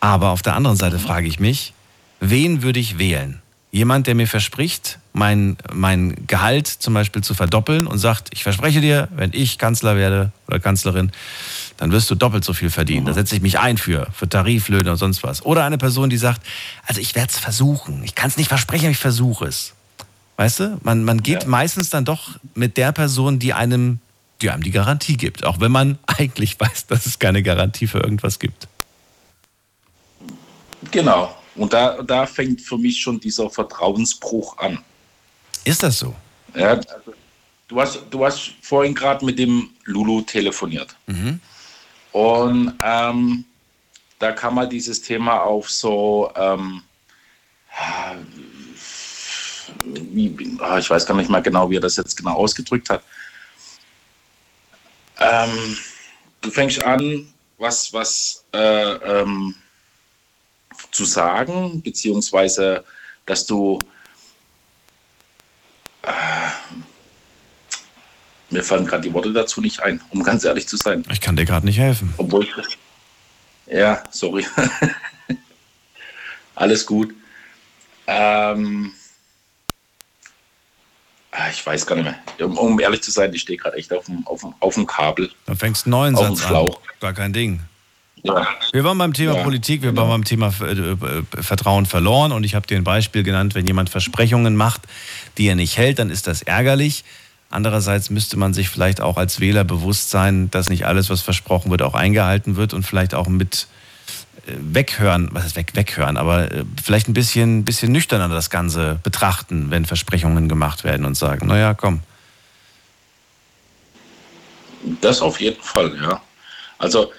Aber 0.00 0.28
auf 0.28 0.42
der 0.42 0.54
anderen 0.54 0.76
Seite 0.76 0.98
frage 0.98 1.26
ich 1.26 1.40
mich, 1.40 1.72
wen 2.20 2.62
würde 2.62 2.78
ich 2.78 2.98
wählen? 2.98 3.40
Jemand, 3.72 4.06
der 4.06 4.14
mir 4.14 4.28
verspricht, 4.28 4.98
mein, 5.14 5.56
mein 5.72 6.26
Gehalt 6.26 6.66
zum 6.68 6.92
Beispiel 6.92 7.22
zu 7.22 7.32
verdoppeln 7.34 7.86
und 7.86 7.98
sagt, 7.98 8.28
ich 8.32 8.42
verspreche 8.42 8.82
dir, 8.82 9.08
wenn 9.16 9.32
ich 9.32 9.58
Kanzler 9.58 9.96
werde 9.96 10.30
oder 10.46 10.60
Kanzlerin, 10.60 11.10
dann 11.78 11.92
wirst 11.92 12.10
du 12.10 12.14
doppelt 12.14 12.44
so 12.44 12.52
viel 12.52 12.70
verdienen. 12.70 13.06
Da 13.06 13.14
setze 13.14 13.34
ich 13.34 13.42
mich 13.42 13.58
ein 13.58 13.78
für, 13.78 14.08
für 14.12 14.28
Tariflöhne 14.28 14.90
und 14.90 14.98
sonst 14.98 15.22
was. 15.22 15.44
Oder 15.44 15.64
eine 15.64 15.78
Person, 15.78 16.10
die 16.10 16.18
sagt, 16.18 16.42
also 16.86 17.00
ich 17.00 17.14
werde 17.14 17.30
es 17.30 17.38
versuchen. 17.38 18.04
Ich 18.04 18.14
kann 18.14 18.28
es 18.28 18.36
nicht 18.36 18.48
versprechen, 18.48 18.84
aber 18.84 18.92
ich 18.92 18.98
versuche 18.98 19.46
es. 19.46 19.75
Weißt 20.36 20.60
du, 20.60 20.78
man, 20.82 21.02
man 21.04 21.22
geht 21.22 21.42
Ja. 21.44 21.48
meistens 21.48 21.90
dann 21.90 22.04
doch 22.04 22.38
mit 22.54 22.76
der 22.76 22.92
Person, 22.92 23.38
die 23.38 23.52
einem, 23.54 24.00
die 24.42 24.50
einem 24.50 24.62
die 24.62 24.70
Garantie 24.70 25.16
gibt. 25.16 25.44
Auch 25.44 25.60
wenn 25.60 25.72
man 25.72 25.98
eigentlich 26.06 26.58
weiß, 26.60 26.86
dass 26.86 27.06
es 27.06 27.18
keine 27.18 27.42
Garantie 27.42 27.86
für 27.86 27.98
irgendwas 28.00 28.38
gibt. 28.38 28.68
Genau. 30.90 31.34
Und 31.54 31.72
da, 31.72 32.02
da 32.02 32.26
fängt 32.26 32.60
für 32.60 32.76
mich 32.76 33.00
schon 33.00 33.18
dieser 33.18 33.48
Vertrauensbruch 33.48 34.58
an. 34.58 34.78
Ist 35.64 35.82
das 35.82 35.98
so? 35.98 36.14
Ja, 36.54 36.68
also, 36.72 37.14
du, 37.68 37.80
hast, 37.80 38.00
du 38.10 38.24
hast 38.24 38.52
vorhin 38.60 38.94
gerade 38.94 39.24
mit 39.24 39.38
dem 39.38 39.70
Lulu 39.84 40.20
telefoniert. 40.22 40.94
Und 42.12 42.74
ähm, 42.82 43.44
da 44.18 44.32
kam 44.32 44.54
mal 44.56 44.68
dieses 44.68 45.00
Thema 45.00 45.40
auf 45.40 45.70
so, 45.70 46.30
ähm, 46.36 46.82
wie, 49.86 50.56
ah, 50.60 50.78
ich 50.78 50.90
weiß 50.90 51.06
gar 51.06 51.16
nicht 51.16 51.30
mal 51.30 51.42
genau, 51.42 51.70
wie 51.70 51.76
er 51.76 51.80
das 51.80 51.96
jetzt 51.96 52.16
genau 52.16 52.34
ausgedrückt 52.34 52.90
hat. 52.90 53.02
Ähm, 55.18 55.76
du 56.40 56.50
fängst 56.50 56.82
an, 56.82 57.26
was, 57.58 57.92
was 57.92 58.44
äh, 58.52 58.92
ähm, 58.92 59.54
zu 60.90 61.04
sagen, 61.04 61.80
beziehungsweise, 61.82 62.84
dass 63.24 63.46
du 63.46 63.78
Mir 68.50 68.62
fallen 68.62 68.86
gerade 68.86 69.02
die 69.02 69.12
Worte 69.12 69.32
dazu 69.32 69.60
nicht 69.60 69.80
ein, 69.80 70.00
um 70.10 70.22
ganz 70.22 70.44
ehrlich 70.44 70.68
zu 70.68 70.76
sein. 70.76 71.04
Ich 71.10 71.20
kann 71.20 71.36
dir 71.36 71.44
gerade 71.44 71.66
nicht 71.66 71.78
helfen. 71.78 72.14
Obwohl 72.16 72.44
ich. 72.44 72.78
Ja, 73.66 74.04
sorry. 74.10 74.46
Alles 76.54 76.86
gut. 76.86 77.12
Ähm, 78.06 78.92
ich 81.50 81.64
weiß 81.64 81.86
gar 81.86 81.96
nicht 81.96 82.04
mehr. 82.04 82.46
Um, 82.46 82.56
um 82.56 82.80
ehrlich 82.80 83.02
zu 83.02 83.10
sein, 83.10 83.32
ich 83.34 83.42
stehe 83.42 83.58
gerade 83.58 83.76
echt 83.76 83.92
auf 83.92 84.06
dem, 84.06 84.26
auf, 84.26 84.40
dem, 84.40 84.54
auf 84.60 84.74
dem 84.74 84.86
Kabel. 84.86 85.30
Dann 85.46 85.56
fängst 85.56 85.86
du 85.86 85.90
neuen 85.90 86.14
Auf 86.16 86.38
Satz 86.38 86.50
an. 86.50 86.70
Gar 87.00 87.12
kein 87.12 87.32
Ding. 87.32 87.60
Ja. 88.22 88.46
Wir 88.72 88.82
waren 88.84 88.98
beim 88.98 89.12
Thema 89.12 89.36
Ja, 89.36 89.42
Politik, 89.42 89.82
wir 89.82 89.90
genau. 89.90 90.02
waren 90.02 90.10
beim 90.10 90.24
Thema 90.24 90.52
äh, 90.60 90.72
äh, 90.72 90.96
Vertrauen 91.42 91.86
verloren 91.86 92.32
und 92.32 92.44
ich 92.44 92.54
habe 92.54 92.66
dir 92.66 92.76
ein 92.76 92.84
Beispiel 92.84 93.22
genannt, 93.22 93.54
wenn 93.54 93.66
jemand 93.66 93.90
Versprechungen 93.90 94.56
macht, 94.56 94.82
die 95.38 95.46
er 95.46 95.54
nicht 95.54 95.76
hält, 95.76 95.98
dann 95.98 96.10
ist 96.10 96.26
das 96.26 96.42
ärgerlich. 96.42 97.04
Andererseits 97.50 98.10
müsste 98.10 98.36
man 98.36 98.54
sich 98.54 98.68
vielleicht 98.68 99.00
auch 99.00 99.16
als 99.16 99.38
Wähler 99.38 99.62
bewusst 99.62 100.10
sein, 100.10 100.50
dass 100.50 100.68
nicht 100.68 100.86
alles, 100.86 101.10
was 101.10 101.22
versprochen 101.22 101.70
wird, 101.70 101.82
auch 101.82 101.94
eingehalten 101.94 102.56
wird 102.56 102.74
und 102.74 102.82
vielleicht 102.82 103.14
auch 103.14 103.28
mit 103.28 103.68
weghören, 104.46 105.28
was 105.32 105.46
ist 105.46 105.56
weg, 105.56 105.72
weghören, 105.74 106.16
aber 106.16 106.50
äh, 106.52 106.64
vielleicht 106.82 107.08
ein 107.08 107.14
bisschen, 107.14 107.64
bisschen 107.64 107.92
nüchterner 107.92 108.28
das 108.28 108.50
Ganze 108.50 109.00
betrachten, 109.02 109.70
wenn 109.70 109.84
Versprechungen 109.84 110.48
gemacht 110.48 110.84
werden 110.84 111.04
und 111.04 111.16
sagen, 111.16 111.46
naja, 111.46 111.74
komm, 111.74 112.00
Das 115.00 115.20
auf 115.20 115.40
jeden 115.40 115.60
Fall, 115.62 115.96
ja. 116.00 116.20
Also 116.78 117.12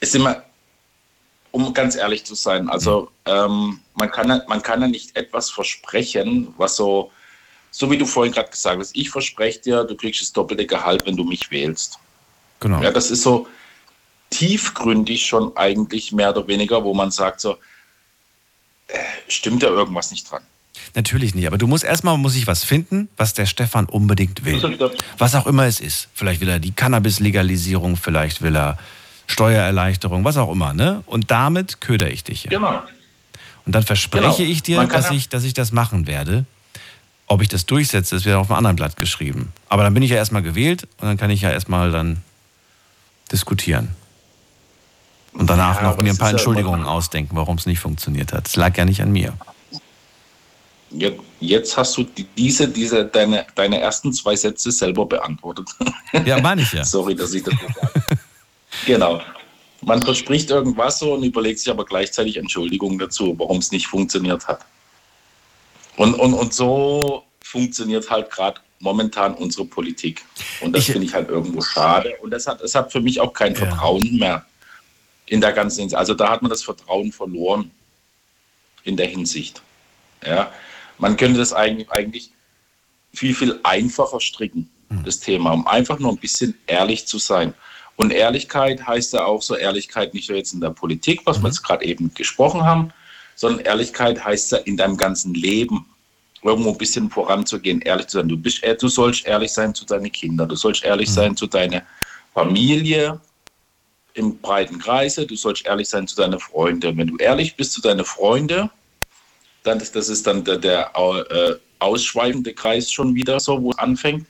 es 0.00 0.10
ist 0.10 0.14
immer, 0.14 0.42
um 1.50 1.72
ganz 1.74 1.96
ehrlich 1.96 2.24
zu 2.24 2.34
sein, 2.34 2.68
also 2.68 3.10
ähm, 3.24 3.80
man, 3.94 4.10
kann, 4.10 4.42
man 4.46 4.62
kann 4.62 4.80
ja 4.80 4.86
nicht 4.88 5.16
etwas 5.16 5.50
versprechen, 5.50 6.54
was 6.56 6.76
so, 6.76 7.10
so 7.70 7.90
wie 7.90 7.98
du 7.98 8.06
vorhin 8.06 8.32
gerade 8.32 8.50
gesagt 8.50 8.78
hast, 8.78 8.94
ich 8.94 9.10
verspreche 9.10 9.60
dir, 9.60 9.84
du 9.84 9.96
kriegst 9.96 10.20
das 10.20 10.32
doppelte 10.32 10.66
Gehalt, 10.66 11.04
wenn 11.06 11.16
du 11.16 11.24
mich 11.24 11.50
wählst. 11.50 11.98
genau. 12.60 12.82
Ja, 12.82 12.90
das 12.90 13.10
ist 13.10 13.22
so, 13.22 13.48
tiefgründig 14.30 15.26
schon 15.26 15.56
eigentlich 15.56 16.12
mehr 16.12 16.30
oder 16.30 16.46
weniger, 16.46 16.84
wo 16.84 16.94
man 16.94 17.10
sagt 17.10 17.40
so, 17.40 17.56
äh, 18.88 18.98
stimmt 19.28 19.62
da 19.62 19.68
irgendwas 19.68 20.10
nicht 20.10 20.30
dran. 20.30 20.42
Natürlich 20.94 21.34
nicht, 21.34 21.46
aber 21.46 21.58
du 21.58 21.66
musst 21.66 21.84
erstmal 21.84 22.16
muss 22.18 22.34
ich 22.34 22.46
was 22.46 22.64
finden, 22.64 23.08
was 23.16 23.34
der 23.34 23.46
Stefan 23.46 23.86
unbedingt 23.86 24.44
will. 24.44 24.90
Was 25.18 25.34
auch 25.34 25.46
immer 25.46 25.64
es 25.64 25.80
ist. 25.80 26.08
Vielleicht 26.14 26.40
will 26.40 26.48
er 26.48 26.58
die 26.58 26.72
Cannabis-Legalisierung, 26.72 27.96
vielleicht 27.96 28.42
will 28.42 28.56
er 28.56 28.78
Steuererleichterung, 29.26 30.24
was 30.24 30.36
auch 30.36 30.50
immer, 30.50 30.72
ne? 30.72 31.02
Und 31.06 31.30
damit 31.30 31.80
köder 31.80 32.10
ich 32.10 32.24
dich. 32.24 32.44
Ja. 32.44 32.50
Genau. 32.50 32.82
Und 33.66 33.74
dann 33.74 33.82
verspreche 33.82 34.38
Genau. 34.38 34.50
ich 34.50 34.62
dir, 34.62 34.84
dass 34.86 35.10
ich, 35.10 35.28
dass 35.28 35.44
ich 35.44 35.52
das 35.52 35.72
machen 35.72 36.06
werde. 36.06 36.46
Ob 37.26 37.42
ich 37.42 37.48
das 37.48 37.66
durchsetze, 37.66 38.16
ist 38.16 38.24
wieder 38.24 38.38
auf 38.38 38.50
einem 38.50 38.56
anderen 38.56 38.76
Blatt 38.76 38.96
geschrieben. 38.96 39.52
Aber 39.68 39.82
dann 39.82 39.92
bin 39.92 40.02
ich 40.02 40.10
ja 40.10 40.16
erstmal 40.16 40.42
gewählt 40.42 40.84
und 40.98 41.06
dann 41.08 41.18
kann 41.18 41.28
ich 41.28 41.42
ja 41.42 41.50
erstmal 41.50 41.90
dann 41.90 42.22
diskutieren. 43.30 43.90
Und 45.32 45.48
danach 45.48 45.76
Ja, 45.76 45.90
noch 45.90 45.98
mir 45.98 46.10
ein 46.10 46.16
paar 46.18 46.28
ja 46.28 46.32
Entschuldigungen 46.32 46.80
immer- 46.80 46.90
ausdenken, 46.90 47.36
warum 47.36 47.56
es 47.56 47.66
nicht 47.66 47.78
funktioniert 47.80 48.32
hat. 48.32 48.48
Es 48.48 48.56
lag 48.56 48.76
ja 48.76 48.84
nicht 48.84 49.00
an 49.02 49.12
mir. 49.12 49.34
Jetzt, 50.90 51.20
jetzt 51.40 51.76
hast 51.76 51.96
du 51.98 52.04
die, 52.04 52.24
diese, 52.36 52.66
diese, 52.66 53.04
deine, 53.04 53.46
deine 53.54 53.78
ersten 53.80 54.12
zwei 54.12 54.34
Sätze 54.34 54.72
selber 54.72 55.04
beantwortet. 55.04 55.68
Ja, 56.24 56.40
meine 56.40 56.62
ich 56.62 56.72
ja. 56.72 56.82
Sorry, 56.84 57.14
dass 57.14 57.34
ich 57.34 57.42
das 57.42 57.54
so 57.54 57.66
sage. 57.80 58.18
genau. 58.86 59.20
Man 59.82 60.02
verspricht 60.02 60.50
irgendwas 60.50 60.98
so 60.98 61.12
und 61.14 61.22
überlegt 61.22 61.60
sich 61.60 61.70
aber 61.70 61.84
gleichzeitig 61.84 62.36
Entschuldigungen 62.38 62.98
dazu, 62.98 63.34
warum 63.38 63.58
es 63.58 63.70
nicht 63.70 63.86
funktioniert 63.86 64.48
hat. 64.48 64.60
Und, 65.96 66.14
und, 66.14 66.32
und 66.34 66.54
so 66.54 67.22
funktioniert 67.44 68.08
halt 68.10 68.30
gerade 68.30 68.60
momentan 68.80 69.34
unsere 69.34 69.66
Politik. 69.66 70.24
Und 70.62 70.74
das 70.74 70.86
finde 70.86 71.06
ich 71.06 71.12
halt 71.14 71.28
irgendwo 71.28 71.60
schade. 71.60 72.14
Und 72.22 72.30
das 72.30 72.46
hat, 72.46 72.60
es 72.62 72.74
hat 72.74 72.90
für 72.92 73.00
mich 73.00 73.20
auch 73.20 73.32
kein 73.32 73.54
Vertrauen 73.54 74.16
mehr 74.16 74.44
in 75.28 75.40
der 75.40 75.52
ganzen 75.52 75.80
Hinsicht. 75.80 75.98
Also 75.98 76.14
da 76.14 76.30
hat 76.30 76.42
man 76.42 76.50
das 76.50 76.62
Vertrauen 76.62 77.12
verloren 77.12 77.70
in 78.84 78.96
der 78.96 79.06
Hinsicht. 79.06 79.62
Ja, 80.24 80.52
man 80.98 81.16
könnte 81.16 81.38
das 81.38 81.52
eigentlich, 81.52 81.90
eigentlich 81.90 82.30
viel, 83.12 83.34
viel 83.34 83.60
einfacher 83.62 84.20
stricken, 84.20 84.68
das 85.04 85.20
Thema, 85.20 85.52
um 85.52 85.66
einfach 85.66 85.98
nur 85.98 86.12
ein 86.12 86.18
bisschen 86.18 86.56
ehrlich 86.66 87.06
zu 87.06 87.18
sein. 87.18 87.54
Und 87.96 88.12
Ehrlichkeit 88.12 88.86
heißt 88.86 89.12
ja 89.12 89.24
auch 89.24 89.42
so 89.42 89.56
Ehrlichkeit 89.56 90.14
nicht 90.14 90.28
nur 90.28 90.38
jetzt 90.38 90.54
in 90.54 90.60
der 90.60 90.70
Politik, 90.70 91.22
was 91.24 91.40
wir 91.40 91.48
jetzt 91.48 91.62
gerade 91.62 91.84
eben 91.84 92.12
gesprochen 92.14 92.64
haben, 92.64 92.92
sondern 93.34 93.64
Ehrlichkeit 93.64 94.24
heißt 94.24 94.52
ja 94.52 94.58
in 94.58 94.76
deinem 94.76 94.96
ganzen 94.96 95.34
Leben 95.34 95.84
irgendwo 96.42 96.70
ein 96.70 96.78
bisschen 96.78 97.10
voranzugehen, 97.10 97.80
ehrlich 97.82 98.06
zu 98.06 98.18
sein. 98.18 98.28
Du, 98.28 98.36
bist, 98.36 98.62
äh, 98.62 98.76
du 98.76 98.88
sollst 98.88 99.26
ehrlich 99.26 99.52
sein 99.52 99.74
zu 99.74 99.84
deinen 99.84 100.10
Kindern, 100.12 100.48
du 100.48 100.54
sollst 100.54 100.84
ehrlich 100.84 101.10
sein 101.10 101.36
zu 101.36 101.46
deiner 101.46 101.82
Familie 102.34 103.20
im 104.18 104.38
breiten 104.38 104.78
Kreise, 104.78 105.26
du 105.26 105.36
sollst 105.36 105.66
ehrlich 105.66 105.88
sein 105.88 106.06
zu 106.06 106.16
deinen 106.16 106.38
Freunden. 106.38 106.96
Wenn 106.96 107.06
du 107.06 107.16
ehrlich 107.16 107.56
bist 107.56 107.72
zu 107.72 107.80
deinen 107.80 108.04
Freunden, 108.04 108.70
dann 109.62 109.80
ist 109.80 109.94
das 109.96 110.08
ist 110.08 110.26
dann 110.26 110.44
der, 110.44 110.58
der 110.58 110.92
äh, 110.96 111.54
ausschweifende 111.78 112.52
Kreis 112.54 112.92
schon 112.92 113.14
wieder 113.14 113.40
so, 113.40 113.62
wo 113.62 113.70
es 113.70 113.78
anfängt. 113.78 114.26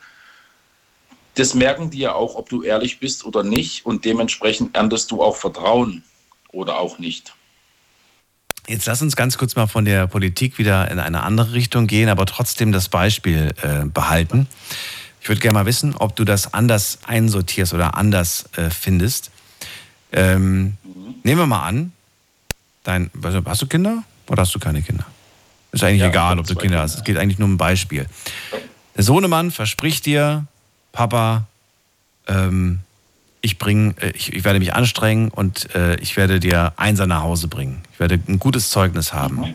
Das 1.35 1.55
merken 1.55 1.91
die 1.91 1.99
ja 1.99 2.15
auch, 2.15 2.35
ob 2.35 2.49
du 2.49 2.63
ehrlich 2.63 2.99
bist 2.99 3.25
oder 3.25 3.43
nicht 3.43 3.87
und 3.87 4.05
dementsprechend 4.05 4.77
erntest 4.77 5.11
du 5.11 5.23
auch 5.23 5.37
Vertrauen 5.37 6.03
oder 6.51 6.79
auch 6.79 6.99
nicht. 6.99 7.35
Jetzt 8.67 8.87
lass 8.87 9.01
uns 9.01 9.17
ganz 9.17 9.39
kurz 9.39 9.57
mal 9.57 9.67
von 9.67 9.87
der 9.87 10.07
Politik 10.07 10.59
wieder 10.59 10.91
in 10.91 10.99
eine 10.99 11.23
andere 11.23 11.55
Richtung 11.55 11.87
gehen, 11.87 12.11
aber 12.11 12.27
trotzdem 12.27 12.71
das 12.71 12.91
Beispiel 12.91 13.55
äh, 13.63 13.87
behalten. 13.87 14.47
Ich 15.23 15.29
würde 15.29 15.41
gerne 15.41 15.55
mal 15.55 15.67
wissen, 15.67 15.95
ob 15.97 16.17
du 16.17 16.25
das 16.25 16.53
anders 16.53 16.99
einsortierst 17.07 17.73
oder 17.73 17.97
anders 17.97 18.49
äh, 18.57 18.69
findest. 18.69 19.31
Ähm, 20.13 20.77
Nehmen 21.25 21.41
wir 21.41 21.47
mal 21.47 21.67
an, 21.67 21.93
dein, 22.85 23.11
also, 23.23 23.43
hast 23.45 23.61
du 23.61 23.67
Kinder 23.67 24.03
oder 24.29 24.43
hast 24.43 24.55
du 24.55 24.59
keine 24.59 24.81
Kinder? 24.81 25.05
Ist 25.73 25.85
eigentlich 25.85 26.01
Ja, 26.01 26.09
egal, 26.09 26.39
ob 26.39 26.47
du 26.47 26.55
Kinder 26.55 26.81
hast. 26.81 26.95
Es 26.97 27.05
geht 27.05 27.19
eigentlich 27.19 27.39
nur 27.39 27.47
um 27.47 27.55
ein 27.55 27.59
Beispiel. 27.59 28.07
Der 28.97 29.05
Sohnemann 29.05 29.51
verspricht 29.51 30.07
dir, 30.07 30.47
Papa, 30.93 31.47
ähm, 32.27 32.81
ich, 33.41 33.59
bring, 33.59 33.95
äh, 33.99 34.11
ich, 34.11 34.33
ich 34.33 34.45
werde 34.45 34.59
mich 34.59 34.75
anstrengen 34.75 35.29
und 35.29 35.75
äh, 35.75 35.97
ich 35.97 36.17
werde 36.17 36.41
dir 36.41 36.73
Einser 36.77 37.07
nach 37.07 37.23
Hause 37.23 37.49
bringen. 37.49 37.83
Ich 37.93 38.01
werde 38.01 38.19
ein 38.27 38.39
gutes 38.39 38.71
Zeugnis 38.71 39.13
haben. 39.13 39.55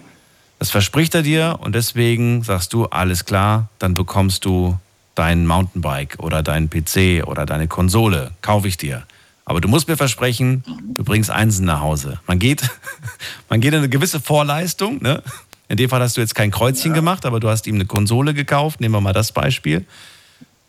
Das 0.59 0.69
verspricht 0.69 1.15
er 1.15 1.23
dir 1.23 1.57
und 1.59 1.73
deswegen 1.73 2.43
sagst 2.43 2.71
du, 2.73 2.85
alles 2.85 3.25
klar, 3.25 3.69
dann 3.80 3.95
bekommst 3.95 4.45
du 4.45 4.77
dein 5.15 5.45
Mountainbike 5.45 6.19
oder 6.19 6.41
dein 6.41 6.69
PC 6.69 7.25
oder 7.25 7.45
deine 7.45 7.67
Konsole, 7.67 8.31
kaufe 8.41 8.67
ich 8.67 8.77
dir. 8.77 9.03
Aber 9.45 9.60
du 9.60 9.68
musst 9.68 9.88
mir 9.88 9.98
versprechen, 9.98 10.64
du 10.95 11.03
bringst 11.03 11.30
Einsen 11.30 11.65
nach 11.65 11.82
Hause. 11.82 12.20
Man 12.28 12.40
geht, 12.40 12.61
man 13.49 13.60
geht 13.61 13.74
in 13.74 13.80
eine 13.80 13.90
gewisse 13.90 14.20
Vorleistung. 14.20 15.02
Ne? 15.02 15.22
In 15.68 15.78
dem 15.78 15.90
Fall 15.90 16.02
hast 16.02 16.18
du 16.18 16.22
jetzt 16.22 16.36
kein 16.36 16.52
Kreuzchen 16.52 16.94
gemacht, 16.94 17.26
aber 17.26 17.40
du 17.40 17.49
hast 17.49 17.68
ihm 17.68 17.76
eine 17.76 17.86
Konsole 17.86 18.34
gekauft. 18.34 18.80
Nehmen 18.80 18.95
wir 18.95 19.02
mal 19.02 19.14
das 19.14 19.32
Beispiel. 19.32 19.86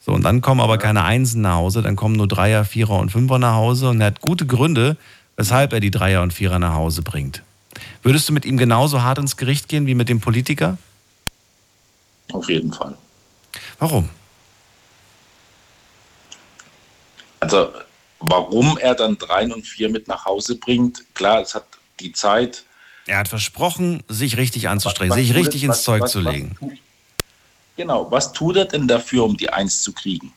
So, 0.04 0.12
und 0.12 0.22
dann 0.22 0.42
kommen 0.42 0.60
aber 0.60 0.76
keine 0.76 1.04
Einsen 1.04 1.40
nach 1.40 1.54
Hause, 1.54 1.80
dann 1.80 1.96
kommen 1.96 2.14
nur 2.16 2.28
Dreier, 2.28 2.66
Vierer 2.66 2.98
und 2.98 3.10
Fünfer 3.10 3.38
nach 3.38 3.54
Hause 3.54 3.88
und 3.88 4.02
er 4.02 4.08
hat 4.08 4.20
gute 4.20 4.44
Gründe, 4.44 4.98
weshalb 5.36 5.72
er 5.72 5.80
die 5.80 5.90
Dreier 5.90 6.20
und 6.20 6.34
Vierer 6.34 6.58
nach 6.58 6.74
Hause 6.74 7.00
bringt. 7.00 7.42
Würdest 8.02 8.28
du 8.28 8.34
mit 8.34 8.44
ihm 8.44 8.58
genauso 8.58 9.02
hart 9.02 9.16
ins 9.16 9.38
Gericht 9.38 9.66
gehen 9.68 9.86
wie 9.86 9.94
mit 9.94 10.10
dem 10.10 10.20
Politiker? 10.20 10.76
Auf 12.32 12.50
jeden 12.50 12.70
Fall. 12.70 12.94
Warum? 13.78 14.10
Also, 17.40 17.70
warum 18.26 18.78
er 18.78 18.94
dann 18.94 19.16
drei 19.18 19.44
und 19.52 19.66
vier 19.66 19.88
mit 19.88 20.08
nach 20.08 20.24
Hause 20.24 20.56
bringt, 20.56 21.04
klar, 21.14 21.40
es 21.40 21.54
hat 21.54 21.66
die 22.00 22.12
Zeit. 22.12 22.64
Er 23.06 23.18
hat 23.18 23.28
versprochen, 23.28 24.02
sich 24.08 24.36
richtig 24.36 24.68
anzustrengen, 24.68 25.10
Was 25.10 25.18
sich 25.18 25.28
tut 25.28 25.36
richtig 25.36 25.64
ins 25.64 25.70
was- 25.76 25.82
Zeug 25.84 26.02
was- 26.02 26.12
zu 26.12 26.24
was 26.24 26.32
legen. 26.32 26.56
Genau, 27.76 28.10
was 28.10 28.32
tut 28.32 28.56
er 28.56 28.64
denn 28.66 28.86
dafür, 28.86 29.24
um 29.24 29.36
die 29.36 29.50
Eins 29.50 29.82
zu 29.82 29.92
kriegen? 29.92 30.32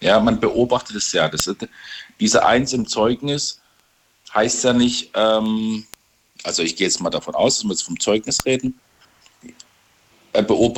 Ja, 0.00 0.20
man 0.20 0.38
beobachtet 0.38 0.96
es 0.96 1.10
ja. 1.12 1.28
Das 1.28 1.46
ist, 1.46 1.66
diese 2.20 2.44
Eins 2.46 2.72
im 2.72 2.86
Zeugnis 2.86 3.60
heißt 4.32 4.64
ja 4.64 4.72
nicht, 4.72 5.10
ähm, 5.14 5.84
also 6.44 6.62
ich 6.62 6.76
gehe 6.76 6.86
jetzt 6.86 7.00
mal 7.00 7.10
davon 7.10 7.34
aus, 7.34 7.56
dass 7.56 7.64
wir 7.64 7.70
jetzt 7.70 7.82
vom 7.82 7.98
Zeugnis 7.98 8.44
reden, 8.44 8.78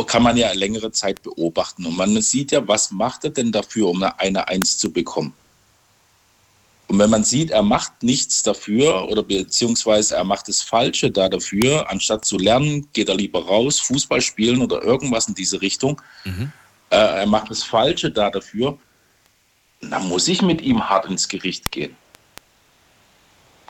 kann 0.07 0.23
man 0.23 0.37
ja 0.37 0.53
längere 0.53 0.93
Zeit 0.93 1.23
beobachten. 1.23 1.85
Und 1.85 1.97
man 1.97 2.21
sieht 2.23 2.53
ja, 2.53 2.67
was 2.67 2.91
macht 2.93 3.25
er 3.25 3.31
denn 3.31 3.51
dafür, 3.53 3.89
um 3.89 4.03
eine, 4.03 4.19
eine 4.21 4.49
Eins 4.49 4.79
zu 4.79 4.93
bekommen? 4.93 5.35
Und 6.89 6.98
wenn 6.98 7.10
man 7.10 7.23
sieht, 7.23 7.51
er 7.51 7.62
macht 7.62 8.02
nichts 8.02 8.43
dafür 8.43 9.09
oder 9.09 9.23
beziehungsweise 9.23 10.16
er 10.16 10.24
macht 10.24 10.48
das 10.48 10.62
Falsche 10.62 11.10
da 11.10 11.28
dafür, 11.28 11.90
anstatt 11.90 12.24
zu 12.24 12.39
lernen, 12.39 12.89
geht 12.94 13.10
er 13.10 13.15
lieber 13.15 13.44
raus, 13.44 13.78
Fußball 13.81 14.23
spielen 14.23 14.62
oder 14.62 14.82
irgendwas 14.82 15.28
in 15.28 15.35
diese 15.35 15.60
Richtung. 15.60 16.01
Mhm. 16.24 16.51
Äh, 16.90 16.97
er 16.97 17.27
macht 17.27 17.51
das 17.51 17.62
Falsche 17.62 18.10
da 18.10 18.31
dafür, 18.31 18.78
dann 19.82 20.09
muss 20.09 20.27
ich 20.28 20.40
mit 20.40 20.62
ihm 20.62 20.89
hart 20.89 21.06
ins 21.06 21.28
Gericht 21.28 21.70
gehen. 21.70 21.94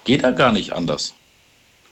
Geht 0.04 0.22
er 0.22 0.32
gar 0.32 0.52
nicht 0.52 0.72
anders. 0.72 1.14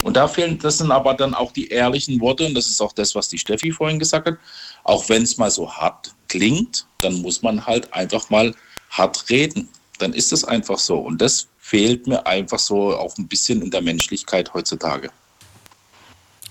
Und 0.03 0.17
da 0.17 0.29
fehlen, 0.29 0.59
das 0.59 0.79
sind 0.79 0.93
aber 0.93 1.15
dann 1.15 1.35
auch 1.35 1.51
die 1.53 1.69
ehrlichen 1.69 2.21
Worte, 2.21 2.47
und 2.47 2.55
das 2.55 2.69
ist 2.69 2.81
auch 2.81 2.93
das, 2.93 3.15
was 3.17 3.29
die 3.29 3.39
Steffi 3.39 3.73
vorhin 3.73 3.99
gesagt 3.99 4.29
hat. 4.29 4.39
Auch 4.85 5.09
wenn 5.09 5.23
es 5.23 5.37
mal 5.39 5.51
so 5.51 5.73
hart 5.73 6.15
klingt, 6.29 6.87
dann 7.01 7.21
muss 7.23 7.43
man 7.43 7.67
halt 7.67 7.93
einfach 7.93 8.31
mal 8.31 8.55
hart 8.91 9.29
reden. 9.29 9.69
Dann 9.99 10.13
ist 10.13 10.33
es 10.33 10.45
einfach 10.45 10.79
so. 10.79 10.99
Und 10.99 11.21
das 11.21 11.49
fehlt 11.59 12.07
mir 12.07 12.27
einfach 12.27 12.59
so 12.59 12.97
auch 12.97 13.17
ein 13.19 13.29
bisschen 13.29 13.63
in 13.63 13.71
der 13.71 13.83
Menschlichkeit 13.83 14.55
heutzutage. 14.55 15.11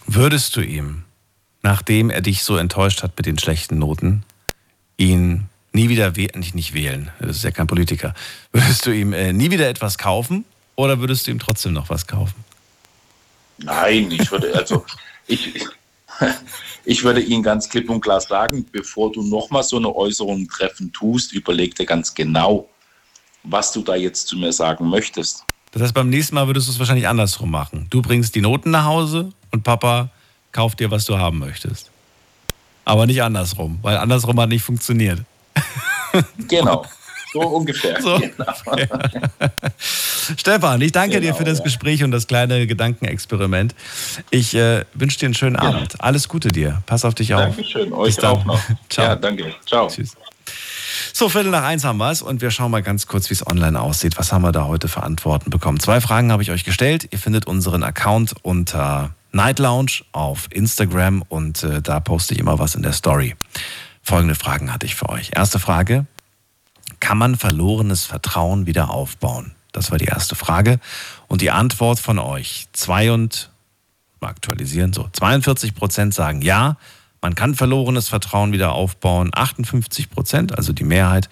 Würdest 0.08 0.56
du 0.56 0.62
ihm, 0.62 1.04
nachdem 1.64 2.10
er 2.10 2.22
dich 2.22 2.44
so 2.44 2.58
enttäuscht 2.58 3.02
hat 3.02 3.18
mit 3.18 3.26
den 3.26 3.40
schlechten 3.40 3.80
Noten, 3.80 4.24
ihn 4.98 5.46
nie 5.74 5.90
wieder 5.90 6.16
wählen, 6.16 6.40
nicht, 6.40 6.56
nicht 6.56 6.74
wählen, 6.74 7.12
das 7.20 7.38
ist 7.38 7.44
ja 7.44 7.52
kein 7.52 7.68
Politiker, 7.68 8.14
würdest 8.52 8.86
du 8.86 8.92
ihm 8.92 9.14
äh, 9.14 9.34
nie 9.34 9.52
wieder 9.52 9.68
etwas 9.68 9.98
kaufen 9.98 10.46
oder 10.76 11.00
würdest 11.00 11.28
du 11.28 11.32
ihm 11.32 11.40
trotzdem 11.40 11.74
noch 11.74 11.90
was 11.90 12.08
kaufen? 12.08 12.44
Nein, 13.58 14.12
ich 14.12 14.30
würde, 14.32 14.54
also, 14.54 14.86
ich, 15.28 15.66
ich 16.84 17.04
würde 17.04 17.22
Ihnen 17.22 17.42
ganz 17.42 17.70
klipp 17.70 17.90
und 17.90 18.02
klar 18.02 18.22
sagen, 18.22 18.66
bevor 18.72 19.12
du 19.12 19.24
nochmal 19.24 19.64
so 19.64 19.78
eine 19.78 19.96
Äußerung 19.96 20.48
treffen 20.50 20.92
tust, 20.92 21.32
überleg 21.34 21.76
dir 21.76 21.86
ganz 21.86 22.14
genau, 22.14 22.68
was 23.46 23.72
du 23.72 23.82
da 23.82 23.96
jetzt 23.96 24.28
zu 24.28 24.38
mir 24.38 24.52
sagen 24.52 24.90
möchtest. 24.90 25.44
Das 25.72 25.82
heißt, 25.82 25.94
beim 25.94 26.10
nächsten 26.10 26.36
Mal 26.36 26.48
würdest 26.48 26.68
du 26.68 26.72
es 26.72 26.80
wahrscheinlich 26.80 27.08
andersrum 27.08 27.52
machen. 27.52 27.88
Du 27.90 28.02
bringst 28.02 28.34
die 28.36 28.42
Noten 28.42 28.72
nach 28.72 28.86
Hause 28.86 29.32
und 29.52 29.64
Papa 29.64 30.10
kauft 30.52 30.80
dir, 30.80 30.90
was 30.90 31.06
du 31.06 31.18
haben 31.18 31.40
möchtest. 31.40 31.92
Aber 32.86 33.06
nicht 33.06 33.22
andersrum, 33.22 33.80
weil 33.82 33.98
andersrum 33.98 34.40
hat 34.40 34.50
nicht 34.50 34.64
funktioniert. 34.64 35.22
Genau, 36.48 36.86
so 37.34 37.42
ungefähr. 37.42 38.02
So. 38.02 38.18
Genau. 38.18 38.54
Stefan, 40.38 40.80
ich 40.80 40.94
danke 40.94 41.16
dir 41.20 41.28
Genau, 41.28 41.36
für 41.36 41.44
das 41.44 41.58
ja. 41.58 41.66
Gespräch 41.66 42.04
und 42.06 42.12
das 42.12 42.28
kleine 42.28 42.66
Gedankenexperiment. 42.68 43.76
Ich 44.32 44.56
äh, 44.56 44.86
wünsche 44.94 45.20
dir 45.20 45.26
einen 45.26 45.34
schönen 45.34 45.58
Abend. 45.58 46.02
Alles 46.02 46.30
Gute 46.30 46.48
dir. 46.48 46.82
Pass 46.86 47.04
auf 47.04 47.16
dich 47.16 47.34
auf. 47.34 47.42
Dankeschön, 47.42 47.92
euch 47.92 48.16
Bis 48.16 48.24
dann. 48.24 48.32
auch 48.32 48.46
noch. 48.46 48.62
Ciao. 48.90 49.08
Ja, 49.08 49.16
danke. 49.18 49.54
Ciao. 49.66 49.88
Tschüss. 49.90 50.16
So, 51.14 51.30
Viertel 51.30 51.52
nach 51.52 51.64
eins 51.64 51.84
haben 51.84 51.98
wir 51.98 52.12
es 52.12 52.22
und 52.22 52.42
wir 52.42 52.52
schauen 52.52 52.72
mal 52.72 52.84
ganz 52.84 53.08
kurz, 53.08 53.30
wie 53.30 53.34
es 53.34 53.46
online 53.46 53.80
aussieht. 53.80 54.18
Was 54.18 54.32
haben 54.32 54.44
wir 54.44 54.52
da 54.52 54.66
heute 54.66 54.88
für 54.88 55.04
Antworten 55.04 55.50
bekommen? 55.50 55.80
Zwei 55.80 56.02
Fragen 56.02 56.32
habe 56.32 56.44
ich 56.44 56.52
euch 56.52 56.64
gestellt. 56.64 57.08
Ihr 57.12 57.20
findet 57.20 57.46
unseren 57.46 57.84
Account 57.84 58.36
unter 58.42 59.14
Night 59.32 59.60
Lounge 59.60 60.04
auf 60.14 60.48
Instagram 60.52 61.22
und 61.28 61.64
äh, 61.64 61.82
da 61.82 62.00
poste 62.00 62.34
ich 62.34 62.40
immer 62.40 62.60
was 62.60 62.76
in 62.76 62.84
der 62.84 62.94
Story. 62.94 63.36
Folgende 64.02 64.36
Fragen 64.36 64.72
hatte 64.72 64.86
ich 64.86 64.96
für 64.96 65.10
euch. 65.10 65.32
Erste 65.36 65.60
Frage. 65.60 66.06
Kann 67.00 67.18
man 67.18 67.36
verlorenes 67.36 68.06
Vertrauen 68.06 68.66
wieder 68.66 68.90
aufbauen? 68.92 69.56
Das 69.72 69.92
war 69.92 69.98
die 69.98 70.06
erste 70.06 70.36
Frage. 70.36 70.80
Und 71.28 71.42
die 71.42 71.52
Antwort 71.52 72.00
von 72.00 72.20
euch. 72.20 72.68
Zwei 72.72 73.12
und, 73.12 73.50
mal 74.22 74.30
aktualisieren, 74.30 74.94
so 74.94 75.10
42 75.12 75.76
Prozent 75.76 76.14
sagen 76.14 76.42
ja, 76.42 76.78
man 77.26 77.34
kann 77.34 77.56
verlorenes 77.56 78.08
Vertrauen 78.08 78.52
wieder 78.52 78.74
aufbauen. 78.74 79.32
58 79.34 80.12
Prozent, 80.12 80.56
also 80.56 80.74
die 80.74 80.84
Mehrheit, 80.84 81.28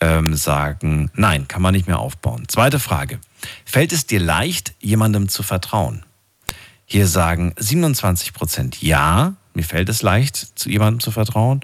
ähm, 0.00 0.34
sagen, 0.34 1.10
nein, 1.14 1.48
kann 1.48 1.62
man 1.62 1.72
nicht 1.72 1.86
mehr 1.86 1.98
aufbauen. 1.98 2.44
Zweite 2.46 2.78
Frage. 2.78 3.18
Fällt 3.64 3.94
es 3.94 4.04
dir 4.04 4.20
leicht, 4.20 4.74
jemandem 4.80 5.30
zu 5.30 5.42
vertrauen? 5.42 6.04
Hier 6.84 7.06
sagen 7.06 7.54
27 7.56 8.34
Prozent 8.34 8.82
ja, 8.82 9.32
mir 9.54 9.64
fällt 9.64 9.88
es 9.88 10.02
leicht, 10.02 10.58
zu 10.58 10.68
jemandem 10.68 11.00
zu 11.00 11.10
vertrauen. 11.10 11.60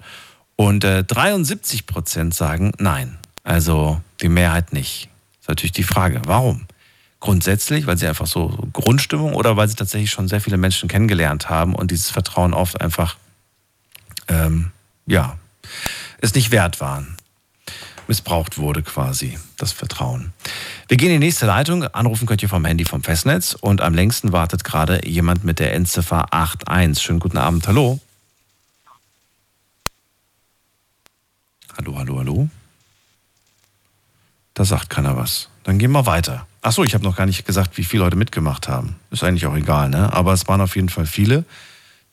Und 0.55 0.83
äh, 0.83 1.03
73 1.03 1.85
Prozent 1.85 2.33
sagen 2.33 2.71
nein. 2.79 3.19
Also 3.43 4.01
die 4.21 4.29
Mehrheit 4.29 4.73
nicht. 4.73 5.07
Das 5.33 5.41
ist 5.41 5.49
natürlich 5.49 5.73
die 5.73 5.83
Frage, 5.83 6.23
warum? 6.25 6.65
Grundsätzlich, 7.19 7.85
weil 7.85 7.99
sie 7.99 8.07
einfach 8.07 8.25
so 8.25 8.67
Grundstimmung 8.73 9.35
oder 9.35 9.55
weil 9.55 9.67
sie 9.67 9.75
tatsächlich 9.75 10.09
schon 10.09 10.27
sehr 10.27 10.41
viele 10.41 10.57
Menschen 10.57 10.89
kennengelernt 10.89 11.47
haben 11.51 11.75
und 11.75 11.91
dieses 11.91 12.09
Vertrauen 12.09 12.55
oft 12.55 12.81
einfach 12.81 13.17
ähm, 14.31 14.71
ja, 15.05 15.37
es 16.21 16.33
nicht 16.33 16.51
wert 16.51 16.79
waren. 16.79 17.17
Missbraucht 18.07 18.57
wurde 18.57 18.81
quasi, 18.81 19.37
das 19.57 19.71
Vertrauen. 19.71 20.33
Wir 20.87 20.97
gehen 20.97 21.11
in 21.11 21.21
die 21.21 21.27
nächste 21.27 21.45
Leitung. 21.45 21.83
Anrufen 21.83 22.27
könnt 22.27 22.41
ihr 22.41 22.49
vom 22.49 22.65
Handy 22.65 22.83
vom 22.83 23.03
Festnetz. 23.03 23.53
Und 23.53 23.81
am 23.81 23.93
längsten 23.93 24.31
wartet 24.31 24.63
gerade 24.63 25.07
jemand 25.07 25.43
mit 25.43 25.59
der 25.59 25.73
Endziffer 25.73 26.33
81. 26.33 27.01
Schönen 27.01 27.19
guten 27.19 27.37
Abend. 27.37 27.67
Hallo. 27.67 27.99
Hallo, 31.77 31.97
hallo, 31.97 32.19
hallo. 32.19 32.49
Da 34.53 34.65
sagt 34.65 34.89
keiner 34.89 35.15
was. 35.15 35.49
Dann 35.63 35.79
gehen 35.79 35.91
wir 35.91 36.05
weiter. 36.05 36.47
Achso, 36.61 36.83
ich 36.83 36.93
habe 36.93 37.03
noch 37.03 37.15
gar 37.15 37.25
nicht 37.25 37.45
gesagt, 37.45 37.77
wie 37.77 37.83
viele 37.83 38.03
Leute 38.03 38.17
mitgemacht 38.17 38.67
haben. 38.67 38.97
Ist 39.09 39.23
eigentlich 39.23 39.45
auch 39.45 39.55
egal, 39.55 39.89
ne? 39.89 40.11
Aber 40.11 40.33
es 40.33 40.47
waren 40.47 40.61
auf 40.61 40.75
jeden 40.75 40.89
Fall 40.89 41.05
viele 41.05 41.45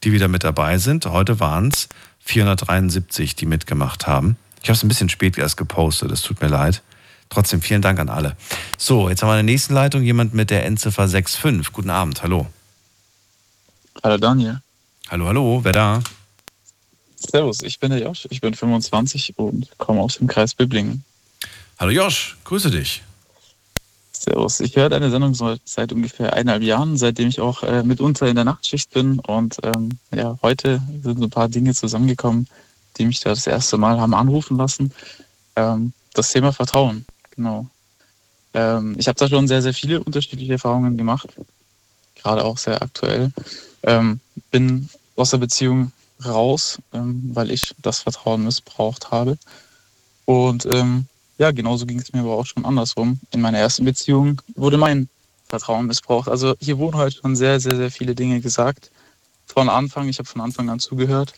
die 0.05 0.13
wieder 0.13 0.29
mit 0.29 0.45
dabei 0.45 0.79
sind. 0.79 1.07
Heute 1.07 1.41
waren 1.41 1.69
es 1.69 1.89
473, 2.29 3.37
die 3.37 3.47
mitgemacht 3.47 4.07
haben. 4.07 4.37
Ich 4.63 4.69
habe 4.69 4.77
es 4.77 4.83
ein 4.83 4.89
bisschen 4.89 5.09
spät 5.09 5.39
erst 5.39 5.57
gepostet, 5.57 6.13
es 6.13 6.21
tut 6.21 6.41
mir 6.43 6.49
leid. 6.49 6.83
Trotzdem 7.31 7.63
vielen 7.63 7.83
Dank 7.83 7.99
an 7.99 8.09
alle. 8.09 8.37
So, 8.77 9.09
jetzt 9.09 9.23
haben 9.23 9.31
wir 9.31 9.41
in 9.41 9.47
der 9.47 9.53
nächsten 9.53 9.73
Leitung 9.75 10.03
jemand 10.03 10.35
mit 10.35 10.51
der 10.51 10.65
Endziffer 10.67 11.09
65. 11.09 11.73
Guten 11.73 11.91
Abend, 11.91 12.23
hallo. 12.23 12.47
Hallo 14.03 14.19
Daniel. 14.19 14.61
Hallo, 15.09 15.27
hallo, 15.27 15.61
wer 15.63 15.73
da? 15.73 16.03
Servus, 17.17 17.63
ich 17.63 17.81
bin 17.81 17.91
der 17.91 18.01
Josh, 18.01 18.29
ich 18.31 18.41
bin 18.41 18.55
25 18.55 19.39
und 19.39 19.71
komme 19.79 20.01
aus 20.01 20.19
dem 20.19 20.27
Kreis 20.27 20.55
Böblingen. 20.55 21.05
Hallo 21.79 21.91
Josh, 21.91 22.37
grüße 22.45 22.71
dich. 22.71 23.03
Servus. 24.29 24.61
Ich 24.61 24.77
höre 24.77 24.89
deine 24.89 25.11
Sendung 25.11 25.35
seit 25.65 25.93
ungefähr 25.93 26.35
eineinhalb 26.35 26.63
Jahren, 26.63 26.97
seitdem 26.97 27.29
ich 27.29 27.41
auch 27.41 27.63
äh, 27.63 27.83
mitunter 27.83 28.29
in 28.29 28.35
der 28.35 28.45
Nachtschicht 28.45 28.91
bin. 28.93 29.19
Und 29.21 29.57
ähm, 29.63 29.99
ja, 30.15 30.39
heute 30.43 30.83
sind 31.03 31.23
ein 31.23 31.31
paar 31.31 31.49
Dinge 31.49 31.75
zusammengekommen, 31.75 32.47
die 32.97 33.07
mich 33.07 33.21
da 33.21 33.31
das 33.31 33.47
erste 33.47 33.79
Mal 33.79 33.99
haben 34.01 34.15
anrufen 34.15 34.57
lassen. 34.57 34.93
Ähm, 35.57 35.93
das 36.15 36.31
Thema 36.33 36.53
Vertrauen, 36.53 37.07
genau. 37.31 37.67
Ähm, 38.55 38.97
ich 38.99 39.09
habe 39.09 39.19
da 39.19 39.29
schon 39.29 39.49
sehr, 39.49 39.63
sehr 39.63 39.75
viele 39.75 40.03
unterschiedliche 40.03 40.53
Erfahrungen 40.53 40.97
gemacht, 40.97 41.29
gerade 42.15 42.45
auch 42.45 42.59
sehr 42.59 42.83
aktuell. 42.83 43.33
Ähm, 43.83 44.21
bin 44.51 44.89
aus 45.17 45.31
der 45.31 45.39
Beziehung 45.39 45.93
raus, 46.25 46.79
ähm, 46.93 47.31
weil 47.33 47.51
ich 47.51 47.75
das 47.81 48.01
Vertrauen 48.01 48.45
missbraucht 48.45 49.11
habe. 49.11 49.39
Und 50.25 50.67
ähm, 50.67 51.07
ja, 51.39 51.53
genauso 51.53 51.87
ging 51.87 52.01
es 52.01 52.13
mir 52.13 52.21
aber 52.21 52.35
auch 52.35 52.47
schon 52.47 52.65
andersrum. 52.65 53.21
In 53.31 53.41
meiner 53.41 53.59
ersten 53.59 53.85
Beziehung 53.85 54.43
wurde 54.57 54.77
mein 54.77 55.09
Vertrauen 55.49 55.87
missbraucht. 55.87 56.29
Also 56.29 56.55
hier 56.61 56.79
wurden 56.79 56.97
heute 56.97 57.17
schon 57.17 57.37
sehr, 57.37 57.61
sehr, 57.61 57.77
sehr 57.77 57.91
viele 57.91 58.15
Dinge 58.15 58.41
gesagt. 58.41 58.91
Von 59.47 59.69
Anfang, 59.69 60.09
ich 60.09 60.19
habe 60.19 60.29
von 60.29 60.41
Anfang 60.41 60.69
an 60.69 60.81
zugehört. 60.81 61.35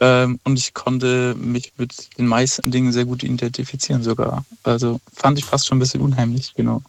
Ähm, 0.00 0.38
und 0.44 0.58
ich 0.58 0.74
konnte 0.74 1.34
mich 1.34 1.72
mit 1.76 2.18
den 2.18 2.26
meisten 2.26 2.70
Dingen 2.70 2.92
sehr 2.92 3.04
gut 3.04 3.22
identifizieren 3.22 4.02
sogar. 4.02 4.44
Also 4.62 5.00
fand 5.14 5.38
ich 5.38 5.44
fast 5.44 5.66
schon 5.66 5.76
ein 5.76 5.80
bisschen 5.80 6.00
unheimlich, 6.00 6.54
genau. 6.54 6.82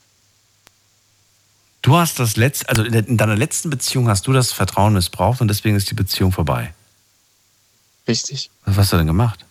Du 1.82 1.98
hast 1.98 2.20
das 2.20 2.38
letzte, 2.38 2.70
also 2.70 2.84
in 2.84 3.18
deiner 3.18 3.36
letzten 3.36 3.70
Beziehung 3.70 4.08
hast 4.08 4.26
du 4.28 4.32
das 4.32 4.54
Vertrauen 4.54 4.94
missbraucht 4.94 5.42
und 5.42 5.50
deswegen 5.50 5.76
ist 5.76 5.90
die 5.90 5.96
Beziehung 5.96 6.32
vorbei. 6.32 6.74
Richtig. 8.08 8.50
Was 8.66 8.78
hast 8.78 8.94
du 8.94 8.98
denn 8.98 9.08
gemacht? 9.08 9.46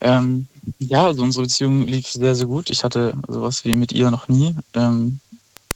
Ähm, 0.00 0.46
ja, 0.78 1.06
also 1.06 1.22
unsere 1.22 1.44
Beziehung 1.44 1.86
lief 1.86 2.08
sehr, 2.08 2.34
sehr 2.34 2.46
gut. 2.46 2.70
Ich 2.70 2.84
hatte 2.84 3.14
sowas 3.26 3.64
wie 3.64 3.74
mit 3.74 3.92
ihr 3.92 4.10
noch 4.10 4.28
nie. 4.28 4.54
Ähm, 4.74 5.20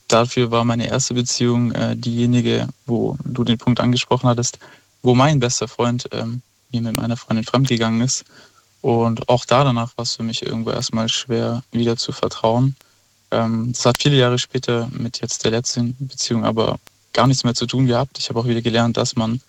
dafür 0.08 0.50
war 0.50 0.64
meine 0.64 0.88
erste 0.88 1.14
Beziehung 1.14 1.72
äh, 1.72 1.96
diejenige, 1.96 2.68
wo 2.86 3.16
du 3.24 3.44
den 3.44 3.58
Punkt 3.58 3.80
angesprochen 3.80 4.28
hattest, 4.28 4.58
wo 5.02 5.14
mein 5.14 5.40
bester 5.40 5.68
Freund 5.68 6.08
ähm, 6.12 6.42
mir 6.70 6.82
mit 6.82 6.94
meiner 6.94 7.16
Freundin 7.16 7.44
fremdgegangen 7.44 8.00
ist. 8.02 8.24
Und 8.80 9.28
auch 9.28 9.44
da 9.44 9.64
danach 9.64 9.96
war 9.96 10.02
es 10.02 10.16
für 10.16 10.22
mich 10.22 10.42
irgendwo 10.42 10.70
erstmal 10.70 11.08
schwer, 11.08 11.62
wieder 11.70 11.96
zu 11.96 12.12
vertrauen. 12.12 12.76
Ähm, 13.30 13.72
das 13.72 13.86
hat 13.86 14.02
viele 14.02 14.16
Jahre 14.16 14.38
später 14.38 14.88
mit 14.92 15.20
jetzt 15.20 15.44
der 15.44 15.52
letzten 15.52 15.96
Beziehung 15.98 16.44
aber 16.44 16.78
gar 17.12 17.26
nichts 17.26 17.44
mehr 17.44 17.54
zu 17.54 17.66
tun 17.66 17.86
gehabt. 17.86 18.18
Ich 18.18 18.28
habe 18.28 18.40
auch 18.40 18.46
wieder 18.46 18.62
gelernt, 18.62 18.96
dass 18.96 19.16
man 19.16 19.40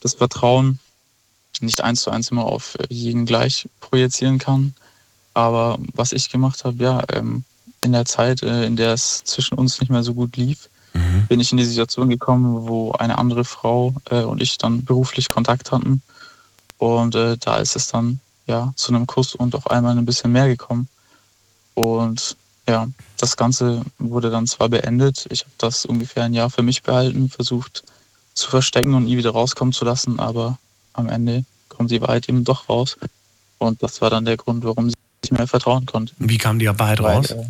das 0.00 0.14
Vertrauen 0.14 0.78
nicht 1.60 1.82
eins 1.82 2.02
zu 2.02 2.10
eins 2.10 2.30
immer 2.30 2.44
auf 2.44 2.76
jeden 2.88 3.26
gleich 3.26 3.68
projizieren 3.80 4.38
kann. 4.38 4.74
Aber 5.34 5.78
was 5.94 6.12
ich 6.12 6.30
gemacht 6.30 6.64
habe, 6.64 6.82
ja, 6.82 7.02
ähm, 7.12 7.44
in 7.82 7.92
der 7.92 8.04
Zeit, 8.04 8.42
äh, 8.42 8.64
in 8.64 8.76
der 8.76 8.92
es 8.92 9.24
zwischen 9.24 9.56
uns 9.56 9.80
nicht 9.80 9.90
mehr 9.90 10.02
so 10.02 10.14
gut 10.14 10.36
lief, 10.36 10.68
mhm. 10.92 11.26
bin 11.28 11.40
ich 11.40 11.50
in 11.52 11.58
die 11.58 11.64
Situation 11.64 12.08
gekommen, 12.08 12.68
wo 12.68 12.92
eine 12.92 13.18
andere 13.18 13.44
Frau 13.44 13.94
äh, 14.10 14.22
und 14.22 14.42
ich 14.42 14.58
dann 14.58 14.84
beruflich 14.84 15.28
Kontakt 15.28 15.72
hatten. 15.72 16.02
Und 16.78 17.14
äh, 17.14 17.36
da 17.38 17.58
ist 17.58 17.76
es 17.76 17.88
dann 17.88 18.20
ja 18.46 18.72
zu 18.76 18.92
einem 18.92 19.06
Kuss 19.06 19.34
und 19.34 19.54
auf 19.54 19.70
einmal 19.70 19.96
ein 19.96 20.06
bisschen 20.06 20.32
mehr 20.32 20.48
gekommen. 20.48 20.88
Und 21.74 22.36
ja, 22.68 22.88
das 23.16 23.36
Ganze 23.36 23.82
wurde 23.98 24.30
dann 24.30 24.46
zwar 24.46 24.68
beendet. 24.68 25.26
Ich 25.30 25.40
habe 25.40 25.52
das 25.58 25.84
ungefähr 25.84 26.24
ein 26.24 26.34
Jahr 26.34 26.50
für 26.50 26.62
mich 26.62 26.82
behalten, 26.82 27.30
versucht 27.30 27.84
zu 28.34 28.50
verstecken 28.50 28.94
und 28.94 29.04
nie 29.04 29.16
wieder 29.16 29.30
rauskommen 29.30 29.72
zu 29.72 29.84
lassen, 29.84 30.20
aber 30.20 30.58
am 30.92 31.08
Ende 31.08 31.44
kommt 31.68 31.90
die 31.90 32.00
Wahrheit 32.00 32.28
eben 32.28 32.44
doch 32.44 32.68
raus. 32.68 32.96
Und 33.58 33.82
das 33.82 34.00
war 34.00 34.10
dann 34.10 34.24
der 34.24 34.36
Grund, 34.36 34.64
warum 34.64 34.90
sie 34.90 34.96
nicht 35.22 35.32
mehr 35.32 35.46
vertrauen 35.46 35.86
konnte. 35.86 36.14
Wie 36.18 36.38
kam 36.38 36.58
die 36.58 36.66
Wahrheit 36.66 37.02
Weil, 37.02 37.16
raus? 37.16 37.30
Äh, 37.30 37.44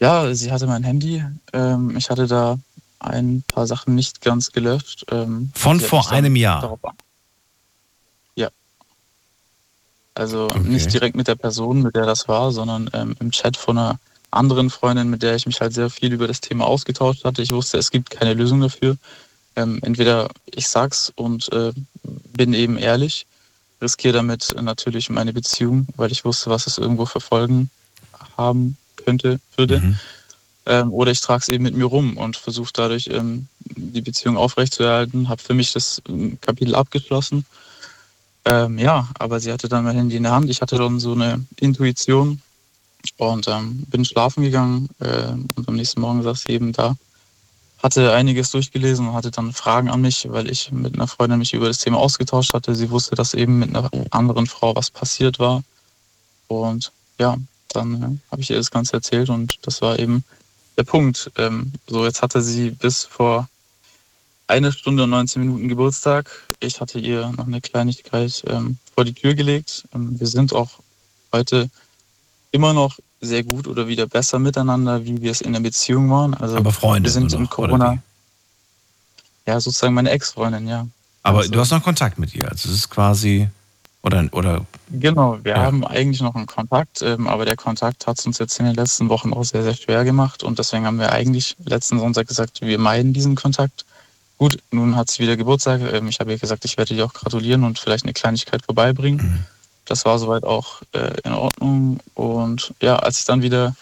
ja, 0.00 0.34
sie 0.34 0.52
hatte 0.52 0.66
mein 0.66 0.84
Handy. 0.84 1.24
Ähm, 1.52 1.96
ich 1.96 2.10
hatte 2.10 2.26
da 2.26 2.58
ein 2.98 3.42
paar 3.46 3.66
Sachen 3.66 3.94
nicht 3.94 4.20
ganz 4.20 4.52
gelöscht. 4.52 5.06
Ähm, 5.10 5.50
Von 5.54 5.80
vor 5.80 6.10
einem 6.10 6.36
Jahr? 6.36 6.78
Ja. 8.34 8.48
Also 10.14 10.44
okay. 10.44 10.60
nicht 10.60 10.92
direkt 10.92 11.16
mit 11.16 11.28
der 11.28 11.36
Person, 11.36 11.82
mit 11.82 11.94
der 11.94 12.06
das 12.06 12.28
war, 12.28 12.52
sondern 12.52 12.90
ähm, 12.92 13.16
im 13.20 13.30
Chat 13.30 13.56
von 13.56 13.78
einer 13.78 13.98
anderen 14.30 14.70
Freundin, 14.70 15.08
mit 15.08 15.22
der 15.22 15.34
ich 15.36 15.46
mich 15.46 15.60
halt 15.60 15.72
sehr 15.72 15.90
viel 15.90 16.12
über 16.12 16.26
das 16.26 16.40
Thema 16.40 16.66
ausgetauscht 16.66 17.24
hatte. 17.24 17.42
Ich 17.42 17.52
wusste, 17.52 17.78
es 17.78 17.90
gibt 17.90 18.10
keine 18.10 18.34
Lösung 18.34 18.60
dafür. 18.60 18.96
Ähm, 19.56 19.80
entweder 19.82 20.28
ich 20.46 20.68
sag's 20.68 21.12
und 21.16 21.50
äh, 21.52 21.72
bin 22.36 22.52
eben 22.52 22.76
ehrlich, 22.76 23.26
riskiere 23.80 24.14
damit 24.14 24.54
natürlich 24.60 25.10
meine 25.10 25.32
Beziehung, 25.32 25.86
weil 25.96 26.12
ich 26.12 26.24
wusste, 26.24 26.50
was 26.50 26.66
es 26.66 26.78
irgendwo 26.78 27.06
für 27.06 27.20
Folgen 27.20 27.70
haben 28.36 28.76
könnte, 28.96 29.40
würde. 29.56 29.80
Mhm. 29.80 29.98
Ähm, 30.66 30.92
oder 30.92 31.12
ich 31.12 31.20
trage 31.20 31.42
es 31.42 31.48
eben 31.48 31.64
mit 31.64 31.74
mir 31.74 31.84
rum 31.84 32.16
und 32.16 32.36
versuche 32.36 32.72
dadurch 32.72 33.08
ähm, 33.08 33.46
die 33.60 34.02
Beziehung 34.02 34.36
aufrechtzuerhalten. 34.36 35.28
Habe 35.28 35.40
für 35.40 35.54
mich 35.54 35.72
das 35.72 36.02
ähm, 36.08 36.38
Kapitel 36.40 36.74
abgeschlossen. 36.74 37.46
Ähm, 38.44 38.78
ja, 38.78 39.08
aber 39.18 39.40
sie 39.40 39.52
hatte 39.52 39.68
dann 39.68 39.84
mein 39.84 39.96
Handy 39.96 40.16
in 40.16 40.24
der 40.24 40.32
Hand. 40.32 40.50
Ich 40.50 40.60
hatte 40.60 40.76
dann 40.76 41.00
so 41.00 41.12
eine 41.12 41.44
Intuition 41.60 42.40
und 43.16 43.48
ähm, 43.48 43.84
bin 43.88 44.04
schlafen 44.04 44.42
gegangen. 44.42 44.88
Äh, 44.98 45.32
und 45.54 45.68
am 45.68 45.76
nächsten 45.76 46.00
Morgen 46.00 46.22
saß 46.22 46.42
sie 46.42 46.52
eben 46.52 46.72
da 46.72 46.96
hatte 47.82 48.12
einiges 48.12 48.50
durchgelesen 48.50 49.08
und 49.08 49.14
hatte 49.14 49.30
dann 49.30 49.52
Fragen 49.52 49.90
an 49.90 50.00
mich, 50.00 50.26
weil 50.30 50.50
ich 50.50 50.72
mit 50.72 50.94
einer 50.94 51.06
Freundin 51.06 51.38
mich 51.38 51.52
über 51.52 51.68
das 51.68 51.78
Thema 51.78 51.98
ausgetauscht 51.98 52.54
hatte. 52.54 52.74
Sie 52.74 52.90
wusste, 52.90 53.14
dass 53.14 53.34
eben 53.34 53.58
mit 53.58 53.68
einer 53.70 53.90
anderen 54.10 54.46
Frau 54.46 54.74
was 54.74 54.90
passiert 54.90 55.38
war. 55.38 55.62
Und 56.48 56.92
ja, 57.18 57.36
dann 57.68 58.02
äh, 58.02 58.30
habe 58.30 58.42
ich 58.42 58.50
ihr 58.50 58.56
das 58.56 58.70
Ganze 58.70 58.94
erzählt 58.94 59.28
und 59.28 59.58
das 59.62 59.82
war 59.82 59.98
eben 59.98 60.24
der 60.76 60.84
Punkt. 60.84 61.30
Ähm, 61.36 61.72
so, 61.86 62.04
jetzt 62.04 62.22
hatte 62.22 62.42
sie 62.42 62.70
bis 62.70 63.04
vor 63.04 63.48
eine 64.46 64.72
Stunde 64.72 65.04
und 65.04 65.10
19 65.10 65.42
Minuten 65.42 65.68
Geburtstag. 65.68 66.30
Ich 66.60 66.80
hatte 66.80 66.98
ihr 66.98 67.32
noch 67.36 67.46
eine 67.46 67.60
Kleinigkeit 67.60 68.44
ähm, 68.46 68.78
vor 68.94 69.04
die 69.04 69.14
Tür 69.14 69.34
gelegt. 69.34 69.84
Ähm, 69.94 70.18
wir 70.18 70.26
sind 70.26 70.52
auch 70.52 70.70
heute 71.32 71.68
immer 72.52 72.72
noch 72.72 72.98
sehr 73.20 73.42
gut 73.44 73.66
oder 73.66 73.88
wieder 73.88 74.06
besser 74.06 74.38
miteinander, 74.38 75.04
wie 75.04 75.20
wir 75.22 75.30
es 75.30 75.40
in 75.40 75.52
der 75.52 75.60
Beziehung 75.60 76.10
waren. 76.10 76.34
Also 76.34 76.56
Aber 76.56 76.72
Freunde 76.72 77.08
wir 77.08 77.12
sind 77.12 77.32
noch, 77.32 77.38
in 77.40 77.48
Corona. 77.50 77.98
Ja, 79.46 79.60
sozusagen 79.60 79.94
meine 79.94 80.10
Ex-Freundin, 80.10 80.66
ja. 80.68 80.86
Aber 81.22 81.38
Also- 81.38 81.50
du 81.50 81.60
hast 81.60 81.70
noch 81.70 81.82
Kontakt 81.82 82.18
mit 82.18 82.34
ihr. 82.34 82.48
Also 82.50 82.68
es 82.68 82.74
ist 82.74 82.90
quasi. 82.90 83.48
Oder, 84.02 84.28
oder 84.32 84.64
Genau, 84.92 85.38
wir 85.42 85.52
Ja. 85.52 85.62
haben 85.62 85.84
eigentlich 85.84 86.20
noch 86.20 86.36
einen 86.36 86.46
Kontakt, 86.46 87.02
ähm, 87.02 87.26
aber 87.26 87.44
der 87.44 87.56
Kontakt 87.56 88.06
hat 88.06 88.20
es 88.20 88.26
uns 88.26 88.38
jetzt 88.38 88.56
in 88.60 88.66
den 88.66 88.76
letzten 88.76 89.08
Wochen 89.08 89.32
auch 89.32 89.42
sehr, 89.44 89.64
sehr 89.64 89.74
schwer 89.74 90.04
gemacht 90.04 90.44
und 90.44 90.60
deswegen 90.60 90.86
haben 90.86 91.00
wir 91.00 91.10
eigentlich 91.10 91.56
letzten 91.64 91.98
Sonntag 91.98 92.28
gesagt, 92.28 92.60
wir 92.60 92.78
meiden 92.78 93.12
diesen 93.12 93.34
Kontakt. 93.34 93.84
Gut, 94.38 94.58
nun 94.70 94.94
hat 94.94 95.10
sie 95.10 95.24
wieder 95.24 95.36
Geburtstag. 95.36 95.80
Ähm, 95.92 96.06
ich 96.06 96.20
habe 96.20 96.30
ihr 96.30 96.38
gesagt, 96.38 96.64
ich 96.64 96.76
werde 96.78 96.94
dir 96.94 97.04
auch 97.04 97.14
gratulieren 97.14 97.64
und 97.64 97.80
vielleicht 97.80 98.04
eine 98.04 98.12
Kleinigkeit 98.12 98.64
vorbeibringen. 98.64 99.44
Das 99.86 100.04
war 100.04 100.18
soweit 100.18 100.44
auch 100.44 100.82
äh, 100.92 101.16
in 101.24 101.32
Ordnung. 101.32 102.00
Und 102.14 102.74
ja, 102.80 102.96
als 102.96 103.20
ich 103.20 103.24
dann 103.24 103.42
wieder 103.42 103.74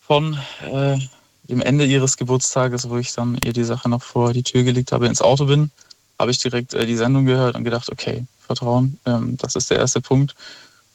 von 0.00 0.38
äh, 0.72 0.98
dem 1.44 1.60
Ende 1.60 1.84
ihres 1.84 2.16
Geburtstages, 2.16 2.88
wo 2.88 2.96
ich 2.96 3.12
dann 3.12 3.38
ihr 3.44 3.52
die 3.52 3.64
Sache 3.64 3.88
noch 3.88 4.02
vor 4.02 4.32
die 4.32 4.42
Tür 4.42 4.62
gelegt 4.62 4.92
habe, 4.92 5.06
ins 5.06 5.22
Auto 5.22 5.46
bin, 5.46 5.70
habe 6.18 6.30
ich 6.30 6.38
direkt 6.38 6.74
äh, 6.74 6.86
die 6.86 6.96
Sendung 6.96 7.26
gehört 7.26 7.56
und 7.56 7.64
gedacht, 7.64 7.90
okay, 7.90 8.24
Vertrauen, 8.46 8.98
ähm, 9.06 9.36
das 9.36 9.56
ist 9.56 9.70
der 9.70 9.78
erste 9.78 10.00
Punkt. 10.00 10.34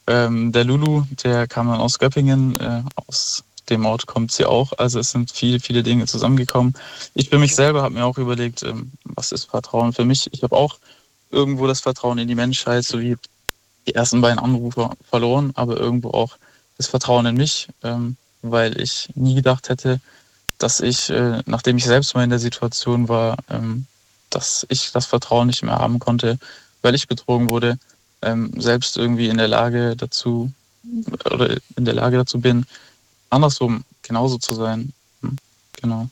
Ähm, 0.06 0.52
der 0.52 0.64
Lulu, 0.64 1.04
der 1.22 1.46
kam 1.46 1.68
dann 1.68 1.80
aus 1.80 1.98
Göppingen, 1.98 2.58
äh, 2.60 2.82
aus 3.06 3.44
dem 3.70 3.86
Ort 3.86 4.06
kommt 4.06 4.32
sie 4.32 4.44
auch. 4.44 4.72
Also 4.76 4.98
es 4.98 5.10
sind 5.10 5.30
viele, 5.30 5.60
viele 5.60 5.82
Dinge 5.82 6.06
zusammengekommen. 6.06 6.74
Ich 7.14 7.30
für 7.30 7.38
mich 7.38 7.54
selber 7.54 7.82
habe 7.82 7.94
mir 7.94 8.04
auch 8.04 8.18
überlegt, 8.18 8.62
ähm, 8.62 8.92
was 9.04 9.32
ist 9.32 9.44
Vertrauen 9.44 9.92
für 9.92 10.04
mich? 10.04 10.28
Ich 10.32 10.42
habe 10.42 10.56
auch 10.56 10.78
irgendwo 11.30 11.66
das 11.66 11.80
Vertrauen 11.80 12.18
in 12.18 12.28
die 12.28 12.34
Menschheit, 12.34 12.84
so 12.84 13.00
wie 13.00 13.16
die 13.86 13.94
ersten 13.94 14.20
beiden 14.20 14.38
Anrufer 14.38 14.92
verloren, 15.08 15.52
aber 15.54 15.76
irgendwo 15.76 16.10
auch 16.10 16.36
das 16.76 16.86
Vertrauen 16.86 17.26
in 17.26 17.36
mich, 17.36 17.68
ähm, 17.82 18.16
weil 18.42 18.80
ich 18.80 19.08
nie 19.14 19.34
gedacht 19.34 19.68
hätte, 19.68 20.00
dass 20.58 20.80
ich, 20.80 21.10
äh, 21.10 21.42
nachdem 21.46 21.76
ich 21.76 21.84
selbst 21.84 22.14
mal 22.14 22.24
in 22.24 22.30
der 22.30 22.38
Situation 22.38 23.08
war, 23.08 23.36
ähm, 23.50 23.86
dass 24.30 24.66
ich 24.68 24.92
das 24.92 25.06
Vertrauen 25.06 25.46
nicht 25.46 25.62
mehr 25.62 25.78
haben 25.78 25.98
konnte, 25.98 26.38
weil 26.82 26.94
ich 26.94 27.08
betrogen 27.08 27.50
wurde, 27.50 27.78
ähm, 28.22 28.52
selbst 28.60 28.96
irgendwie 28.96 29.28
in 29.28 29.38
der 29.38 29.48
Lage 29.48 29.96
dazu 29.96 30.52
oder 31.24 31.56
in 31.76 31.84
der 31.84 31.94
Lage 31.94 32.16
dazu 32.16 32.40
bin, 32.40 32.66
andersrum 33.30 33.84
genauso 34.02 34.38
zu 34.38 34.54
sein. 34.54 34.92
Hm, 35.22 35.36
Genau. 35.80 36.08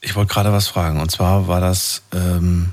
Ich 0.00 0.14
wollte 0.14 0.32
gerade 0.32 0.52
was 0.52 0.68
fragen. 0.68 1.00
Und 1.00 1.10
zwar 1.10 1.48
war 1.48 1.60
das. 1.60 2.02
Ähm, 2.12 2.72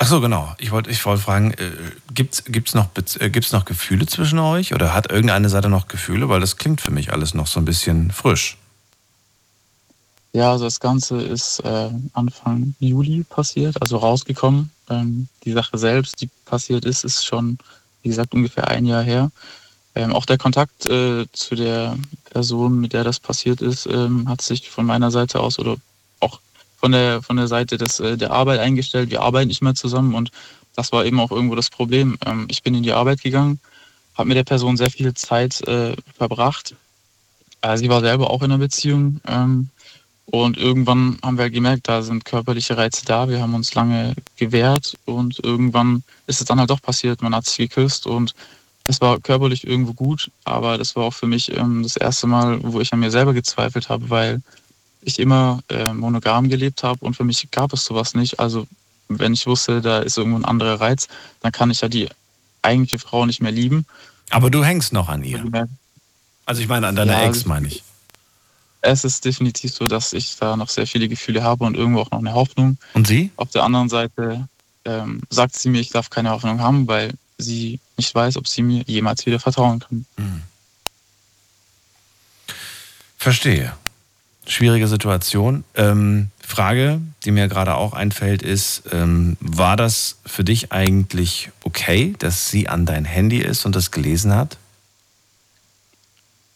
ach 0.00 0.06
so, 0.08 0.20
genau. 0.20 0.52
Ich 0.58 0.72
wollte 0.72 0.90
ich 0.90 1.04
wollte 1.04 1.22
fragen, 1.22 1.52
äh, 1.52 1.70
gibt's 2.12 2.42
gibt's 2.44 2.74
noch 2.74 2.88
äh, 3.18 3.30
gibt's 3.30 3.52
noch 3.52 3.66
Gefühle 3.66 4.06
zwischen 4.06 4.38
euch 4.38 4.74
oder 4.74 4.94
hat 4.94 5.10
irgendeine 5.10 5.48
Seite 5.48 5.68
noch 5.68 5.86
Gefühle, 5.88 6.28
weil 6.28 6.40
das 6.40 6.56
klingt 6.56 6.80
für 6.80 6.90
mich 6.90 7.12
alles 7.12 7.34
noch 7.34 7.46
so 7.46 7.60
ein 7.60 7.66
bisschen 7.66 8.10
frisch. 8.10 8.56
Ja, 10.32 10.52
also 10.52 10.64
das 10.64 10.80
Ganze 10.80 11.20
ist 11.20 11.60
äh, 11.60 11.90
Anfang 12.14 12.74
Juli 12.78 13.24
passiert, 13.24 13.80
also 13.82 13.98
rausgekommen. 13.98 14.70
Ähm, 14.88 15.28
die 15.44 15.52
Sache 15.52 15.76
selbst, 15.76 16.20
die 16.20 16.30
passiert 16.44 16.84
ist, 16.84 17.04
ist 17.04 17.26
schon, 17.26 17.58
wie 18.02 18.08
gesagt, 18.08 18.32
ungefähr 18.32 18.68
ein 18.68 18.86
Jahr 18.86 19.02
her. 19.02 19.30
Ähm, 19.96 20.14
auch 20.14 20.24
der 20.24 20.38
Kontakt 20.38 20.86
äh, 20.86 21.26
zu 21.32 21.56
der 21.56 21.98
Person, 22.30 22.80
mit 22.80 22.92
der 22.92 23.02
das 23.04 23.18
passiert 23.18 23.60
ist, 23.60 23.86
ähm, 23.86 24.28
hat 24.28 24.40
sich 24.40 24.70
von 24.70 24.86
meiner 24.86 25.10
Seite 25.10 25.40
aus 25.40 25.58
oder 25.58 25.76
auch 26.20 26.40
von 26.80 26.92
der 26.92 27.22
von 27.22 27.36
der 27.36 27.46
Seite 27.46 27.76
des, 27.76 28.00
äh, 28.00 28.16
der 28.16 28.32
Arbeit 28.32 28.60
eingestellt. 28.60 29.10
Wir 29.10 29.22
arbeiten 29.22 29.48
nicht 29.48 29.62
mehr 29.62 29.74
zusammen 29.74 30.14
und 30.14 30.30
das 30.74 30.92
war 30.92 31.04
eben 31.04 31.20
auch 31.20 31.30
irgendwo 31.30 31.54
das 31.54 31.70
Problem. 31.70 32.16
Ähm, 32.26 32.46
ich 32.48 32.62
bin 32.62 32.74
in 32.74 32.82
die 32.82 32.92
Arbeit 32.92 33.22
gegangen, 33.22 33.60
habe 34.14 34.28
mit 34.28 34.36
der 34.36 34.44
Person 34.44 34.76
sehr 34.76 34.90
viel 34.90 35.12
Zeit 35.14 35.60
äh, 35.68 35.94
verbracht. 36.16 36.74
Äh, 37.62 37.76
sie 37.76 37.88
war 37.88 38.00
selber 38.00 38.30
auch 38.30 38.42
in 38.42 38.50
einer 38.50 38.58
Beziehung. 38.58 39.20
Ähm, 39.26 39.68
und 40.26 40.56
irgendwann 40.56 41.18
haben 41.24 41.36
wir 41.36 41.42
halt 41.44 41.54
gemerkt, 41.54 41.88
da 41.88 42.02
sind 42.02 42.24
körperliche 42.24 42.76
Reize 42.76 43.04
da. 43.04 43.28
Wir 43.28 43.40
haben 43.40 43.54
uns 43.54 43.74
lange 43.74 44.14
gewehrt 44.36 44.96
und 45.04 45.40
irgendwann 45.42 46.04
ist 46.28 46.40
es 46.40 46.46
dann 46.46 46.60
halt 46.60 46.70
doch 46.70 46.80
passiert. 46.80 47.20
Man 47.20 47.34
hat 47.34 47.46
sich 47.46 47.68
geküsst 47.68 48.06
und 48.06 48.34
es 48.86 49.00
war 49.00 49.20
körperlich 49.20 49.66
irgendwo 49.66 49.92
gut, 49.92 50.30
aber 50.44 50.78
das 50.78 50.94
war 50.96 51.04
auch 51.04 51.14
für 51.14 51.26
mich 51.26 51.54
ähm, 51.56 51.82
das 51.82 51.96
erste 51.96 52.26
Mal, 52.26 52.60
wo 52.62 52.80
ich 52.80 52.92
an 52.92 53.00
mir 53.00 53.10
selber 53.10 53.34
gezweifelt 53.34 53.88
habe, 53.88 54.08
weil 54.08 54.40
ich 55.02 55.18
immer 55.18 55.60
äh, 55.68 55.92
monogam 55.92 56.48
gelebt 56.48 56.82
habe 56.82 57.04
und 57.04 57.14
für 57.14 57.24
mich 57.24 57.50
gab 57.50 57.72
es 57.72 57.84
sowas 57.84 58.14
nicht. 58.14 58.38
Also 58.40 58.66
wenn 59.08 59.32
ich 59.32 59.46
wusste, 59.46 59.80
da 59.80 60.00
ist 60.00 60.18
irgendwo 60.18 60.38
ein 60.38 60.44
anderer 60.44 60.80
Reiz, 60.80 61.08
dann 61.40 61.52
kann 61.52 61.70
ich 61.70 61.80
ja 61.80 61.88
die 61.88 62.08
eigentliche 62.62 62.98
Frau 62.98 63.26
nicht 63.26 63.40
mehr 63.40 63.52
lieben. 63.52 63.86
Aber 64.30 64.50
du 64.50 64.64
hängst 64.64 64.92
noch 64.92 65.08
an 65.08 65.24
ihr. 65.24 65.44
Also 66.46 66.62
ich 66.62 66.68
meine 66.68 66.86
an 66.88 66.96
deiner 66.96 67.12
Ja, 67.14 67.20
Ex, 67.22 67.38
also- 67.38 67.48
meine 67.48 67.68
ich. 67.68 67.82
Es 68.82 69.04
ist 69.04 69.26
definitiv 69.26 69.74
so, 69.74 69.88
dass 69.88 70.14
ich 70.14 70.36
da 70.36 70.56
noch 70.56 70.70
sehr 70.70 70.86
viele 70.86 71.06
Gefühle 71.06 71.42
habe 71.42 71.64
und 71.64 71.76
irgendwo 71.76 72.00
auch 72.00 72.10
noch 72.12 72.20
eine 72.20 72.32
Hoffnung. 72.32 72.78
Und 72.94 73.06
sie? 73.06 73.30
Auf 73.36 73.50
der 73.50 73.62
anderen 73.62 73.90
Seite 73.90 74.48
ähm, 74.86 75.20
sagt 75.28 75.54
sie 75.58 75.68
mir, 75.68 75.80
ich 75.80 75.90
darf 75.90 76.08
keine 76.08 76.30
Hoffnung 76.30 76.60
haben, 76.60 76.86
weil 76.88 77.12
sie 77.36 77.78
nicht 77.98 78.14
weiß, 78.14 78.38
ob 78.38 78.48
sie 78.48 78.62
mir 78.62 78.82
jemals 78.86 79.26
wieder 79.26 79.38
vertrauen 79.38 79.80
kann. 79.80 80.06
Verstehe. 83.18 83.74
Schwierige 84.50 84.88
Situation. 84.88 85.62
Ähm, 85.76 86.30
Frage, 86.40 87.00
die 87.24 87.30
mir 87.30 87.46
gerade 87.46 87.76
auch 87.76 87.92
einfällt, 87.92 88.42
ist, 88.42 88.82
ähm, 88.90 89.36
war 89.38 89.76
das 89.76 90.18
für 90.26 90.42
dich 90.42 90.72
eigentlich 90.72 91.50
okay, 91.62 92.14
dass 92.18 92.50
sie 92.50 92.68
an 92.68 92.84
dein 92.84 93.04
Handy 93.04 93.38
ist 93.38 93.64
und 93.64 93.76
das 93.76 93.92
gelesen 93.92 94.34
hat? 94.34 94.56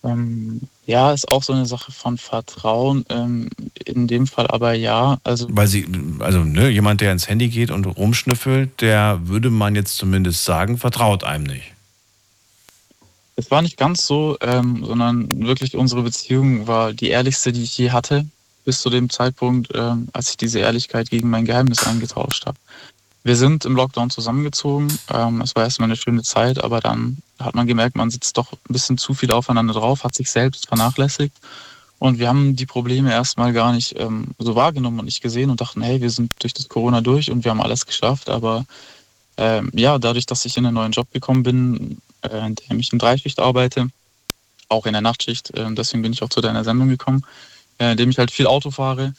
Ähm, 0.03 0.63
ja, 0.87 1.13
ist 1.13 1.31
auch 1.31 1.45
so 1.45 1.53
eine 1.53 1.67
Sache 1.67 1.93
von 1.93 2.19
Vertrauen. 2.19 3.07
Ähm, 3.11 3.49
in 3.85 4.09
dem 4.09 4.27
Fall 4.27 4.49
aber 4.49 4.73
ja. 4.73 5.19
Also 5.23 5.47
Weil 5.51 5.69
sie, 5.69 5.87
also 6.19 6.41
ne, 6.41 6.71
jemand, 6.71 7.01
der 7.01 7.13
ins 7.13 7.29
Handy 7.29 7.49
geht 7.49 7.71
und 7.71 7.87
rumschnüffelt, 7.87 8.81
der 8.81 9.21
würde 9.23 9.51
man 9.51 9.77
jetzt 9.77 9.97
zumindest 9.97 10.45
sagen, 10.45 10.79
vertraut 10.79 11.23
einem 11.23 11.45
nicht. 11.45 11.74
Es 13.37 13.51
war 13.51 13.63
nicht 13.63 13.77
ganz 13.77 14.07
so, 14.07 14.37
ähm, 14.41 14.85
sondern 14.85 15.47
wirklich 15.47 15.77
unsere 15.77 16.03
Beziehung 16.03 16.67
war 16.67 16.93
die 16.93 17.09
ehrlichste, 17.09 17.53
die 17.53 17.63
ich 17.63 17.77
je 17.77 17.91
hatte, 17.91 18.27
bis 18.65 18.81
zu 18.81 18.91
dem 18.91 19.11
Zeitpunkt, 19.11 19.69
ähm, 19.75 20.09
als 20.13 20.31
ich 20.31 20.37
diese 20.37 20.61
Ehrlichkeit 20.61 21.11
gegen 21.11 21.31
mein 21.31 21.45
Geheimnis 21.45 21.87
eingetauscht 21.87 22.47
habe. 22.47 22.59
Wir 23.25 23.37
sind 23.37 23.65
im 23.65 23.75
Lockdown 23.75 24.11
zusammengezogen. 24.11 24.89
Ähm, 25.13 25.41
es 25.41 25.57
war 25.57 25.65
erstmal 25.65 25.89
eine 25.89 25.97
schöne 25.97 26.23
Zeit, 26.23 26.63
aber 26.63 26.81
dann 26.81 27.19
hat 27.39 27.55
man 27.55 27.67
gemerkt, 27.67 27.97
man 27.97 28.11
sitzt 28.11 28.37
doch 28.37 28.53
ein 28.53 28.73
bisschen 28.73 28.99
zu 28.99 29.15
viel 29.15 29.33
aufeinander 29.33 29.75
drauf, 29.75 30.05
hat 30.05 30.15
sich 30.15 30.31
selbst 30.31 30.69
vernachlässigt. 30.69 31.35
Und 31.99 32.19
wir 32.19 32.29
haben 32.29 32.55
die 32.55 32.67
Probleme 32.67 33.11
erstmal 33.11 33.53
gar 33.53 33.73
nicht 33.73 33.99
ähm, 33.99 34.29
so 34.39 34.55
wahrgenommen 34.55 34.99
und 34.99 35.07
nicht 35.07 35.23
gesehen 35.23 35.51
und 35.51 35.61
dachten, 35.61 35.81
hey, 35.81 36.01
wir 36.03 36.11
sind 36.11 36.33
durch 36.41 36.53
das 36.53 36.69
Corona 36.69 37.01
durch 37.01 37.31
und 37.31 37.45
wir 37.45 37.51
haben 37.51 37.63
alles 37.63 37.87
geschafft. 37.87 38.29
Aber 38.29 38.67
ähm, 39.37 39.71
ja, 39.75 39.99
dadurch, 39.99 40.27
dass 40.27 40.45
ich 40.45 40.57
in 40.57 40.67
einen 40.67 40.75
neuen 40.75 40.93
Job 40.93 41.11
gekommen 41.13 41.43
bin, 41.43 41.99
äh, 42.23 42.47
in 42.47 42.55
dem 42.55 42.79
ich 42.79 42.93
in 42.93 42.99
Dreischicht 42.99 43.41
arbeite, 43.41 43.89
auch 44.69 44.87
in 44.87 44.93
der 44.93 45.03
Nachtschicht, 45.03 45.51
äh, 45.57 45.67
deswegen 45.75 46.03
bin 46.03 46.13
ich 46.13 46.23
auch 46.23 46.29
zu 46.29 46.41
deiner 46.41 46.65
Sendung 46.65 46.89
gekommen, 46.89 47.25
äh, 47.79 47.93
in 47.93 47.97
dem 47.97 48.11
ich 48.11 48.19
halt 48.19 48.31
viel 48.31 48.47
Auto 48.47 48.71
fahre. 48.71 49.15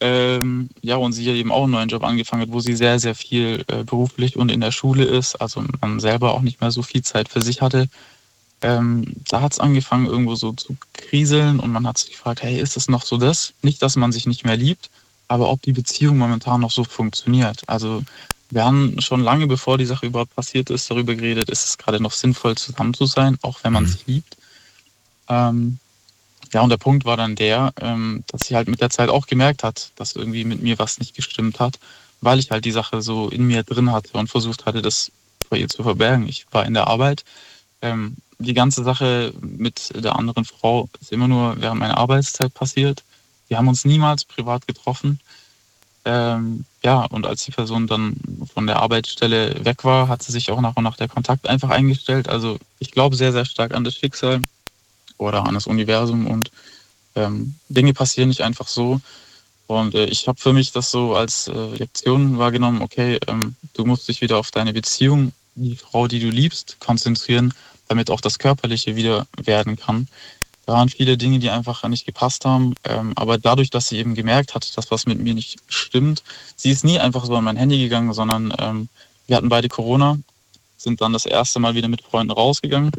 Ähm, 0.00 0.70
ja, 0.82 0.96
und 0.96 1.12
sie 1.12 1.26
eben 1.28 1.52
auch 1.52 1.64
einen 1.64 1.72
neuen 1.72 1.88
Job 1.88 2.04
angefangen 2.04 2.42
hat, 2.42 2.52
wo 2.52 2.60
sie 2.60 2.74
sehr, 2.74 2.98
sehr 2.98 3.14
viel 3.14 3.64
äh, 3.68 3.84
beruflich 3.84 4.36
und 4.36 4.50
in 4.50 4.60
der 4.60 4.72
Schule 4.72 5.04
ist, 5.04 5.36
also 5.36 5.64
man 5.80 6.00
selber 6.00 6.34
auch 6.34 6.42
nicht 6.42 6.60
mehr 6.60 6.70
so 6.70 6.82
viel 6.82 7.02
Zeit 7.02 7.28
für 7.28 7.40
sich 7.40 7.62
hatte. 7.62 7.88
Ähm, 8.60 9.14
da 9.28 9.40
hat 9.40 9.52
es 9.52 9.60
angefangen, 9.60 10.06
irgendwo 10.06 10.34
so 10.34 10.52
zu 10.52 10.76
kriseln 10.94 11.60
und 11.60 11.70
man 11.70 11.86
hat 11.86 11.98
sich 11.98 12.10
gefragt, 12.10 12.42
hey, 12.42 12.58
ist 12.58 12.76
es 12.76 12.88
noch 12.88 13.04
so 13.04 13.18
das? 13.18 13.54
Nicht, 13.62 13.82
dass 13.82 13.96
man 13.96 14.10
sich 14.10 14.26
nicht 14.26 14.44
mehr 14.44 14.56
liebt, 14.56 14.90
aber 15.28 15.48
ob 15.50 15.62
die 15.62 15.72
Beziehung 15.72 16.18
momentan 16.18 16.60
noch 16.60 16.70
so 16.70 16.84
funktioniert. 16.84 17.62
Also 17.66 18.02
wir 18.50 18.64
haben 18.64 19.00
schon 19.00 19.20
lange 19.20 19.46
bevor 19.46 19.78
die 19.78 19.86
Sache 19.86 20.06
überhaupt 20.06 20.34
passiert 20.34 20.70
ist, 20.70 20.90
darüber 20.90 21.14
geredet, 21.14 21.50
ist 21.50 21.64
es 21.64 21.78
gerade 21.78 22.00
noch 22.00 22.12
sinnvoll 22.12 22.56
zusammen 22.56 22.94
zu 22.94 23.06
sein, 23.06 23.38
auch 23.42 23.60
wenn 23.62 23.72
man 23.72 23.86
sich 23.86 24.06
liebt. 24.06 24.36
Ähm, 25.28 25.78
ja, 26.52 26.60
und 26.60 26.70
der 26.70 26.76
Punkt 26.76 27.04
war 27.04 27.16
dann 27.16 27.34
der, 27.34 27.72
ähm, 27.80 28.22
dass 28.28 28.46
sie 28.46 28.54
halt 28.54 28.68
mit 28.68 28.80
der 28.80 28.90
Zeit 28.90 29.08
auch 29.08 29.26
gemerkt 29.26 29.64
hat, 29.64 29.90
dass 29.96 30.14
irgendwie 30.14 30.44
mit 30.44 30.62
mir 30.62 30.78
was 30.78 30.98
nicht 30.98 31.14
gestimmt 31.14 31.58
hat, 31.58 31.78
weil 32.20 32.38
ich 32.38 32.50
halt 32.50 32.64
die 32.64 32.70
Sache 32.70 33.02
so 33.02 33.28
in 33.28 33.46
mir 33.46 33.64
drin 33.64 33.90
hatte 33.90 34.16
und 34.16 34.28
versucht 34.28 34.66
hatte, 34.66 34.82
das 34.82 35.10
vor 35.48 35.58
ihr 35.58 35.68
zu 35.68 35.82
verbergen. 35.82 36.28
Ich 36.28 36.46
war 36.52 36.64
in 36.64 36.74
der 36.74 36.86
Arbeit. 36.86 37.24
Ähm, 37.82 38.16
die 38.38 38.54
ganze 38.54 38.84
Sache 38.84 39.32
mit 39.40 39.92
der 39.94 40.16
anderen 40.16 40.44
Frau 40.44 40.88
ist 41.00 41.12
immer 41.12 41.28
nur 41.28 41.60
während 41.60 41.80
meiner 41.80 41.98
Arbeitszeit 41.98 42.52
passiert. 42.54 43.02
Wir 43.48 43.58
haben 43.58 43.68
uns 43.68 43.84
niemals 43.84 44.24
privat 44.24 44.66
getroffen. 44.66 45.20
Ähm, 46.04 46.64
ja, 46.82 47.04
und 47.04 47.26
als 47.26 47.44
die 47.44 47.50
Person 47.50 47.86
dann 47.86 48.16
von 48.52 48.66
der 48.66 48.76
Arbeitsstelle 48.76 49.64
weg 49.64 49.84
war, 49.84 50.08
hat 50.08 50.22
sie 50.22 50.32
sich 50.32 50.50
auch 50.50 50.60
nach 50.60 50.76
und 50.76 50.84
nach 50.84 50.96
der 50.96 51.08
Kontakt 51.08 51.48
einfach 51.48 51.70
eingestellt. 51.70 52.28
Also 52.28 52.58
ich 52.78 52.90
glaube 52.90 53.16
sehr, 53.16 53.32
sehr 53.32 53.46
stark 53.46 53.74
an 53.74 53.84
das 53.84 53.94
Schicksal 53.94 54.42
oder 55.16 55.44
an 55.44 55.54
das 55.54 55.66
Universum 55.66 56.26
und 56.26 56.50
ähm, 57.14 57.54
Dinge 57.68 57.94
passieren 57.94 58.28
nicht 58.28 58.42
einfach 58.42 58.68
so. 58.68 59.00
Und 59.66 59.94
äh, 59.94 60.04
ich 60.06 60.28
habe 60.28 60.38
für 60.38 60.52
mich 60.52 60.72
das 60.72 60.90
so 60.90 61.14
als 61.14 61.48
äh, 61.48 61.76
Lektion 61.76 62.38
wahrgenommen, 62.38 62.82
okay, 62.82 63.18
ähm, 63.26 63.56
du 63.72 63.86
musst 63.86 64.08
dich 64.08 64.20
wieder 64.20 64.38
auf 64.38 64.50
deine 64.50 64.72
Beziehung, 64.74 65.32
die 65.54 65.76
Frau, 65.76 66.06
die 66.06 66.20
du 66.20 66.28
liebst, 66.28 66.76
konzentrieren, 66.80 67.54
damit 67.88 68.10
auch 68.10 68.20
das 68.20 68.38
Körperliche 68.38 68.96
wieder 68.96 69.26
werden 69.36 69.76
kann. 69.76 70.08
Da 70.66 70.72
waren 70.72 70.88
viele 70.88 71.18
Dinge, 71.18 71.38
die 71.38 71.50
einfach 71.50 71.86
nicht 71.88 72.06
gepasst 72.06 72.44
haben. 72.44 72.74
Ähm, 72.84 73.12
aber 73.16 73.38
dadurch, 73.38 73.70
dass 73.70 73.88
sie 73.88 73.98
eben 73.98 74.14
gemerkt 74.14 74.54
hat, 74.54 74.76
dass 74.76 74.90
was 74.90 75.06
mit 75.06 75.20
mir 75.20 75.34
nicht 75.34 75.58
stimmt, 75.68 76.22
sie 76.56 76.70
ist 76.70 76.84
nie 76.84 76.98
einfach 76.98 77.24
so 77.26 77.36
an 77.36 77.44
mein 77.44 77.56
Handy 77.56 77.78
gegangen, 77.78 78.12
sondern 78.12 78.52
ähm, 78.58 78.88
wir 79.26 79.36
hatten 79.36 79.48
beide 79.48 79.68
Corona, 79.68 80.18
sind 80.76 81.00
dann 81.00 81.12
das 81.12 81.26
erste 81.26 81.58
Mal 81.60 81.74
wieder 81.74 81.88
mit 81.88 82.02
Freunden 82.02 82.32
rausgegangen. 82.32 82.92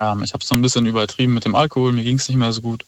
Ähm, 0.00 0.22
ich 0.22 0.32
habe 0.34 0.42
es 0.42 0.48
so 0.48 0.54
ein 0.54 0.62
bisschen 0.62 0.86
übertrieben 0.86 1.34
mit 1.34 1.44
dem 1.44 1.54
Alkohol, 1.54 1.92
mir 1.92 2.04
ging 2.04 2.16
es 2.16 2.28
nicht 2.28 2.38
mehr 2.38 2.52
so 2.52 2.60
gut. 2.60 2.84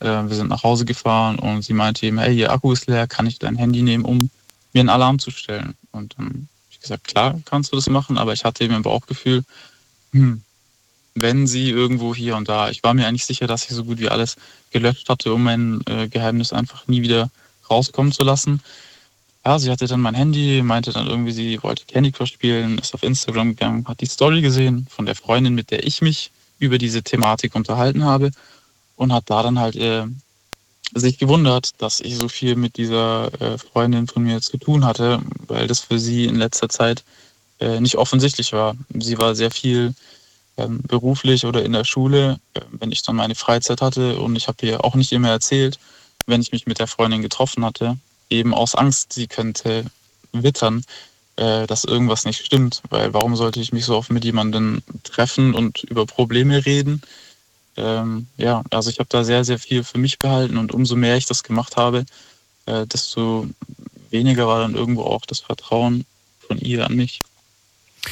Äh, 0.00 0.06
wir 0.06 0.34
sind 0.34 0.48
nach 0.48 0.62
Hause 0.62 0.84
gefahren 0.84 1.38
und 1.38 1.62
sie 1.62 1.72
meinte 1.72 2.06
eben, 2.06 2.18
hey, 2.18 2.36
ihr 2.36 2.52
Akku 2.52 2.72
ist 2.72 2.86
leer, 2.86 3.06
kann 3.06 3.26
ich 3.26 3.38
dein 3.38 3.56
Handy 3.56 3.82
nehmen, 3.82 4.04
um 4.04 4.30
mir 4.72 4.80
einen 4.80 4.88
Alarm 4.88 5.18
zu 5.18 5.30
stellen? 5.30 5.74
Und 5.90 6.14
dann 6.16 6.26
habe 6.26 6.46
ich 6.70 6.80
gesagt, 6.80 7.04
klar 7.04 7.40
kannst 7.44 7.72
du 7.72 7.76
das 7.76 7.88
machen, 7.88 8.18
aber 8.18 8.32
ich 8.32 8.44
hatte 8.44 8.64
eben 8.64 8.74
im 8.74 8.82
Bauchgefühl, 8.82 9.44
hm, 10.12 10.42
wenn 11.14 11.46
sie 11.46 11.70
irgendwo 11.70 12.14
hier 12.14 12.36
und 12.36 12.48
da, 12.48 12.70
ich 12.70 12.82
war 12.82 12.94
mir 12.94 13.06
eigentlich 13.06 13.26
sicher, 13.26 13.46
dass 13.46 13.64
ich 13.64 13.70
so 13.70 13.84
gut 13.84 13.98
wie 13.98 14.08
alles 14.08 14.36
gelöscht 14.70 15.08
hatte, 15.08 15.32
um 15.34 15.42
mein 15.42 15.82
äh, 15.86 16.08
Geheimnis 16.08 16.52
einfach 16.52 16.86
nie 16.88 17.02
wieder 17.02 17.30
rauskommen 17.68 18.12
zu 18.12 18.24
lassen. 18.24 18.60
Ja, 19.44 19.58
sie 19.58 19.70
hatte 19.70 19.86
dann 19.86 20.00
mein 20.00 20.14
Handy, 20.14 20.62
meinte 20.62 20.92
dann 20.92 21.08
irgendwie, 21.08 21.32
sie 21.32 21.62
wollte 21.62 21.84
Candy 21.84 22.12
Crush 22.12 22.32
spielen, 22.32 22.78
ist 22.78 22.94
auf 22.94 23.02
Instagram 23.02 23.50
gegangen, 23.50 23.86
hat 23.88 24.00
die 24.00 24.06
Story 24.06 24.40
gesehen 24.40 24.86
von 24.88 25.04
der 25.04 25.16
Freundin, 25.16 25.54
mit 25.54 25.70
der 25.70 25.84
ich 25.84 26.00
mich 26.00 26.30
über 26.58 26.78
diese 26.78 27.02
Thematik 27.02 27.54
unterhalten 27.54 28.04
habe 28.04 28.30
und 28.96 29.12
hat 29.12 29.24
da 29.28 29.42
dann 29.42 29.58
halt 29.58 29.74
äh, 29.76 30.04
sich 30.94 31.18
gewundert, 31.18 31.70
dass 31.78 32.00
ich 32.00 32.16
so 32.16 32.28
viel 32.28 32.54
mit 32.54 32.76
dieser 32.76 33.32
äh, 33.40 33.58
Freundin 33.58 34.06
von 34.06 34.22
mir 34.22 34.40
zu 34.40 34.58
tun 34.58 34.84
hatte, 34.84 35.20
weil 35.48 35.66
das 35.66 35.80
für 35.80 35.98
sie 35.98 36.26
in 36.26 36.36
letzter 36.36 36.68
Zeit 36.68 37.02
äh, 37.58 37.80
nicht 37.80 37.96
offensichtlich 37.96 38.52
war. 38.52 38.76
Sie 38.94 39.18
war 39.18 39.34
sehr 39.34 39.50
viel 39.50 39.94
beruflich 40.56 41.44
oder 41.44 41.64
in 41.64 41.72
der 41.72 41.84
Schule, 41.84 42.38
äh, 42.54 42.60
wenn 42.72 42.92
ich 42.92 43.02
dann 43.02 43.16
meine 43.16 43.34
Freizeit 43.34 43.80
hatte 43.80 44.18
und 44.18 44.36
ich 44.36 44.48
habe 44.48 44.66
ihr 44.66 44.84
auch 44.84 44.94
nicht 44.94 45.12
immer 45.12 45.30
erzählt, 45.30 45.78
wenn 46.26 46.40
ich 46.40 46.52
mich 46.52 46.66
mit 46.66 46.78
der 46.78 46.86
Freundin 46.86 47.22
getroffen 47.22 47.64
hatte, 47.64 47.96
eben 48.30 48.54
aus 48.54 48.74
Angst, 48.74 49.12
sie 49.12 49.26
könnte 49.26 49.84
wittern, 50.32 50.84
äh, 51.36 51.66
dass 51.66 51.84
irgendwas 51.84 52.24
nicht 52.24 52.44
stimmt, 52.44 52.82
weil 52.90 53.12
warum 53.14 53.36
sollte 53.36 53.60
ich 53.60 53.72
mich 53.72 53.84
so 53.84 53.96
oft 53.96 54.10
mit 54.10 54.24
jemandem 54.24 54.82
treffen 55.02 55.54
und 55.54 55.82
über 55.84 56.06
Probleme 56.06 56.64
reden? 56.64 57.02
Ähm, 57.76 58.26
ja, 58.36 58.62
also 58.70 58.90
ich 58.90 58.98
habe 58.98 59.08
da 59.08 59.24
sehr, 59.24 59.44
sehr 59.44 59.58
viel 59.58 59.82
für 59.82 59.98
mich 59.98 60.18
behalten 60.18 60.58
und 60.58 60.72
umso 60.72 60.94
mehr 60.94 61.16
ich 61.16 61.26
das 61.26 61.42
gemacht 61.42 61.76
habe, 61.76 62.04
äh, 62.66 62.86
desto 62.86 63.48
weniger 64.10 64.46
war 64.46 64.60
dann 64.60 64.74
irgendwo 64.74 65.04
auch 65.04 65.24
das 65.24 65.40
Vertrauen 65.40 66.04
von 66.46 66.58
ihr 66.58 66.84
an 66.84 66.94
mich. 66.94 67.22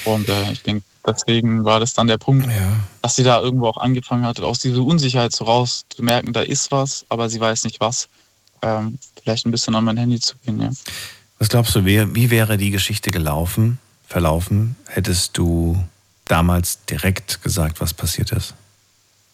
Und 0.04 0.28
äh, 0.28 0.52
ich 0.52 0.62
denke, 0.62 0.82
deswegen 1.06 1.64
war 1.64 1.80
das 1.80 1.94
dann 1.94 2.06
der 2.06 2.18
Punkt, 2.18 2.46
ja. 2.46 2.72
dass 3.02 3.16
sie 3.16 3.22
da 3.22 3.40
irgendwo 3.40 3.66
auch 3.66 3.78
angefangen 3.78 4.24
hat, 4.24 4.40
aus 4.40 4.58
dieser 4.58 4.82
Unsicherheit 4.82 5.34
so 5.34 5.44
raus 5.44 5.84
zu 5.88 6.02
merken, 6.02 6.32
da 6.32 6.42
ist 6.42 6.70
was, 6.70 7.04
aber 7.08 7.28
sie 7.28 7.40
weiß 7.40 7.64
nicht 7.64 7.80
was. 7.80 8.08
Ähm, 8.62 8.98
vielleicht 9.22 9.46
ein 9.46 9.50
bisschen 9.50 9.74
an 9.74 9.84
mein 9.84 9.96
Handy 9.96 10.20
zu 10.20 10.36
gehen, 10.44 10.60
ja. 10.60 10.70
Was 11.38 11.48
glaubst 11.48 11.74
du, 11.74 11.84
wie, 11.86 12.14
wie 12.14 12.30
wäre 12.30 12.58
die 12.58 12.70
Geschichte 12.70 13.10
gelaufen, 13.10 13.78
verlaufen, 14.06 14.76
hättest 14.86 15.38
du 15.38 15.82
damals 16.26 16.84
direkt 16.84 17.42
gesagt, 17.42 17.80
was 17.80 17.94
passiert 17.94 18.32
ist? 18.32 18.54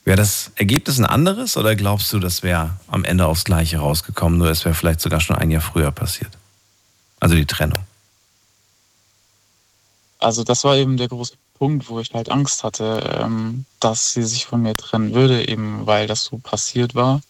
Wäre 0.05 0.17
das 0.17 0.53
Ergebnis 0.55 0.99
ein 0.99 1.05
anderes 1.05 1.57
oder 1.57 1.75
glaubst 1.75 2.13
du, 2.13 2.21
das 2.21 2.45
wäre 2.45 2.79
am 2.87 3.03
Ende 3.03 3.27
aufs 3.27 3.45
Gleiche 3.45 3.79
rausgekommen, 3.79 4.39
nur 4.39 4.49
es 4.49 4.65
wäre 4.65 4.75
vielleicht 4.75 5.01
sogar 5.01 5.21
schon 5.21 5.35
ein 5.35 5.51
Jahr 5.51 5.63
früher 5.63 5.91
passiert? 5.91 6.31
Also 7.19 7.35
die 7.35 7.45
Trennung. 7.45 7.83
Also 10.21 10.45
das 10.45 10.63
war 10.63 10.77
eben 10.77 10.97
der 10.97 11.09
große 11.09 11.35
Punkt, 11.59 11.89
wo 11.89 12.01
ich 12.01 12.13
halt 12.15 12.31
Angst 12.31 12.65
hatte, 12.65 13.19
ähm, 13.21 13.65
dass 13.81 14.13
sie 14.13 14.23
sich 14.23 14.47
von 14.47 14.63
mir 14.63 14.77
trennen 14.77 15.15
würde, 15.15 15.49
eben 15.49 15.87
weil 15.87 16.07
das 16.07 16.25
so 16.25 16.39
passiert 16.39 16.95
war. 16.95 17.21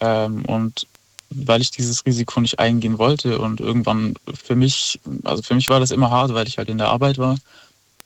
Ähm, 0.00 0.44
und 0.46 0.86
weil 1.30 1.60
ich 1.60 1.70
dieses 1.70 2.04
Risiko 2.06 2.40
nicht 2.40 2.58
eingehen 2.58 2.98
wollte 2.98 3.38
und 3.38 3.60
irgendwann 3.60 4.16
für 4.34 4.56
mich, 4.56 4.98
also 5.24 5.42
für 5.42 5.54
mich 5.54 5.68
war 5.68 5.78
das 5.78 5.92
immer 5.92 6.10
hart, 6.10 6.34
weil 6.34 6.48
ich 6.48 6.58
halt 6.58 6.68
in 6.68 6.78
der 6.78 6.88
Arbeit 6.88 7.18
war, 7.18 7.36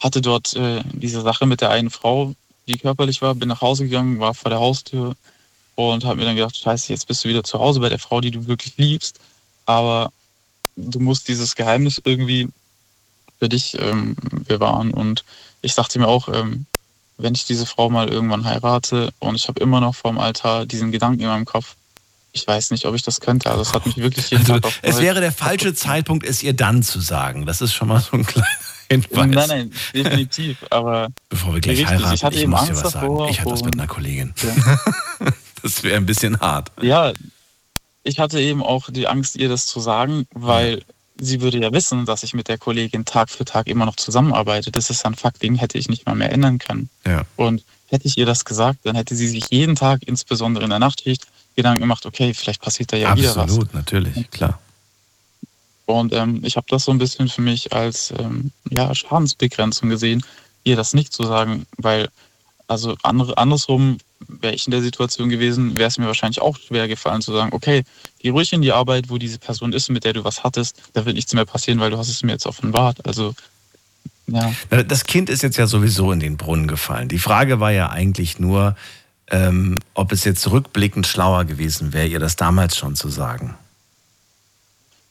hatte 0.00 0.20
dort 0.20 0.54
äh, 0.54 0.82
diese 0.92 1.22
Sache 1.22 1.46
mit 1.46 1.60
der 1.60 1.70
einen 1.70 1.90
Frau, 1.90 2.34
die 2.66 2.76
körperlich 2.76 3.22
war, 3.22 3.34
bin 3.34 3.48
nach 3.48 3.62
Hause 3.62 3.84
gegangen, 3.84 4.20
war 4.20 4.34
vor 4.34 4.50
der 4.50 4.60
Haustür 4.60 5.14
und 5.76 6.04
habe 6.04 6.16
mir 6.16 6.26
dann 6.26 6.36
gedacht, 6.36 6.56
scheiße, 6.56 6.92
jetzt 6.92 7.08
bist 7.08 7.24
du 7.24 7.28
wieder 7.28 7.44
zu 7.44 7.58
Hause 7.58 7.80
bei 7.80 7.88
der 7.88 7.98
Frau, 7.98 8.20
die 8.20 8.30
du 8.30 8.46
wirklich 8.46 8.76
liebst, 8.76 9.18
aber 9.64 10.12
du 10.76 11.00
musst 11.00 11.28
dieses 11.28 11.54
Geheimnis 11.54 12.00
irgendwie 12.04 12.48
für 13.44 13.48
dich 13.50 13.78
ähm, 13.78 14.16
bewahren 14.48 14.90
und 14.90 15.22
ich 15.60 15.74
dachte 15.74 15.98
mir 15.98 16.08
auch, 16.08 16.28
ähm, 16.28 16.64
wenn 17.18 17.34
ich 17.34 17.44
diese 17.44 17.66
Frau 17.66 17.90
mal 17.90 18.08
irgendwann 18.08 18.46
heirate 18.46 19.12
und 19.18 19.34
ich 19.34 19.48
habe 19.48 19.60
immer 19.60 19.80
noch 19.80 19.94
vorm 19.94 20.18
Altar 20.18 20.64
diesen 20.64 20.92
Gedanken 20.92 21.20
in 21.20 21.28
meinem 21.28 21.44
Kopf, 21.44 21.74
ich 22.32 22.46
weiß 22.46 22.70
nicht, 22.70 22.86
ob 22.86 22.94
ich 22.94 23.02
das 23.02 23.20
könnte. 23.20 23.50
Also 23.50 23.60
es 23.60 23.74
hat 23.74 23.84
mich 23.84 23.98
wirklich 23.98 24.30
jeden 24.30 24.50
also, 24.50 24.60
Tag 24.60 24.72
Es 24.80 24.98
wäre 24.98 25.20
der 25.20 25.30
falsche 25.30 25.74
Zeitpunkt, 25.74 26.26
es 26.26 26.42
ihr 26.42 26.54
dann 26.54 26.82
zu 26.82 27.00
sagen. 27.00 27.44
Das 27.44 27.60
ist 27.60 27.74
schon 27.74 27.88
mal 27.88 28.00
so 28.00 28.16
ein 28.16 28.24
kleiner 28.24 28.48
Hinweis. 28.90 29.26
Nein, 29.26 29.48
nein, 29.48 29.72
definitiv. 29.94 30.64
Aber 30.70 31.08
bevor 31.28 31.52
wir 31.52 31.60
gleich 31.60 31.80
richtig, 31.80 31.96
heiraten, 31.96 32.14
ich, 32.14 32.24
hatte 32.24 32.38
ich 32.38 32.46
muss 32.46 32.60
Angst 32.60 32.72
dir 32.72 32.84
was 32.84 32.92
davor, 32.94 33.18
sagen. 33.18 33.30
Ich 33.30 33.40
hatte 33.40 33.50
was 33.50 33.62
mit 33.62 33.74
einer 33.74 33.86
Kollegin. 33.86 34.34
Ja. 34.42 35.32
das 35.62 35.82
wäre 35.82 35.96
ein 35.98 36.06
bisschen 36.06 36.40
hart. 36.40 36.72
Ja, 36.80 37.12
ich 38.04 38.18
hatte 38.18 38.40
eben 38.40 38.62
auch 38.62 38.88
die 38.90 39.06
Angst, 39.06 39.36
ihr 39.36 39.50
das 39.50 39.66
zu 39.66 39.80
sagen, 39.80 40.26
weil 40.32 40.82
sie 41.16 41.40
würde 41.40 41.58
ja 41.58 41.72
wissen, 41.72 42.06
dass 42.06 42.22
ich 42.22 42.34
mit 42.34 42.48
der 42.48 42.58
Kollegin 42.58 43.04
Tag 43.04 43.30
für 43.30 43.44
Tag 43.44 43.66
immer 43.66 43.86
noch 43.86 43.96
zusammenarbeite. 43.96 44.70
Das 44.70 44.90
ist 44.90 45.04
ein 45.06 45.14
Fakt, 45.14 45.42
den 45.42 45.56
hätte 45.56 45.78
ich 45.78 45.88
nicht 45.88 46.06
mal 46.06 46.14
mehr 46.14 46.32
ändern 46.32 46.58
können. 46.58 46.90
Ja. 47.06 47.22
Und 47.36 47.64
hätte 47.88 48.06
ich 48.08 48.18
ihr 48.18 48.26
das 48.26 48.44
gesagt, 48.44 48.80
dann 48.84 48.96
hätte 48.96 49.14
sie 49.14 49.28
sich 49.28 49.46
jeden 49.50 49.76
Tag, 49.76 50.02
insbesondere 50.06 50.64
in 50.64 50.70
der 50.70 50.78
Nachtschicht, 50.78 51.26
Gedanken 51.56 51.82
gemacht, 51.82 52.04
okay, 52.04 52.34
vielleicht 52.34 52.60
passiert 52.60 52.92
da 52.92 52.96
ja 52.96 53.10
Absolut, 53.10 53.30
wieder 53.30 53.36
was. 53.36 53.50
Absolut, 53.50 53.74
natürlich, 53.74 54.30
klar. 54.30 54.58
Und 55.86 56.12
ähm, 56.12 56.40
ich 56.44 56.56
habe 56.56 56.66
das 56.68 56.84
so 56.84 56.90
ein 56.90 56.98
bisschen 56.98 57.28
für 57.28 57.42
mich 57.42 57.72
als 57.72 58.12
ähm, 58.18 58.50
ja, 58.70 58.94
Schadensbegrenzung 58.94 59.88
gesehen, 59.90 60.24
ihr 60.64 60.76
das 60.76 60.94
nicht 60.94 61.12
zu 61.12 61.22
sagen, 61.24 61.66
weil, 61.76 62.08
also 62.66 62.96
andere, 63.02 63.36
andersrum 63.38 63.98
wäre 64.26 64.54
ich 64.54 64.66
in 64.66 64.70
der 64.70 64.82
Situation 64.82 65.28
gewesen, 65.28 65.76
wäre 65.76 65.88
es 65.88 65.98
mir 65.98 66.06
wahrscheinlich 66.06 66.40
auch 66.40 66.56
schwer 66.58 66.88
gefallen 66.88 67.22
zu 67.22 67.32
sagen, 67.32 67.52
okay, 67.52 67.84
geh 68.18 68.30
ruhig 68.30 68.52
in 68.52 68.62
die 68.62 68.72
Arbeit, 68.72 69.10
wo 69.10 69.18
diese 69.18 69.38
Person 69.38 69.72
ist, 69.72 69.90
mit 69.90 70.04
der 70.04 70.12
du 70.12 70.24
was 70.24 70.44
hattest, 70.44 70.80
da 70.92 71.04
wird 71.04 71.16
nichts 71.16 71.34
mehr 71.34 71.44
passieren, 71.44 71.80
weil 71.80 71.90
du 71.90 71.98
hast 71.98 72.08
es 72.08 72.22
mir 72.22 72.32
jetzt 72.32 72.46
offenbart. 72.46 73.06
Also 73.06 73.34
ja. 74.26 74.52
Das 74.70 75.04
Kind 75.04 75.28
ist 75.28 75.42
jetzt 75.42 75.58
ja 75.58 75.66
sowieso 75.66 76.10
in 76.12 76.20
den 76.20 76.36
Brunnen 76.36 76.66
gefallen. 76.66 77.08
Die 77.08 77.18
Frage 77.18 77.60
war 77.60 77.72
ja 77.72 77.90
eigentlich 77.90 78.38
nur, 78.38 78.76
ähm, 79.30 79.80
ob 79.92 80.12
es 80.12 80.24
jetzt 80.24 80.50
rückblickend 80.50 81.06
schlauer 81.06 81.44
gewesen 81.44 81.92
wäre, 81.92 82.06
ihr 82.06 82.20
das 82.20 82.36
damals 82.36 82.76
schon 82.76 82.96
zu 82.96 83.08
sagen. 83.08 83.54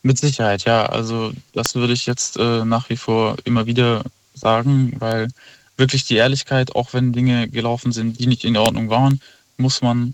Mit 0.02 0.18
Sicherheit, 0.18 0.66
ja. 0.66 0.86
Also 0.88 1.32
das 1.54 1.76
würde 1.76 1.94
ich 1.94 2.06
jetzt 2.06 2.38
äh, 2.38 2.66
nach 2.66 2.90
wie 2.90 2.98
vor 2.98 3.38
immer 3.44 3.66
wieder 3.66 4.04
sagen, 4.34 4.94
weil 5.00 5.30
wirklich 5.78 6.06
die 6.06 6.16
Ehrlichkeit, 6.16 6.76
auch 6.76 6.94
wenn 6.94 7.14
Dinge 7.14 7.48
gelaufen 7.50 7.92
sind, 7.92 8.20
die 8.20 8.28
nicht 8.28 8.44
in 8.46 8.58
Ordnung 8.58 8.90
waren, 8.90 9.22
muss 9.58 9.82
man 9.82 10.14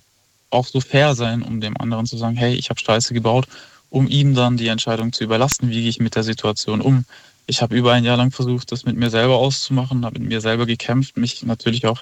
auch 0.49 0.65
so 0.65 0.81
fair 0.81 1.15
sein, 1.15 1.44
um 1.44 1.61
dem 1.61 1.77
anderen 1.77 2.06
zu 2.06 2.18
sagen, 2.18 2.36
hey, 2.36 2.56
ich 2.56 2.69
habe 2.69 2.80
Scheiße 2.80 3.14
gebaut, 3.14 3.48
um 3.90 4.07
ihm 4.07 4.36
dann 4.36 4.57
die 4.57 4.68
Entscheidung 4.68 5.14
zu 5.14 5.23
überlassen, 5.23 5.69
wie 5.69 5.81
gehe 5.81 5.90
ich 5.90 5.99
mit 5.99 6.15
der 6.15 6.23
Situation 6.23 6.81
um. 6.81 7.06
Ich 7.48 7.61
habe 7.61 7.76
über 7.76 7.94
ein 7.94 8.03
Jahr 8.03 8.18
lang 8.18 8.31
versucht, 8.31 8.72
das 8.72 8.86
mit 8.86 8.95
mir 8.95 9.10
selber 9.10 9.38
auszumachen, 9.38 10.06
habe 10.06 10.19
mit 10.19 10.30
mir 10.30 10.41
selber 10.41 10.65
gekämpft, 10.65 11.18
mich 11.18 11.44
natürlich 11.44 11.86
auch 11.88 12.02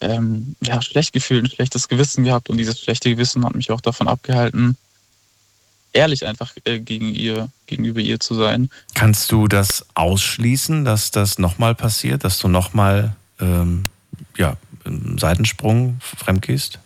ähm, 0.00 0.56
ja, 0.60 0.82
schlecht 0.82 1.12
gefühlt, 1.12 1.44
ein 1.44 1.50
schlechtes 1.50 1.88
Gewissen 1.88 2.24
gehabt 2.24 2.50
und 2.50 2.58
dieses 2.58 2.80
schlechte 2.80 3.10
Gewissen 3.10 3.44
hat 3.44 3.54
mich 3.54 3.70
auch 3.70 3.80
davon 3.80 4.08
abgehalten, 4.08 4.76
ehrlich 5.92 6.26
einfach 6.26 6.54
äh, 6.64 6.80
gegen 6.80 7.14
ihr, 7.14 7.48
gegenüber 7.66 8.00
ihr 8.00 8.20
zu 8.20 8.34
sein. 8.34 8.70
Kannst 8.94 9.30
du 9.32 9.48
das 9.48 9.86
ausschließen, 9.94 10.84
dass 10.84 11.10
das 11.10 11.38
nochmal 11.38 11.74
passiert, 11.74 12.24
dass 12.24 12.38
du 12.38 12.48
nochmal 12.48 13.14
ähm, 13.40 13.84
ja, 14.36 14.56
einen 14.84 15.18
Seitensprung 15.18 15.98
fremdgehst? 16.00 16.78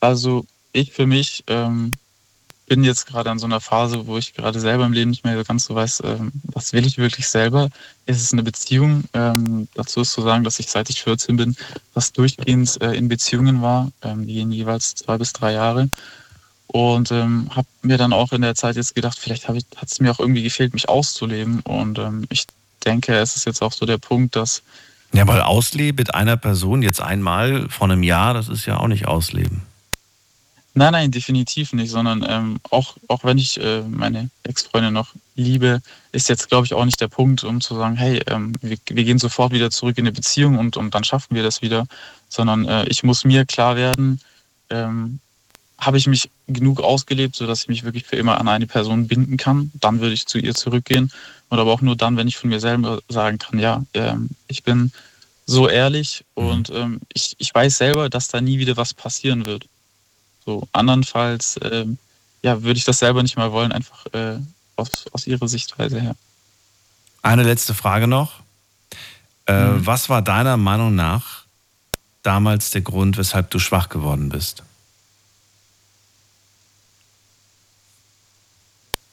Also 0.00 0.46
ich 0.72 0.92
für 0.92 1.06
mich 1.06 1.44
ähm, 1.46 1.92
bin 2.70 2.84
jetzt 2.84 3.06
gerade 3.06 3.30
an 3.30 3.38
so 3.40 3.46
einer 3.46 3.60
Phase, 3.60 4.06
wo 4.06 4.16
ich 4.16 4.32
gerade 4.32 4.60
selber 4.60 4.86
im 4.86 4.92
Leben 4.92 5.10
nicht 5.10 5.24
mehr 5.24 5.42
ganz 5.42 5.64
so 5.64 5.74
weiß, 5.74 6.02
ähm, 6.04 6.30
was 6.44 6.72
will 6.72 6.86
ich 6.86 6.98
wirklich 6.98 7.26
selber. 7.28 7.68
Ist 8.06 8.22
es 8.22 8.32
eine 8.32 8.44
Beziehung? 8.44 9.04
Ähm, 9.12 9.66
dazu 9.74 10.02
ist 10.02 10.12
zu 10.12 10.22
sagen, 10.22 10.44
dass 10.44 10.60
ich 10.60 10.68
seit 10.68 10.88
ich 10.88 11.02
14 11.02 11.36
bin, 11.36 11.56
fast 11.92 12.16
durchgehend 12.16 12.80
äh, 12.80 12.92
in 12.92 13.08
Beziehungen 13.08 13.60
war. 13.60 13.90
Ähm, 14.02 14.24
die 14.24 14.34
gehen 14.34 14.52
jeweils 14.52 14.94
zwei 14.94 15.18
bis 15.18 15.32
drei 15.32 15.52
Jahre. 15.52 15.90
Und 16.72 17.10
ähm, 17.10 17.50
habe 17.50 17.66
mir 17.82 17.98
dann 17.98 18.12
auch 18.12 18.32
in 18.32 18.42
der 18.42 18.54
Zeit 18.54 18.76
jetzt 18.76 18.94
gedacht, 18.94 19.18
vielleicht 19.18 19.48
hat 19.48 19.64
es 19.82 19.98
mir 19.98 20.12
auch 20.12 20.20
irgendwie 20.20 20.44
gefehlt, 20.44 20.72
mich 20.72 20.88
auszuleben. 20.88 21.60
Und 21.60 21.98
ähm, 21.98 22.26
ich 22.30 22.46
denke, 22.84 23.16
es 23.16 23.34
ist 23.34 23.44
jetzt 23.44 23.60
auch 23.60 23.72
so 23.72 23.86
der 23.86 23.98
Punkt, 23.98 24.36
dass. 24.36 24.62
Ja, 25.12 25.26
weil 25.26 25.40
Ausleben 25.40 25.96
mit 25.96 26.14
einer 26.14 26.36
Person 26.36 26.82
jetzt 26.82 27.00
einmal 27.00 27.68
vor 27.68 27.90
einem 27.90 28.04
Jahr, 28.04 28.34
das 28.34 28.48
ist 28.48 28.66
ja 28.66 28.76
auch 28.76 28.86
nicht 28.86 29.08
Ausleben. 29.08 29.62
Nein, 30.74 30.92
nein, 30.92 31.10
definitiv 31.10 31.72
nicht, 31.72 31.90
sondern 31.90 32.24
ähm, 32.28 32.60
auch, 32.70 32.96
auch 33.08 33.24
wenn 33.24 33.38
ich 33.38 33.60
äh, 33.60 33.82
meine 33.82 34.30
Ex-Freundin 34.44 34.94
noch 34.94 35.08
liebe, 35.34 35.82
ist 36.12 36.28
jetzt, 36.28 36.48
glaube 36.48 36.66
ich, 36.66 36.74
auch 36.74 36.84
nicht 36.84 37.00
der 37.00 37.08
Punkt, 37.08 37.42
um 37.42 37.60
zu 37.60 37.74
sagen, 37.74 37.96
hey, 37.96 38.22
ähm, 38.28 38.52
wir, 38.62 38.76
wir 38.88 39.02
gehen 39.02 39.18
sofort 39.18 39.52
wieder 39.52 39.72
zurück 39.72 39.98
in 39.98 40.04
eine 40.04 40.12
Beziehung 40.12 40.58
und, 40.58 40.76
und 40.76 40.94
dann 40.94 41.02
schaffen 41.02 41.34
wir 41.34 41.42
das 41.42 41.62
wieder, 41.62 41.86
sondern 42.28 42.66
äh, 42.66 42.86
ich 42.86 43.02
muss 43.02 43.24
mir 43.24 43.44
klar 43.44 43.74
werden, 43.74 44.20
ähm, 44.70 45.18
habe 45.80 45.96
ich 45.98 46.06
mich 46.06 46.30
genug 46.46 46.80
ausgelebt, 46.80 47.34
sodass 47.34 47.62
ich 47.62 47.68
mich 47.68 47.84
wirklich 47.84 48.04
für 48.04 48.16
immer 48.16 48.38
an 48.38 48.48
eine 48.48 48.66
Person 48.66 49.08
binden 49.08 49.36
kann, 49.36 49.70
dann 49.74 50.00
würde 50.00 50.14
ich 50.14 50.26
zu 50.26 50.38
ihr 50.38 50.54
zurückgehen. 50.54 51.10
Und 51.48 51.58
aber 51.58 51.72
auch 51.72 51.80
nur 51.80 51.96
dann, 51.96 52.16
wenn 52.16 52.28
ich 52.28 52.36
von 52.36 52.50
mir 52.50 52.60
selber 52.60 53.00
sagen 53.08 53.38
kann, 53.38 53.58
ja, 53.58 53.82
ähm, 53.94 54.28
ich 54.46 54.62
bin 54.62 54.92
so 55.46 55.68
ehrlich 55.68 56.24
Mhm. 56.36 56.46
und 56.46 56.70
ähm, 56.70 57.00
ich, 57.12 57.34
ich 57.38 57.52
weiß 57.54 57.78
selber, 57.78 58.08
dass 58.08 58.28
da 58.28 58.40
nie 58.40 58.58
wieder 58.58 58.76
was 58.76 58.94
passieren 58.94 59.46
wird. 59.46 59.66
So, 60.44 60.68
andernfalls, 60.72 61.58
ähm, 61.62 61.98
ja, 62.42 62.62
würde 62.62 62.78
ich 62.78 62.84
das 62.84 62.98
selber 63.00 63.22
nicht 63.22 63.36
mal 63.36 63.50
wollen, 63.52 63.72
einfach 63.72 64.06
äh, 64.12 64.38
aus, 64.76 65.06
aus 65.12 65.26
ihrer 65.26 65.48
Sichtweise 65.48 66.00
her. 66.00 66.14
Eine 67.22 67.42
letzte 67.42 67.74
Frage 67.74 68.06
noch. 68.06 68.40
Äh, 69.46 69.52
Mhm. 69.52 69.86
Was 69.86 70.08
war 70.08 70.22
deiner 70.22 70.56
Meinung 70.56 70.94
nach 70.94 71.44
damals 72.22 72.70
der 72.70 72.82
Grund, 72.82 73.16
weshalb 73.16 73.50
du 73.50 73.58
schwach 73.58 73.88
geworden 73.88 74.28
bist? 74.28 74.62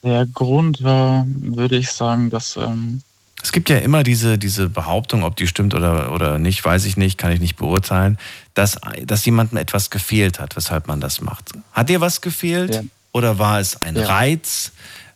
Der 0.04 0.26
Grund 0.26 0.84
war, 0.84 1.26
würde 1.28 1.78
ich 1.78 1.92
sagen, 1.92 2.30
dass 2.30 2.56
ähm, 2.58 3.02
Es 3.42 3.52
gibt 3.52 3.70
ja 3.70 3.78
immer 3.78 4.04
diese, 4.04 4.38
diese 4.38 4.70
Behauptung, 4.70 5.24
ob 5.24 5.36
die 5.36 5.48
stimmt 5.48 5.74
oder, 5.74 6.12
oder 6.12 6.38
nicht, 6.40 6.64
weiß 6.64 6.86
ich 6.86 6.98
nicht, 6.98 7.18
kann 7.18 7.32
ich 7.32 7.40
nicht 7.40 7.56
beurteilen, 7.56 8.18
dass, 8.54 8.78
dass 9.04 9.26
jemandem 9.26 9.58
etwas 9.58 9.90
gefehlt 9.90 10.40
hat, 10.40 10.56
weshalb 10.56 10.88
man 10.88 11.02
das 11.02 11.22
macht. 11.22 11.52
Hat 11.74 11.90
dir 11.90 12.02
was 12.02 12.22
gefehlt? 12.22 12.76
Ja. 12.76 12.82
Oder 13.12 13.40
war 13.40 13.60
es 13.60 13.82
ein 13.82 13.96
Ja. 13.96 14.06
Reiz, 14.08 14.72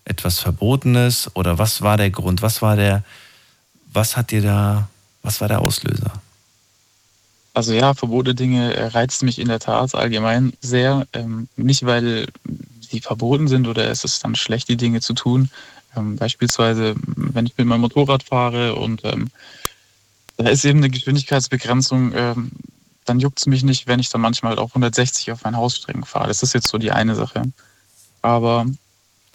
etwas 0.05 0.39
Verbotenes? 0.39 1.29
Oder 1.35 1.57
was 1.57 1.81
war 1.81 1.97
der 1.97 2.09
Grund? 2.09 2.41
Was 2.41 2.61
war 2.61 2.75
der, 2.75 3.03
was 3.93 4.17
hat 4.17 4.31
dir 4.31 4.41
da, 4.41 4.87
was 5.21 5.39
war 5.41 5.47
der 5.47 5.61
Auslöser? 5.61 6.11
Also 7.53 7.73
ja, 7.73 7.93
verbotene 7.93 8.33
Dinge 8.33 8.93
reizen 8.93 9.25
mich 9.25 9.37
in 9.37 9.49
der 9.49 9.59
Tat 9.59 9.93
allgemein 9.93 10.53
sehr. 10.61 11.05
Ähm, 11.13 11.49
nicht, 11.57 11.85
weil 11.85 12.27
sie 12.91 13.01
verboten 13.01 13.47
sind 13.47 13.67
oder 13.67 13.89
es 13.89 14.03
ist 14.03 14.23
dann 14.23 14.35
schlecht, 14.35 14.69
die 14.69 14.77
Dinge 14.77 15.01
zu 15.01 15.13
tun. 15.13 15.49
Ähm, 15.95 16.15
beispielsweise, 16.15 16.95
wenn 17.15 17.45
ich 17.45 17.57
mit 17.57 17.67
meinem 17.67 17.81
Motorrad 17.81 18.23
fahre 18.23 18.75
und 18.75 19.03
ähm, 19.03 19.29
da 20.37 20.49
ist 20.49 20.65
eben 20.65 20.79
eine 20.79 20.89
Geschwindigkeitsbegrenzung, 20.89 22.13
ähm, 22.15 22.51
dann 23.05 23.19
juckt 23.19 23.39
es 23.39 23.45
mich 23.45 23.63
nicht, 23.63 23.87
wenn 23.87 23.99
ich 23.99 24.09
dann 24.09 24.21
manchmal 24.21 24.57
auch 24.59 24.69
160 24.69 25.31
auf 25.31 25.43
meinen 25.43 25.57
Hausstrecken 25.57 26.05
fahre. 26.05 26.27
Das 26.27 26.43
ist 26.43 26.53
jetzt 26.53 26.67
so 26.67 26.77
die 26.77 26.91
eine 26.91 27.15
Sache. 27.15 27.43
Aber 28.21 28.65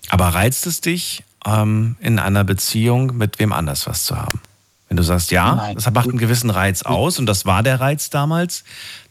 Aber 0.08 0.28
reizt 0.28 0.66
es 0.66 0.80
dich, 0.80 1.24
ähm, 1.44 1.96
in 2.00 2.18
einer 2.18 2.44
Beziehung 2.44 3.16
mit 3.16 3.38
wem 3.38 3.52
anders 3.52 3.86
was 3.86 4.04
zu 4.04 4.16
haben? 4.16 4.40
Wenn 4.88 4.96
du 4.96 5.02
sagst, 5.02 5.32
ja, 5.32 5.56
Nein. 5.56 5.74
das 5.74 5.90
macht 5.90 6.08
einen 6.08 6.18
gewissen 6.18 6.50
Reiz 6.50 6.82
aus 6.82 7.18
und 7.18 7.26
das 7.26 7.44
war 7.44 7.64
der 7.64 7.80
Reiz 7.80 8.08
damals, 8.08 8.62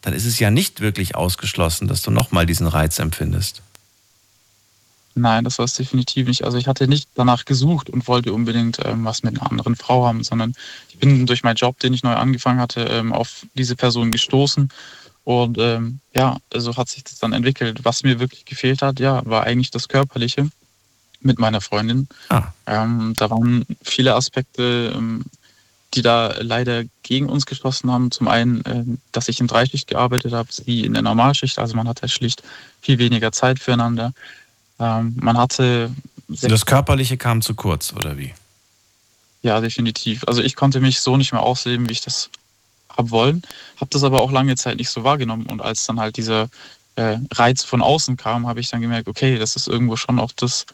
dann 0.01 0.13
ist 0.13 0.25
es 0.25 0.39
ja 0.39 0.49
nicht 0.49 0.79
wirklich 0.79 1.15
ausgeschlossen, 1.15 1.87
dass 1.87 2.01
du 2.01 2.11
nochmal 2.11 2.45
diesen 2.45 2.67
Reiz 2.67 2.97
empfindest. 2.99 3.61
Nein, 5.17 5.45
das 5.45 5.57
war 5.57 5.65
es 5.65 5.73
definitiv 5.73 6.27
nicht. 6.27 6.43
Also 6.43 6.57
ich 6.57 6.67
hatte 6.67 6.89
nicht 6.89 7.09
danach 7.15 7.45
gesucht 7.45 7.89
und 7.89 8.05
wollte 8.07 8.33
unbedingt 8.33 8.79
ähm, 8.83 9.05
was 9.05 9.23
mit 9.23 9.39
einer 9.39 9.49
anderen 9.49 9.77
Frau 9.77 10.05
haben, 10.05 10.23
sondern 10.23 10.53
ich 10.89 10.97
bin 10.97 11.25
durch 11.25 11.41
meinen 11.41 11.55
Job, 11.55 11.79
den 11.79 11.93
ich 11.93 12.03
neu 12.03 12.13
angefangen 12.13 12.59
hatte, 12.59 12.81
ähm, 12.81 13.13
auf 13.13 13.45
diese 13.53 13.77
Person 13.77 14.11
gestoßen. 14.11 14.69
Und 15.23 15.57
ähm, 15.57 15.99
ja, 16.13 16.37
so 16.53 16.75
hat 16.75 16.89
sich 16.89 17.05
das 17.05 17.17
dann 17.19 17.31
entwickelt. 17.31 17.79
Was 17.83 18.03
mir 18.03 18.19
wirklich 18.19 18.43
gefehlt 18.43 18.81
hat, 18.81 18.99
ja, 18.99 19.25
war 19.25 19.43
eigentlich 19.43 19.71
das 19.71 19.87
Körperliche 19.87 20.49
mit 21.21 21.39
meiner 21.39 21.61
Freundin. 21.61 22.07
Ah. 22.29 22.49
Ähm, 22.67 23.13
da 23.17 23.29
waren 23.29 23.65
viele 23.81 24.15
Aspekte, 24.15 24.93
ähm, 24.95 25.23
die 25.93 26.01
da 26.01 26.35
leider 26.39 26.83
gegen 27.03 27.29
uns 27.29 27.45
geschossen 27.45 27.89
haben. 27.89 28.11
Zum 28.11 28.27
einen, 28.27 28.63
ähm, 28.65 28.97
dass 29.13 29.29
ich 29.29 29.39
in 29.39 29.47
Dreischicht 29.47 29.87
gearbeitet 29.87 30.33
habe, 30.33 30.49
sie 30.51 30.81
in 30.81 30.93
der 30.93 31.01
Normalschicht. 31.01 31.57
Also 31.57 31.75
man 31.75 31.87
hatte 31.87 32.09
schlicht 32.09 32.43
viel 32.81 32.99
weniger 32.99 33.31
Zeit 33.31 33.59
füreinander. 33.59 34.13
Ähm, 34.79 35.15
man 35.21 35.37
hatte 35.37 35.91
Das 36.27 36.65
Körperliche 36.65 37.17
kam 37.17 37.41
zu 37.41 37.55
kurz, 37.55 37.93
oder 37.93 38.17
wie? 38.17 38.33
ja, 39.45 39.61
definitiv. 39.61 40.23
Also 40.25 40.41
ich 40.41 40.55
konnte 40.55 40.79
mich 40.81 40.99
so 41.01 41.17
nicht 41.17 41.31
mehr 41.31 41.43
ausleben, 41.43 41.87
wie 41.87 41.93
ich 41.93 42.01
das 42.01 42.31
hab 42.89 43.11
wollen, 43.11 43.43
habe 43.77 43.91
das 43.91 44.03
aber 44.03 44.21
auch 44.21 44.31
lange 44.31 44.55
Zeit 44.55 44.77
nicht 44.77 44.89
so 44.89 45.03
wahrgenommen. 45.03 45.45
Und 45.45 45.61
als 45.61 45.85
dann 45.85 45.99
halt 45.99 46.17
dieser 46.17 46.49
äh, 46.95 47.19
Reiz 47.31 47.63
von 47.63 47.83
außen 47.83 48.17
kam, 48.17 48.47
habe 48.47 48.59
ich 48.59 48.69
dann 48.71 48.81
gemerkt, 48.81 49.07
okay, 49.07 49.37
das 49.37 49.55
ist 49.55 49.67
irgendwo 49.67 49.97
schon 49.97 50.19
auch 50.19 50.31
das, 50.31 50.65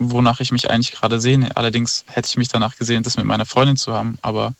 wonach 0.00 0.40
ich 0.40 0.50
mich 0.50 0.68
eigentlich 0.68 0.92
gerade 0.92 1.20
sehne. 1.20 1.56
Allerdings 1.56 2.04
hätte 2.08 2.26
ich 2.28 2.36
mich 2.36 2.48
danach 2.48 2.76
gesehen, 2.76 3.04
das 3.04 3.16
mit 3.16 3.24
meiner 3.24 3.46
Freundin 3.46 3.76
zu 3.76 3.92
haben, 3.92 4.18
aber 4.20 4.54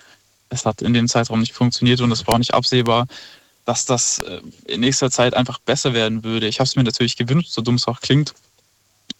es 0.50 0.64
hat 0.64 0.80
in 0.80 0.94
dem 0.94 1.08
Zeitraum 1.08 1.40
nicht 1.40 1.52
funktioniert 1.52 2.00
und 2.00 2.12
es 2.12 2.28
war 2.28 2.34
auch 2.34 2.38
nicht 2.38 2.54
absehbar, 2.54 3.08
dass 3.64 3.86
das 3.86 4.20
äh, 4.20 4.40
in 4.66 4.80
nächster 4.80 5.10
Zeit 5.10 5.34
einfach 5.34 5.58
besser 5.58 5.94
werden 5.94 6.22
würde. 6.22 6.46
Ich 6.46 6.60
habe 6.60 6.68
es 6.68 6.76
mir 6.76 6.84
natürlich 6.84 7.16
gewünscht, 7.16 7.50
so 7.50 7.60
dumm 7.60 7.74
es 7.74 7.88
auch 7.88 8.00
klingt. 8.00 8.34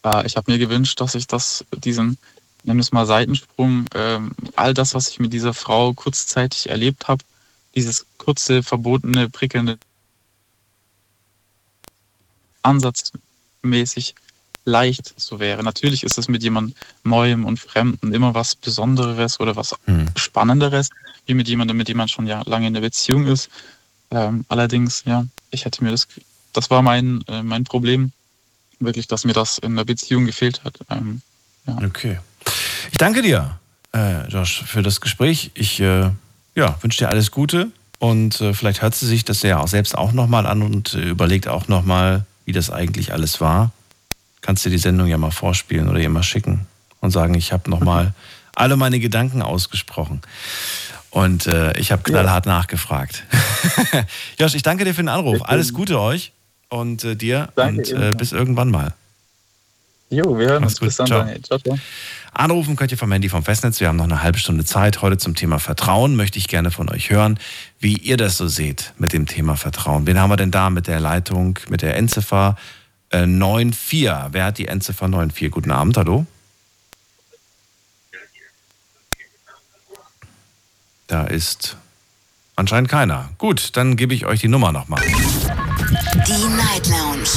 Äh, 0.03 0.25
ich 0.25 0.35
habe 0.37 0.51
mir 0.51 0.57
gewünscht, 0.57 0.99
dass 1.01 1.15
ich 1.15 1.27
das, 1.27 1.65
diesen, 1.75 2.17
nennen 2.63 2.79
es 2.79 2.91
mal 2.91 3.05
Seitensprung, 3.05 3.85
ähm, 3.95 4.31
all 4.55 4.73
das, 4.73 4.93
was 4.93 5.09
ich 5.09 5.19
mit 5.19 5.33
dieser 5.33 5.53
Frau 5.53 5.93
kurzzeitig 5.93 6.69
erlebt 6.69 7.07
habe, 7.07 7.23
dieses 7.75 8.05
kurze, 8.17 8.63
verbotene, 8.63 9.29
prickelnde, 9.29 9.77
ansatzmäßig 12.61 14.15
leicht 14.65 15.13
so 15.17 15.39
wäre. 15.39 15.63
Natürlich 15.63 16.03
ist 16.03 16.17
es 16.17 16.27
mit 16.27 16.43
jemand 16.43 16.75
Neuem 17.03 17.45
und 17.45 17.59
Fremden 17.59 18.13
immer 18.13 18.33
was 18.33 18.55
Besonderes 18.55 19.39
oder 19.39 19.55
was 19.55 19.75
Hm. 19.85 20.07
Spannenderes, 20.15 20.89
wie 21.25 21.33
mit 21.33 21.47
jemandem, 21.47 21.77
mit 21.77 21.87
dem 21.87 21.97
man 21.97 22.07
schon 22.07 22.27
ja 22.27 22.41
lange 22.45 22.67
in 22.67 22.73
der 22.73 22.81
Beziehung 22.81 23.25
ist. 23.27 23.49
Ähm, 24.11 24.45
allerdings, 24.49 25.03
ja, 25.05 25.25
ich 25.51 25.65
hätte 25.65 25.83
mir 25.83 25.91
das, 25.91 26.07
das 26.53 26.69
war 26.69 26.81
mein, 26.81 27.23
äh, 27.27 27.43
mein 27.43 27.63
Problem, 27.63 28.11
wirklich, 28.79 29.07
dass 29.07 29.25
mir 29.25 29.33
das 29.33 29.57
in 29.57 29.75
der 29.75 29.85
Beziehung 29.85 30.25
gefehlt 30.25 30.63
hat. 30.63 30.79
Ähm, 30.89 31.21
Okay. 31.83 32.19
Ich 32.91 32.97
danke 32.97 33.21
dir, 33.21 33.59
äh, 33.93 34.27
Josh, 34.27 34.63
für 34.65 34.81
das 34.81 35.01
Gespräch. 35.01 35.51
Ich 35.53 35.79
äh, 35.79 36.09
ja, 36.55 36.77
wünsche 36.81 36.99
dir 36.99 37.09
alles 37.09 37.31
Gute 37.31 37.71
und 37.99 38.41
äh, 38.41 38.53
vielleicht 38.53 38.81
hört 38.81 38.95
sie 38.95 39.05
sich 39.05 39.25
das 39.25 39.41
ja 39.41 39.59
auch 39.59 39.67
selbst 39.67 39.97
auch 39.97 40.11
nochmal 40.11 40.45
an 40.45 40.61
und 40.61 40.93
äh, 40.93 41.09
überlegt 41.09 41.47
auch 41.47 41.67
nochmal, 41.67 42.25
wie 42.45 42.51
das 42.51 42.69
eigentlich 42.69 43.13
alles 43.13 43.41
war. 43.41 43.71
Kannst 44.41 44.65
du 44.65 44.69
die 44.69 44.77
Sendung 44.77 45.07
ja 45.07 45.17
mal 45.17 45.31
vorspielen 45.31 45.89
oder 45.89 45.99
ihr 45.99 46.09
mal 46.09 46.23
schicken 46.23 46.65
und 47.01 47.11
sagen, 47.11 47.33
ich 47.35 47.51
habe 47.51 47.69
nochmal 47.69 48.13
alle 48.55 48.77
meine 48.77 48.99
Gedanken 48.99 49.41
ausgesprochen. 49.41 50.21
Und 51.11 51.47
äh, 51.47 51.77
ich 51.79 51.91
habe 51.91 52.03
knallhart 52.03 52.45
nachgefragt. 52.45 53.23
Josh, 54.39 54.53
ich 54.53 54.61
danke 54.61 54.85
dir 54.85 54.93
für 54.93 55.01
den 55.01 55.09
Anruf. 55.09 55.41
Alles 55.41 55.73
Gute 55.73 55.99
euch 55.99 56.31
und 56.69 57.03
äh, 57.03 57.15
dir 57.15 57.49
Danke, 57.55 57.95
und 57.95 58.01
äh, 58.01 58.11
bis 58.17 58.31
irgendwann 58.31 58.71
mal. 58.71 58.93
Jo, 60.09 60.37
wir 60.37 60.47
hören 60.47 60.63
Mach's 60.63 60.73
uns. 60.75 60.79
Bis 60.79 60.95
dann, 60.97 61.07
Ciao. 61.07 61.19
Daniel. 61.19 61.41
Ciao, 61.41 61.59
ciao. 61.59 61.77
Anrufen 62.33 62.75
könnt 62.75 62.91
ihr 62.91 62.97
vom 62.97 63.11
Handy 63.11 63.29
vom 63.29 63.43
Festnetz. 63.43 63.79
Wir 63.79 63.87
haben 63.87 63.97
noch 63.97 64.05
eine 64.05 64.23
halbe 64.23 64.39
Stunde 64.39 64.65
Zeit. 64.65 65.01
Heute 65.01 65.17
zum 65.17 65.35
Thema 65.35 65.59
Vertrauen 65.59 66.15
möchte 66.15 66.37
ich 66.37 66.47
gerne 66.47 66.71
von 66.71 66.89
euch 66.89 67.09
hören, 67.09 67.39
wie 67.79 67.95
ihr 67.95 68.17
das 68.17 68.37
so 68.37 68.47
seht 68.47 68.93
mit 68.97 69.13
dem 69.13 69.25
Thema 69.25 69.55
Vertrauen. 69.55 70.07
Wen 70.07 70.19
haben 70.19 70.29
wir 70.29 70.37
denn 70.37 70.51
da 70.51 70.69
mit 70.69 70.87
der 70.87 70.99
Leitung, 70.99 71.59
mit 71.69 71.81
der 71.81 71.95
Endziffer 71.95 72.55
äh, 73.09 73.25
94? 73.25 74.09
Wer 74.31 74.45
hat 74.45 74.57
die 74.57 74.67
Endziffer 74.67 75.07
94? 75.07 75.51
Guten 75.51 75.71
Abend, 75.71 75.97
hallo. 75.97 76.25
Da 81.07 81.23
ist 81.23 81.75
anscheinend 82.55 82.89
keiner. 82.89 83.29
Gut, 83.39 83.75
dann 83.75 83.95
gebe 83.95 84.13
ich 84.13 84.27
euch 84.27 84.41
die 84.41 84.47
Nummer 84.47 84.71
nochmal. 84.71 85.01
Die 86.27 86.47
Night 86.57 86.87
Lounge 86.87 87.29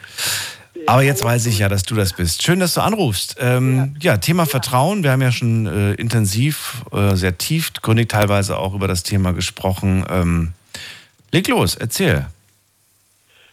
Aber 0.87 1.03
jetzt 1.03 1.23
weiß 1.23 1.47
ich 1.47 1.59
ja, 1.59 1.69
dass 1.69 1.83
du 1.83 1.95
das 1.95 2.13
bist. 2.13 2.43
Schön, 2.43 2.61
dass 2.61 2.75
du 2.75 2.81
anrufst. 2.81 3.37
Ähm, 3.39 3.97
ja. 4.01 4.17
Thema 4.17 4.47
Vertrauen. 4.47 5.03
Wir 5.03 5.13
haben 5.13 5.23
ja 5.23 5.33
schon 5.33 5.67
äh, 5.67 5.95
intensiv, 5.95 6.85
äh, 6.93 7.15
sehr 7.15 7.37
tiefgründig 7.37 8.09
teilweise 8.09 8.57
auch 8.57 8.75
über 8.75 8.89
das 8.89 9.03
Thema 9.03 9.33
gesprochen. 9.33 10.05
Ähm, 10.11 10.53
leg 11.33 11.49
los, 11.49 11.75
erzähl. 11.75 12.27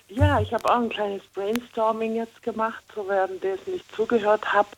Ja, 0.10 0.39
ich 0.39 0.53
habe 0.53 0.69
auch 0.69 0.80
ein 0.81 0.89
kleines 0.89 1.23
Brainstorming 1.34 2.15
jetzt 2.15 2.41
gemacht, 2.41 2.84
so 2.95 3.06
während 3.10 3.43
ich 3.43 3.68
nicht 3.68 3.85
zugehört 3.93 4.53
habe 4.53 4.69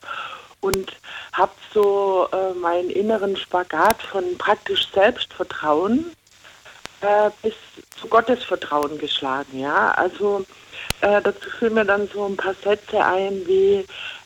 und 0.60 0.96
habe 1.32 1.52
so 1.72 2.28
äh, 2.32 2.58
meinen 2.58 2.90
inneren 2.90 3.36
Spagat 3.36 4.02
von 4.02 4.24
praktisch 4.38 4.88
Selbstvertrauen 4.92 6.06
äh, 7.02 7.30
bis 7.42 7.54
zu 8.00 8.08
Gottesvertrauen 8.08 8.98
geschlagen. 8.98 9.60
Ja, 9.60 9.92
also 9.92 10.44
äh, 11.00 11.20
dazu 11.22 11.50
führen 11.50 11.74
mir 11.74 11.84
dann 11.84 12.08
so 12.08 12.26
ein 12.26 12.36
paar 12.36 12.54
Sätze 12.54 13.04
ein, 13.04 13.46
wie 13.46 13.84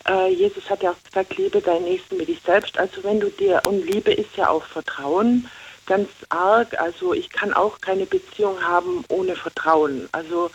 äh, 0.09 0.29
Jesus 0.29 0.69
hat 0.69 0.83
ja 0.83 0.91
auch 0.91 1.03
gesagt, 1.05 1.37
liebe 1.37 1.61
deinen 1.61 1.85
Nächsten 1.85 2.19
wie 2.19 2.27
dich 2.27 2.41
selbst. 2.45 2.79
Also 2.79 3.03
wenn 3.05 3.21
du 3.21 3.31
dir, 3.31 3.61
und 3.67 3.85
Liebe 3.85 4.13
ist 4.13 4.37
ja 4.37 4.49
auch 4.49 4.65
Vertrauen, 4.65 5.49
ganz 5.87 6.09
arg. 6.29 6.79
Also 6.81 7.13
ich 7.13 7.31
kann 7.31 7.53
auch 7.53 7.81
keine 7.81 8.07
Beziehung 8.07 8.61
haben 8.63 9.05
ohne 9.09 9.37
Vertrauen. 9.37 10.09
Also 10.13 10.51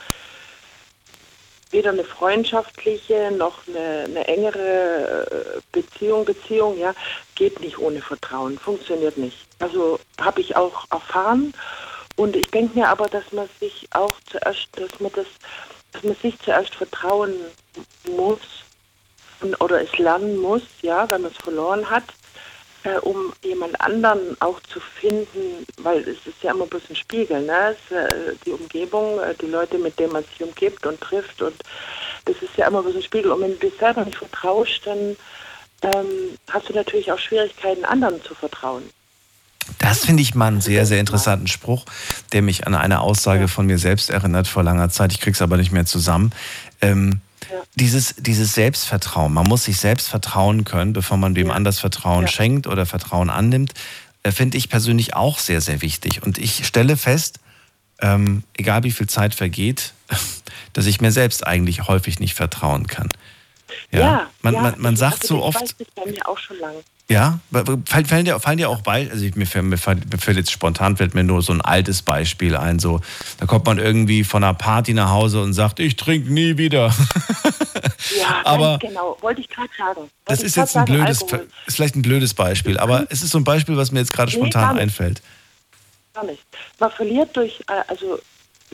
weder 1.71 1.91
eine 1.91 2.03
freundschaftliche 2.03 3.31
noch 3.31 3.59
eine, 3.67 4.05
eine 4.05 4.27
engere 4.27 5.27
äh, 5.29 5.61
Beziehung, 5.71 6.25
Beziehung, 6.25 6.77
ja, 6.79 6.93
geht 7.35 7.59
nicht 7.59 7.77
ohne 7.77 8.01
Vertrauen, 8.01 8.57
funktioniert 8.57 9.17
nicht. 9.17 9.37
Also 9.59 9.99
habe 10.19 10.41
ich 10.41 10.55
auch 10.55 10.85
erfahren 10.91 11.53
und 12.15 12.35
ich 12.35 12.49
denke 12.51 12.79
mir 12.79 12.87
aber, 12.87 13.07
dass 13.07 13.31
man 13.31 13.49
sich 13.59 13.87
auch 13.91 14.13
zuerst, 14.29 14.69
dass 14.73 14.99
man 14.99 15.11
das, 15.13 15.27
dass 15.97 16.03
man 16.03 16.15
sich 16.21 16.39
zuerst 16.39 16.75
vertrauen 16.75 17.33
muss 18.15 18.39
oder 19.59 19.81
es 19.81 19.97
lernen 19.97 20.37
muss, 20.37 20.63
ja, 20.81 21.09
wenn 21.09 21.21
man 21.21 21.31
es 21.31 21.37
verloren 21.37 21.89
hat 21.89 22.05
äh, 22.87 22.99
um 22.99 23.33
jemand 23.43 23.79
anderen 23.81 24.39
auch 24.39 24.59
zu 24.61 24.79
finden, 24.79 25.65
weil 25.77 25.99
es 26.01 26.25
ist 26.25 26.41
ja 26.41 26.51
immer 26.51 26.67
bloß 26.67 26.83
ein 26.89 26.95
Spiegel, 26.95 27.41
ne? 27.41 27.75
Es, 27.75 27.91
äh, 27.95 28.35
die 28.45 28.51
Umgebung, 28.51 29.19
äh, 29.19 29.33
die 29.35 29.47
Leute, 29.47 29.77
mit 29.77 29.99
denen 29.99 30.13
man 30.13 30.23
sich 30.23 30.41
umgibt 30.41 30.85
und 30.85 30.99
trifft 31.01 31.41
und 31.41 31.55
das 32.25 32.35
ist 32.41 32.55
ja 32.55 32.67
immer 32.67 32.81
bloß 32.83 32.95
ein 32.95 33.01
Spiegel. 33.01 33.31
Und 33.31 33.41
wenn 33.41 33.59
du 33.59 33.69
dir 33.69 33.77
selber 33.77 34.05
nicht 34.05 34.17
vertraust, 34.17 34.81
dann 34.85 35.17
ähm, 35.81 36.37
hast 36.49 36.69
du 36.69 36.73
natürlich 36.73 37.11
auch 37.11 37.19
Schwierigkeiten, 37.19 37.85
anderen 37.85 38.23
zu 38.23 38.35
vertrauen. 38.35 38.89
Das 39.79 40.05
finde 40.05 40.23
ich 40.23 40.35
mal 40.35 40.47
einen 40.47 40.61
sehr, 40.61 40.85
sehr 40.85 40.99
interessanten 40.99 41.47
Spruch, 41.47 41.85
der 42.31 42.41
mich 42.41 42.67
an 42.67 42.75
eine 42.75 43.01
Aussage 43.01 43.47
von 43.47 43.65
mir 43.65 43.77
selbst 43.77 44.09
erinnert 44.09 44.47
vor 44.47 44.63
langer 44.63 44.89
Zeit. 44.89 45.11
Ich 45.11 45.19
kriege 45.19 45.33
es 45.33 45.41
aber 45.41 45.57
nicht 45.57 45.71
mehr 45.71 45.85
zusammen. 45.85 46.31
Ähm, 46.81 47.21
ja. 47.49 47.57
Dieses, 47.75 48.15
dieses 48.17 48.53
Selbstvertrauen, 48.53 49.33
man 49.33 49.47
muss 49.47 49.65
sich 49.65 49.77
selbst 49.77 50.09
vertrauen 50.09 50.63
können, 50.63 50.93
bevor 50.93 51.17
man 51.17 51.35
wem 51.35 51.47
ja. 51.47 51.53
anders 51.53 51.79
Vertrauen 51.79 52.23
ja. 52.23 52.27
schenkt 52.27 52.67
oder 52.67 52.85
Vertrauen 52.85 53.29
annimmt, 53.29 53.73
äh, 54.23 54.31
finde 54.31 54.57
ich 54.57 54.69
persönlich 54.69 55.15
auch 55.15 55.39
sehr, 55.39 55.61
sehr 55.61 55.81
wichtig. 55.81 56.23
Und 56.23 56.37
ich 56.37 56.65
stelle 56.65 56.97
fest, 56.97 57.39
ähm, 57.99 58.43
egal 58.55 58.83
wie 58.83 58.91
viel 58.91 59.07
Zeit 59.07 59.33
vergeht, 59.33 59.93
dass 60.73 60.85
ich 60.85 61.01
mir 61.01 61.11
selbst 61.11 61.45
eigentlich 61.45 61.87
häufig 61.87 62.19
nicht 62.19 62.33
vertrauen 62.33 62.87
kann. 62.87 63.09
Ja, 63.91 64.29
man, 64.41 64.53
man, 64.55 64.75
man 64.77 64.95
sagt 64.95 65.23
also 65.23 65.35
so 65.35 65.43
oft. 65.43 65.61
Das 65.61 65.73
bei 65.73 66.05
mir 66.09 66.27
auch 66.27 66.37
schon 66.37 66.59
lange. 66.59 66.83
Ja, 67.09 67.39
fallen 67.85 68.25
dir, 68.25 68.37
fallen 68.41 68.57
dir 68.57 68.69
auch 68.69 68.81
bei, 68.81 69.09
also 69.09 69.25
mir, 69.35 69.47
fällt, 69.47 69.65
mir 69.65 69.77
fällt 69.77 70.37
jetzt 70.37 70.51
spontan 70.51 70.97
fällt 70.97 71.15
mir 71.15 71.23
nur 71.23 71.41
so 71.41 71.53
ein 71.53 71.61
altes 71.61 72.01
Beispiel 72.01 72.57
ein, 72.57 72.79
so 72.79 72.99
da 73.37 73.45
kommt 73.45 73.65
man 73.65 73.77
irgendwie 73.77 74.25
von 74.25 74.43
einer 74.43 74.53
Party 74.53 74.93
nach 74.93 75.09
Hause 75.09 75.41
und 75.41 75.53
sagt, 75.53 75.79
ich 75.79 75.95
trinke 75.95 76.33
nie 76.33 76.57
wieder. 76.57 76.93
Ja, 78.19 78.41
aber 78.43 78.77
genau, 78.79 79.17
wollte 79.21 79.39
ich 79.39 79.47
gerade 79.47 79.69
sagen. 79.77 79.95
Wollte 79.95 80.11
das 80.25 80.41
ist 80.41 80.57
jetzt 80.57 80.75
ein 80.75 80.85
sagen, 80.85 80.93
blödes, 80.93 81.21
Alkohol. 81.21 81.47
ist 81.65 81.75
vielleicht 81.75 81.95
ein 81.95 82.01
blödes 82.01 82.33
Beispiel, 82.33 82.77
aber 82.77 83.01
mhm. 83.01 83.07
es 83.09 83.23
ist 83.23 83.31
so 83.31 83.37
ein 83.37 83.45
Beispiel, 83.45 83.77
was 83.77 83.93
mir 83.93 83.99
jetzt 83.99 84.11
gerade 84.11 84.29
nee, 84.31 84.37
spontan 84.37 84.77
einfällt. 84.77 85.21
Gar 86.13 86.25
nicht. 86.25 86.43
Man 86.77 86.91
verliert 86.91 87.35
durch, 87.37 87.61
äh, 87.69 87.83
also 87.87 88.19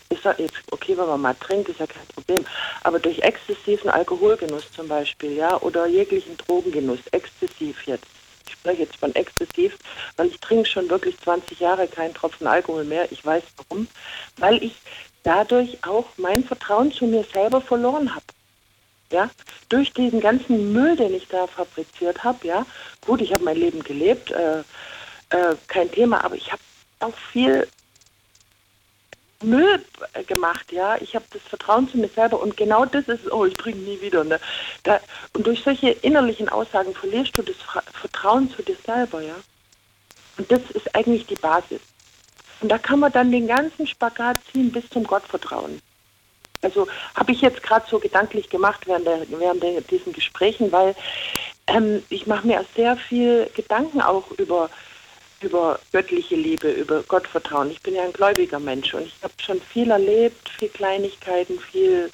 ist 0.10 0.24
ja 0.24 0.36
jetzt 0.38 0.56
okay, 0.72 0.98
wenn 0.98 1.08
man 1.08 1.22
mal 1.22 1.36
trinkt, 1.36 1.70
ist 1.70 1.80
ja 1.80 1.88
kein 1.88 2.06
Problem. 2.08 2.46
Aber 2.84 3.00
durch 3.00 3.20
exzessiven 3.20 3.90
Alkoholgenuss 3.90 4.72
zum 4.72 4.88
Beispiel, 4.88 5.34
ja, 5.34 5.60
oder 5.62 5.88
jeglichen 5.88 6.38
Drogengenuss, 6.38 7.00
exzessiv 7.12 7.86
jetzt, 7.86 8.06
ich 8.46 8.54
spreche 8.54 8.84
jetzt 8.84 8.98
von 8.98 9.14
exzessiv, 9.16 9.78
weil 10.18 10.28
ich 10.28 10.40
trinke 10.40 10.68
schon 10.68 10.90
wirklich 10.90 11.18
20 11.20 11.60
Jahre 11.60 11.88
keinen 11.88 12.14
Tropfen 12.14 12.48
Alkohol 12.48 12.84
mehr. 12.84 13.12
Ich 13.12 13.26
weiß 13.26 13.44
warum. 13.58 13.88
Weil 14.38 14.62
ich 14.64 14.76
dadurch 15.24 15.78
auch 15.84 16.06
mein 16.18 16.44
Vertrauen 16.44 16.92
zu 16.92 17.06
mir 17.06 17.24
selber 17.34 17.62
verloren 17.62 18.14
habe. 18.14 18.26
Ja, 19.12 19.30
durch 19.70 19.94
diesen 19.94 20.20
ganzen 20.20 20.74
Müll, 20.74 20.96
den 20.96 21.14
ich 21.14 21.28
da 21.28 21.46
fabriziert 21.46 22.24
habe, 22.24 22.48
ja, 22.48 22.66
gut, 23.06 23.22
ich 23.22 23.32
habe 23.32 23.44
mein 23.44 23.58
Leben 23.58 23.84
gelebt, 23.84 24.32
äh, 24.32 24.60
äh, 25.30 25.56
kein 25.68 25.92
Thema, 25.92 26.24
aber 26.24 26.36
ich 26.36 26.52
habe 26.52 26.62
auch 27.00 27.16
viel 27.32 27.68
Müll 29.44 29.84
gemacht, 30.28 30.72
ja. 30.72 30.98
Ich 31.02 31.16
habe 31.16 31.26
das 31.32 31.42
Vertrauen 31.44 31.88
zu 31.90 31.98
mir 31.98 32.10
selber 32.10 32.42
und 32.42 32.58
genau 32.58 32.86
das 32.86 33.08
ist, 33.08 33.32
oh, 33.32 33.46
ich 33.46 33.54
trinke 33.56 33.80
nie 33.80 34.00
wieder. 34.02 34.24
Ne? 34.24 34.40
Da, 34.84 35.00
und 35.34 35.46
durch 35.46 35.62
solche 35.64 35.90
innerlichen 35.90 36.50
Aussagen 36.50 36.94
verlierst 36.94 37.38
du 37.38 37.42
das 37.42 37.56
Vertrauen 37.94 38.50
zu 38.50 38.62
dir 38.64 38.78
selber, 38.86 39.22
ja. 39.22 39.36
Und 40.38 40.52
das 40.52 40.62
ist 40.72 40.96
eigentlich 40.96 41.26
die 41.28 41.36
Basis. 41.36 41.82
Und 42.62 42.70
da 42.70 42.78
kann 42.78 43.00
man 43.00 43.12
dann 43.12 43.32
den 43.32 43.48
ganzen 43.48 43.86
Spagat 43.86 44.38
ziehen 44.52 44.72
bis 44.72 44.90
zum 44.90 45.04
Gottvertrauen. 45.04 45.82
Also 46.62 46.88
habe 47.16 47.34
ich 47.34 47.42
jetzt 47.42 47.62
gerade 47.62 47.86
so 47.90 48.00
gedanklich 48.00 48.50
gemacht 48.50 48.88
während, 48.88 49.06
der, 49.06 49.26
während 49.30 49.62
der, 49.62 49.82
diesen 49.82 50.14
Gesprächen, 50.14 50.72
weil 50.72 50.96
ähm, 51.68 52.04
ich 52.10 52.26
mache 52.26 52.48
mir 52.48 52.64
sehr 52.76 52.96
viel 52.96 53.50
Gedanken 53.54 54.02
auch 54.02 54.32
über 54.32 54.70
über 55.44 55.80
göttliche 55.92 56.36
Liebe, 56.36 56.72
über 56.72 57.04
Gottvertrauen. 57.04 57.72
Ich 57.72 57.82
bin 57.82 57.96
ja 57.96 58.04
ein 58.04 58.14
gläubiger 58.14 58.60
Mensch 58.60 58.94
und 58.94 59.08
ich 59.08 59.16
habe 59.22 59.34
schon 59.38 59.62
viel 59.62 59.92
erlebt, 59.92 60.50
viel 60.50 60.70
Kleinigkeiten, 60.70 61.60
viel 61.60 62.12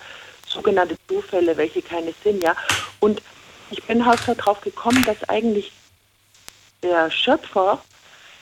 sogenannte 0.47 0.97
Zufälle, 1.07 1.55
welche 1.57 1.81
keine 1.81 2.13
sind, 2.23 2.43
ja. 2.43 2.55
Und 2.99 3.21
ich 3.71 3.83
bin 3.83 4.05
halt 4.05 4.19
darauf 4.27 4.61
gekommen, 4.61 5.03
dass 5.05 5.27
eigentlich 5.29 5.71
der 6.81 7.11
Schöpfer 7.11 7.81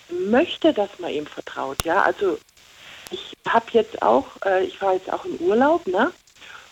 möchte, 0.10 0.74
dass 0.74 0.90
man 1.00 1.12
ihm 1.12 1.28
vertraut, 1.28 1.84
ja. 1.84 2.02
Also 2.02 2.38
ich 3.12 3.34
habe 3.48 3.66
jetzt 3.72 4.02
auch, 4.02 4.26
äh, 4.46 4.64
ich 4.64 4.82
war 4.82 4.94
jetzt 4.94 5.12
auch 5.12 5.26
im 5.26 5.36
Urlaub, 5.38 5.86
ne? 5.88 6.12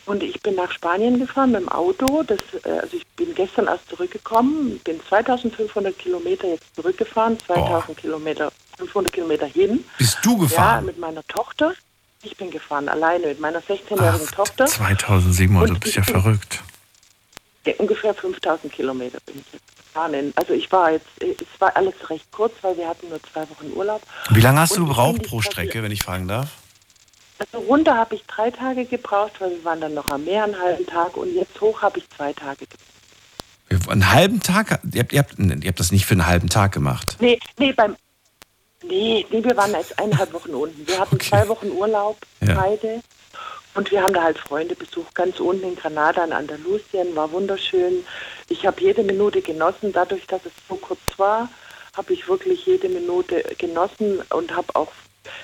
Und 0.05 0.21
ich 0.21 0.39
bin 0.41 0.55
nach 0.55 0.71
Spanien 0.71 1.19
gefahren 1.19 1.51
mit 1.51 1.61
dem 1.61 1.69
Auto. 1.69 2.23
Das, 2.23 2.39
äh, 2.63 2.79
also 2.79 2.97
ich 2.97 3.05
bin 3.15 3.33
gestern 3.33 3.67
erst 3.67 3.89
zurückgekommen, 3.89 4.79
bin 4.83 4.99
2500 5.09 5.97
Kilometer 5.97 6.47
jetzt 6.47 6.75
zurückgefahren, 6.75 7.39
2000 7.39 7.89
oh. 7.89 7.93
Kilometer, 7.93 8.51
500 8.77 9.11
Kilometer 9.11 9.47
hin. 9.47 9.83
Bist 9.97 10.19
du 10.21 10.37
gefahren? 10.37 10.81
Ja, 10.81 10.81
mit 10.81 10.99
meiner 10.99 11.25
Tochter. 11.27 11.73
Ich 12.21 12.37
bin 12.37 12.49
gefahren, 12.51 12.89
alleine 12.89 13.27
mit 13.27 13.39
meiner 13.39 13.59
16-jährigen 13.59 14.27
Tochter. 14.27 14.65
2700, 14.65 15.69
du 15.69 15.79
bist 15.79 15.95
ja 15.95 16.03
verrückt. 16.03 16.63
Ungefähr 17.77 18.13
5000 18.13 18.71
Kilometer 18.71 19.19
bin 19.25 19.39
ich 19.39 19.53
jetzt 19.53 19.77
gefahren. 19.77 20.33
Also 20.35 20.53
ich 20.53 20.71
war 20.71 20.91
jetzt, 20.91 21.07
es 21.19 21.59
war 21.59 21.75
alles 21.75 21.93
recht 22.09 22.31
kurz, 22.31 22.53
weil 22.61 22.77
wir 22.77 22.87
hatten 22.87 23.09
nur 23.09 23.21
zwei 23.23 23.41
Wochen 23.41 23.71
Urlaub. 23.75 24.01
Wie 24.29 24.41
lange 24.41 24.59
hast 24.59 24.73
Und 24.73 24.83
du 24.83 24.85
gebraucht 24.87 25.23
pro 25.23 25.41
Strecke, 25.41 25.81
wenn 25.81 25.91
ich 25.91 26.03
fragen 26.03 26.27
darf? 26.27 26.49
Also 27.37 27.65
runter 27.65 27.95
habe 27.95 28.15
ich 28.15 28.23
drei 28.25 28.49
Tage 28.49 28.85
gebraucht, 28.85 29.33
weil 29.39 29.51
wir 29.51 29.63
waren 29.65 29.81
dann 29.81 29.93
noch 29.93 30.09
am 30.09 30.23
Meer 30.23 30.45
einen 30.45 30.57
halben 30.57 30.85
Tag 30.85 31.17
und 31.17 31.33
jetzt 31.33 31.59
hoch 31.59 31.81
habe 31.81 31.99
ich 31.99 32.09
zwei 32.09 32.33
Tage 32.33 32.65
gebraucht. 32.65 33.89
Einen 33.89 34.11
halben 34.11 34.41
Tag? 34.41 34.79
Ihr 34.93 35.01
habt, 35.01 35.13
ihr, 35.13 35.19
habt, 35.19 35.35
ihr 35.37 35.67
habt 35.67 35.79
das 35.79 35.91
nicht 35.91 36.05
für 36.05 36.13
einen 36.13 36.27
halben 36.27 36.49
Tag 36.49 36.71
gemacht? 36.71 37.17
Nee, 37.19 37.39
nee, 37.57 37.73
beim, 37.73 37.95
nee, 38.83 39.25
nee 39.29 39.43
wir 39.43 39.57
waren 39.57 39.71
jetzt 39.71 39.99
eineinhalb 39.99 40.33
Wochen 40.33 40.53
unten. 40.53 40.87
Wir 40.87 40.99
hatten 40.99 41.15
okay. 41.15 41.29
zwei 41.29 41.47
Wochen 41.47 41.71
Urlaub, 41.71 42.17
ja. 42.41 42.53
beide. 42.53 43.01
Und 43.73 43.91
wir 43.91 44.01
haben 44.01 44.13
da 44.13 44.23
halt 44.23 44.37
Freunde 44.37 44.75
besucht, 44.75 45.13
ganz 45.15 45.39
unten 45.39 45.67
in 45.67 45.75
Granada, 45.75 46.23
in 46.23 46.31
Andalusien, 46.31 47.13
war 47.15 47.31
wunderschön. 47.31 48.05
Ich 48.47 48.65
habe 48.65 48.81
jede 48.81 49.03
Minute 49.03 49.41
genossen, 49.41 49.91
dadurch, 49.91 50.25
dass 50.27 50.45
es 50.45 50.53
so 50.69 50.75
kurz 50.75 51.01
war, 51.17 51.49
habe 51.97 52.13
ich 52.13 52.27
wirklich 52.29 52.65
jede 52.65 52.87
Minute 52.87 53.43
genossen 53.57 54.21
und 54.29 54.55
habe 54.55 54.73
auch 54.75 54.91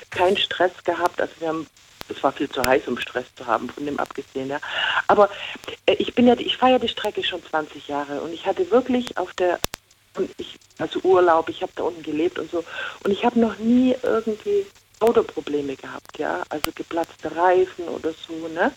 keinen 0.09 0.37
Stress 0.37 0.71
gehabt. 0.83 1.21
Also 1.21 1.33
wir 1.39 1.47
haben 1.49 1.67
es 2.11 2.23
war 2.23 2.31
viel 2.31 2.49
zu 2.49 2.65
heiß, 2.65 2.87
um 2.87 2.97
Stress 2.97 3.25
zu 3.35 3.45
haben, 3.45 3.69
von 3.69 3.85
dem 3.85 3.99
abgesehen. 3.99 4.49
Ja. 4.49 4.59
Aber 5.07 5.29
äh, 5.85 5.93
ich 5.93 6.13
bin 6.13 6.27
ja, 6.27 6.35
ich 6.37 6.57
fahre 6.57 6.73
ja 6.73 6.79
die 6.79 6.87
Strecke 6.87 7.23
schon 7.23 7.43
20 7.43 7.87
Jahre 7.87 8.21
und 8.21 8.33
ich 8.33 8.45
hatte 8.45 8.69
wirklich 8.71 9.17
auf 9.17 9.33
der, 9.33 9.59
ich, 10.37 10.57
also 10.77 10.99
Urlaub, 11.03 11.49
ich 11.49 11.61
habe 11.61 11.71
da 11.75 11.83
unten 11.83 12.03
gelebt 12.03 12.39
und 12.39 12.51
so, 12.51 12.63
und 13.03 13.11
ich 13.11 13.23
habe 13.25 13.39
noch 13.39 13.57
nie 13.57 13.95
irgendwie 14.03 14.65
Autoprobleme 14.99 15.75
gehabt, 15.75 16.19
ja, 16.19 16.43
also 16.49 16.71
geplatzte 16.73 17.35
Reifen 17.35 17.87
oder 17.87 18.13
so, 18.13 18.47
ne. 18.47 18.71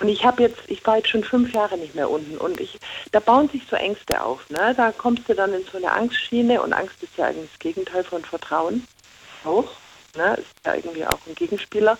Und 0.00 0.08
ich 0.08 0.24
habe 0.24 0.42
jetzt, 0.42 0.60
ich 0.68 0.86
war 0.86 0.96
jetzt 0.96 1.08
schon 1.08 1.24
fünf 1.24 1.52
Jahre 1.52 1.76
nicht 1.76 1.94
mehr 1.94 2.08
unten 2.08 2.38
und 2.38 2.60
ich, 2.60 2.78
da 3.12 3.20
bauen 3.20 3.48
sich 3.48 3.62
so 3.68 3.76
Ängste 3.76 4.22
auf, 4.22 4.48
ne. 4.50 4.74
Da 4.76 4.92
kommst 4.92 5.28
du 5.28 5.34
dann 5.34 5.52
in 5.54 5.64
so 5.64 5.78
eine 5.78 5.92
Angstschiene 5.92 6.60
und 6.60 6.72
Angst 6.72 7.02
ist 7.02 7.16
ja 7.16 7.26
eigentlich 7.26 7.50
das 7.50 7.58
Gegenteil 7.58 8.04
von 8.04 8.24
Vertrauen. 8.24 8.86
Auch, 9.44 9.70
ne, 10.18 10.34
ist 10.34 10.66
ja 10.66 10.74
irgendwie 10.74 11.06
auch 11.06 11.18
ein 11.26 11.34
Gegenspieler. 11.34 11.96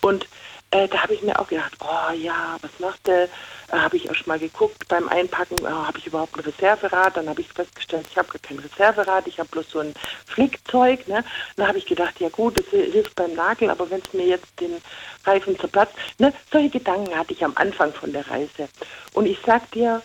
Und 0.00 0.28
äh, 0.70 0.88
da 0.88 1.02
habe 1.04 1.14
ich 1.14 1.22
mir 1.22 1.38
auch 1.38 1.46
gedacht, 1.46 1.72
oh 1.80 2.12
ja, 2.12 2.56
was 2.60 2.70
macht 2.80 3.06
der? 3.06 3.24
Äh, 3.24 3.28
habe 3.76 3.96
ich 3.96 4.10
auch 4.10 4.14
schon 4.14 4.26
mal 4.26 4.40
geguckt 4.40 4.88
beim 4.88 5.08
Einpacken, 5.08 5.56
oh, 5.62 5.68
habe 5.68 5.98
ich 5.98 6.06
überhaupt 6.08 6.36
ein 6.36 6.40
Reserverad? 6.40 7.16
Dann 7.16 7.28
habe 7.28 7.40
ich 7.40 7.48
festgestellt, 7.48 8.06
ich 8.10 8.18
habe 8.18 8.26
gar 8.28 8.40
kein 8.40 8.58
Reserverad, 8.58 9.26
ich 9.28 9.38
habe 9.38 9.48
bloß 9.50 9.70
so 9.70 9.78
ein 9.78 9.94
Flickzeug. 10.26 11.06
Ne? 11.06 11.24
Dann 11.56 11.68
habe 11.68 11.78
ich 11.78 11.86
gedacht, 11.86 12.18
ja 12.18 12.28
gut, 12.28 12.58
das 12.58 12.66
hilft 12.66 13.14
beim 13.14 13.34
Nagel, 13.34 13.70
aber 13.70 13.88
wenn 13.88 14.00
es 14.00 14.12
mir 14.12 14.26
jetzt 14.26 14.48
den 14.60 14.82
Reifen 15.24 15.56
zerplatzt, 15.58 15.94
ne? 16.18 16.32
solche 16.50 16.70
Gedanken 16.70 17.16
hatte 17.16 17.32
ich 17.32 17.44
am 17.44 17.56
Anfang 17.56 17.92
von 17.92 18.12
der 18.12 18.28
Reise. 18.28 18.68
Und 19.12 19.26
ich 19.26 19.38
sag 19.46 19.70
dir, 19.70 20.02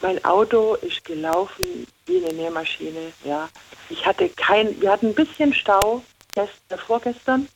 mein 0.00 0.24
Auto 0.24 0.76
ist 0.76 1.04
gelaufen 1.04 1.88
wie 2.06 2.24
eine 2.24 2.32
Nähmaschine. 2.32 3.12
Ja, 3.24 3.48
ich 3.90 4.06
hatte 4.06 4.28
kein, 4.28 4.80
wir 4.80 4.92
hatten 4.92 5.08
ein 5.08 5.14
bisschen 5.14 5.52
Stau 5.52 6.04
gestern, 6.38 6.78
vorgestern 6.78 7.48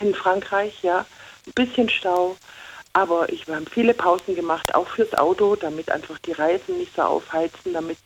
in 0.00 0.14
Frankreich, 0.14 0.82
ja, 0.82 1.04
ein 1.46 1.52
bisschen 1.54 1.88
Stau. 1.88 2.36
Aber 2.92 3.28
ich, 3.32 3.48
wir 3.48 3.56
haben 3.56 3.66
viele 3.66 3.94
Pausen 3.94 4.34
gemacht, 4.34 4.74
auch 4.74 4.86
fürs 4.86 5.14
Auto, 5.14 5.56
damit 5.56 5.90
einfach 5.90 6.18
die 6.20 6.32
Reifen 6.32 6.78
nicht 6.78 6.94
so 6.94 7.02
aufheizen, 7.02 7.72
damit 7.72 7.98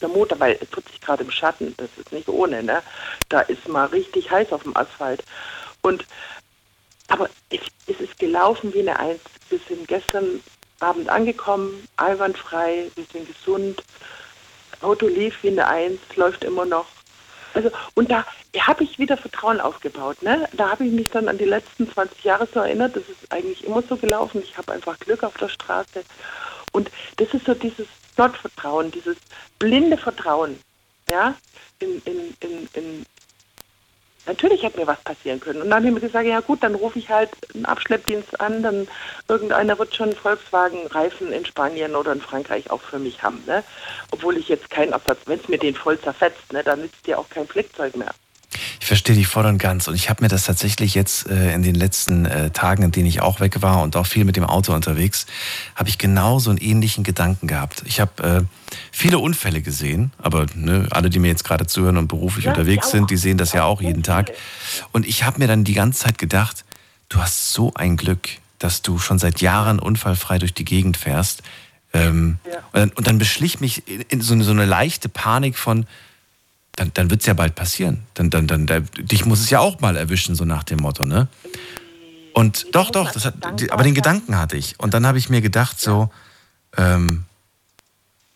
der 0.00 0.08
Motor, 0.08 0.38
weil 0.38 0.58
es 0.60 0.70
tut 0.70 0.86
sich 0.88 1.00
gerade 1.00 1.24
im 1.24 1.30
Schatten, 1.30 1.74
das 1.78 1.88
ist 1.96 2.12
nicht 2.12 2.28
ohne, 2.28 2.62
ne? 2.62 2.82
Da 3.28 3.40
ist 3.40 3.66
mal 3.66 3.86
richtig 3.86 4.30
heiß 4.30 4.52
auf 4.52 4.62
dem 4.62 4.76
Asphalt. 4.76 5.24
Und 5.82 6.06
aber 7.08 7.28
es, 7.50 7.60
es 7.86 8.00
ist 8.00 8.18
gelaufen 8.18 8.72
wie 8.74 8.80
eine 8.80 8.98
Eins. 8.98 9.20
Wir 9.48 9.58
sind 9.68 9.88
gestern 9.88 10.42
Abend 10.80 11.08
angekommen, 11.08 11.88
einwandfrei, 11.96 12.90
wir 12.94 13.04
sind 13.12 13.26
gesund. 13.26 13.82
Auto 14.82 15.08
lief 15.08 15.42
wie 15.42 15.48
eine 15.48 15.66
Eins, 15.66 16.00
läuft 16.14 16.44
immer 16.44 16.66
noch. 16.66 16.86
Also, 17.56 17.70
und 17.94 18.10
da 18.10 18.26
habe 18.58 18.84
ich 18.84 18.98
wieder 18.98 19.16
Vertrauen 19.16 19.62
aufgebaut. 19.62 20.20
Ne? 20.20 20.46
Da 20.52 20.70
habe 20.70 20.84
ich 20.84 20.92
mich 20.92 21.08
dann 21.08 21.26
an 21.26 21.38
die 21.38 21.46
letzten 21.46 21.90
20 21.90 22.22
Jahre 22.22 22.46
so 22.52 22.60
erinnert. 22.60 22.94
Das 22.94 23.04
ist 23.08 23.32
eigentlich 23.32 23.64
immer 23.64 23.82
so 23.82 23.96
gelaufen. 23.96 24.42
Ich 24.42 24.58
habe 24.58 24.72
einfach 24.72 24.98
Glück 24.98 25.22
auf 25.24 25.38
der 25.38 25.48
Straße. 25.48 26.04
Und 26.72 26.90
das 27.16 27.32
ist 27.32 27.46
so 27.46 27.54
dieses 27.54 27.86
Gottvertrauen, 28.14 28.90
dieses 28.90 29.16
blinde 29.58 29.96
Vertrauen. 29.96 30.60
Ja, 31.10 31.34
in, 31.78 32.02
in, 32.04 32.36
in, 32.40 32.68
in, 32.74 33.06
Natürlich 34.26 34.62
hätte 34.62 34.78
mir 34.80 34.86
was 34.86 35.00
passieren 35.02 35.40
können. 35.40 35.62
Und 35.62 35.70
dann 35.70 35.78
habe 35.78 35.86
ich 35.86 35.94
mir 35.94 36.00
gesagt, 36.00 36.26
ja 36.26 36.40
gut, 36.40 36.62
dann 36.62 36.74
rufe 36.74 36.98
ich 36.98 37.08
halt 37.08 37.30
einen 37.54 37.64
Abschleppdienst 37.64 38.40
an, 38.40 38.62
dann 38.62 38.88
irgendeiner 39.28 39.78
wird 39.78 39.94
schon 39.94 40.12
Volkswagen-Reifen 40.12 41.32
in 41.32 41.44
Spanien 41.44 41.94
oder 41.94 42.12
in 42.12 42.20
Frankreich 42.20 42.70
auch 42.70 42.82
für 42.82 42.98
mich 42.98 43.22
haben. 43.22 43.42
Ne? 43.46 43.62
Obwohl 44.10 44.36
ich 44.36 44.48
jetzt 44.48 44.68
keinen 44.70 44.92
Ersatz, 44.92 45.18
wenn 45.26 45.38
es 45.38 45.48
mir 45.48 45.58
den 45.58 45.74
voll 45.74 45.98
zerfetzt, 46.00 46.52
ne, 46.52 46.64
dann 46.64 46.80
nützt 46.80 47.06
dir 47.06 47.18
auch 47.18 47.28
kein 47.28 47.46
Flickzeug 47.46 47.96
mehr. 47.96 48.12
Ich 48.80 48.86
verstehe 48.86 49.14
dich 49.14 49.26
voll 49.26 49.46
und 49.46 49.58
ganz. 49.58 49.88
Und 49.88 49.94
ich 49.94 50.10
habe 50.10 50.22
mir 50.22 50.28
das 50.28 50.44
tatsächlich 50.44 50.94
jetzt 50.94 51.28
äh, 51.28 51.54
in 51.54 51.62
den 51.62 51.74
letzten 51.74 52.24
äh, 52.24 52.50
Tagen, 52.50 52.82
in 52.82 52.92
denen 52.92 53.06
ich 53.06 53.20
auch 53.20 53.40
weg 53.40 53.62
war 53.62 53.82
und 53.82 53.96
auch 53.96 54.06
viel 54.06 54.24
mit 54.24 54.36
dem 54.36 54.44
Auto 54.44 54.72
unterwegs, 54.72 55.26
habe 55.74 55.88
ich 55.88 55.98
genau 55.98 56.38
so 56.38 56.50
einen 56.50 56.58
ähnlichen 56.58 57.04
Gedanken 57.04 57.46
gehabt. 57.46 57.82
Ich 57.86 58.00
habe 58.00 58.22
äh, 58.22 58.74
viele 58.92 59.18
Unfälle 59.18 59.62
gesehen, 59.62 60.12
aber 60.18 60.46
ne, 60.54 60.86
alle, 60.90 61.10
die 61.10 61.18
mir 61.18 61.28
jetzt 61.28 61.44
gerade 61.44 61.66
zuhören 61.66 61.96
und 61.96 62.08
beruflich 62.08 62.46
ja, 62.46 62.52
unterwegs 62.52 62.90
sind, 62.90 63.10
die 63.10 63.16
sehen 63.16 63.38
das 63.38 63.52
ja 63.52 63.64
auch 63.64 63.80
jeden 63.80 64.02
Tag. 64.02 64.32
Und 64.92 65.06
ich 65.06 65.24
habe 65.24 65.38
mir 65.38 65.48
dann 65.48 65.64
die 65.64 65.74
ganze 65.74 66.00
Zeit 66.00 66.18
gedacht, 66.18 66.64
du 67.08 67.18
hast 67.18 67.52
so 67.52 67.72
ein 67.74 67.96
Glück, 67.96 68.28
dass 68.58 68.82
du 68.82 68.98
schon 68.98 69.18
seit 69.18 69.40
Jahren 69.40 69.78
unfallfrei 69.78 70.38
durch 70.38 70.54
die 70.54 70.64
Gegend 70.64 70.96
fährst. 70.96 71.42
Ähm, 71.92 72.38
ja. 72.44 72.58
und, 72.58 72.74
dann, 72.74 72.90
und, 72.90 73.06
dann, 73.06 73.18
beschlich 73.18 73.60
mich 73.60 73.86
in, 73.88 74.00
in 74.08 74.20
so, 74.20 74.34
eine, 74.34 74.44
so 74.44 74.50
eine 74.50 74.64
leichte 74.64 75.08
Panik 75.08 75.56
von, 75.56 75.86
dann, 76.76 76.92
dann 76.94 77.10
wird 77.10 77.22
es 77.22 77.26
ja 77.26 77.34
bald 77.34 77.54
passieren. 77.54 78.02
Dann, 78.14 78.30
dann, 78.30 78.46
dann, 78.46 78.66
dann, 78.66 78.88
dich 78.96 79.24
muss 79.24 79.40
es 79.40 79.50
ja 79.50 79.60
auch 79.60 79.80
mal 79.80 79.96
erwischen, 79.96 80.34
so 80.34 80.44
nach 80.44 80.62
dem 80.62 80.78
Motto, 80.78 81.04
ne? 81.04 81.28
Und 82.34 82.74
doch, 82.74 82.90
doch, 82.90 83.10
das 83.12 83.24
hat, 83.24 83.34
aber 83.70 83.82
den 83.82 83.94
Gedanken 83.94 84.36
hatte 84.36 84.58
ich. 84.58 84.78
Und 84.78 84.92
dann 84.92 85.06
habe 85.06 85.16
ich 85.16 85.30
mir 85.30 85.40
gedacht, 85.40 85.80
so, 85.80 86.10
ähm, 86.76 87.24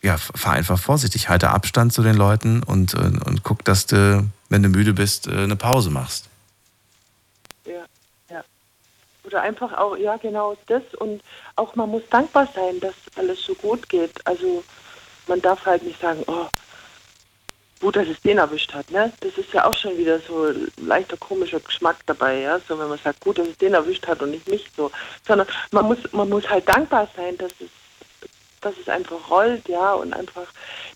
ja, 0.00 0.16
fahr 0.16 0.54
einfach 0.54 0.78
vorsichtig, 0.78 1.28
halte 1.28 1.50
Abstand 1.50 1.92
zu 1.92 2.02
den 2.02 2.16
Leuten 2.16 2.62
und, 2.62 2.94
und, 2.94 3.18
und 3.18 3.42
guck, 3.42 3.62
dass 3.64 3.84
du, 3.84 4.26
wenn 4.48 4.62
du 4.62 4.70
müde 4.70 4.94
bist, 4.94 5.26
äh, 5.26 5.42
eine 5.42 5.56
Pause 5.56 5.90
machst. 5.90 6.30
Ja, 7.66 7.84
ja. 8.30 8.42
Oder 9.24 9.42
einfach 9.42 9.76
auch, 9.76 9.98
ja, 9.98 10.16
genau 10.16 10.56
das. 10.66 10.82
Und 10.98 11.20
auch 11.56 11.76
man 11.76 11.90
muss 11.90 12.02
dankbar 12.08 12.48
sein, 12.54 12.80
dass 12.80 12.94
alles 13.16 13.44
so 13.44 13.54
gut 13.54 13.86
geht. 13.90 14.26
Also 14.26 14.64
man 15.26 15.42
darf 15.42 15.66
halt 15.66 15.82
nicht 15.82 16.00
sagen, 16.00 16.22
oh, 16.26 16.46
gut, 17.80 17.96
dass 17.96 18.08
es 18.08 18.20
den 18.20 18.38
erwischt 18.38 18.72
hat, 18.74 18.90
ne? 18.90 19.12
Das 19.20 19.36
ist 19.38 19.52
ja 19.52 19.66
auch 19.66 19.74
schon 19.74 19.96
wieder 19.96 20.20
so 20.20 20.52
leichter 20.76 21.16
komischer 21.16 21.60
Geschmack 21.60 21.96
dabei, 22.06 22.40
ja. 22.40 22.60
So 22.68 22.78
wenn 22.78 22.88
man 22.88 22.98
sagt, 22.98 23.20
gut, 23.20 23.38
dass 23.38 23.48
es 23.48 23.56
den 23.58 23.74
erwischt 23.74 24.06
hat 24.06 24.22
und 24.22 24.30
nicht 24.30 24.48
mich 24.48 24.70
so. 24.76 24.90
Sondern 25.26 25.48
man 25.72 25.86
muss, 25.86 25.98
man 26.12 26.28
muss 26.28 26.48
halt 26.48 26.68
dankbar 26.68 27.08
sein, 27.16 27.36
dass 27.38 27.52
es 27.60 27.68
dass 28.60 28.76
es 28.76 28.88
einfach 28.88 29.30
rollt, 29.30 29.68
ja, 29.68 29.94
und 29.94 30.12
einfach 30.12 30.46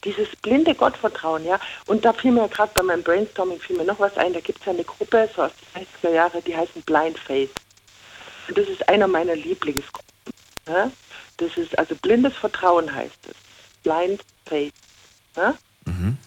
dieses 0.04 0.28
blinde 0.42 0.74
Gottvertrauen, 0.74 1.44
ja. 1.44 1.58
Und 1.86 2.04
da 2.04 2.12
fiel 2.12 2.32
mir 2.32 2.48
gerade 2.48 2.72
bei 2.74 2.82
meinem 2.82 3.02
Brainstorming 3.02 3.58
fiel 3.58 3.76
mir 3.76 3.84
noch 3.84 3.98
was 3.98 4.16
ein, 4.16 4.32
da 4.32 4.40
gibt 4.40 4.60
es 4.60 4.66
ja 4.66 4.72
eine 4.72 4.84
Gruppe, 4.84 5.28
so 5.34 5.44
aus 5.44 5.52
den 5.74 5.86
60er 5.86 6.14
Jahren, 6.14 6.44
die 6.44 6.56
heißen 6.56 6.82
Blind 6.82 7.18
Faith. 7.18 7.50
Und 8.48 8.58
das 8.58 8.68
ist 8.68 8.86
einer 8.88 9.08
meiner 9.08 9.34
Lieblingsgruppen. 9.34 10.12
Ja? 10.68 10.90
Das 11.38 11.56
ist, 11.56 11.78
also 11.78 11.94
blindes 11.96 12.34
Vertrauen 12.34 12.94
heißt 12.94 13.28
es. 13.28 13.36
Blind 13.82 14.22
Faith. 14.46 14.74
Ja? 15.36 15.54
Mhm. 15.86 16.18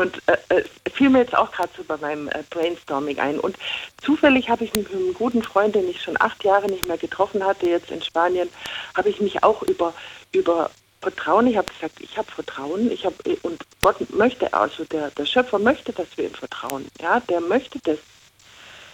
Und 0.00 0.22
äh, 0.28 0.38
äh, 0.48 0.64
fiel 0.94 1.10
mir 1.10 1.18
jetzt 1.18 1.36
auch 1.36 1.52
gerade 1.52 1.68
so 1.76 1.84
bei 1.84 1.98
meinem 1.98 2.28
äh, 2.28 2.42
Brainstorming 2.48 3.18
ein. 3.18 3.38
Und 3.38 3.54
zufällig 4.02 4.48
habe 4.48 4.64
ich 4.64 4.72
mit 4.72 4.90
einem 4.90 5.12
guten 5.12 5.42
Freund, 5.42 5.74
den 5.74 5.90
ich 5.90 6.00
schon 6.00 6.16
acht 6.18 6.42
Jahre 6.42 6.70
nicht 6.70 6.88
mehr 6.88 6.96
getroffen 6.96 7.44
hatte, 7.44 7.68
jetzt 7.68 7.90
in 7.90 8.00
Spanien, 8.00 8.48
habe 8.96 9.10
ich 9.10 9.20
mich 9.20 9.42
auch 9.42 9.62
über, 9.64 9.92
über 10.32 10.70
Vertrauen, 11.02 11.46
ich 11.48 11.58
habe 11.58 11.70
gesagt, 11.70 12.00
ich 12.00 12.16
habe 12.16 12.30
Vertrauen, 12.30 12.90
ich 12.90 13.04
habe 13.04 13.14
und 13.42 13.60
Gott 13.82 13.96
möchte, 14.14 14.50
also 14.54 14.84
der, 14.84 15.10
der 15.10 15.26
Schöpfer 15.26 15.58
möchte, 15.58 15.92
dass 15.92 16.08
wir 16.16 16.24
ihm 16.24 16.34
vertrauen. 16.34 16.88
Ja, 16.98 17.20
der 17.20 17.42
möchte 17.42 17.78
das. 17.84 17.98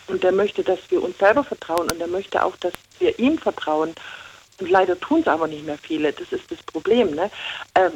Und 0.08 0.24
der 0.24 0.32
möchte, 0.32 0.64
dass 0.64 0.80
wir 0.88 1.00
uns 1.00 1.18
selber 1.18 1.44
vertrauen 1.44 1.88
und 1.88 2.00
er 2.00 2.08
möchte 2.08 2.42
auch, 2.42 2.56
dass 2.56 2.72
wir 2.98 3.16
ihm 3.20 3.38
vertrauen. 3.38 3.94
Und 4.58 4.70
leider 4.70 4.98
tun 4.98 5.20
es 5.20 5.28
aber 5.28 5.46
nicht 5.46 5.64
mehr 5.66 5.78
viele. 5.78 6.12
Das 6.12 6.32
ist 6.32 6.50
das 6.50 6.62
Problem. 6.64 7.14
Ne? 7.14 7.30
Ähm, 7.76 7.92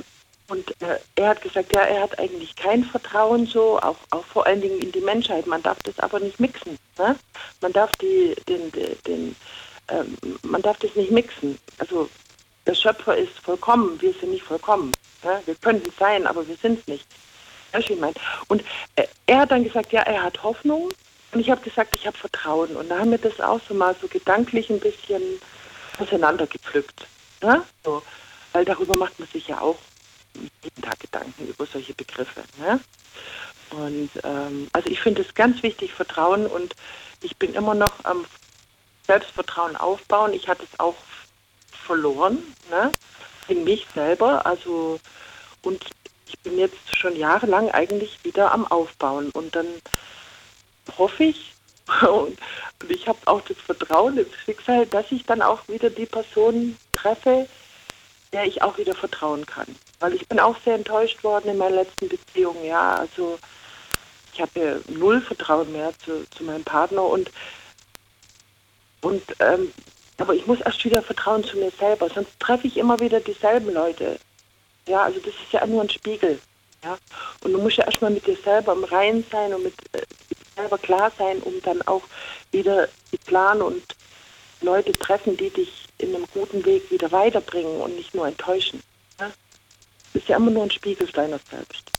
und 0.50 0.70
äh, 0.82 0.98
er 1.14 1.28
hat 1.28 1.42
gesagt, 1.42 1.72
ja, 1.72 1.82
er 1.82 2.02
hat 2.02 2.18
eigentlich 2.18 2.56
kein 2.56 2.84
Vertrauen 2.84 3.46
so, 3.46 3.78
auch, 3.78 3.96
auch 4.10 4.24
vor 4.24 4.46
allen 4.46 4.60
Dingen 4.60 4.80
in 4.80 4.90
die 4.90 5.00
Menschheit. 5.00 5.46
Man 5.46 5.62
darf 5.62 5.78
das 5.84 5.98
aber 6.00 6.18
nicht 6.18 6.40
mixen. 6.40 6.76
Ne? 6.98 7.16
Man 7.60 7.72
darf 7.72 7.92
die, 7.92 8.34
den, 8.48 8.70
den, 8.72 8.96
den 9.06 9.36
ähm, 9.88 10.16
man 10.42 10.60
darf 10.60 10.78
das 10.78 10.94
nicht 10.96 11.12
mixen. 11.12 11.56
Also 11.78 12.08
der 12.66 12.74
Schöpfer 12.74 13.16
ist 13.16 13.38
vollkommen, 13.44 14.00
wir 14.02 14.12
sind 14.14 14.32
nicht 14.32 14.42
vollkommen. 14.42 14.90
Ne? 15.22 15.40
Wir 15.46 15.54
könnten 15.54 15.92
sein, 15.98 16.26
aber 16.26 16.46
wir 16.46 16.56
sind 16.56 16.80
es 16.80 16.86
nicht. 16.88 17.06
Und 18.48 18.64
äh, 18.96 19.06
er 19.26 19.38
hat 19.38 19.52
dann 19.52 19.62
gesagt, 19.62 19.92
ja, 19.92 20.02
er 20.02 20.24
hat 20.24 20.42
Hoffnung. 20.42 20.88
Und 21.32 21.38
ich 21.38 21.48
habe 21.48 21.60
gesagt, 21.60 21.94
ich 21.94 22.08
habe 22.08 22.18
Vertrauen. 22.18 22.74
Und 22.74 22.88
da 22.88 22.98
haben 22.98 23.12
wir 23.12 23.18
das 23.18 23.40
auch 23.40 23.60
so 23.68 23.74
mal 23.74 23.94
so 24.00 24.08
gedanklich 24.08 24.68
ein 24.68 24.80
bisschen 24.80 25.22
auseinandergepflückt. 25.98 27.06
Ne? 27.40 27.62
So. 27.84 28.02
Weil 28.52 28.64
darüber 28.64 28.96
macht 28.96 29.16
man 29.20 29.28
sich 29.28 29.46
ja 29.46 29.60
auch 29.60 29.78
jeden 30.62 30.82
Tag 30.82 31.00
Gedanken 31.00 31.48
über 31.48 31.66
solche 31.66 31.94
Begriffe. 31.94 32.42
Ne? 32.58 32.80
Und 33.70 34.10
ähm, 34.24 34.68
also 34.72 34.88
ich 34.88 35.00
finde 35.00 35.22
es 35.22 35.34
ganz 35.34 35.62
wichtig, 35.62 35.92
Vertrauen 35.92 36.46
und 36.46 36.74
ich 37.22 37.36
bin 37.36 37.54
immer 37.54 37.74
noch 37.74 38.04
am 38.04 38.24
Selbstvertrauen 39.06 39.76
aufbauen. 39.76 40.32
Ich 40.32 40.48
hatte 40.48 40.64
es 40.64 40.80
auch 40.80 40.96
verloren, 41.84 42.38
ne? 42.70 42.92
in 43.48 43.64
mich 43.64 43.86
selber. 43.94 44.46
Also 44.46 45.00
und 45.62 45.84
ich 46.26 46.38
bin 46.40 46.58
jetzt 46.58 46.96
schon 46.96 47.16
jahrelang 47.16 47.70
eigentlich 47.70 48.18
wieder 48.22 48.52
am 48.52 48.66
Aufbauen 48.66 49.30
und 49.30 49.54
dann 49.54 49.66
hoffe 50.96 51.24
ich 51.24 51.54
und, 52.02 52.38
und 52.80 52.90
ich 52.90 53.08
habe 53.08 53.18
auch 53.26 53.40
das 53.42 53.56
Vertrauen 53.58 54.16
ins 54.16 54.34
Schicksal, 54.44 54.86
dass 54.86 55.10
ich 55.10 55.24
dann 55.26 55.42
auch 55.42 55.66
wieder 55.68 55.90
die 55.90 56.06
Person 56.06 56.76
treffe, 56.92 57.48
der 58.32 58.44
ich 58.46 58.62
auch 58.62 58.78
wieder 58.78 58.94
vertrauen 58.94 59.44
kann. 59.44 59.74
Weil 60.00 60.14
ich 60.14 60.26
bin 60.26 60.40
auch 60.40 60.56
sehr 60.64 60.74
enttäuscht 60.74 61.22
worden 61.22 61.50
in 61.50 61.58
meiner 61.58 61.76
letzten 61.76 62.08
Beziehung. 62.08 62.56
Ja, 62.64 62.96
also 62.96 63.38
ich 64.32 64.40
habe 64.40 64.82
null 64.88 65.20
Vertrauen 65.20 65.70
mehr 65.72 65.92
zu, 66.04 66.28
zu 66.30 66.44
meinem 66.44 66.64
Partner 66.64 67.04
und 67.04 67.30
und 69.02 69.22
ähm, 69.38 69.72
aber 70.18 70.34
ich 70.34 70.46
muss 70.46 70.60
erst 70.60 70.84
wieder 70.84 71.02
vertrauen 71.02 71.42
zu 71.42 71.56
mir 71.56 71.70
selber, 71.70 72.08
sonst 72.10 72.38
treffe 72.38 72.66
ich 72.66 72.76
immer 72.76 73.00
wieder 73.00 73.20
dieselben 73.20 73.72
Leute. 73.72 74.18
Ja, 74.86 75.04
also 75.04 75.18
das 75.20 75.32
ist 75.34 75.52
ja 75.52 75.66
nur 75.66 75.82
ein 75.82 75.88
Spiegel. 75.88 76.38
Ja, 76.84 76.98
und 77.42 77.52
du 77.52 77.58
musst 77.58 77.76
ja 77.76 77.84
erstmal 77.84 78.10
mit 78.10 78.26
dir 78.26 78.36
selber 78.36 78.72
im 78.72 78.84
Reinen 78.84 79.24
sein 79.30 79.52
und 79.54 79.64
mit 79.64 79.74
äh, 79.92 80.02
selber 80.56 80.78
klar 80.78 81.12
sein, 81.18 81.40
um 81.40 81.60
dann 81.62 81.82
auch 81.82 82.02
wieder 82.52 82.88
die 83.12 83.18
Plan 83.18 83.62
und 83.62 83.82
Leute 84.60 84.92
treffen, 84.92 85.36
die 85.36 85.50
dich 85.50 85.86
in 85.98 86.14
einem 86.14 86.26
guten 86.32 86.64
Weg 86.64 86.90
wieder 86.90 87.10
weiterbringen 87.12 87.80
und 87.80 87.96
nicht 87.96 88.14
nur 88.14 88.26
enttäuschen. 88.26 88.82
Ist 90.14 90.28
ja 90.28 90.36
immer 90.36 90.50
nur 90.50 90.64
ein 90.64 90.70
Spiegel 90.70 91.06
deiner 91.08 91.38
selbst. 91.50 91.90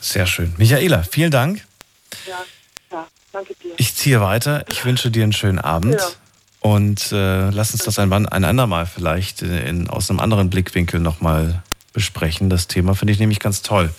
Sehr 0.00 0.26
schön. 0.26 0.54
Michaela, 0.56 1.02
vielen 1.02 1.30
Dank. 1.30 1.66
Ja, 2.26 2.44
ja, 2.90 3.06
danke 3.32 3.54
dir. 3.54 3.74
Ich 3.76 3.94
ziehe 3.94 4.20
weiter. 4.20 4.64
Ich 4.68 4.84
wünsche 4.84 5.10
dir 5.10 5.22
einen 5.22 5.32
schönen 5.32 5.58
Abend. 5.58 5.94
Ja. 5.94 6.08
Und 6.60 7.12
äh, 7.12 7.50
lass 7.50 7.72
uns 7.72 7.84
das 7.84 7.98
ein, 7.98 8.12
ein 8.12 8.44
andermal 8.44 8.86
vielleicht 8.86 9.42
äh, 9.42 9.68
in, 9.68 9.88
aus 9.88 10.10
einem 10.10 10.20
anderen 10.20 10.50
Blickwinkel 10.50 11.00
nochmal 11.00 11.62
besprechen. 11.92 12.50
Das 12.50 12.66
Thema 12.66 12.94
finde 12.94 13.12
ich 13.12 13.18
nämlich 13.18 13.40
ganz 13.40 13.62
toll. 13.62 13.90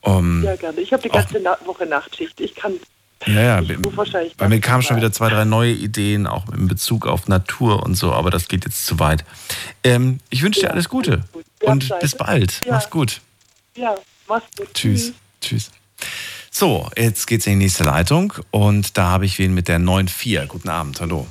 Um, 0.00 0.42
Ja, 0.42 0.56
gerne. 0.56 0.80
Ich 0.80 0.92
habe 0.92 1.02
die 1.02 1.08
ganze 1.08 1.40
Na 1.40 1.58
Woche 1.64 1.86
Nachtschicht. 1.86 2.40
Ich 2.40 2.54
kann. 2.54 2.74
Ja, 3.26 3.60
ja, 3.60 3.68
wahrscheinlich 3.96 4.36
bei 4.36 4.48
mir 4.48 4.60
kamen 4.60 4.82
schon 4.82 4.96
wieder 4.96 5.12
zwei, 5.12 5.28
drei 5.28 5.44
neue 5.44 5.72
Ideen, 5.72 6.26
auch 6.26 6.48
in 6.50 6.68
Bezug 6.68 7.06
auf 7.06 7.26
Natur 7.26 7.82
und 7.82 7.94
so, 7.94 8.12
aber 8.12 8.30
das 8.30 8.48
geht 8.48 8.64
jetzt 8.64 8.86
zu 8.86 8.98
weit. 8.98 9.24
Ähm, 9.82 10.20
ich 10.30 10.42
wünsche 10.42 10.60
dir 10.60 10.70
alles 10.70 10.88
Gute 10.88 11.24
Ja, 11.62 11.72
und 11.72 11.92
bis 12.00 12.14
bald. 12.14 12.64
Ja. 12.64 12.74
Mach's 12.74 12.90
gut. 12.90 13.20
Ja, 13.74 13.94
mach's 14.28 14.46
gut. 14.56 14.72
Tschüss. 14.72 15.12
Tschüss. 15.40 15.70
So, 16.50 16.88
jetzt 16.96 17.26
geht's 17.26 17.46
in 17.46 17.58
die 17.58 17.64
nächste 17.64 17.84
Leitung 17.84 18.32
und 18.50 18.96
da 18.96 19.10
habe 19.10 19.26
ich 19.26 19.38
wen 19.38 19.52
mit 19.52 19.68
der 19.68 19.78
9.4. 19.78 20.46
Guten 20.46 20.68
Abend, 20.68 21.00
hallo. 21.00 21.26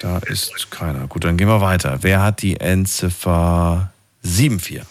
Da 0.00 0.18
ist 0.18 0.70
keiner. 0.70 1.06
Gut, 1.06 1.24
dann 1.24 1.36
gehen 1.36 1.48
wir 1.48 1.60
weiter. 1.60 1.98
Wer 2.02 2.22
hat 2.22 2.42
die 2.42 2.60
Endziffer 2.60 3.90
74? 4.22 4.82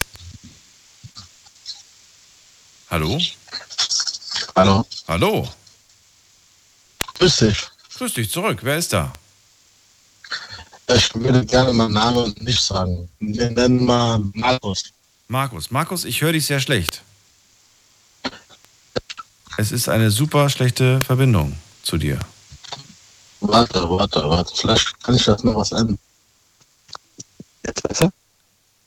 Hallo? 2.89 3.19
Hallo. 4.55 4.85
Hallo. 5.07 5.49
Grüß 7.15 7.37
dich. 7.37 7.67
Grüß 7.97 8.13
dich 8.13 8.31
zurück. 8.31 8.59
Wer 8.61 8.77
ist 8.77 8.93
da? 8.93 9.11
Ich 10.87 11.13
würde 11.15 11.45
gerne 11.45 11.73
meinen 11.73 11.93
Namen 11.93 12.35
nicht 12.39 12.61
sagen. 12.61 13.09
Wir 13.19 13.49
nennen 13.49 13.85
mal 13.85 14.19
Markus. 14.33 14.83
Markus. 15.27 15.71
Markus, 15.71 16.05
ich 16.05 16.21
höre 16.21 16.33
dich 16.33 16.45
sehr 16.45 16.59
schlecht. 16.59 17.01
Es 19.57 19.71
ist 19.71 19.89
eine 19.89 20.11
super 20.11 20.49
schlechte 20.49 21.01
Verbindung 21.01 21.57
zu 21.81 21.97
dir. 21.97 22.19
Warte, 23.39 23.89
warte, 23.89 24.29
warte. 24.29 24.53
Vielleicht 24.55 25.03
kann 25.03 25.15
ich 25.15 25.23
das 25.23 25.43
noch 25.43 25.55
was 25.55 25.71
ändern. 25.71 25.97
Jetzt 27.65 27.81
besser? 27.81 28.11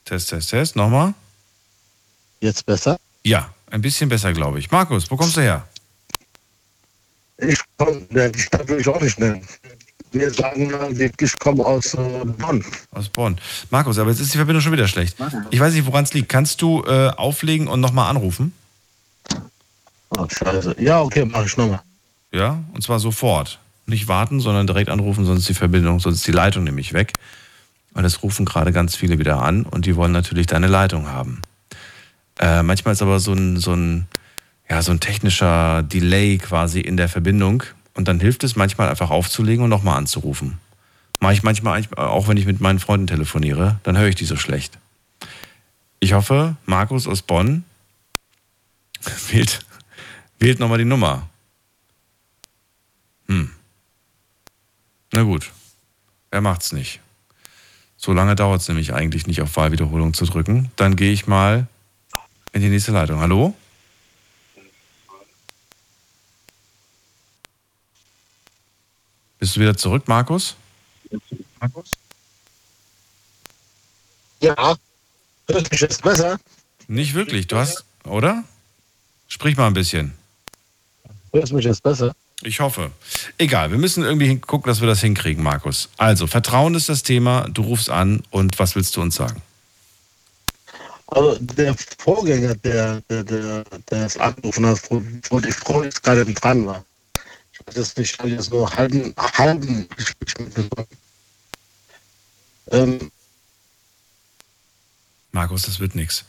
Test, 0.05 0.29
Test, 0.29 0.51
Test. 0.51 0.77
Nochmal. 0.77 1.15
Jetzt 2.41 2.65
besser? 2.65 3.01
Ja, 3.25 3.53
ein 3.70 3.81
bisschen 3.81 4.09
besser, 4.09 4.32
glaube 4.32 4.59
ich. 4.59 4.70
Markus, 4.70 5.11
wo 5.11 5.16
kommst 5.16 5.36
du 5.36 5.40
her? 5.40 5.66
Ich 7.39 7.61
komme, 7.77 8.01
die 8.11 8.40
Stadt 8.40 8.69
will 8.69 8.81
ich 8.81 8.89
auch 8.89 9.01
nicht 9.01 9.19
nennen. 9.19 9.43
Wir 10.12 10.31
sagen 10.31 10.73
ich 11.20 11.39
komme 11.39 11.65
aus 11.65 11.95
äh, 11.95 12.24
Bonn. 12.24 12.65
Aus 12.93 13.09
Bonn. 13.09 13.39
Markus, 13.70 13.99
aber 13.99 14.11
jetzt 14.11 14.20
ist 14.20 14.32
die 14.32 14.39
Verbindung 14.39 14.62
schon 14.62 14.73
wieder 14.73 14.89
schlecht. 14.89 15.16
Ich 15.51 15.61
weiß 15.61 15.74
nicht, 15.74 15.86
woran 15.86 16.05
es 16.05 16.15
liegt. 16.15 16.31
Kannst 16.31 16.62
du 16.62 16.82
äh, 16.86 17.11
auflegen 17.11 17.69
und 17.69 17.81
nochmal 17.81 18.09
anrufen? 18.09 18.53
Oh, 20.11 20.27
scheiße. 20.27 20.77
Ja, 20.78 21.03
okay, 21.03 21.24
mache 21.27 21.45
ich 21.45 21.57
nochmal. 21.57 21.81
Ja, 22.32 22.59
und 22.73 22.82
zwar 22.82 22.99
sofort. 23.01 23.59
Nicht 23.86 24.09
warten, 24.09 24.40
sondern 24.40 24.66
direkt 24.66 24.90
anrufen, 24.90 25.24
sonst 25.24 25.40
ist 25.40 25.49
die 25.51 25.55
Verbindung, 25.55 26.01
sonst 26.01 26.16
ist 26.16 26.27
die 26.27 26.32
Leitung 26.32 26.65
nämlich 26.65 26.93
weg. 26.93 27.12
Weil 27.93 28.05
es 28.05 28.23
rufen 28.23 28.47
gerade 28.47 28.73
ganz 28.73 28.97
viele 28.97 29.19
wieder 29.19 29.43
an 29.43 29.65
und 29.65 29.86
die 29.86 29.97
wollen 29.97 30.12
natürlich 30.12 30.47
deine 30.47 30.66
Leitung 30.66 31.09
haben. 31.09 31.43
Äh, 32.39 32.62
manchmal 32.62 32.93
ist 32.93 33.02
aber 33.02 33.20
so 33.20 33.32
ein, 33.32 33.56
so, 33.56 33.74
ein, 33.74 34.06
ja, 34.69 34.82
so 34.82 34.93
ein 34.93 35.01
technischer 35.01 35.82
Delay 35.82 36.39
quasi 36.39 36.81
in 36.81 36.97
der 36.97 37.09
Verbindung 37.09 37.62
und 37.94 38.09
dann 38.09 38.20
hilft 38.20 38.44
es 38.44 38.56
manchmal 38.56 38.89
einfach 38.89 39.10
aufzulegen 39.10 39.65
und 39.65 39.70
nochmal 39.70 39.98
anzurufen. 39.98 40.59
Mache 41.20 41.32
ich 41.32 41.43
manchmal 41.43 41.85
auch, 41.97 42.28
wenn 42.28 42.36
ich 42.36 42.47
mit 42.47 42.60
meinen 42.60 42.78
Freunden 42.78 43.09
telefoniere, 43.09 43.81
dann 43.82 43.98
höre 43.98 44.09
ich 44.09 44.15
die 44.15 44.24
so 44.24 44.36
schlecht. 44.36 44.78
Ich 46.01 46.12
hoffe, 46.12 46.56
Markus 46.65 47.09
aus 47.09 47.23
Bonn 47.23 47.65
wählt, 49.31 49.60
wählt 50.39 50.60
nochmal 50.60 50.78
die 50.78 50.85
Nummer. 50.85 51.28
Hm. 53.27 53.51
Na 55.12 55.23
gut. 55.23 55.51
Er 56.31 56.40
macht's 56.40 56.73
nicht. 56.73 57.01
So 57.97 58.12
lange 58.12 58.36
dauert 58.36 58.60
es 58.60 58.69
nämlich 58.69 58.94
eigentlich 58.94 59.27
nicht, 59.27 59.40
auf 59.40 59.56
Wahlwiederholung 59.56 60.15
zu 60.15 60.24
drücken. 60.24 60.70
Dann 60.77 60.94
gehe 60.94 61.12
ich 61.12 61.27
mal 61.27 61.66
in 62.53 62.62
die 62.62 62.69
nächste 62.69 62.93
Leitung. 62.93 63.20
Hallo? 63.20 63.55
Bist 69.39 69.57
du 69.57 69.61
wieder 69.61 69.77
zurück, 69.77 70.09
Markus? 70.09 70.57
Markus? 71.61 71.93
Ja. 74.41 74.77
Mich 75.49 75.81
jetzt 75.81 76.03
besser? 76.03 76.39
Nicht 76.89 77.15
wirklich. 77.15 77.47
Du 77.47 77.57
hast, 77.57 77.85
oder? 78.05 78.45
Sprich 79.29 79.57
mal 79.57 79.66
ein 79.66 79.75
bisschen. 79.75 80.15
Hörst 81.33 81.53
mich 81.53 81.65
jetzt 81.65 81.83
besser? 81.83 82.15
Ich 82.43 82.61
hoffe. 82.61 82.93
Egal, 83.37 83.70
wir 83.70 83.79
müssen 83.79 84.05
irgendwie 84.05 84.39
gucken, 84.39 84.70
dass 84.70 84.81
wir 84.81 84.87
das 84.87 85.01
hinkriegen, 85.01 85.43
Markus. 85.43 85.89
Also, 85.97 86.27
Vertrauen 86.27 86.75
ist 86.75 86.89
das 86.89 87.03
Thema. 87.03 87.49
Du 87.49 87.62
rufst 87.62 87.91
an 87.91 88.23
und 88.31 88.59
was 88.59 88.77
willst 88.77 88.97
du 88.97 89.03
uns 89.03 89.16
sagen? 89.16 89.43
Also 91.10 91.39
der 91.40 91.74
Vorgänger, 91.98 92.55
der, 92.56 93.01
der, 93.09 93.24
der, 93.24 93.64
der 93.90 94.06
es 94.06 94.18
angerufen 94.18 94.66
hat, 94.66 94.80
wo, 94.90 95.40
die 95.40 95.52
Frau 95.52 95.82
jetzt 95.82 96.02
gerade 96.02 96.24
dran 96.26 96.66
war. 96.66 96.85
Ich 97.52 97.66
weiß 97.66 97.76
jetzt 97.76 97.98
nicht, 97.98 98.12
ich 98.12 98.18
habe 98.18 98.28
jetzt 98.28 98.51
nur 98.51 98.70
halben, 98.70 99.14
halben 99.16 99.89
Gespräch 99.97 100.39
mitbekommen. 100.39 100.89
Ähm, 102.70 103.10
Markus, 105.32 105.62
das 105.62 105.80
wird 105.80 105.94
nichts. 105.94 106.24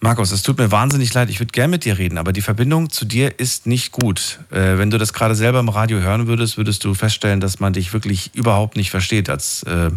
Markus, 0.00 0.30
es 0.30 0.42
tut 0.42 0.58
mir 0.58 0.70
wahnsinnig 0.70 1.12
leid. 1.14 1.28
Ich 1.28 1.40
würde 1.40 1.52
gern 1.52 1.70
mit 1.70 1.84
dir 1.84 1.98
reden, 1.98 2.18
aber 2.18 2.32
die 2.32 2.42
Verbindung 2.42 2.90
zu 2.90 3.04
dir 3.04 3.40
ist 3.40 3.66
nicht 3.66 3.90
gut. 3.90 4.40
Äh, 4.50 4.78
wenn 4.78 4.90
du 4.90 4.98
das 4.98 5.12
gerade 5.12 5.34
selber 5.34 5.58
im 5.58 5.68
Radio 5.68 5.98
hören 5.98 6.28
würdest, 6.28 6.56
würdest 6.56 6.84
du 6.84 6.94
feststellen, 6.94 7.40
dass 7.40 7.58
man 7.58 7.72
dich 7.72 7.92
wirklich 7.92 8.34
überhaupt 8.34 8.76
nicht 8.76 8.90
versteht. 8.90 9.28
Als, 9.28 9.64
äh, 9.64 9.90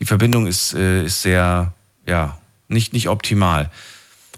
die 0.00 0.06
Verbindung 0.06 0.46
ist, 0.48 0.74
äh, 0.74 1.04
ist 1.04 1.22
sehr, 1.22 1.72
ja, 2.06 2.38
nicht, 2.68 2.92
nicht 2.92 3.08
optimal. 3.08 3.70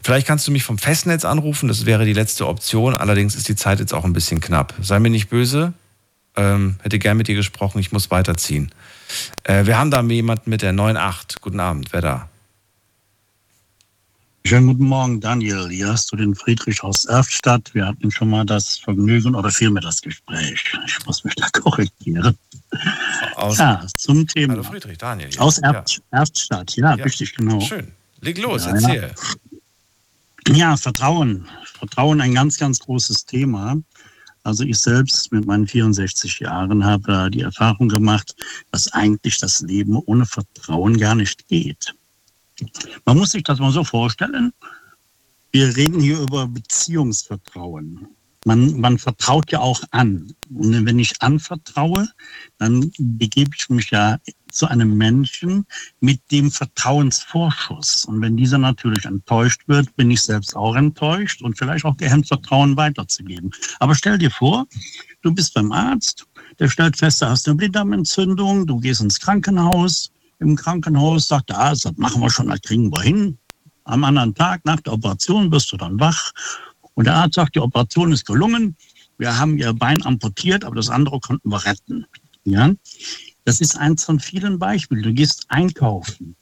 Vielleicht 0.02 0.26
kannst 0.26 0.46
du 0.46 0.52
mich 0.52 0.62
vom 0.62 0.78
Festnetz 0.78 1.24
anrufen, 1.24 1.68
das 1.68 1.84
wäre 1.86 2.04
die 2.04 2.12
letzte 2.12 2.46
Option. 2.46 2.94
Allerdings 2.94 3.34
ist 3.34 3.48
die 3.48 3.56
Zeit 3.56 3.80
jetzt 3.80 3.92
auch 3.92 4.04
ein 4.04 4.12
bisschen 4.12 4.40
knapp. 4.40 4.74
Sei 4.80 4.98
mir 5.00 5.10
nicht 5.10 5.28
böse. 5.28 5.72
Ähm, 6.36 6.76
hätte 6.82 6.98
gern 6.98 7.16
mit 7.16 7.28
dir 7.28 7.34
gesprochen, 7.34 7.78
ich 7.78 7.92
muss 7.92 8.10
weiterziehen. 8.10 8.70
Äh, 9.44 9.64
wir 9.66 9.78
haben 9.78 9.90
da 9.90 10.02
jemanden 10.02 10.50
mit 10.50 10.62
der 10.62 10.72
9.8. 10.72 11.40
Guten 11.40 11.60
Abend, 11.60 11.92
wer 11.92 12.02
da? 12.02 12.28
Schönen 14.44 14.68
guten 14.68 14.84
Morgen, 14.84 15.20
Daniel. 15.20 15.68
Hier 15.70 15.88
hast 15.88 16.12
du 16.12 16.16
den 16.16 16.34
Friedrich 16.36 16.84
aus 16.84 17.04
Erftstadt. 17.06 17.74
Wir 17.74 17.84
hatten 17.86 18.12
schon 18.12 18.30
mal 18.30 18.44
das 18.46 18.76
Vergnügen 18.78 19.34
oder 19.34 19.50
vielmehr 19.50 19.82
das 19.82 20.00
Gespräch. 20.00 20.72
Ich 20.86 21.04
muss 21.06 21.24
mich 21.24 21.34
da 21.34 21.48
korrigieren. 21.52 22.36
Aus, 23.34 23.58
ja, 23.58 23.84
zum 23.96 24.24
Thema. 24.28 24.52
Hallo 24.52 24.62
Friedrich, 24.62 24.98
Daniel. 24.98 25.30
hier. 25.30 25.40
Aus 25.42 25.58
Erft, 25.58 26.00
Erftstadt, 26.12 26.76
ja, 26.76 26.94
Ja. 26.94 27.02
richtig, 27.02 27.34
genau. 27.34 27.58
Schön. 27.60 27.90
Leg 28.26 28.38
los, 28.38 28.64
Ja, 28.64 28.72
erzähl. 28.72 29.14
Ja, 30.48 30.76
Vertrauen. 30.76 31.46
Vertrauen 31.78 32.20
ein 32.20 32.34
ganz, 32.34 32.58
ganz 32.58 32.80
großes 32.80 33.24
Thema. 33.24 33.76
Also 34.42 34.64
ich 34.64 34.78
selbst 34.80 35.30
mit 35.30 35.46
meinen 35.46 35.68
64 35.68 36.40
Jahren 36.40 36.84
habe 36.84 37.26
äh, 37.26 37.30
die 37.30 37.42
Erfahrung 37.42 37.88
gemacht, 37.88 38.34
dass 38.72 38.92
eigentlich 38.92 39.38
das 39.38 39.60
Leben 39.60 39.96
ohne 40.06 40.26
Vertrauen 40.26 40.96
gar 40.98 41.14
nicht 41.14 41.46
geht. 41.46 41.94
Man 43.04 43.18
muss 43.18 43.30
sich 43.30 43.44
das 43.44 43.60
mal 43.60 43.70
so 43.70 43.84
vorstellen. 43.84 44.52
Wir 45.52 45.76
reden 45.76 46.00
hier 46.00 46.18
über 46.18 46.48
Beziehungsvertrauen. 46.48 48.08
Man, 48.44 48.80
man 48.80 48.98
vertraut 48.98 49.52
ja 49.52 49.60
auch 49.60 49.82
an. 49.92 50.34
Und 50.52 50.84
wenn 50.84 50.98
ich 50.98 51.22
anvertraue, 51.22 52.08
dann 52.58 52.90
begebe 52.98 53.52
ich 53.56 53.68
mich 53.68 53.90
ja 53.90 54.18
zu 54.56 54.66
einem 54.66 54.96
Menschen 54.96 55.66
mit 56.00 56.20
dem 56.30 56.50
Vertrauensvorschuss. 56.50 58.04
Und 58.06 58.20
wenn 58.20 58.36
dieser 58.36 58.58
natürlich 58.58 59.04
enttäuscht 59.04 59.62
wird, 59.66 59.94
bin 59.96 60.10
ich 60.10 60.22
selbst 60.22 60.56
auch 60.56 60.74
enttäuscht 60.74 61.42
und 61.42 61.56
vielleicht 61.56 61.84
auch 61.84 61.96
gehemmt, 61.96 62.28
Vertrauen 62.28 62.76
weiterzugeben. 62.76 63.50
Aber 63.78 63.94
stell 63.94 64.18
dir 64.18 64.30
vor, 64.30 64.66
du 65.22 65.32
bist 65.32 65.54
beim 65.54 65.72
Arzt, 65.72 66.26
der 66.58 66.68
stellt 66.68 66.96
fest, 66.96 67.22
du 67.22 67.26
hast 67.26 67.46
eine 67.46 67.56
Blinddarmentzündung, 67.56 68.66
du 68.66 68.80
gehst 68.80 69.00
ins 69.00 69.20
Krankenhaus, 69.20 70.10
im 70.38 70.56
Krankenhaus 70.56 71.28
sagt 71.28 71.50
der 71.50 71.58
Arzt, 71.58 71.84
das 71.84 71.96
machen 71.96 72.20
wir 72.20 72.30
schon, 72.30 72.48
das 72.48 72.60
kriegen 72.62 72.90
wir 72.90 73.02
hin. 73.02 73.38
Am 73.84 74.04
anderen 74.04 74.34
Tag 74.34 74.64
nach 74.64 74.80
der 74.80 74.94
Operation 74.94 75.50
wirst 75.52 75.70
du 75.72 75.76
dann 75.76 76.00
wach 76.00 76.32
und 76.94 77.06
der 77.06 77.14
Arzt 77.14 77.34
sagt, 77.34 77.54
die 77.54 77.60
Operation 77.60 78.12
ist 78.12 78.26
gelungen, 78.26 78.76
wir 79.18 79.38
haben 79.38 79.56
ihr 79.58 79.72
Bein 79.72 80.04
amputiert, 80.04 80.64
aber 80.64 80.76
das 80.76 80.90
andere 80.90 81.20
konnten 81.20 81.50
wir 81.50 81.64
retten. 81.64 82.06
Ja? 82.44 82.72
Das 83.46 83.60
ist 83.60 83.78
eins 83.78 84.02
von 84.02 84.18
vielen 84.18 84.58
Beispielen. 84.58 85.04
Du 85.04 85.14
gehst 85.14 85.46
einkaufen. 85.48 86.34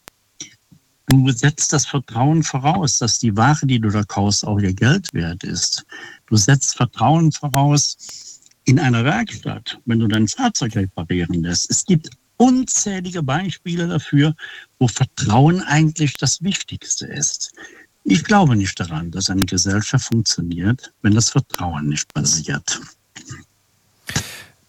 Du 1.09 1.31
setzt 1.31 1.75
das 1.75 1.85
Vertrauen 1.85 2.43
voraus, 2.43 2.99
dass 2.99 3.19
die 3.19 3.37
Ware, 3.37 3.67
die 3.67 3.79
du 3.79 3.91
da 3.91 4.03
kaufst, 4.05 4.47
auch 4.47 4.59
ihr 4.59 4.73
Geld 4.73 5.13
wert 5.13 5.45
ist. 5.45 5.85
Du 6.27 6.37
setzt 6.37 6.77
Vertrauen 6.77 7.31
voraus 7.31 8.41
in 8.65 8.81
einer 8.81 9.05
Werkstatt, 9.05 9.79
wenn 9.85 9.99
du 9.99 10.09
dein 10.09 10.27
Fahrzeug 10.27 10.77
reparieren 10.77 11.43
lässt. 11.43 11.71
Es 11.71 11.85
gibt 11.85 12.09
unzählige 12.39 13.23
Beispiele 13.23 13.87
dafür, 13.87 14.35
wo 14.79 14.89
Vertrauen 14.89 15.61
eigentlich 15.61 16.15
das 16.15 16.43
Wichtigste 16.43 17.07
ist. 17.07 17.53
Ich 18.05 18.25
glaube 18.25 18.57
nicht 18.57 18.81
daran, 18.81 19.11
dass 19.11 19.29
eine 19.29 19.45
Gesellschaft 19.45 20.07
funktioniert, 20.07 20.95
wenn 21.03 21.15
das 21.15 21.29
Vertrauen 21.29 21.89
nicht 21.89 22.13
basiert. 22.15 22.81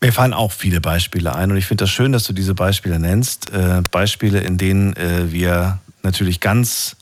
Mir 0.01 0.13
fallen 0.13 0.33
auch 0.33 0.51
viele 0.51 0.81
Beispiele 0.81 1.33
ein 1.35 1.51
und 1.51 1.57
ich 1.57 1.65
finde 1.65 1.83
das 1.83 1.91
schön, 1.91 2.11
dass 2.11 2.25
du 2.25 2.33
diese 2.33 2.53
Beispiele 2.53 2.99
nennst. 2.99 3.51
Äh, 3.51 3.81
Beispiele, 3.91 4.39
in 4.39 4.57
denen 4.57 4.95
äh, 4.95 5.31
wir 5.31 5.79
natürlich 6.03 6.39
ganz, 6.39 6.95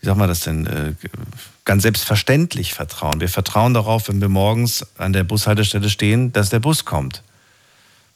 wie 0.00 0.06
sagt 0.06 0.18
man 0.18 0.28
das 0.28 0.40
denn, 0.40 0.66
äh, 0.66 0.94
ganz 1.64 1.82
selbstverständlich 1.82 2.74
vertrauen. 2.74 3.20
Wir 3.20 3.28
vertrauen 3.28 3.74
darauf, 3.74 4.08
wenn 4.08 4.20
wir 4.20 4.28
morgens 4.28 4.86
an 4.98 5.12
der 5.12 5.24
Bushaltestelle 5.24 5.90
stehen, 5.90 6.32
dass 6.32 6.50
der 6.50 6.60
Bus 6.60 6.84
kommt. 6.84 7.22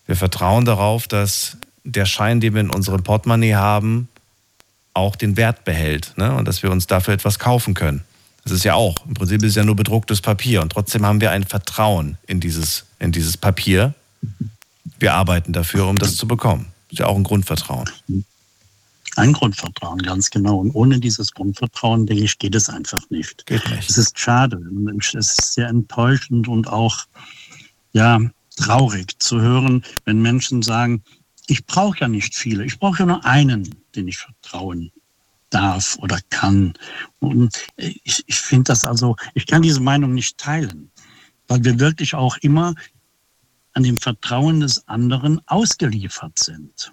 Wir 0.06 0.16
vertrauen 0.16 0.64
darauf, 0.64 1.08
dass 1.08 1.56
der 1.84 2.06
Schein, 2.06 2.40
den 2.40 2.54
wir 2.54 2.60
in 2.60 2.70
unserem 2.70 3.02
Portemonnaie 3.02 3.54
haben, 3.54 4.08
auch 4.94 5.14
den 5.14 5.36
Wert 5.36 5.64
behält 5.64 6.14
ne? 6.16 6.34
und 6.34 6.46
dass 6.46 6.62
wir 6.62 6.70
uns 6.70 6.86
dafür 6.86 7.14
etwas 7.14 7.38
kaufen 7.38 7.74
können. 7.74 8.02
Das 8.46 8.52
ist 8.52 8.64
ja 8.64 8.74
auch, 8.74 8.94
im 9.08 9.14
Prinzip 9.14 9.42
ist 9.42 9.50
es 9.50 9.54
ja 9.56 9.64
nur 9.64 9.74
bedrucktes 9.74 10.20
Papier 10.20 10.62
und 10.62 10.70
trotzdem 10.70 11.04
haben 11.04 11.20
wir 11.20 11.32
ein 11.32 11.42
Vertrauen 11.42 12.16
in 12.28 12.38
dieses, 12.38 12.84
in 13.00 13.10
dieses 13.10 13.36
Papier. 13.36 13.92
Wir 15.00 15.14
arbeiten 15.14 15.52
dafür, 15.52 15.88
um 15.88 15.98
das 15.98 16.14
zu 16.14 16.28
bekommen. 16.28 16.66
Das 16.86 16.92
ist 16.92 16.98
ja 17.00 17.06
auch 17.06 17.16
ein 17.16 17.24
Grundvertrauen. 17.24 17.90
Ein 19.16 19.32
Grundvertrauen, 19.32 19.98
ganz 19.98 20.30
genau. 20.30 20.58
Und 20.58 20.70
ohne 20.76 21.00
dieses 21.00 21.32
Grundvertrauen, 21.32 22.06
denke 22.06 22.22
ich, 22.22 22.38
geht 22.38 22.54
es 22.54 22.68
einfach 22.68 23.02
nicht. 23.10 23.44
Geht 23.46 23.68
nicht. 23.68 23.90
Es 23.90 23.98
ist 23.98 24.16
schade. 24.16 24.60
Es 24.96 25.14
ist 25.14 25.54
sehr 25.54 25.66
enttäuschend 25.66 26.46
und 26.46 26.68
auch, 26.68 26.98
ja, 27.94 28.20
traurig 28.54 29.18
zu 29.18 29.40
hören, 29.40 29.82
wenn 30.04 30.22
Menschen 30.22 30.62
sagen, 30.62 31.02
ich 31.48 31.66
brauche 31.66 31.98
ja 31.98 32.06
nicht 32.06 32.36
viele, 32.36 32.64
ich 32.64 32.78
brauche 32.78 33.00
ja 33.00 33.06
nur 33.06 33.24
einen, 33.24 33.74
den 33.96 34.06
ich 34.06 34.18
vertrauen 34.18 34.92
darf 35.50 35.96
oder 36.00 36.18
kann. 36.30 36.74
Und 37.20 37.66
ich, 37.76 38.24
ich 38.26 38.36
finde 38.36 38.64
das 38.64 38.84
also, 38.84 39.16
ich 39.34 39.46
kann 39.46 39.62
diese 39.62 39.80
Meinung 39.80 40.14
nicht 40.14 40.38
teilen, 40.38 40.90
weil 41.48 41.64
wir 41.64 41.78
wirklich 41.78 42.14
auch 42.14 42.36
immer 42.38 42.74
an 43.72 43.82
dem 43.82 43.98
Vertrauen 43.98 44.60
des 44.60 44.86
anderen 44.88 45.40
ausgeliefert 45.46 46.38
sind. 46.38 46.92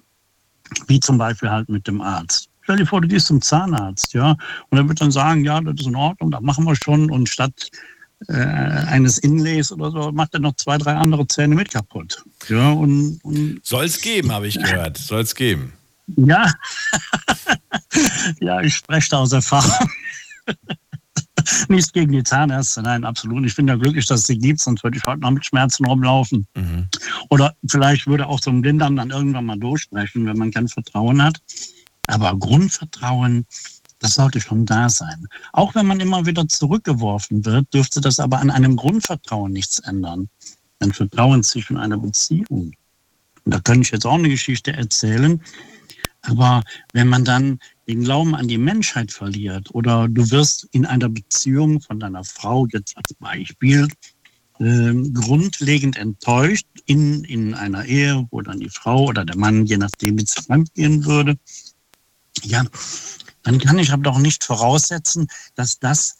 Wie 0.87 0.99
zum 0.99 1.17
Beispiel 1.17 1.49
halt 1.49 1.69
mit 1.69 1.87
dem 1.87 2.01
Arzt. 2.01 2.49
Stell 2.63 2.77
dir 2.77 2.85
vor, 2.85 3.01
du 3.01 3.07
gehst 3.07 3.27
zum 3.27 3.41
Zahnarzt, 3.41 4.13
ja, 4.13 4.35
und 4.69 4.77
er 4.77 4.87
wird 4.87 5.01
dann 5.01 5.11
sagen, 5.11 5.43
ja, 5.43 5.59
das 5.59 5.75
ist 5.79 5.87
in 5.87 5.95
Ordnung, 5.95 6.31
das 6.31 6.41
machen 6.41 6.65
wir 6.65 6.75
schon. 6.75 7.11
Und 7.11 7.27
statt 7.27 7.69
äh, 8.27 8.33
eines 8.33 9.17
Inlays 9.17 9.71
oder 9.71 9.91
so, 9.91 10.11
macht 10.11 10.33
er 10.33 10.39
noch 10.39 10.55
zwei, 10.55 10.77
drei 10.77 10.93
andere 10.93 11.27
Zähne 11.27 11.55
mit 11.55 11.71
kaputt. 11.71 12.23
Ja, 12.47 12.71
und, 12.71 13.19
und 13.23 13.59
Soll 13.63 13.85
es 13.85 13.99
geben, 13.99 14.31
habe 14.31 14.47
ich 14.47 14.55
gehört. 14.55 14.97
Soll 14.97 15.21
es 15.21 15.35
geben. 15.35 15.73
Ja, 16.15 16.51
ja, 18.39 18.61
ich 18.61 18.75
spreche 18.75 19.09
da 19.09 19.19
aus 19.19 19.31
Erfahrung. 19.31 19.89
Nichts 21.67 21.91
gegen 21.91 22.11
die 22.11 22.23
Zahnärzte, 22.23 22.81
nein, 22.81 23.03
absolut. 23.03 23.45
Ich 23.45 23.55
bin 23.55 23.67
ja 23.67 23.75
glücklich, 23.75 24.05
dass 24.05 24.21
es 24.21 24.27
sie 24.27 24.37
gibt, 24.37 24.61
sonst 24.61 24.83
würde 24.83 24.97
ich 24.97 25.05
heute 25.05 25.21
noch 25.21 25.31
mit 25.31 25.45
Schmerzen 25.45 25.85
rumlaufen. 25.85 26.47
Mhm. 26.55 26.87
Oder 27.29 27.55
vielleicht 27.67 28.07
würde 28.07 28.27
auch 28.27 28.39
so 28.41 28.49
ein 28.49 28.61
Blindern 28.61 28.95
dann 28.95 29.09
irgendwann 29.09 29.45
mal 29.45 29.57
durchsprechen, 29.57 30.25
wenn 30.25 30.37
man 30.37 30.51
kein 30.51 30.69
Vertrauen 30.69 31.21
hat. 31.21 31.41
Aber 32.07 32.37
Grundvertrauen, 32.37 33.45
das 33.99 34.15
sollte 34.15 34.39
schon 34.39 34.65
da 34.65 34.89
sein. 34.89 35.27
Auch 35.51 35.75
wenn 35.75 35.85
man 35.85 35.99
immer 35.99 36.25
wieder 36.25 36.47
zurückgeworfen 36.47 37.43
wird, 37.45 37.73
dürfte 37.73 37.99
das 37.99 38.19
aber 38.19 38.39
an 38.39 38.49
einem 38.49 38.75
Grundvertrauen 38.75 39.51
nichts 39.51 39.79
ändern. 39.79 40.29
Ein 40.79 40.93
Vertrauen 40.93 41.43
zwischen 41.43 41.77
einer 41.77 41.97
Beziehung. 41.97 42.73
Und 43.45 43.53
da 43.53 43.59
könnte 43.59 43.81
ich 43.81 43.91
jetzt 43.91 44.05
auch 44.05 44.13
eine 44.13 44.29
Geschichte 44.29 44.71
erzählen. 44.73 45.41
Aber 46.23 46.63
wenn 46.93 47.09
man 47.09 47.25
dann 47.25 47.59
den 47.87 48.03
Glauben 48.03 48.33
an 48.35 48.47
die 48.47 48.57
Menschheit 48.57 49.11
verliert 49.11 49.73
oder 49.73 50.07
du 50.07 50.29
wirst 50.31 50.67
in 50.71 50.85
einer 50.85 51.09
Beziehung 51.09 51.81
von 51.81 51.99
deiner 51.99 52.23
Frau, 52.23 52.65
jetzt 52.71 52.97
als 52.97 53.13
Beispiel, 53.15 53.87
äh, 54.59 54.93
grundlegend 55.13 55.97
enttäuscht 55.97 56.67
in, 56.85 57.23
in 57.25 57.53
einer 57.53 57.85
Ehe, 57.85 58.25
wo 58.31 58.41
dann 58.41 58.59
die 58.59 58.69
Frau 58.69 59.05
oder 59.05 59.25
der 59.25 59.37
Mann, 59.37 59.65
je 59.65 59.77
nachdem, 59.77 60.17
wie 60.17 60.23
es 60.23 60.33
fremdgehen 60.33 61.05
würde, 61.05 61.37
ja, 62.43 62.63
dann 63.43 63.59
kann 63.59 63.79
ich 63.79 63.91
aber 63.91 64.03
doch 64.03 64.19
nicht 64.19 64.43
voraussetzen, 64.43 65.27
dass 65.55 65.79
das 65.79 66.17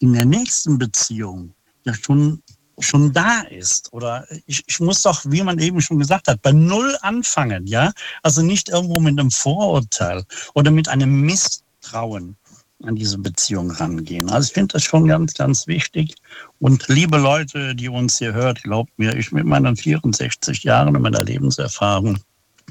in 0.00 0.12
der 0.12 0.24
nächsten 0.24 0.78
Beziehung 0.78 1.54
ja 1.84 1.94
schon 1.94 2.42
schon 2.80 3.12
da 3.12 3.42
ist. 3.42 3.92
Oder 3.92 4.26
ich, 4.46 4.62
ich 4.66 4.80
muss 4.80 5.02
doch, 5.02 5.22
wie 5.26 5.42
man 5.42 5.58
eben 5.58 5.80
schon 5.80 5.98
gesagt 5.98 6.28
hat, 6.28 6.42
bei 6.42 6.52
Null 6.52 6.96
anfangen, 7.02 7.66
ja? 7.66 7.92
Also 8.22 8.42
nicht 8.42 8.68
irgendwo 8.68 9.00
mit 9.00 9.18
einem 9.18 9.30
Vorurteil 9.30 10.24
oder 10.54 10.70
mit 10.70 10.88
einem 10.88 11.20
Misstrauen 11.22 12.36
an 12.84 12.94
diese 12.94 13.18
Beziehung 13.18 13.70
rangehen. 13.72 14.30
Also 14.30 14.48
ich 14.48 14.52
finde 14.52 14.74
das 14.74 14.84
schon 14.84 15.08
ganz, 15.08 15.34
ganz 15.34 15.66
wichtig. 15.66 16.14
Und 16.60 16.86
liebe 16.88 17.18
Leute, 17.18 17.74
die 17.74 17.88
uns 17.88 18.18
hier 18.18 18.32
hört, 18.32 18.62
glaubt 18.62 18.96
mir, 18.98 19.16
ich 19.16 19.32
mit 19.32 19.44
meinen 19.44 19.76
64 19.76 20.62
Jahren 20.62 20.94
und 20.94 21.02
meiner 21.02 21.24
Lebenserfahrung 21.24 22.18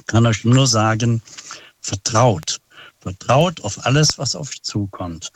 kann 0.05 0.25
euch 0.25 0.45
nur 0.45 0.67
sagen, 0.67 1.21
vertraut. 1.81 2.59
Vertraut 2.99 3.61
auf 3.61 3.85
alles, 3.85 4.17
was 4.17 4.35
auf 4.35 4.49
euch 4.49 4.61
zukommt. 4.63 5.31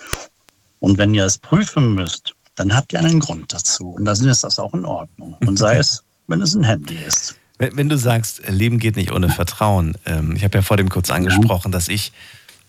Und 0.80 0.98
wenn 0.98 1.14
ihr 1.14 1.26
es 1.26 1.38
prüfen 1.38 1.94
müsst, 1.94 2.34
dann 2.62 2.76
habt 2.76 2.94
ihr 2.94 3.00
einen 3.00 3.20
Grund 3.20 3.52
dazu. 3.54 3.90
Und 3.90 4.06
dann 4.06 4.16
ist 4.28 4.44
das 4.44 4.60
auch 4.60 4.74
in 4.74 4.86
Ordnung. 4.86 5.36
Und 5.46 5.58
sei 5.58 5.78
es, 5.78 6.04
wenn 6.28 6.42
es 6.42 6.54
ein 6.54 6.64
Handy 6.64 6.96
ist. 6.96 7.36
Wenn, 7.58 7.76
wenn 7.76 7.90
du 7.90 7.98
sagst, 7.98 8.48
Leben 8.48 8.78
geht 8.78 8.96
nicht 8.96 9.12
ohne 9.12 9.30
Vertrauen, 9.30 9.98
ähm, 10.06 10.36
ich 10.36 10.44
habe 10.44 10.60
ja 10.60 10.62
vor 10.62 10.78
dem 10.78 10.90
kurz 10.90 11.10
angesprochen, 11.10 11.72
dass 11.72 11.88
ich 11.88 12.12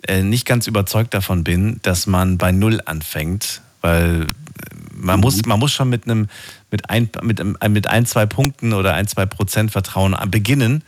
äh, 0.08 0.22
nicht 0.22 0.46
ganz 0.46 0.66
überzeugt 0.66 1.12
davon 1.14 1.44
bin, 1.44 1.78
dass 1.82 2.06
man 2.06 2.38
bei 2.38 2.52
Null 2.52 2.80
anfängt, 2.86 3.60
weil 3.82 4.22
äh, 4.22 4.26
man, 4.94 5.16
mhm. 5.16 5.22
muss, 5.22 5.44
man 5.44 5.60
muss 5.60 5.72
schon 5.72 5.90
mit 5.90 6.04
einem 6.04 6.28
mit 6.70 6.88
ein, 6.88 7.10
mit, 7.22 7.42
mit 7.68 7.86
ein, 7.86 8.06
zwei 8.06 8.24
Punkten 8.24 8.72
oder 8.72 8.94
ein, 8.94 9.06
zwei 9.06 9.26
Prozent 9.26 9.70
Vertrauen 9.72 10.16
beginnen. 10.30 10.82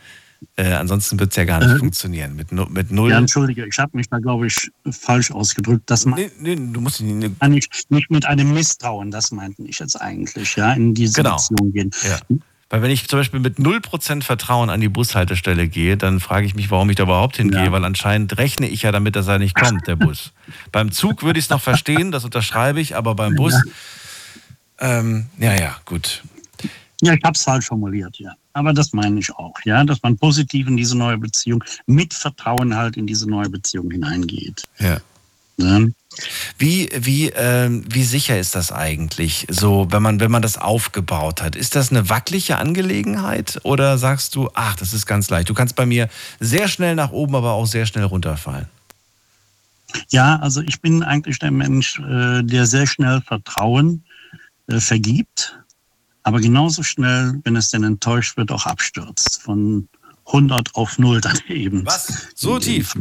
Äh, 0.57 0.73
ansonsten 0.73 1.19
wird 1.19 1.31
es 1.31 1.35
ja 1.35 1.45
gar 1.45 1.59
nicht 1.59 1.75
äh, 1.75 1.79
funktionieren. 1.79 2.35
Mit, 2.35 2.51
mit 2.51 2.91
null. 2.91 3.11
Ja, 3.11 3.17
entschuldige, 3.17 3.65
ich 3.65 3.77
habe 3.77 3.97
mich 3.97 4.09
da, 4.09 4.19
glaube 4.19 4.47
ich, 4.47 4.69
falsch 4.89 5.31
ausgedrückt. 5.31 5.89
Dass 5.89 6.05
man 6.05 6.19
nee, 6.19 6.31
nee, 6.39 6.55
du 6.55 6.81
musst 6.81 7.01
nicht, 7.01 7.41
nicht, 7.41 7.91
nicht 7.91 8.11
mit 8.11 8.25
einem 8.25 8.53
Misstrauen, 8.53 9.11
das 9.11 9.31
meinten 9.31 9.65
ich 9.65 9.79
jetzt 9.79 9.99
eigentlich, 9.99 10.55
ja, 10.55 10.73
in 10.73 10.93
diese 10.93 11.21
genau. 11.21 11.35
Beziehung 11.35 11.73
gehen. 11.73 11.91
Ja. 12.03 12.37
Weil 12.69 12.81
wenn 12.81 12.91
ich 12.91 13.07
zum 13.07 13.19
Beispiel 13.19 13.39
mit 13.39 13.57
0% 13.57 14.23
Vertrauen 14.23 14.69
an 14.69 14.81
die 14.81 14.89
Bushaltestelle 14.89 15.67
gehe, 15.67 15.97
dann 15.97 16.19
frage 16.19 16.47
ich 16.47 16.55
mich, 16.55 16.71
warum 16.71 16.89
ich 16.89 16.95
da 16.95 17.03
überhaupt 17.03 17.37
hingehe, 17.37 17.65
ja. 17.65 17.71
weil 17.71 17.85
anscheinend 17.85 18.37
rechne 18.37 18.67
ich 18.67 18.81
ja 18.81 18.91
damit, 18.91 19.15
dass 19.15 19.27
er 19.27 19.39
nicht 19.39 19.55
kommt, 19.55 19.87
der 19.87 19.95
Bus. 19.95 20.31
beim 20.71 20.91
Zug 20.91 21.21
würde 21.21 21.37
ich 21.37 21.45
es 21.45 21.49
noch 21.51 21.61
verstehen, 21.61 22.11
das 22.11 22.25
unterschreibe 22.25 22.81
ich, 22.81 22.95
aber 22.95 23.13
beim 23.13 23.35
Bus, 23.35 23.53
ja, 23.53 24.99
ähm, 24.99 25.27
ja, 25.37 25.53
ja, 25.53 25.77
gut. 25.85 26.23
Ja, 27.01 27.13
ich 27.13 27.23
habe 27.23 27.35
es 27.35 27.43
falsch 27.43 27.67
formuliert, 27.67 28.17
ja. 28.17 28.33
Aber 28.55 28.71
das 28.71 28.93
meine 28.93 29.19
ich 29.19 29.35
auch, 29.35 29.53
ja, 29.65 29.83
dass 29.83 30.01
man 30.01 30.17
positiv 30.17 30.69
in 30.69 30.77
diese 30.77 30.97
neue 30.97 31.17
Beziehung 31.17 31.61
mit 31.87 32.13
Vertrauen 32.13 32.73
halt 32.73 32.95
in 32.95 33.05
diese 33.05 33.29
neue 33.29 33.49
Beziehung 33.49 33.91
hineingeht. 33.91 34.63
Ja. 34.79 35.01
ja. 35.57 35.81
Wie, 36.57 36.89
wie, 36.95 37.27
äh, 37.31 37.69
wie 37.69 38.05
sicher 38.05 38.39
ist 38.39 38.55
das 38.55 38.71
eigentlich, 38.71 39.45
so, 39.49 39.87
wenn 39.89 40.01
man, 40.01 40.21
wenn 40.21 40.31
man 40.31 40.41
das 40.41 40.57
aufgebaut 40.57 41.41
hat? 41.41 41.57
Ist 41.57 41.75
das 41.75 41.91
eine 41.91 42.07
wackelige 42.07 42.57
Angelegenheit 42.57 43.59
oder 43.63 43.97
sagst 43.97 44.35
du, 44.35 44.49
ach, 44.53 44.77
das 44.77 44.93
ist 44.93 45.05
ganz 45.05 45.29
leicht? 45.29 45.49
Du 45.49 45.53
kannst 45.53 45.75
bei 45.75 45.85
mir 45.85 46.07
sehr 46.39 46.69
schnell 46.69 46.95
nach 46.95 47.11
oben, 47.11 47.35
aber 47.35 47.51
auch 47.51 47.67
sehr 47.67 47.85
schnell 47.85 48.05
runterfallen. 48.05 48.67
Ja, 50.11 50.39
also 50.39 50.61
ich 50.61 50.79
bin 50.79 51.03
eigentlich 51.03 51.39
der 51.39 51.51
Mensch, 51.51 51.99
äh, 51.99 52.41
der 52.41 52.65
sehr 52.67 52.87
schnell 52.87 53.19
Vertrauen 53.19 54.05
äh, 54.67 54.79
vergibt 54.79 55.59
aber 56.25 56.41
genauso 56.41 56.81
schnell, 56.81 57.39
wenn 57.43 57.55
es 57.55 57.69
denn 57.69 57.83
enttäuscht 57.83 58.35
wird, 58.35 58.51
auch 58.51 58.65
abstürzt. 58.65 59.43
Von 59.43 59.87
100 60.25 60.73
auf 60.73 60.97
0 60.97 61.21
dann 61.21 61.37
eben. 61.47 61.85
Was? 61.85 62.29
So 62.33 62.57
tief? 62.57 62.95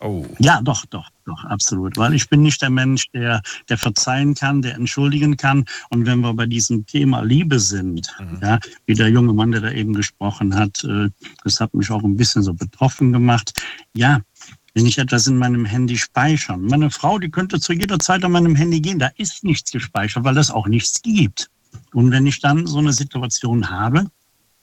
Oh. 0.00 0.26
Ja, 0.40 0.60
doch, 0.60 0.84
doch, 0.86 1.10
doch, 1.26 1.44
absolut. 1.44 1.96
Weil 1.96 2.12
ich 2.14 2.28
bin 2.28 2.42
nicht 2.42 2.60
der 2.60 2.70
Mensch, 2.70 3.04
der, 3.12 3.40
der 3.68 3.78
verzeihen 3.78 4.34
kann, 4.34 4.62
der 4.62 4.74
entschuldigen 4.74 5.36
kann. 5.36 5.64
Und 5.90 6.06
wenn 6.06 6.20
wir 6.20 6.34
bei 6.34 6.46
diesem 6.46 6.86
Thema 6.86 7.20
Liebe 7.20 7.60
sind, 7.60 8.08
mhm. 8.18 8.38
ja, 8.42 8.58
wie 8.86 8.94
der 8.94 9.10
junge 9.10 9.32
Mann, 9.32 9.52
der 9.52 9.60
da 9.60 9.70
eben 9.70 9.92
gesprochen 9.92 10.56
hat, 10.56 10.82
äh, 10.82 11.08
das 11.44 11.60
hat 11.60 11.72
mich 11.72 11.88
auch 11.92 12.02
ein 12.02 12.16
bisschen 12.16 12.42
so 12.42 12.52
betroffen 12.52 13.12
gemacht. 13.12 13.52
Ja, 13.94 14.20
wenn 14.74 14.86
ich 14.86 14.98
etwas 14.98 15.28
in 15.28 15.36
meinem 15.36 15.66
Handy 15.66 15.96
speichern. 15.96 16.62
Meine 16.62 16.90
Frau, 16.90 17.20
die 17.20 17.30
könnte 17.30 17.60
zu 17.60 17.74
jeder 17.74 18.00
Zeit 18.00 18.24
an 18.24 18.32
meinem 18.32 18.56
Handy 18.56 18.80
gehen. 18.80 18.98
Da 18.98 19.10
ist 19.16 19.44
nichts 19.44 19.70
gespeichert, 19.70 20.24
weil 20.24 20.36
es 20.36 20.50
auch 20.50 20.66
nichts 20.66 21.00
gibt. 21.02 21.48
Und 21.92 22.10
wenn 22.10 22.26
ich 22.26 22.40
dann 22.40 22.66
so 22.66 22.78
eine 22.78 22.92
Situation 22.92 23.70
habe 23.70 24.06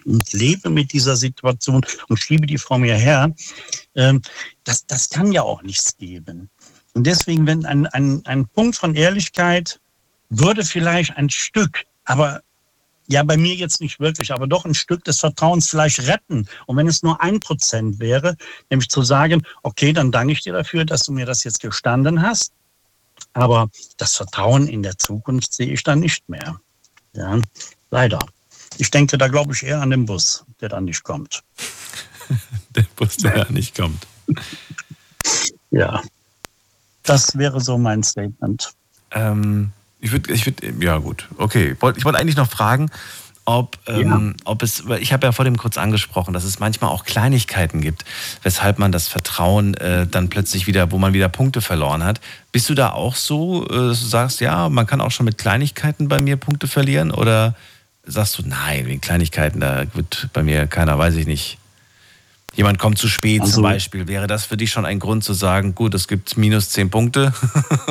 und 0.05 0.31
lebe 0.34 0.69
mit 0.69 0.93
dieser 0.93 1.15
Situation 1.15 1.85
und 2.07 2.17
schiebe 2.17 2.47
die 2.47 2.57
vor 2.57 2.77
mir 2.77 2.95
her, 2.95 3.34
äh, 3.93 4.13
das, 4.63 4.85
das 4.85 5.09
kann 5.09 5.31
ja 5.31 5.41
auch 5.43 5.61
nichts 5.63 5.97
geben. 5.97 6.49
Und 6.93 7.05
deswegen, 7.05 7.45
wenn 7.45 7.65
ein, 7.65 7.85
ein, 7.88 8.25
ein 8.25 8.47
Punkt 8.47 8.75
von 8.75 8.95
Ehrlichkeit 8.95 9.79
würde 10.29 10.63
vielleicht 10.63 11.15
ein 11.15 11.29
Stück, 11.29 11.85
aber 12.05 12.41
ja, 13.07 13.23
bei 13.23 13.38
mir 13.38 13.55
jetzt 13.55 13.79
nicht 13.79 13.99
wirklich, 13.99 14.34
aber 14.34 14.47
doch 14.47 14.65
ein 14.65 14.73
Stück 14.73 15.03
des 15.05 15.19
Vertrauens 15.19 15.69
vielleicht 15.69 16.07
retten. 16.07 16.47
Und 16.65 16.75
wenn 16.75 16.88
es 16.88 17.03
nur 17.03 17.21
ein 17.21 17.39
Prozent 17.39 17.99
wäre, 17.99 18.35
nämlich 18.69 18.89
zu 18.89 19.01
sagen, 19.01 19.43
okay, 19.63 19.93
dann 19.93 20.11
danke 20.11 20.34
ich 20.34 20.41
dir 20.41 20.53
dafür, 20.53 20.84
dass 20.84 21.03
du 21.03 21.13
mir 21.13 21.25
das 21.25 21.43
jetzt 21.45 21.61
gestanden 21.61 22.21
hast. 22.21 22.51
Aber 23.34 23.69
das 23.97 24.15
Vertrauen 24.15 24.67
in 24.67 24.84
der 24.84 24.97
Zukunft 24.97 25.53
sehe 25.53 25.71
ich 25.71 25.84
dann 25.84 25.99
nicht 25.99 26.27
mehr. 26.27 26.59
Ja, 27.18 27.39
leider. 27.89 28.19
Ich 28.77 28.91
denke 28.91 29.18
da, 29.18 29.27
glaube 29.27 29.53
ich, 29.53 29.64
eher 29.64 29.81
an 29.81 29.89
den 29.89 30.06
Bus, 30.06 30.45
der 30.61 30.69
dann 30.69 30.85
nicht 30.85 31.03
kommt. 31.03 31.44
der 32.76 32.85
Bus, 32.95 33.18
der 33.18 33.38
ja. 33.38 33.45
nicht 33.49 33.76
kommt. 33.76 34.06
Ja, 35.72 36.02
das 37.03 37.38
wäre 37.38 37.60
so 37.60 37.77
mein 37.77 38.03
Statement. 38.03 38.72
Ähm, 39.11 39.72
ich 39.99 40.11
würde, 40.11 40.31
ich 40.31 40.45
würde, 40.45 40.73
ja 40.80 40.99
gut, 40.99 41.27
okay. 41.38 41.76
Ich 41.95 42.06
wollte 42.06 42.19
eigentlich 42.19 42.35
noch 42.35 42.49
fragen, 42.49 42.91
ob, 43.48 43.80
ähm, 43.88 44.36
ja. 44.38 44.44
ob 44.44 44.61
es, 44.61 44.84
ich 44.99 45.14
habe 45.14 45.26
ja 45.26 45.32
vor 45.32 45.45
dem 45.45 45.56
kurz 45.56 45.78
angesprochen, 45.78 46.34
dass 46.34 46.44
es 46.44 46.60
manchmal 46.60 46.90
auch 46.90 47.06
Kleinigkeiten 47.06 47.80
gibt, 47.80 48.03
weshalb 48.44 48.78
man 48.78 48.91
das 48.91 49.07
Vertrauen 49.07 49.74
äh, 49.76 50.06
dann 50.06 50.28
plötzlich 50.28 50.68
wieder, 50.68 50.91
wo 50.91 50.98
man 50.98 51.14
wieder 51.14 51.30
Punkte 51.30 51.61
verloren 51.61 52.03
hat. 52.03 52.19
Bist 52.52 52.69
du 52.69 52.74
da 52.74 52.91
auch 52.91 53.15
so, 53.15 53.65
äh, 53.65 53.69
dass 53.69 54.02
du 54.02 54.06
sagst, 54.07 54.41
ja, 54.41 54.68
man 54.68 54.86
kann 54.86 54.99
auch 54.99 55.11
schon 55.11 55.24
mit 55.26 55.38
Kleinigkeiten 55.38 56.10
bei 56.10 56.19
mir 56.19 56.36
Punkte 56.36 56.68
verlieren? 56.68 57.10
Oder 57.10 57.56
sagst 58.03 58.38
du, 58.38 58.44
nein, 58.45 58.86
wegen 58.86 58.99
Kleinigkeiten, 58.99 59.61
da 59.61 59.86
wird 59.94 60.28
bei 60.34 60.44
mir 60.44 60.68
keiner, 60.68 60.99
weiß 60.99 61.15
ich 61.15 61.26
nicht. 61.26 61.57
Jemand 62.53 62.80
kommt 62.80 62.98
zu 62.98 63.07
spät 63.07 63.40
also, 63.40 63.53
zum 63.53 63.64
Beispiel. 63.64 64.10
Wäre 64.10 64.28
das 64.28 64.44
für 64.44 64.57
dich 64.57 64.72
schon 64.72 64.84
ein 64.84 64.99
Grund 64.99 65.24
zu 65.24 65.34
sagen, 65.34 65.74
gut, 65.74 65.94
es 65.94 66.10
gibt 66.10 66.36
minus 66.36 66.72
zehn 66.72 66.90
Punkte? 66.90 67.34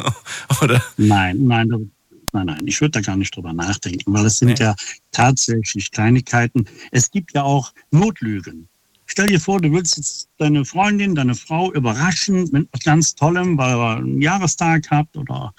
Oder? 0.60 0.82
Nein, 0.98 1.38
nein, 1.44 1.90
nein, 2.32 2.46
nein. 2.46 2.66
Ich 2.66 2.80
würde 2.80 2.92
da 2.92 3.00
gar 3.00 3.16
nicht 3.16 3.34
drüber 3.34 3.52
nachdenken, 3.52 4.12
weil 4.12 4.26
es 4.26 4.38
sind 4.38 4.48
nee. 4.48 4.64
ja 4.64 4.74
tatsächlich 5.12 5.90
Kleinigkeiten. 5.90 6.66
Es 6.90 7.10
gibt 7.10 7.34
ja 7.34 7.42
auch 7.42 7.72
Notlügen. 7.90 8.68
Stell 9.06 9.28
dir 9.28 9.40
vor, 9.40 9.60
du 9.60 9.70
willst 9.72 9.96
jetzt 9.96 10.28
deine 10.38 10.64
Freundin, 10.64 11.14
deine 11.14 11.34
Frau 11.34 11.72
überraschen 11.72 12.48
mit 12.50 12.68
etwas 12.68 12.84
ganz 12.84 13.14
Tollem, 13.14 13.56
weil 13.56 13.74
er 13.74 13.96
einen 13.98 14.20
Jahrestag 14.20 14.90
habt 14.90 15.16
oder 15.16 15.54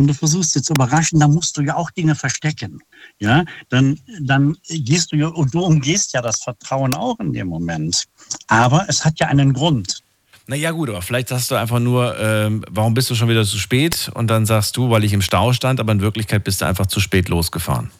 und 0.00 0.06
du 0.06 0.14
versuchst 0.14 0.54
sie 0.54 0.62
zu 0.62 0.72
überraschen, 0.72 1.20
dann 1.20 1.34
musst 1.34 1.58
du 1.58 1.60
ja 1.60 1.76
auch 1.76 1.90
Dinge 1.90 2.14
verstecken. 2.14 2.80
Ja, 3.18 3.44
dann, 3.68 4.00
dann 4.22 4.56
gehst 4.66 5.12
du 5.12 5.16
ja, 5.16 5.28
und 5.28 5.52
du 5.52 5.60
umgehst 5.60 6.14
ja 6.14 6.22
das 6.22 6.42
Vertrauen 6.42 6.94
auch 6.94 7.20
in 7.20 7.34
dem 7.34 7.48
Moment. 7.48 8.06
Aber 8.46 8.86
es 8.88 9.04
hat 9.04 9.20
ja 9.20 9.26
einen 9.26 9.52
Grund. 9.52 10.02
Naja, 10.50 10.72
gut, 10.72 10.88
aber 10.88 11.00
vielleicht 11.00 11.28
sagst 11.28 11.52
du 11.52 11.54
einfach 11.54 11.78
nur, 11.78 12.18
ähm, 12.18 12.64
warum 12.68 12.92
bist 12.92 13.08
du 13.08 13.14
schon 13.14 13.28
wieder 13.28 13.44
zu 13.44 13.56
spät? 13.56 14.10
Und 14.14 14.26
dann 14.26 14.46
sagst 14.46 14.76
du, 14.76 14.90
weil 14.90 15.04
ich 15.04 15.12
im 15.12 15.22
Stau 15.22 15.52
stand, 15.52 15.78
aber 15.78 15.92
in 15.92 16.00
Wirklichkeit 16.00 16.42
bist 16.42 16.60
du 16.60 16.66
einfach 16.66 16.86
zu 16.86 16.98
spät 16.98 17.28
losgefahren. 17.28 17.92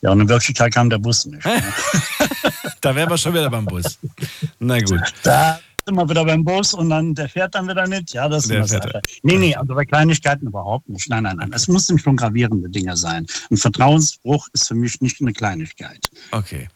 Ja, 0.00 0.10
und 0.10 0.20
in 0.20 0.28
Wirklichkeit 0.28 0.74
kam 0.74 0.90
der 0.90 0.98
Bus 0.98 1.24
nicht. 1.24 1.46
da 2.80 2.96
wären 2.96 3.08
wir 3.08 3.16
schon 3.16 3.32
wieder 3.32 3.48
beim 3.48 3.64
Bus. 3.64 3.96
Na 4.58 4.80
gut. 4.80 5.14
Da 5.22 5.60
sind 5.84 5.96
wir 5.96 6.08
wieder 6.08 6.24
beim 6.24 6.44
Bus 6.44 6.74
und 6.74 6.90
dann 6.90 7.14
der 7.14 7.28
fährt 7.28 7.54
dann 7.54 7.68
wieder 7.68 7.86
nicht. 7.86 8.12
Ja, 8.12 8.28
das 8.28 8.44
ist 8.44 8.52
eine 8.52 8.66
Sache. 8.66 9.00
Nee, 9.22 9.38
nee, 9.38 9.54
also 9.54 9.74
bei 9.74 9.84
Kleinigkeiten 9.84 10.46
überhaupt 10.46 10.88
nicht. 10.88 11.08
Nein, 11.08 11.24
nein, 11.24 11.36
nein. 11.36 11.52
Es 11.52 11.68
müssen 11.68 11.98
schon 11.98 12.16
gravierende 12.16 12.68
Dinge 12.68 12.96
sein. 12.96 13.26
Ein 13.50 13.56
Vertrauensbruch 13.56 14.48
ist 14.52 14.68
für 14.68 14.74
mich 14.74 15.00
nicht 15.00 15.20
eine 15.20 15.32
Kleinigkeit. 15.32 15.98
Okay. 16.30 16.68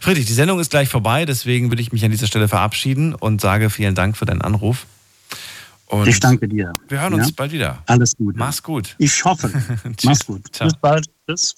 Friedrich, 0.00 0.26
die 0.26 0.32
Sendung 0.32 0.60
ist 0.60 0.70
gleich 0.70 0.88
vorbei, 0.88 1.24
deswegen 1.24 1.70
würde 1.70 1.82
ich 1.82 1.92
mich 1.92 2.04
an 2.04 2.10
dieser 2.10 2.26
Stelle 2.26 2.48
verabschieden 2.48 3.14
und 3.14 3.40
sage 3.40 3.70
vielen 3.70 3.94
Dank 3.94 4.16
für 4.16 4.26
deinen 4.26 4.42
Anruf. 4.42 4.86
Und 5.86 6.06
ich 6.06 6.20
danke 6.20 6.46
dir. 6.46 6.72
Wir 6.88 7.00
hören 7.00 7.14
uns 7.14 7.28
ja? 7.28 7.34
bald 7.36 7.52
wieder. 7.52 7.82
Alles 7.86 8.16
Gute. 8.16 8.38
Mach's 8.38 8.62
gut. 8.62 8.94
Ich 8.98 9.24
hoffe. 9.24 9.50
Mach's 10.04 10.24
gut. 10.24 10.42
Ciao. 10.52 10.68
Bis 10.68 10.78
bald. 10.78 11.06
Tschüss. 11.26 11.56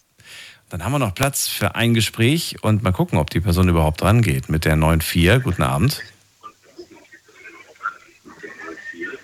Dann 0.70 0.82
haben 0.82 0.92
wir 0.92 0.98
noch 0.98 1.14
Platz 1.14 1.48
für 1.48 1.74
ein 1.74 1.92
Gespräch 1.92 2.56
und 2.62 2.82
mal 2.82 2.92
gucken, 2.92 3.18
ob 3.18 3.28
die 3.28 3.40
Person 3.40 3.68
überhaupt 3.68 4.00
rangeht 4.02 4.48
mit 4.48 4.64
der 4.64 4.74
9.4. 4.76 5.40
Guten 5.40 5.62
Abend. 5.62 6.00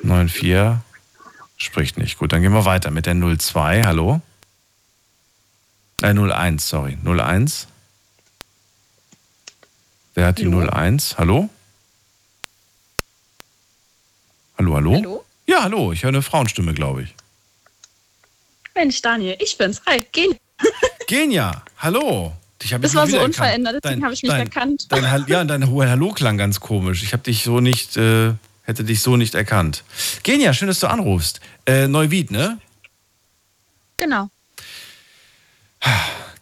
94 0.09 0.79
spricht 1.57 1.99
nicht. 1.99 2.19
Gut, 2.19 2.33
dann 2.33 2.43
gehen 2.43 2.53
wir 2.53 2.65
weiter 2.65 2.91
mit 2.91 3.07
der 3.07 3.15
02. 3.15 3.85
Hallo? 3.85 4.21
Äh, 6.03 6.15
01, 6.15 6.69
sorry. 6.69 6.97
01. 7.05 7.67
Wer 10.15 10.27
hat 10.27 10.39
die 10.39 10.47
hallo? 10.47 10.67
01? 10.67 11.19
Hallo? 11.19 11.51
Hallo, 14.57 14.75
hallo? 14.75 14.95
Hallo? 14.97 15.25
Ja, 15.47 15.63
hallo. 15.63 15.93
Ich 15.93 16.03
höre 16.03 16.09
eine 16.09 16.23
Frauenstimme, 16.23 16.75
glaube 16.75 17.03
ich. 17.03 17.15
Mensch, 18.75 19.01
Daniel, 19.03 19.37
ich 19.41 19.57
bin's. 19.59 19.83
Hi, 19.87 20.05
Gen. 20.13 20.37
Genia, 21.07 21.63
hallo. 21.79 22.33
Dich 22.63 22.75
das 22.81 22.95
war 22.95 23.07
so 23.07 23.21
unverändert, 23.21 23.85
deswegen 23.85 24.03
habe 24.03 24.15
ich 24.15 24.23
mich 24.23 24.33
dein, 24.33 24.41
erkannt. 24.41 24.87
Dein, 24.91 25.25
ja, 25.29 25.45
dein 25.45 25.71
Hallo 25.71 26.11
klang 26.11 26.37
ganz 26.37 26.59
komisch. 26.59 27.05
Ich 27.05 27.13
habe 27.13 27.23
dich 27.23 27.45
so 27.45 27.61
nicht 27.61 27.97
äh, 27.97 28.35
hätte 28.69 28.85
dich 28.85 29.01
so 29.01 29.17
nicht 29.17 29.35
erkannt. 29.35 29.83
Genia, 30.23 30.53
schön, 30.53 30.69
dass 30.69 30.79
du 30.79 30.89
anrufst. 30.89 31.41
Äh, 31.65 31.89
Neuwied, 31.89 32.31
ne? 32.31 32.59
Genau. 33.97 34.29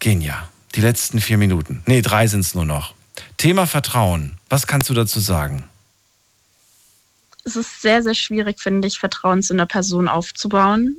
Genia, 0.01 0.49
die 0.75 0.81
letzten 0.81 1.21
vier 1.21 1.39
Minuten. 1.39 1.83
Nee, 1.87 2.03
drei 2.03 2.27
sind 2.27 2.41
es 2.41 2.55
nur 2.55 2.65
noch. 2.65 2.95
Thema 3.37 3.67
Vertrauen. 3.67 4.39
Was 4.49 4.67
kannst 4.67 4.91
du 4.91 4.95
dazu 4.95 5.21
sagen? 5.21 5.65
Es 7.45 7.55
ist 7.55 7.81
sehr, 7.81 8.03
sehr 8.03 8.15
schwierig, 8.15 8.61
finde 8.61 8.89
ich, 8.89 8.99
Vertrauen 8.99 9.41
zu 9.43 9.55
einer 9.55 9.67
Person 9.67 10.09
aufzubauen. 10.09 10.97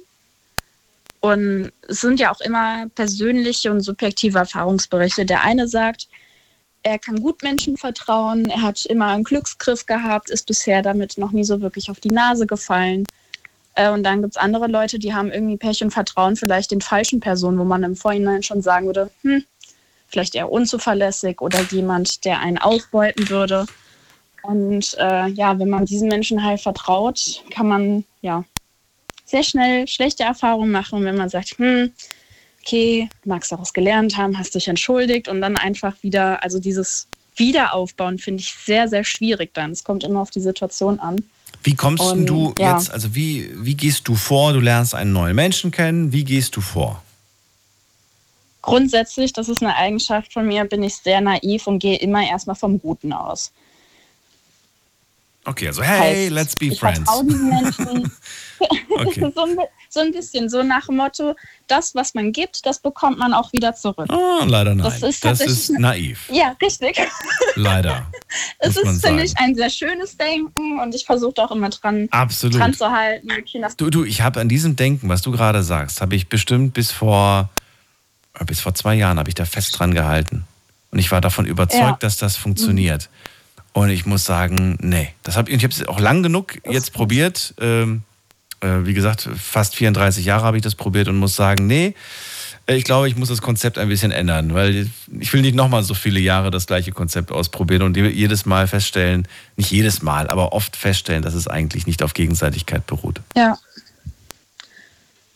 Und 1.20 1.74
es 1.90 2.00
sind 2.00 2.22
ja 2.22 2.32
auch 2.32 2.40
immer 2.40 2.88
persönliche 2.96 3.70
und 3.70 3.82
subjektive 3.82 4.40
Erfahrungsberichte. 4.40 5.26
Der 5.26 5.44
eine 5.44 5.68
sagt, 5.68 6.08
er 6.88 7.00
kann 7.00 7.22
gut 7.22 7.44
Menschen 7.44 7.78
vertrauen, 7.78 8.46
er 8.46 8.62
hat 8.62 8.86
immer 8.86 9.08
einen 9.08 9.24
Glücksgriff 9.24 9.86
gehabt, 9.86 10.30
ist 10.30 10.48
bisher 10.48 10.82
damit 10.82 11.18
noch 11.18 11.32
nie 11.32 11.44
so 11.44 11.62
wirklich 11.62 11.90
auf 11.90 12.00
die 12.00 12.12
Nase 12.12 12.48
gefallen. 12.48 13.06
Äh, 13.76 13.90
und 13.92 14.04
dann 14.04 14.22
gibt 14.22 14.36
es 14.36 14.42
andere 14.42 14.68
Leute, 14.68 15.00
die 15.00 15.14
haben 15.14 15.32
irgendwie 15.32 15.58
Pech 15.58 15.84
und 15.84 15.92
Vertrauen 15.92 16.36
vielleicht 16.36 16.72
den 16.72 16.82
falschen 16.82 17.20
Personen, 17.20 17.60
wo 17.60 17.64
man 17.64 17.84
im 17.84 17.96
Vorhinein 17.96 18.44
schon 18.44 18.62
sagen 18.62 18.88
würde, 18.88 19.12
hm, 19.22 19.44
vielleicht 20.08 20.36
eher 20.36 20.52
unzuverlässig 20.52 21.42
oder 21.42 21.62
jemand, 21.72 22.26
der 22.26 22.40
einen 22.40 22.58
ausbeuten 22.58 23.30
würde. 23.30 23.66
Und 24.44 24.96
äh, 24.98 25.28
ja, 25.28 25.60
wenn 25.60 25.70
man 25.70 25.86
diesen 25.86 26.08
Menschen 26.08 26.44
halt 26.44 26.62
vertraut, 26.62 27.44
kann 27.54 27.68
man 27.68 28.06
ja 28.22 28.46
sehr 29.26 29.44
schnell 29.44 29.88
schlechte 29.88 30.24
Erfahrungen 30.24 30.72
machen, 30.72 31.04
wenn 31.04 31.18
man 31.18 31.28
sagt, 31.28 31.58
hm, 31.58 31.92
okay, 32.68 33.10
magst 33.26 33.52
daraus 33.52 33.74
gelernt 33.74 34.18
haben, 34.18 34.38
hast 34.38 34.56
dich 34.56 34.68
entschuldigt 34.68 35.28
und 35.28 35.42
dann 35.42 35.56
einfach 35.56 35.96
wieder, 36.02 36.44
also 36.44 36.60
dieses 36.60 37.08
Wiederaufbauen 37.38 38.20
finde 38.20 38.42
ich 38.42 38.54
sehr, 38.54 38.88
sehr 38.90 39.04
schwierig 39.04 39.54
dann. 39.54 39.72
Es 39.72 39.84
kommt 39.84 40.04
immer 40.04 40.20
auf 40.20 40.32
die 40.32 40.42
Situation 40.42 41.00
an. 41.00 41.18
Wie 41.64 41.76
kommst 41.76 42.04
und, 42.04 42.26
du 42.26 42.54
ja. 42.60 42.78
jetzt, 42.78 42.92
also 42.92 43.16
wie, 43.16 43.50
wie 43.56 43.76
gehst 43.76 44.08
du 44.08 44.16
vor? 44.16 44.54
Du 44.54 44.60
lernst 44.60 44.96
einen 44.96 45.14
neuen 45.14 45.36
Menschen 45.36 45.72
kennen. 45.72 46.12
Wie 46.12 46.24
gehst 46.24 46.56
du 46.56 46.62
vor? 46.62 47.02
Grundsätzlich, 48.62 49.32
das 49.32 49.48
ist 49.48 49.64
eine 49.64 49.76
Eigenschaft 49.76 50.34
von 50.34 50.46
mir, 50.46 50.66
bin 50.66 50.84
ich 50.84 50.96
sehr 50.96 51.22
naiv 51.22 51.68
und 51.68 51.80
gehe 51.80 51.98
immer 51.98 52.28
erstmal 52.28 52.56
vom 52.56 52.82
Guten 52.82 53.14
aus. 53.14 53.54
Okay, 55.48 55.68
also 55.68 55.82
hey, 55.82 56.26
heißt, 56.26 56.32
let's 56.32 56.56
be 56.58 56.66
ich 56.66 56.80
friends. 56.80 57.00
Vertraue 57.00 57.24
diesen 57.24 57.48
Menschen. 57.48 58.12
okay. 58.90 59.32
so, 59.36 59.44
ein, 59.46 59.58
so, 59.90 60.00
ein, 60.02 60.12
bisschen, 60.12 60.50
so 60.50 60.62
nach 60.62 60.88
dem 60.88 60.98
Motto, 60.98 61.36
das, 61.68 61.96
was 61.96 62.14
man 62.14 62.34
gibt, 62.34 62.66
das 62.66 62.80
bekommt 62.80 63.18
man 63.18 63.34
auch 63.34 63.54
wieder 63.54 63.74
zurück. 63.74 64.08
Oh, 64.10 64.44
leider 64.46 64.76
nein. 64.76 64.84
Das 64.84 65.02
ist, 65.02 65.24
das 65.24 65.40
ist 65.40 65.70
naiv. 65.70 66.30
Ja, 66.34 66.54
richtig. 66.62 67.00
Leider. 67.56 68.12
es 68.60 68.76
ist, 68.76 69.06
finde 69.06 69.24
ich, 69.24 69.38
ein 69.38 69.56
sehr 69.56 69.70
schönes 69.70 70.18
Denken 70.18 70.82
und 70.82 70.94
ich 70.94 71.06
versuche 71.06 71.42
auch 71.42 71.52
immer 71.52 71.70
dran, 71.70 72.10
Absolut. 72.12 72.60
dran 72.60 72.74
zu 72.74 72.92
halten. 72.92 73.30
Du, 73.78 73.90
du, 73.90 74.04
ich 74.04 74.22
habe 74.22 74.42
an 74.42 74.50
diesem 74.50 74.76
Denken, 74.76 75.08
was 75.08 75.22
du 75.22 75.32
gerade 75.32 75.64
sagst, 75.64 76.02
habe 76.02 76.16
ich 76.16 76.28
bestimmt 76.28 76.74
bis 76.74 76.92
vor, 76.92 77.50
bis 78.46 78.60
vor 78.60 78.76
zwei 78.76 78.96
Jahren 78.96 79.18
habe 79.18 79.30
ich 79.30 79.36
da 79.36 79.46
fest 79.46 79.80
dran 79.80 79.94
gehalten. 79.94 80.46
Und 80.92 81.00
ich 81.00 81.10
war 81.10 81.22
davon 81.22 81.46
überzeugt, 81.46 81.82
ja. 81.82 81.98
dass 82.00 82.18
das 82.18 82.36
funktioniert. 82.36 83.10
Mhm. 83.10 83.37
Und 83.78 83.92
ich 83.92 84.08
muss 84.08 84.26
sagen, 84.26 84.76
nee. 84.82 85.10
Das 85.22 85.38
hab, 85.38 85.50
ich 85.50 85.64
habe 85.64 85.72
es 85.72 85.88
auch 85.88 86.00
lang 86.00 86.24
genug 86.24 86.58
jetzt 86.68 86.94
probiert. 86.94 87.54
Ähm, 87.62 88.02
äh, 88.60 88.70
wie 88.86 88.96
gesagt, 88.96 89.30
fast 89.38 89.76
34 89.76 90.26
Jahre 90.26 90.46
habe 90.46 90.58
ich 90.58 90.64
das 90.64 90.74
probiert 90.74 91.08
und 91.08 91.18
muss 91.18 91.36
sagen, 91.36 91.68
nee, 91.68 91.94
äh, 92.66 92.74
ich 92.74 92.86
glaube, 92.86 93.08
ich 93.08 93.16
muss 93.16 93.30
das 93.30 93.40
Konzept 93.40 93.78
ein 93.78 93.88
bisschen 93.88 94.10
ändern, 94.10 94.56
weil 94.56 94.90
ich 95.20 95.32
will 95.32 95.42
nicht 95.42 95.54
nochmal 95.54 95.84
so 95.84 95.94
viele 95.94 96.20
Jahre 96.20 96.50
das 96.50 96.66
gleiche 96.66 96.92
Konzept 96.92 97.32
ausprobieren 97.32 97.84
und 97.84 97.96
jedes 97.96 98.48
Mal 98.48 98.68
feststellen, 98.68 99.28
nicht 99.58 99.70
jedes 99.70 100.02
Mal, 100.02 100.28
aber 100.28 100.54
oft 100.54 100.76
feststellen, 100.76 101.22
dass 101.22 101.36
es 101.36 101.48
eigentlich 101.48 101.86
nicht 101.86 102.02
auf 102.02 102.16
Gegenseitigkeit 102.16 102.88
beruht. 102.88 103.22
Ja. 103.36 103.60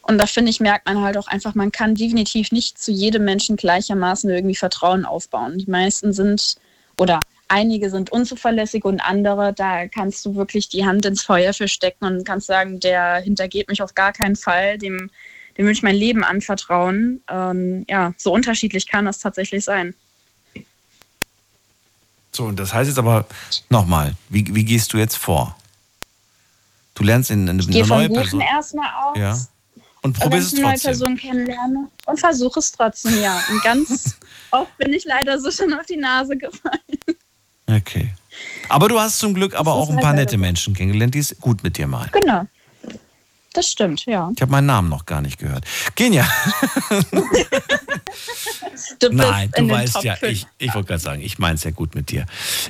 Und 0.02 0.18
da 0.18 0.26
finde 0.26 0.50
ich, 0.50 0.60
merkt 0.60 0.88
man 0.88 1.00
halt 1.04 1.16
auch 1.16 1.28
einfach, 1.28 1.54
man 1.54 1.72
kann 1.72 1.94
definitiv 1.94 2.52
nicht 2.52 2.80
zu 2.80 2.92
jedem 2.92 3.24
Menschen 3.24 3.56
gleichermaßen 3.56 4.32
irgendwie 4.32 4.56
Vertrauen 4.56 5.06
aufbauen. 5.06 5.60
Die 5.60 5.70
meisten 5.70 6.12
sind 6.12 6.56
oder 6.98 7.20
einige 7.52 7.90
sind 7.90 8.12
unzuverlässig 8.12 8.86
und 8.86 9.02
andere, 9.02 9.54
da 9.54 9.88
kannst 9.88 10.26
du 10.26 10.36
wirklich 10.36 10.70
die 10.70 10.86
Hand 10.86 11.06
ins 11.06 11.22
Feuer 11.22 11.54
verstecken 11.54 12.06
und 12.06 12.26
kannst 12.26 12.48
sagen, 12.48 12.80
der 12.80 13.18
hintergeht 13.18 13.68
mich 13.68 13.82
auf 13.82 13.94
gar 13.94 14.14
keinen 14.14 14.38
Fall, 14.38 14.78
dem, 14.78 15.12
dem 15.58 15.66
will 15.66 15.74
ich 15.74 15.84
mein 15.84 15.96
Leben 15.96 16.24
anvertrauen. 16.24 17.22
Ähm, 17.30 17.86
ja, 17.90 18.14
so 18.18 18.34
unterschiedlich 18.34 18.88
kann 18.88 19.06
das 19.06 19.20
tatsächlich 19.20 19.66
sein. 19.66 19.94
So, 22.32 22.46
und 22.46 22.58
das 22.58 22.74
heißt 22.74 22.90
jetzt 22.90 22.98
aber 22.98 23.26
nochmal, 23.70 24.16
wie, 24.30 24.56
wie 24.56 24.64
gehst 24.64 24.94
du 24.94 24.98
jetzt 24.98 25.18
vor? 25.18 25.58
Du 26.96 27.04
lernst 27.04 27.32
in, 27.32 27.48
in 27.48 27.62
eine 27.62 27.86
vom 27.86 27.88
neue 27.88 28.10
Person. 28.10 28.40
erstmal 28.40 28.90
aus. 29.04 29.18
Ja. 29.18 29.38
Und 30.04 30.18
probierst 30.18 30.54
es 30.54 30.54
eine 30.54 30.62
neue 30.62 30.72
trotzdem. 30.74 30.92
Person 30.92 31.18
kennenlerne 31.18 31.88
und 32.06 32.20
versuche 32.20 32.60
es 32.60 32.72
trotzdem, 32.72 33.22
ja. 33.22 33.40
Und 33.52 33.62
ganz 33.62 34.16
oft 34.52 34.76
bin 34.78 34.94
ich 34.94 35.04
leider 35.04 35.40
so 35.40 35.52
schon 35.52 35.74
auf 35.74 35.86
die 35.86 35.98
Nase 35.98 36.38
gefallen. 36.38 36.82
Okay. 37.72 38.10
Aber 38.70 38.88
du 38.88 39.00
hast 39.00 39.20
zum 39.20 39.34
Glück 39.34 39.54
aber 39.56 39.72
Das 39.72 39.80
auch 39.80 39.90
ein 39.90 40.00
paar 40.00 40.14
nette. 40.14 40.38
Menschen 40.38 40.74
kennengelernt, 40.74 41.14
die 41.14 41.20
es 41.20 41.36
gut 41.40 41.64
mit 41.64 41.78
dir 41.78 41.88
meinen. 41.88 42.10
Genau. 42.12 42.46
Das 43.54 43.68
stimmt, 43.68 44.06
ja. 44.06 44.32
Ich 44.34 44.42
habe 44.42 44.50
meinen 44.52 44.68
Namen 44.68 44.88
noch 44.88 45.06
gar 45.06 45.22
nicht 45.22 45.38
gehört. 45.38 45.66
Genia. 45.96 46.26
Du 49.00 49.10
Nein, 49.12 49.52
du 49.56 49.70
weißt 49.70 49.94
Top 49.96 50.04
ja, 50.04 50.16
fünf. 50.16 50.32
ich, 50.32 50.48
ich 50.58 50.74
wollte 50.74 50.88
gerade 50.90 51.02
sagen, 51.02 51.22
ich 51.22 51.38
meine 51.40 51.56
es 51.56 51.64
ja 51.64 51.72
gut 51.72 51.94
mit 51.96 52.12
dir. 52.12 52.26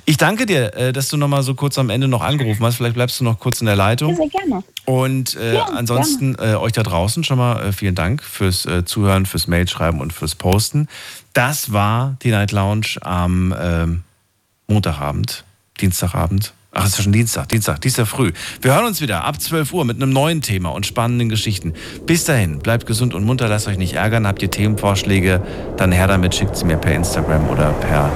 Ich 0.05 0.17
danke 0.17 0.45
dir, 0.45 0.73
äh, 0.75 0.91
dass 0.93 1.09
du 1.09 1.17
noch 1.17 1.27
mal 1.27 1.43
so 1.43 1.53
kurz 1.55 1.77
am 1.77 1.89
Ende 1.89 2.07
noch 2.07 2.21
angerufen 2.21 2.65
hast. 2.65 2.77
Vielleicht 2.77 2.95
bleibst 2.95 3.19
du 3.19 3.23
noch 3.23 3.39
kurz 3.39 3.61
in 3.61 3.65
der 3.67 3.75
Ja, 3.75 3.85
Leitung. 3.85 4.15
sehr 4.15 4.27
gerne. 4.29 4.63
Und 4.85 5.35
äh, 5.35 5.55
Ja, 5.55 5.65
ansonsten 5.65 6.35
äh, 6.39 6.55
euch 6.55 6.71
da 6.73 6.83
draußen 6.83 7.23
schon 7.23 7.37
mal 7.37 7.61
äh, 7.67 7.71
vielen 7.73 7.95
Dank 7.95 8.23
fürs 8.23 8.65
äh, 8.65 8.83
Zuhören, 8.85 9.25
fürs 9.25 9.47
Mailschreiben 9.47 9.99
und 10.01 10.13
fürs 10.13 10.35
Posten. 10.35 10.87
Das 11.33 11.71
war 11.73 12.17
die 12.23 12.31
Night 12.31 12.51
Lounge 12.51 12.87
am 13.01 13.53
ähm, 13.59 14.03
Montagabend, 14.67 15.43
Dienstagabend. 15.79 16.53
Ach, 16.73 16.85
es 16.85 16.97
ist 16.97 17.03
schon 17.03 17.11
Dienstag, 17.11 17.49
Dienstag, 17.49 17.81
Dienstag 17.81 18.07
früh. 18.07 18.31
Wir 18.61 18.73
hören 18.73 18.85
uns 18.85 19.01
wieder 19.01 19.25
ab 19.25 19.41
12 19.41 19.73
Uhr 19.73 19.83
mit 19.83 19.97
einem 19.97 20.13
neuen 20.13 20.41
Thema 20.41 20.69
und 20.69 20.85
spannenden 20.85 21.27
Geschichten. 21.27 21.73
Bis 22.05 22.23
dahin, 22.23 22.59
bleibt 22.59 22.85
gesund 22.85 23.13
und 23.13 23.25
munter, 23.25 23.49
lasst 23.49 23.67
euch 23.67 23.77
nicht 23.77 23.95
ärgern. 23.95 24.25
Habt 24.25 24.41
ihr 24.41 24.49
Themenvorschläge, 24.49 25.41
dann 25.75 25.91
her 25.91 26.07
damit, 26.07 26.33
schickt 26.33 26.55
sie 26.55 26.63
mir 26.63 26.77
per 26.77 26.95
Instagram 26.95 27.49
oder 27.49 27.73
per 27.73 28.09